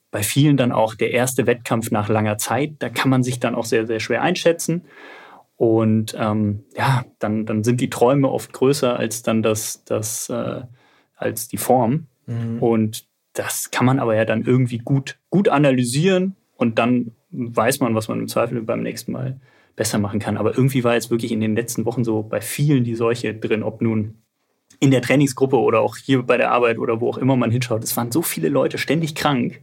bei 0.09 0.23
vielen 0.23 0.57
dann 0.57 0.73
auch 0.73 0.93
der 0.95 1.11
erste 1.11 1.47
Wettkampf 1.47 1.89
nach 1.89 2.09
langer 2.09 2.37
Zeit, 2.37 2.73
da 2.79 2.89
kann 2.89 3.09
man 3.09 3.23
sich 3.23 3.39
dann 3.39 3.55
auch 3.55 3.63
sehr, 3.63 3.87
sehr 3.87 4.01
schwer 4.01 4.23
einschätzen. 4.23 4.83
Und 5.55 6.17
ähm, 6.19 6.65
ja, 6.75 7.05
dann, 7.19 7.45
dann 7.45 7.63
sind 7.63 7.79
die 7.79 7.89
Träume 7.89 8.29
oft 8.29 8.51
größer 8.51 8.97
als 8.97 9.21
dann 9.21 9.41
das, 9.41 9.85
das 9.85 10.27
äh, 10.29 10.63
als 11.21 11.47
die 11.47 11.57
Form. 11.57 12.07
Mhm. 12.25 12.59
Und 12.59 13.05
das 13.33 13.71
kann 13.71 13.85
man 13.85 13.99
aber 13.99 14.15
ja 14.15 14.25
dann 14.25 14.43
irgendwie 14.43 14.79
gut, 14.79 15.19
gut 15.29 15.49
analysieren 15.49 16.35
und 16.57 16.79
dann 16.79 17.11
weiß 17.31 17.79
man, 17.79 17.95
was 17.95 18.07
man 18.07 18.19
im 18.19 18.27
Zweifel 18.27 18.61
beim 18.61 18.81
nächsten 18.81 19.13
Mal 19.13 19.39
besser 19.75 19.99
machen 19.99 20.19
kann. 20.19 20.37
Aber 20.37 20.55
irgendwie 20.55 20.83
war 20.83 20.93
jetzt 20.93 21.11
wirklich 21.11 21.31
in 21.31 21.39
den 21.39 21.55
letzten 21.55 21.85
Wochen 21.85 22.03
so 22.03 22.23
bei 22.23 22.41
vielen 22.41 22.83
die 22.83 22.95
Seuche 22.95 23.33
drin, 23.33 23.63
ob 23.63 23.81
nun 23.81 24.15
in 24.79 24.91
der 24.91 25.01
Trainingsgruppe 25.01 25.57
oder 25.57 25.79
auch 25.81 25.97
hier 25.97 26.23
bei 26.23 26.37
der 26.37 26.51
Arbeit 26.51 26.77
oder 26.77 26.99
wo 26.99 27.09
auch 27.09 27.17
immer 27.17 27.35
man 27.35 27.51
hinschaut. 27.51 27.83
Es 27.83 27.95
waren 27.95 28.11
so 28.11 28.21
viele 28.21 28.49
Leute 28.49 28.77
ständig 28.77 29.15
krank. 29.15 29.61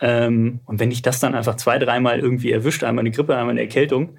Ähm, 0.00 0.60
und 0.64 0.80
wenn 0.80 0.90
dich 0.90 1.02
das 1.02 1.20
dann 1.20 1.34
einfach 1.34 1.56
zwei, 1.56 1.78
dreimal 1.78 2.18
irgendwie 2.18 2.52
erwischt, 2.52 2.82
einmal 2.82 3.02
eine 3.02 3.10
Grippe, 3.10 3.36
einmal 3.36 3.52
eine 3.52 3.60
Erkältung, 3.60 4.16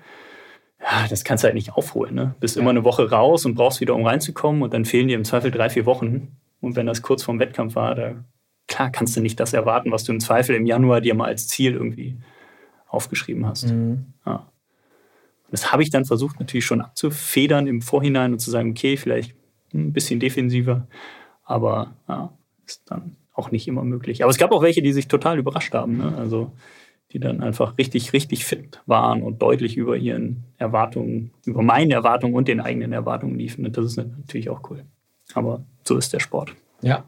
ja, 0.82 1.07
das 1.09 1.24
kannst 1.24 1.43
du 1.43 1.47
halt 1.47 1.55
nicht 1.55 1.74
aufholen. 1.74 2.15
Ne? 2.15 2.36
Bist 2.39 2.57
immer 2.57 2.70
eine 2.70 2.84
Woche 2.84 3.09
raus 3.09 3.45
und 3.45 3.55
brauchst 3.55 3.82
wieder, 3.82 3.95
um 3.95 4.05
reinzukommen 4.05 4.61
und 4.61 4.74
dann 4.74 4.86
fehlen 4.86 5.07
dir 5.07 5.15
im 5.15 5.26
Zweifel 5.26 5.51
drei, 5.51 5.70
vier 5.70 5.86
Wochen. 5.86 6.38
Und 6.62 6.76
wenn 6.76 6.86
das 6.86 7.01
kurz 7.01 7.24
vorm 7.24 7.39
Wettkampf 7.39 7.76
war, 7.76 7.95
da 7.95 8.24
klar 8.68 8.91
kannst 8.91 9.16
du 9.16 9.22
nicht 9.22 9.39
das 9.39 9.53
erwarten, 9.53 9.91
was 9.91 10.03
du 10.03 10.12
im 10.12 10.20
Zweifel 10.20 10.55
im 10.55 10.66
Januar 10.66 11.01
dir 11.01 11.16
mal 11.16 11.26
als 11.26 11.47
Ziel 11.47 11.74
irgendwie 11.74 12.18
aufgeschrieben 12.88 13.45
hast. 13.45 13.72
Mhm. 13.72 14.14
Ja. 14.26 14.51
Das 15.51 15.72
habe 15.72 15.84
ich 15.84 15.89
dann 15.89 16.05
versucht, 16.05 16.39
natürlich 16.39 16.66
schon 16.66 16.82
abzufedern 16.82 17.68
im 17.68 17.82
Vorhinein 17.82 18.34
und 18.34 18.39
zu 18.39 18.51
sagen, 18.51 18.72
okay, 18.72 18.97
vielleicht 18.97 19.36
ein 19.74 19.93
bisschen 19.93 20.20
defensiver, 20.20 20.88
aber 21.43 21.95
ja, 22.07 22.32
ist 22.66 22.84
dann 22.86 23.16
auch 23.34 23.51
nicht 23.51 23.68
immer 23.68 23.84
möglich. 23.84 24.24
Aber 24.24 24.30
es 24.30 24.38
gab 24.38 24.51
auch 24.51 24.62
welche, 24.62 24.82
die 24.82 24.93
sich 24.93 25.07
total 25.07 25.39
überrascht 25.39 25.74
haben. 25.74 25.97
Ne? 25.97 26.16
Also 26.18 26.51
die 27.12 27.20
dann 27.20 27.41
einfach 27.41 27.78
richtig, 27.78 28.14
richtig 28.14 28.45
fit 28.45 28.82
waren 28.86 29.24
und 29.24 29.41
deutlich 29.41 29.78
über 29.78 29.97
ihren 29.97 30.43
Erwartungen, 30.57 31.32
über 31.43 31.64
meinen 31.64 31.89
Erwartungen 31.89 32.36
und 32.36 32.47
den 32.47 32.60
eigenen 32.60 32.93
Erwartungen 32.93 33.39
liefen. 33.39 33.66
Und 33.66 33.76
das 33.78 33.86
ist 33.86 33.97
natürlich 33.97 34.49
auch 34.49 34.70
cool. 34.70 34.84
Aber 35.34 35.64
so 35.89 35.97
ist 35.97 36.13
der 36.13 36.21
Sport. 36.21 36.55
Ja. 36.81 37.03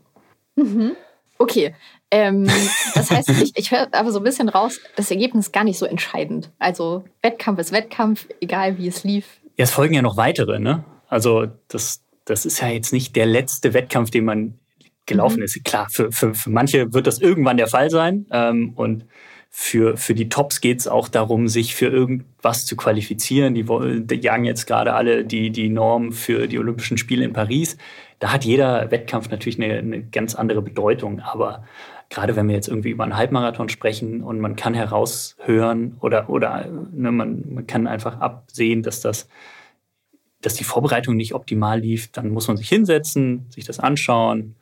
Mhm. 0.55 0.97
Okay. 1.38 1.73
Ähm, 2.11 2.49
das 2.93 3.09
heißt, 3.09 3.29
ich, 3.29 3.53
ich 3.55 3.71
höre 3.71 3.88
aber 3.93 4.11
so 4.11 4.19
ein 4.19 4.23
bisschen 4.25 4.49
raus, 4.49 4.82
das 4.97 5.09
Ergebnis 5.09 5.47
ist 5.47 5.53
gar 5.53 5.63
nicht 5.63 5.77
so 5.77 5.86
entscheidend. 5.86 6.51
Also 6.59 7.05
Wettkampf 7.21 7.59
ist 7.59 7.71
Wettkampf, 7.71 8.27
egal 8.41 8.77
wie 8.77 8.88
es 8.88 9.05
lief. 9.05 9.39
Ja, 9.57 9.63
es 9.63 9.71
folgen 9.71 9.93
ja 9.93 10.01
noch 10.01 10.17
weitere, 10.17 10.59
ne? 10.59 10.84
Also 11.07 11.47
das, 11.69 12.03
das 12.25 12.45
ist 12.45 12.59
ja 12.59 12.67
jetzt 12.67 12.91
nicht 12.91 13.15
der 13.15 13.25
letzte 13.25 13.73
Wettkampf, 13.73 14.11
den 14.11 14.25
man 14.25 14.59
gelaufen 15.05 15.38
mhm. 15.38 15.43
ist. 15.43 15.63
Klar, 15.63 15.88
für, 15.89 16.11
für, 16.11 16.34
für 16.34 16.49
manche 16.49 16.93
wird 16.93 17.07
das 17.07 17.19
irgendwann 17.19 17.57
der 17.57 17.67
Fall 17.67 17.89
sein. 17.89 18.25
Ähm, 18.32 18.73
und 18.75 19.05
für, 19.49 19.97
für 19.97 20.15
die 20.15 20.29
Tops 20.29 20.61
geht 20.61 20.79
es 20.79 20.88
auch 20.88 21.09
darum, 21.09 21.49
sich 21.49 21.75
für 21.75 21.88
irgendwas 21.88 22.65
zu 22.65 22.77
qualifizieren. 22.77 23.53
Die, 23.53 23.65
die 23.65 24.15
jagen 24.15 24.45
jetzt 24.45 24.65
gerade 24.65 24.93
alle 24.93 25.25
die, 25.25 25.49
die 25.49 25.69
Norm 25.69 26.13
für 26.13 26.47
die 26.47 26.57
Olympischen 26.57 26.97
Spiele 26.97 27.25
in 27.25 27.34
Paris. 27.34 27.77
Da 28.22 28.32
hat 28.32 28.45
jeder 28.45 28.89
Wettkampf 28.91 29.30
natürlich 29.30 29.61
eine, 29.61 29.80
eine 29.80 30.03
ganz 30.03 30.36
andere 30.36 30.61
Bedeutung. 30.61 31.19
Aber 31.19 31.65
gerade 32.09 32.38
wenn 32.38 32.47
wir 32.47 32.55
jetzt 32.55 32.69
irgendwie 32.69 32.91
über 32.91 33.03
einen 33.03 33.17
Halbmarathon 33.17 33.67
sprechen 33.67 34.24
und 34.24 34.39
man 34.39 34.55
kann 34.55 34.74
heraushören 34.74 35.97
oder, 35.99 36.30
oder 36.30 36.67
ne, 36.93 37.11
man, 37.11 37.43
man 37.53 37.67
kann 37.67 37.88
einfach 37.88 38.22
absehen, 38.22 38.84
dass 38.84 39.01
das 39.01 39.28
dass 40.41 40.55
die 40.55 40.63
Vorbereitung 40.63 41.15
nicht 41.15 41.34
optimal 41.34 41.80
lief, 41.80 42.11
dann 42.11 42.30
muss 42.30 42.47
man 42.47 42.57
sich 42.57 42.67
hinsetzen, 42.67 43.45
sich 43.49 43.63
das 43.63 43.80
anschauen, 43.80 44.55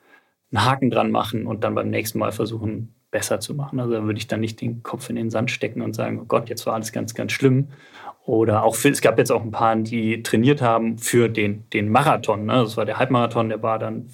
einen 0.51 0.66
Haken 0.66 0.89
dran 0.89 1.12
machen 1.12 1.47
und 1.47 1.64
dann 1.64 1.76
beim 1.76 1.89
nächsten 1.89 2.20
Mal 2.20 2.32
versuchen, 2.32 2.93
besser 3.12 3.39
zu 3.39 3.55
machen. 3.55 3.80
Also 3.80 3.93
da 3.93 4.03
würde 4.03 4.20
ich 4.20 4.28
dann 4.28 4.39
nicht 4.39 4.62
den 4.62 4.84
Kopf 4.84 5.10
in 5.10 5.16
den 5.16 5.30
Sand 5.30 5.51
stecken 5.51 5.82
und 5.82 5.95
sagen, 5.95 6.20
oh 6.22 6.26
Gott, 6.26 6.49
jetzt 6.49 6.66
war 6.66 6.74
alles 6.74 6.91
ganz, 6.91 7.16
ganz 7.16 7.32
schlimm. 7.32 7.70
Oder 8.30 8.63
auch 8.63 8.75
es 8.75 9.01
gab 9.01 9.17
jetzt 9.17 9.32
auch 9.32 9.41
ein 9.41 9.49
paar, 9.49 9.75
die 9.75 10.21
trainiert 10.21 10.61
haben 10.61 10.99
für 10.99 11.30
den, 11.30 11.67
den 11.71 11.89
Marathon. 11.89 12.45
Ne? 12.45 12.53
Das 12.53 12.77
war 12.77 12.86
der 12.86 12.99
Halbmarathon, 12.99 13.49
der 13.49 13.63
war 13.63 13.80
dann 13.80 14.11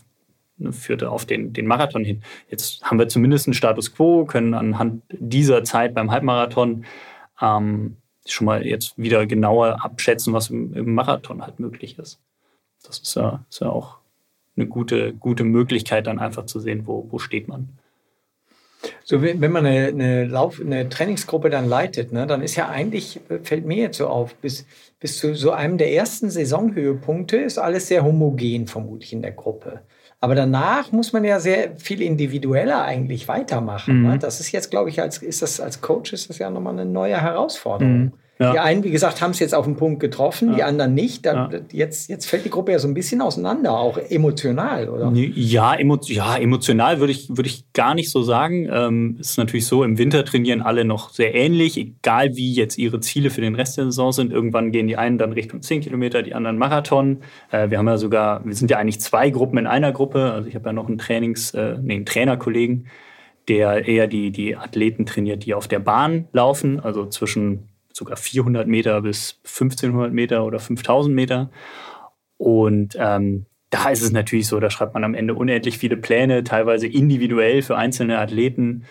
ne, 0.56 0.72
führte 0.72 1.12
auf 1.12 1.26
den, 1.26 1.52
den 1.52 1.68
Marathon 1.68 2.06
hin. 2.06 2.22
Jetzt 2.50 2.82
haben 2.82 2.98
wir 2.98 3.10
zumindest 3.10 3.46
einen 3.46 3.56
Status 3.56 3.94
quo, 3.94 4.24
können 4.24 4.54
anhand 4.54 5.04
dieser 5.10 5.66
Zeit 5.66 5.94
beim 5.94 6.12
Halbmarathon 6.12 6.86
ähm, 7.42 7.98
schon 8.26 8.46
mal 8.46 8.66
jetzt 8.66 8.98
wieder 8.98 9.26
genauer 9.26 9.84
abschätzen, 9.84 10.32
was 10.32 10.50
im, 10.50 10.74
im 10.74 10.96
Marathon 10.96 11.42
halt 11.42 11.60
möglich 11.60 12.00
ist. 12.00 12.22
Das 12.86 13.00
ist 13.00 13.16
ja, 13.18 13.44
ist 13.50 13.60
ja 13.60 13.68
auch 13.68 13.98
eine 14.56 14.66
gute, 14.66 15.14
gute 15.14 15.44
Möglichkeit, 15.44 16.08
dann 16.08 16.20
einfach 16.20 16.46
zu 16.46 16.62
sehen, 16.62 16.88
wo, 16.88 17.06
wo 17.12 17.20
steht 17.20 17.50
man. 17.50 17.68
So, 19.04 19.22
wenn 19.22 19.40
man 19.40 19.66
eine, 19.66 19.88
eine, 19.88 20.26
Lauf-, 20.26 20.62
eine 20.62 20.90
Trainingsgruppe 20.90 21.50
dann 21.50 21.68
leitet, 21.68 22.12
ne, 22.12 22.28
dann 22.28 22.42
ist 22.42 22.56
ja 22.56 22.70
eigentlich, 22.70 23.20
fällt 23.44 23.66
mir 23.66 23.78
jetzt 23.78 23.98
so 23.98 24.08
auf, 24.08 24.36
bis, 24.36 24.66
bis 25.00 25.18
zu 25.20 25.36
so 25.36 25.52
einem 25.52 25.78
der 25.78 25.94
ersten 25.94 26.30
Saisonhöhepunkte 26.30 27.38
ist 27.38 27.58
alles 27.58 27.88
sehr 27.88 28.04
homogen 28.04 28.68
vermutlich 28.68 29.14
in 29.14 29.22
der 29.22 29.32
Gruppe. 29.32 29.82
Aber 30.22 30.34
danach 30.34 30.92
muss 30.92 31.14
man 31.14 31.24
ja 31.24 31.40
sehr 31.40 31.78
viel 31.78 32.02
individueller 32.02 32.84
eigentlich 32.84 33.28
weitermachen. 33.28 34.02
Ne? 34.02 34.08
Mhm. 34.08 34.14
Ne? 34.14 34.20
Das 34.20 34.40
ist 34.40 34.52
jetzt, 34.52 34.72
glaube 34.72 34.90
ich, 34.90 35.02
als, 35.02 35.20
ist 35.20 35.42
das, 35.42 35.60
als 35.60 35.82
Coach 35.82 36.14
ist 36.14 36.30
das 36.30 36.40
ja 36.40 36.50
nochmal 36.50 36.74
eine 36.74 36.86
neue 36.86 37.22
Herausforderung. 37.22 37.98
Mhm. 37.98 38.14
Ja. 38.38 38.52
Die 38.52 38.60
einen, 38.60 38.84
wie 38.84 38.92
gesagt, 38.92 39.22
haben 39.22 39.32
es 39.32 39.40
jetzt 39.40 39.56
auf 39.56 39.64
den 39.64 39.78
Punkt 39.78 40.02
getroffen, 40.02 40.50
ja. 40.50 40.56
die 40.56 40.64
anderen 40.64 40.94
nicht. 40.94 41.26
Da, 41.26 41.50
ja. 41.52 41.60
jetzt, 41.72 42.10
jetzt 42.10 42.26
fällt 42.26 42.44
die 42.44 42.50
Gruppe 42.50 42.74
ja 42.74 42.80
so 42.80 42.88
ein 42.88 42.94
bisschen 42.94 43.22
auseinander, 43.22 43.78
auch 43.78 43.98
emotional, 43.98 44.90
oder? 44.90 45.10
Ja, 45.14 45.74
emo 45.76 45.98
ja 46.04 46.36
emotional 46.36 47.00
würde 47.00 47.14
ich, 47.14 47.30
würde 47.30 47.48
ich 47.48 47.72
gar 47.72 47.96
nicht 47.96 48.12
so 48.12 48.24
sagen. 48.24 48.68
Ähm, 48.70 49.18
es 49.22 49.32
ist 49.32 49.38
natürlich 49.38 49.66
so, 49.68 49.86
im 49.86 49.98
Winter 49.98 50.26
trainieren 50.26 50.62
alle 50.62 50.84
noch 50.84 51.12
sehr 51.12 51.34
ähnlich, 51.34 51.78
egal 51.78 52.36
wie 52.36 52.54
jetzt 52.54 52.78
ihre 52.78 53.00
Ziele 53.00 53.30
für 53.30 53.40
den 53.40 53.56
Rest 53.56 53.78
der 53.78 53.86
Saison 53.86 54.12
sind. 54.12 54.34
Irgendwann 54.34 54.74
gehen 54.74 54.88
die 54.88 54.98
einen 54.98 55.18
dann 55.18 55.32
Richtung 55.32 55.62
10 55.62 55.80
Kilometer, 55.82 56.22
die 56.22 56.34
anderen 56.34 56.58
Marathon. 56.58 57.22
Äh, 57.52 57.70
wir 57.70 57.78
haben 57.78 57.88
ja 57.88 57.98
sogar, 57.98 58.46
wir 58.46 58.56
sind 58.56 58.70
ja 58.70 58.78
eigentlich 58.78 59.00
zwei 59.00 59.30
Gruppen 59.30 59.60
in 59.60 59.68
einer 59.68 59.94
Gruppe. 59.94 60.34
Also 60.34 60.50
ich 60.50 60.56
habe 60.56 60.66
ja 60.66 60.74
noch 60.74 60.90
einen 60.90 60.98
Trainings-, 60.98 61.54
äh, 61.54 61.78
nee, 61.82 61.96
einen 61.96 62.06
Trainerkollegen, 62.06 62.88
der 63.48 63.88
eher 63.88 64.08
die, 64.08 64.32
die 64.32 64.58
Athleten 64.58 65.06
trainiert, 65.06 65.46
die 65.46 65.54
auf 65.54 65.70
der 65.70 65.80
Bahn 65.80 66.28
laufen, 66.34 66.82
also 66.82 67.06
zwischen 67.06 67.70
sogar 67.96 68.18
400 68.18 68.68
Meter 68.68 69.02
bis 69.02 69.40
1500 69.46 70.12
Meter 70.12 70.44
oder 70.44 70.60
5000 70.60 71.16
Meter. 71.16 71.50
Und 72.38 72.98
ähm, 73.00 73.46
da 73.70 73.90
ist 73.90 74.02
es 74.02 74.12
natürlich 74.12 74.48
so, 74.48 74.60
da 74.60 74.70
schreibt 74.70 74.94
man 74.94 75.06
am 75.06 75.14
Ende 75.14 75.34
unendlich 75.34 75.78
viele 75.78 75.96
Pläne, 75.96 76.44
teilweise 76.44 76.88
individuell 76.88 77.62
für 77.62 77.78
einzelne 77.78 78.20
Athleten. 78.20 78.84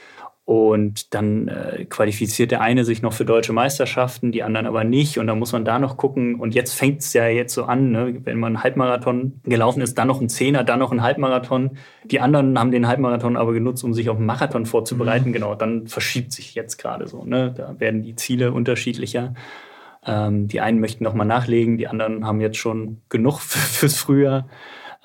Und 0.46 1.14
dann 1.14 1.48
äh, 1.48 1.86
qualifiziert 1.86 2.50
der 2.50 2.60
eine 2.60 2.84
sich 2.84 3.00
noch 3.00 3.14
für 3.14 3.24
deutsche 3.24 3.54
Meisterschaften, 3.54 4.30
die 4.30 4.42
anderen 4.42 4.66
aber 4.66 4.84
nicht. 4.84 5.18
Und 5.18 5.26
dann 5.26 5.38
muss 5.38 5.52
man 5.52 5.64
da 5.64 5.78
noch 5.78 5.96
gucken. 5.96 6.34
Und 6.34 6.54
jetzt 6.54 6.74
fängt 6.74 7.00
es 7.00 7.14
ja 7.14 7.26
jetzt 7.28 7.54
so 7.54 7.64
an, 7.64 7.92
ne? 7.92 8.20
wenn 8.24 8.38
man 8.38 8.56
einen 8.56 8.62
Halbmarathon 8.62 9.40
gelaufen 9.44 9.80
ist, 9.80 9.96
dann 9.96 10.08
noch 10.08 10.20
ein 10.20 10.28
Zehner, 10.28 10.62
dann 10.62 10.80
noch 10.80 10.92
ein 10.92 11.02
Halbmarathon. 11.02 11.78
Die 12.04 12.20
anderen 12.20 12.58
haben 12.58 12.72
den 12.72 12.86
Halbmarathon 12.86 13.38
aber 13.38 13.54
genutzt, 13.54 13.84
um 13.84 13.94
sich 13.94 14.10
auf 14.10 14.18
einen 14.18 14.26
Marathon 14.26 14.66
vorzubereiten. 14.66 15.30
Mhm. 15.30 15.32
Genau, 15.32 15.54
dann 15.54 15.86
verschiebt 15.86 16.32
sich 16.32 16.54
jetzt 16.54 16.76
gerade 16.76 17.08
so. 17.08 17.24
Ne? 17.24 17.54
Da 17.56 17.80
werden 17.80 18.02
die 18.02 18.14
Ziele 18.14 18.52
unterschiedlicher. 18.52 19.32
Ähm, 20.04 20.48
die 20.48 20.60
einen 20.60 20.78
möchten 20.78 21.04
noch 21.04 21.14
mal 21.14 21.24
nachlegen, 21.24 21.78
die 21.78 21.88
anderen 21.88 22.26
haben 22.26 22.42
jetzt 22.42 22.58
schon 22.58 23.00
genug 23.08 23.38
fürs 23.40 23.96
Frühjahr. 23.96 24.46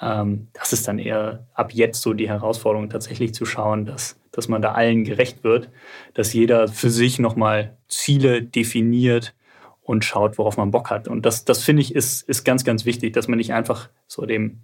Ähm, 0.02 0.48
das 0.52 0.74
ist 0.74 0.86
dann 0.90 1.00
eher 1.00 1.48
ab 1.54 1.74
jetzt 1.74 2.02
so 2.02 2.14
die 2.14 2.28
Herausforderung, 2.28 2.90
tatsächlich 2.90 3.34
zu 3.34 3.46
schauen, 3.46 3.86
dass 3.86 4.19
dass 4.32 4.48
man 4.48 4.62
da 4.62 4.74
allen 4.74 5.04
gerecht 5.04 5.44
wird, 5.44 5.70
dass 6.14 6.34
jeder 6.34 6.68
für 6.68 6.90
sich 6.90 7.20
nochmal 7.20 7.78
Ziele 7.88 8.44
definiert 8.44 9.34
und 9.82 10.06
schaut, 10.06 10.38
worauf 10.38 10.58
man 10.58 10.72
Bock 10.72 10.90
hat. 10.90 11.08
Und 11.08 11.26
das, 11.26 11.46
das 11.46 11.64
finde 11.64 11.82
ich, 11.82 11.96
ist, 11.96 12.28
ist 12.30 12.44
ganz, 12.44 12.64
ganz 12.64 12.86
wichtig, 12.86 13.14
dass 13.14 13.28
man 13.28 13.38
nicht 13.38 13.54
einfach 13.54 13.90
so 14.08 14.26
dem 14.26 14.62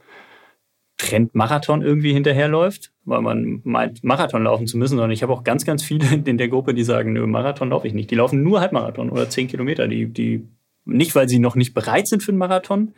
Trend 0.98 1.36
Marathon 1.36 1.82
irgendwie 1.82 2.14
hinterherläuft, 2.14 2.94
weil 3.04 3.22
man 3.22 3.62
meint, 3.64 4.04
Marathon 4.04 4.44
laufen 4.44 4.68
zu 4.68 4.78
müssen, 4.78 4.96
sondern 4.96 5.12
ich 5.12 5.24
habe 5.24 5.34
auch 5.34 5.44
ganz, 5.44 5.66
ganz 5.66 5.84
viele 5.84 6.08
in 6.26 6.38
der 6.38 6.48
Gruppe, 6.48 6.74
die 6.74 6.84
sagen, 6.84 7.14
nö, 7.14 7.26
Marathon 7.28 7.70
laufe 7.70 7.88
ich 7.88 7.94
nicht. 7.94 8.12
Die 8.12 8.16
laufen 8.16 8.44
nur 8.44 8.62
Halbmarathon 8.62 9.10
oder 9.10 9.30
zehn 9.30 9.48
Kilometer. 9.48 9.88
Die, 9.88 10.08
die, 10.08 10.48
nicht, 10.86 11.16
weil 11.16 11.28
sie 11.28 11.40
noch 11.40 11.56
nicht 11.56 11.74
bereit 11.74 12.08
sind 12.08 12.24
für 12.24 12.32
einen 12.32 12.38
Marathon, 12.38 12.94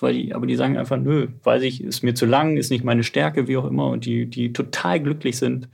aber 0.00 0.46
die 0.46 0.56
sagen 0.56 0.78
einfach, 0.78 0.96
nö, 0.96 1.28
weiß 1.42 1.62
ich, 1.64 1.84
ist 1.84 2.02
mir 2.02 2.14
zu 2.14 2.24
lang, 2.24 2.56
ist 2.56 2.70
nicht 2.70 2.84
meine 2.84 3.02
Stärke, 3.02 3.48
wie 3.48 3.56
auch 3.56 3.66
immer, 3.66 3.88
und 3.88 4.06
die, 4.06 4.26
die 4.26 4.52
total 4.52 5.00
glücklich 5.00 5.36
sind, 5.36 5.68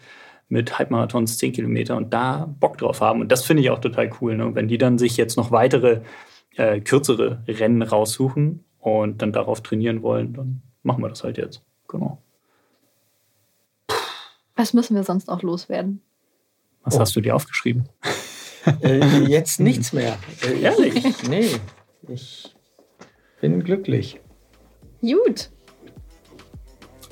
mit 0.48 0.78
Halbmarathons 0.78 1.38
10 1.38 1.52
Kilometer 1.52 1.96
und 1.96 2.12
da 2.12 2.52
Bock 2.58 2.78
drauf 2.78 3.00
haben. 3.00 3.20
Und 3.20 3.30
das 3.30 3.44
finde 3.44 3.62
ich 3.62 3.70
auch 3.70 3.80
total 3.80 4.10
cool. 4.20 4.36
Ne? 4.36 4.54
Wenn 4.54 4.68
die 4.68 4.78
dann 4.78 4.98
sich 4.98 5.16
jetzt 5.16 5.36
noch 5.36 5.50
weitere 5.50 6.00
äh, 6.56 6.80
kürzere 6.80 7.42
Rennen 7.46 7.82
raussuchen 7.82 8.64
und 8.78 9.20
dann 9.22 9.32
darauf 9.32 9.62
trainieren 9.62 10.02
wollen, 10.02 10.32
dann 10.32 10.62
machen 10.82 11.02
wir 11.02 11.08
das 11.08 11.22
halt 11.22 11.38
jetzt. 11.38 11.62
Genau. 11.86 12.22
Was 14.56 14.74
müssen 14.74 14.96
wir 14.96 15.04
sonst 15.04 15.28
auch 15.28 15.42
loswerden? 15.42 16.00
Was 16.82 16.96
oh. 16.96 17.00
hast 17.00 17.14
du 17.14 17.20
dir 17.20 17.34
aufgeschrieben? 17.34 17.88
Äh, 18.82 19.24
jetzt 19.28 19.60
nichts 19.60 19.92
mehr. 19.92 20.18
Äh, 20.42 20.60
Ehrlich? 20.60 21.04
Nee, 21.28 21.48
ich 22.08 22.54
bin 23.40 23.62
glücklich. 23.62 24.20
Gut. 25.00 25.50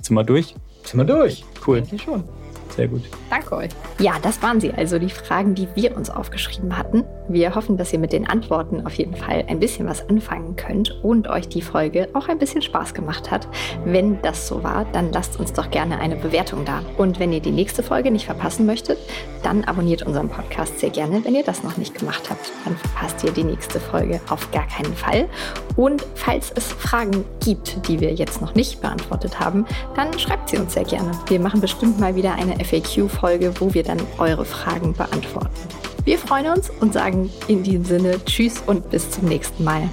Sind 0.02 0.14
wir 0.14 0.24
durch? 0.24 0.54
Sind 0.84 0.98
wir 0.98 1.04
durch? 1.04 1.44
Cool. 1.66 1.80
Denke 1.80 1.98
schon. 1.98 2.24
Sehr 2.76 2.88
gut. 2.88 3.02
Danke 3.30 3.56
euch. 3.56 3.70
Ja, 3.98 4.12
das 4.22 4.42
waren 4.42 4.60
sie 4.60 4.72
also, 4.72 4.98
die 4.98 5.08
Fragen, 5.08 5.54
die 5.54 5.66
wir 5.74 5.96
uns 5.96 6.10
aufgeschrieben 6.10 6.76
hatten. 6.76 7.04
Wir 7.28 7.54
hoffen, 7.54 7.78
dass 7.78 7.92
ihr 7.92 7.98
mit 7.98 8.12
den 8.12 8.28
Antworten 8.28 8.86
auf 8.86 8.92
jeden 8.94 9.16
Fall 9.16 9.44
ein 9.48 9.58
bisschen 9.58 9.88
was 9.88 10.08
anfangen 10.08 10.56
könnt 10.56 10.90
und 11.02 11.26
euch 11.28 11.48
die 11.48 11.62
Folge 11.62 12.08
auch 12.12 12.28
ein 12.28 12.38
bisschen 12.38 12.60
Spaß 12.60 12.92
gemacht 12.92 13.30
hat. 13.30 13.48
Wenn 13.84 14.20
das 14.20 14.46
so 14.46 14.62
war, 14.62 14.84
dann 14.92 15.10
lasst 15.10 15.40
uns 15.40 15.54
doch 15.54 15.70
gerne 15.70 15.98
eine 15.98 16.16
Bewertung 16.16 16.66
da. 16.66 16.82
Und 16.98 17.18
wenn 17.18 17.32
ihr 17.32 17.40
die 17.40 17.50
nächste 17.50 17.82
Folge 17.82 18.10
nicht 18.10 18.26
verpassen 18.26 18.66
möchtet, 18.66 18.98
dann 19.42 19.64
abonniert 19.64 20.02
unseren 20.02 20.28
Podcast 20.28 20.78
sehr 20.78 20.90
gerne, 20.90 21.24
wenn 21.24 21.34
ihr 21.34 21.44
das 21.44 21.62
noch 21.62 21.78
nicht 21.78 21.98
gemacht 21.98 22.28
habt. 22.28 22.52
Dann 22.64 22.76
verpasst 22.76 23.24
ihr 23.24 23.32
die 23.32 23.44
nächste 23.44 23.80
Folge 23.80 24.20
auf 24.28 24.50
gar 24.50 24.66
keinen 24.66 24.94
Fall. 24.94 25.28
Und 25.76 26.06
falls 26.14 26.52
es 26.54 26.72
Fragen 26.72 27.24
gibt, 27.42 27.88
die 27.88 28.00
wir 28.00 28.12
jetzt 28.12 28.40
noch 28.40 28.54
nicht 28.54 28.80
beantwortet 28.82 29.40
haben, 29.40 29.64
dann 29.94 30.18
schreibt 30.18 30.50
sie 30.50 30.58
uns 30.58 30.74
sehr 30.74 30.84
gerne. 30.84 31.12
Wir 31.28 31.40
machen 31.40 31.60
bestimmt 31.60 31.98
mal 31.98 32.14
wieder 32.16 32.34
eine 32.34 32.58
FAQ-Folge, 32.66 33.54
wo 33.60 33.72
wir 33.72 33.82
dann 33.82 34.00
eure 34.18 34.44
Fragen 34.44 34.92
beantworten. 34.92 35.50
Wir 36.04 36.18
freuen 36.18 36.52
uns 36.52 36.70
und 36.80 36.92
sagen 36.92 37.30
in 37.48 37.62
diesem 37.62 37.84
Sinne 37.84 38.24
Tschüss 38.24 38.62
und 38.66 38.90
bis 38.90 39.10
zum 39.10 39.24
nächsten 39.24 39.64
Mal. 39.64 39.88